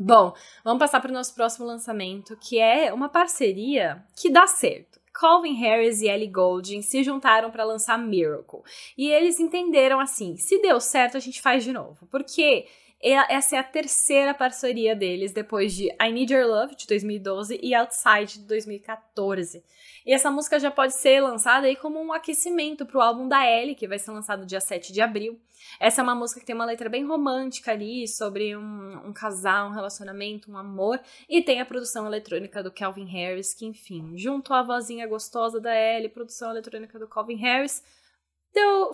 Bom, 0.03 0.33
vamos 0.63 0.79
passar 0.79 0.99
para 0.99 1.11
o 1.11 1.13
nosso 1.13 1.35
próximo 1.35 1.63
lançamento, 1.63 2.35
que 2.35 2.57
é 2.57 2.91
uma 2.91 3.07
parceria 3.07 4.03
que 4.15 4.31
dá 4.31 4.47
certo. 4.47 4.99
Calvin 5.13 5.53
Harris 5.53 6.01
e 6.01 6.07
Ellie 6.07 6.27
Goulding 6.27 6.81
se 6.81 7.03
juntaram 7.03 7.51
para 7.51 7.63
lançar 7.63 7.99
Miracle. 7.99 8.61
E 8.97 9.11
eles 9.11 9.39
entenderam 9.39 9.99
assim: 9.99 10.35
se 10.37 10.59
deu 10.59 10.79
certo, 10.79 11.17
a 11.17 11.19
gente 11.19 11.39
faz 11.39 11.63
de 11.63 11.71
novo. 11.71 12.07
Porque 12.09 12.65
essa 13.03 13.55
é 13.55 13.59
a 13.59 13.63
terceira 13.63 14.33
parceria 14.33 14.95
deles, 14.95 15.31
depois 15.31 15.73
de 15.73 15.87
I 16.01 16.11
Need 16.11 16.33
Your 16.33 16.47
Love, 16.47 16.75
de 16.75 16.85
2012, 16.85 17.59
e 17.61 17.73
Outside, 17.73 18.39
de 18.39 18.45
2014. 18.45 19.63
E 20.05 20.13
essa 20.13 20.29
música 20.29 20.59
já 20.59 20.69
pode 20.69 20.93
ser 20.93 21.21
lançada 21.21 21.67
aí 21.67 21.75
como 21.75 21.99
um 21.99 22.13
aquecimento 22.13 22.85
pro 22.85 23.01
álbum 23.01 23.27
da 23.27 23.45
Ellie, 23.49 23.75
que 23.75 23.87
vai 23.87 23.97
ser 23.97 24.11
lançado 24.11 24.45
dia 24.45 24.59
7 24.59 24.93
de 24.93 25.01
abril. 25.01 25.39
Essa 25.79 26.01
é 26.01 26.03
uma 26.03 26.15
música 26.15 26.39
que 26.39 26.45
tem 26.45 26.55
uma 26.55 26.65
letra 26.65 26.89
bem 26.89 27.05
romântica 27.05 27.71
ali, 27.71 28.07
sobre 28.07 28.55
um, 28.55 29.07
um 29.07 29.13
casal, 29.13 29.69
um 29.69 29.73
relacionamento, 29.73 30.51
um 30.51 30.57
amor. 30.57 30.99
E 31.29 31.41
tem 31.41 31.61
a 31.61 31.65
produção 31.65 32.05
eletrônica 32.05 32.61
do 32.61 32.71
Calvin 32.71 33.05
Harris, 33.05 33.53
que, 33.53 33.65
enfim, 33.65 34.17
junto 34.17 34.53
à 34.53 34.61
vozinha 34.61 35.07
gostosa 35.07 35.59
da 35.59 35.75
Ellie, 35.75 36.09
produção 36.09 36.51
eletrônica 36.51 36.97
do 36.99 37.07
Calvin 37.07 37.37
Harris, 37.37 37.83
deu 38.53 38.91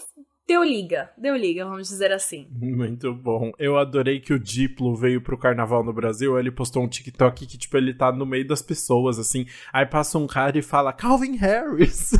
deu 0.48 0.64
liga, 0.64 1.10
deu 1.18 1.36
liga, 1.36 1.66
vamos 1.66 1.90
dizer 1.90 2.12
assim. 2.12 2.48
Muito 2.50 3.14
bom. 3.14 3.52
Eu 3.60 3.78
adorei 3.78 4.20
que 4.22 4.34
o 4.34 4.40
Diplo 4.40 4.96
veio 4.96 5.22
pro 5.22 5.38
carnaval 5.38 5.84
no 5.84 5.92
Brasil, 5.92 6.40
ele 6.40 6.50
postou 6.50 6.84
um 6.84 6.88
TikTok 6.88 7.46
que, 7.46 7.58
tipo, 7.58 7.76
ele 7.76 7.94
tá 7.94 8.12
no 8.12 8.26
meio 8.26 8.48
das 8.48 8.62
pessoas, 8.62 9.20
assim, 9.20 9.46
aí 9.74 9.86
passa 9.86 10.18
um 10.18 10.26
cara 10.26 10.58
e 10.58 10.62
fala, 10.62 10.94
Calvin 10.94 11.36
Harris. 11.36 12.12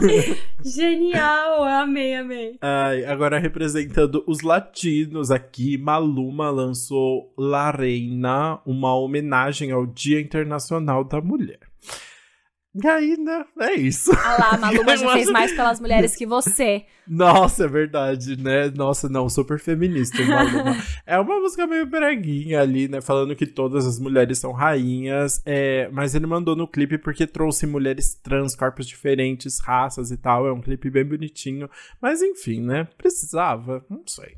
Genial, 0.64 1.64
amei, 1.64 2.14
amei. 2.14 2.58
Ai, 2.60 3.04
agora 3.06 3.38
representando 3.38 4.22
os 4.26 4.42
latinos 4.42 5.30
aqui, 5.30 5.78
Maluma 5.78 6.50
lançou 6.50 7.32
La 7.38 7.70
Reina, 7.70 8.60
uma 8.66 8.94
homenagem 8.94 9.70
ao 9.70 9.86
Dia 9.86 10.20
Internacional 10.20 11.02
da 11.04 11.20
Mulher. 11.22 11.65
E 12.82 12.86
aí, 12.86 13.16
né? 13.16 13.44
É 13.60 13.74
isso. 13.74 14.10
Ah 14.12 14.36
lá, 14.38 14.50
a 14.54 14.58
Maluma 14.58 14.96
já 14.96 15.12
fez 15.12 15.30
mais 15.30 15.52
pelas 15.52 15.80
mulheres 15.80 16.14
que 16.14 16.26
você. 16.26 16.84
Nossa, 17.08 17.64
é 17.64 17.68
verdade, 17.68 18.36
né? 18.36 18.70
Nossa, 18.70 19.08
não, 19.08 19.28
super 19.28 19.58
feminista, 19.58 20.22
Maluma. 20.24 20.76
é 21.06 21.18
uma 21.18 21.40
música 21.40 21.66
meio 21.66 21.86
breguinha 21.86 22.60
ali, 22.60 22.88
né? 22.88 23.00
Falando 23.00 23.34
que 23.34 23.46
todas 23.46 23.86
as 23.86 23.98
mulheres 23.98 24.38
são 24.38 24.52
rainhas. 24.52 25.40
É... 25.46 25.88
Mas 25.92 26.14
ele 26.14 26.26
mandou 26.26 26.54
no 26.54 26.68
clipe 26.68 26.98
porque 26.98 27.26
trouxe 27.26 27.66
mulheres 27.66 28.14
trans, 28.14 28.54
corpos 28.54 28.86
diferentes, 28.86 29.58
raças 29.60 30.10
e 30.10 30.16
tal. 30.16 30.46
É 30.46 30.52
um 30.52 30.60
clipe 30.60 30.90
bem 30.90 31.04
bonitinho. 31.04 31.70
Mas 32.00 32.20
enfim, 32.20 32.60
né? 32.60 32.86
Precisava? 32.98 33.84
Não 33.88 34.02
sei. 34.06 34.36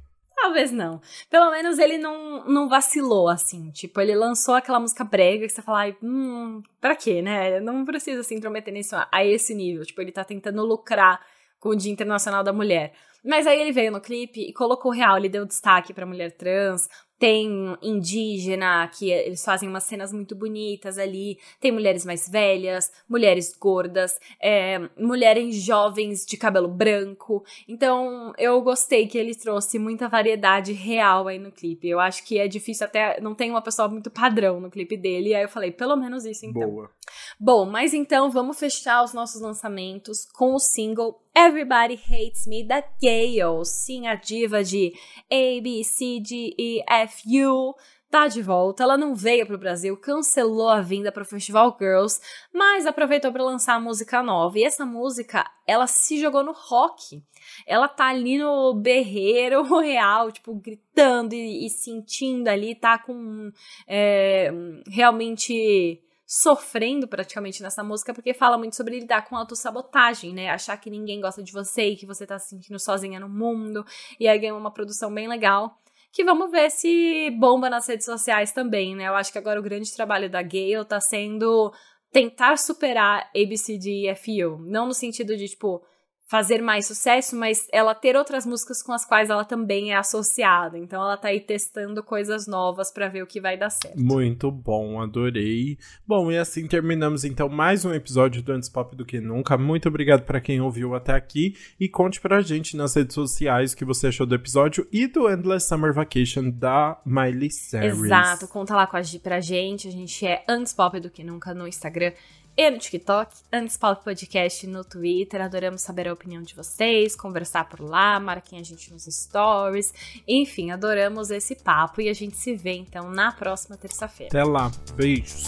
Talvez 0.49 0.73
não. 0.73 0.99
Pelo 1.29 1.51
menos 1.51 1.79
ele 1.79 1.99
não, 1.99 2.43
não 2.47 2.71
vacilou, 2.71 3.29
assim. 3.29 3.71
Tipo, 3.71 4.01
ele 4.01 4.15
lançou 4.15 4.55
aquela 4.55 4.81
música 4.81 5.05
brega 5.05 5.47
que 5.47 5.53
você 5.53 5.61
fala, 5.61 5.95
hum, 6.03 6.63
pra 6.81 6.97
quê, 6.97 7.21
né? 7.21 7.61
Não 7.61 7.85
precisa 7.85 8.23
se 8.23 8.35
intrometer 8.35 8.73
nisso 8.73 8.97
a 9.13 9.23
esse 9.23 9.55
nível. 9.55 9.85
Tipo, 9.85 10.01
ele 10.01 10.11
tá 10.11 10.25
tentando 10.25 10.65
lucrar 10.65 11.21
com 11.61 11.69
o 11.69 11.77
Dia 11.77 11.93
Internacional 11.93 12.43
da 12.43 12.51
Mulher. 12.51 12.95
Mas 13.23 13.47
aí 13.47 13.61
ele 13.61 13.73
veio 13.73 13.93
no 13.93 14.01
clipe 14.01 14.41
e 14.41 14.53
colocou 14.55 14.91
real, 14.91 15.19
ele 15.19 15.29
deu 15.29 15.45
destaque 15.45 15.93
pra 15.93 16.07
mulher 16.07 16.33
trans, 16.33 16.89
tem 17.19 17.77
indígena, 17.83 18.89
que 18.89 19.11
eles 19.11 19.45
fazem 19.45 19.69
umas 19.69 19.85
cenas 19.85 20.13
muito 20.13 20.35
bonitas 20.37 20.99
ali, 20.99 21.39
tem 21.61 21.73
mulheres 21.73 22.05
mais 22.05 22.29
velhas, 22.29 22.93
mulheres 23.09 23.57
gordas, 23.59 24.19
é, 24.41 24.79
mulheres 24.97 25.57
jovens 25.57 26.25
de 26.25 26.37
cabelo 26.37 26.69
branco. 26.69 27.45
Então 27.67 28.33
eu 28.39 28.61
gostei 28.63 29.07
que 29.07 29.19
ele 29.19 29.35
trouxe 29.35 29.79
muita 29.79 30.09
variedade 30.09 30.73
real 30.73 31.27
aí 31.27 31.39
no 31.39 31.51
clipe. 31.51 31.89
Eu 31.89 31.99
acho 31.99 32.25
que 32.25 32.39
é 32.39 32.47
difícil 32.47 32.87
até. 32.87 33.21
Não 33.21 33.35
tem 33.35 33.51
uma 33.51 33.63
pessoa 33.63 33.89
muito 33.89 34.11
padrão 34.11 34.61
no 34.61 34.71
clipe 34.71 34.97
dele. 34.97 35.35
Aí 35.35 35.43
eu 35.43 35.49
falei, 35.49 35.73
pelo 35.73 35.97
menos 35.97 36.25
isso 36.25 36.47
então. 36.47 36.71
Boa. 36.71 36.91
Bom, 37.39 37.67
mas 37.67 37.95
então 37.95 38.31
vamos 38.31 38.59
fechar 38.59 39.03
os 39.03 39.13
nossos 39.13 39.41
lançamentos 39.41 40.25
com 40.33 40.55
o 40.55 40.59
single 40.59 41.21
Everybody 41.39 41.95
Hates 41.95 42.49
Me 42.49 42.65
da 42.65 42.83
Gale. 43.01 43.65
Sim, 43.65 44.09
a 44.09 44.17
diva 44.17 44.65
de 44.65 44.93
A, 45.31 45.63
B, 45.63 45.85
C, 45.85 46.19
D, 46.19 46.53
E, 46.59 46.83
F, 46.89 47.47
U 47.47 47.77
tá 48.11 48.27
de 48.27 48.43
volta. 48.43 48.83
Ela 48.83 48.99
não 48.99 49.15
veio 49.15 49.47
pro 49.47 49.57
Brasil, 49.57 49.97
cancelou 49.97 50.69
a 50.69 50.81
vinda 50.81 51.13
pro 51.13 51.25
Festival 51.25 51.77
Girls, 51.79 52.21
mas 52.53 52.87
aproveitou 52.87 53.31
para 53.31 53.45
lançar 53.45 53.75
a 53.75 53.81
música 53.81 54.21
nova. 54.21 54.59
E 54.59 54.65
essa 54.65 54.85
música, 54.85 55.49
ela 55.65 55.87
se 55.87 56.21
jogou 56.21 56.43
no 56.43 56.51
rock. 56.53 57.23
Ela 57.69 57.87
tá 57.87 58.09
ali 58.09 58.37
no 58.37 58.75
berreiro 58.75 59.63
real, 59.79 60.33
tipo, 60.33 60.53
gritando 60.57 61.35
e, 61.35 61.67
e 61.67 61.71
sentindo 61.71 62.49
ali, 62.49 62.75
tá 62.75 62.99
com 62.99 63.53
é, 63.87 64.51
realmente 64.91 66.03
sofrendo 66.31 67.09
praticamente 67.09 67.63
nessa 67.63 67.83
música, 67.83 68.13
porque 68.13 68.35
fala 68.35 68.59
muito 68.59 68.77
sobre 68.77 69.01
lidar 69.01 69.27
com 69.27 69.35
autossabotagem, 69.35 70.35
né? 70.35 70.51
Achar 70.51 70.77
que 70.77 70.91
ninguém 70.91 71.23
gosta 71.23 71.43
de 71.43 71.51
você 71.51 71.89
e 71.89 71.97
que 71.97 72.05
você 72.05 72.27
tá 72.27 72.39
se 72.39 72.51
sentindo 72.51 72.79
sozinha 72.79 73.19
no 73.19 73.31
mundo. 73.31 73.83
E 74.21 74.29
aí 74.29 74.39
ganha 74.39 74.55
uma 74.55 74.71
produção 74.71 75.13
bem 75.13 75.27
legal. 75.27 75.81
Que 76.13 76.23
vamos 76.23 76.51
ver 76.51 76.71
se 76.71 77.31
bomba 77.39 77.71
nas 77.71 77.89
redes 77.89 78.05
sociais 78.05 78.53
também, 78.53 78.95
né? 78.95 79.09
Eu 79.09 79.15
acho 79.15 79.33
que 79.33 79.39
agora 79.39 79.59
o 79.59 79.63
grande 79.63 79.91
trabalho 79.95 80.29
da 80.29 80.43
Gale 80.43 80.85
tá 80.87 81.01
sendo 81.01 81.73
tentar 82.13 82.59
superar 82.59 83.31
ABCD 83.35 84.11
e 84.11 84.15
FU. 84.15 84.59
Não 84.67 84.87
no 84.87 84.95
sentido 84.95 85.35
de, 85.35 85.49
tipo, 85.49 85.83
fazer 86.29 86.61
mais 86.61 86.87
sucesso, 86.87 87.35
mas 87.35 87.67
ela 87.73 87.95
ter 87.95 88.15
outras 88.15 88.45
músicas 88.45 88.83
com 88.83 88.93
as 88.93 89.05
quais 89.05 89.31
ela 89.31 89.47
também 89.47 89.93
é 89.93 89.97
associada. 89.97 90.79
Então 90.79 91.03
ela 91.03 91.17
tá 91.17 91.29
aí 91.29 91.41
testando 91.41 92.03
coisas 92.03 92.47
novas 92.47 92.93
para 92.93 93.09
ver 93.09 93.23
o 93.23 93.27
que 93.27 93.41
vai 93.41 93.57
dar 93.57 93.71
certo. 93.71 93.99
Muito 93.99 94.51
bom, 94.51 95.01
adorei. 95.01 95.79
Bom, 96.07 96.31
e 96.31 96.37
assim 96.37 96.67
terminamos 96.67 97.25
então 97.25 97.49
mais 97.49 97.87
um 97.87 97.95
episódio 97.95 98.43
do 98.43 98.53
Antes 98.53 98.69
Pop 98.69 98.95
do 98.95 99.07
que 99.07 99.21
Nunca. 99.21 99.57
Muito 99.57 99.89
obrigado 99.89 100.25
para 100.25 100.39
quem 100.39 100.61
ouviu 100.61 100.95
até 100.95 101.15
aqui 101.15 101.57
e 101.81 101.89
conte 101.89 102.21
pra 102.21 102.43
gente 102.43 102.77
nas 102.77 102.95
redes 102.95 103.15
sociais 103.15 103.73
o 103.73 103.77
que 103.77 103.85
você 103.85 104.09
achou 104.09 104.27
do 104.27 104.35
episódio 104.35 104.87
e 104.93 105.07
do 105.07 105.31
Endless 105.31 105.67
Summer 105.67 105.95
Vacation 105.95 106.51
da 106.51 107.01
Miley 107.07 107.51
Cyrus. 107.51 108.05
Exato, 108.05 108.49
conta 108.49 108.77
lá 108.77 108.87
com 108.87 108.99
a, 108.99 109.01
pra 109.23 109.41
gente. 109.41 109.89
A 109.89 109.91
gente 109.91 110.27
é 110.27 110.45
Antes 110.47 110.75
Pop 110.75 111.01
do 111.01 111.09
que 111.09 111.25
Nunca 111.25 111.55
no 111.55 111.67
Instagram 111.67 112.13
e 112.61 112.71
no 112.73 112.77
TikTok, 112.77 113.37
antes 113.53 113.77
Pop 113.77 114.03
Podcast 114.03 114.67
no 114.67 114.83
Twitter. 114.83 115.41
Adoramos 115.41 115.81
saber 115.81 116.09
a 116.09 116.13
opinião 116.13 116.43
de 116.43 116.57
vocês, 116.57 117.15
conversar 117.15 117.69
por 117.69 117.79
lá, 117.79 118.19
marquem 118.19 118.59
a 118.59 118.65
gente 118.65 118.93
nos 118.93 119.05
stories. 119.05 119.95
Enfim, 120.27 120.73
adoramos 120.73 121.31
esse 121.31 121.55
papo 121.55 122.01
e 122.01 122.09
a 122.09 122.13
gente 122.13 122.37
se 122.37 122.57
vê 122.57 122.73
então 122.73 123.13
na 123.13 123.31
próxima 123.31 123.77
terça-feira. 123.77 124.37
Até 124.37 124.43
lá, 124.43 124.73
beijos. 124.97 125.47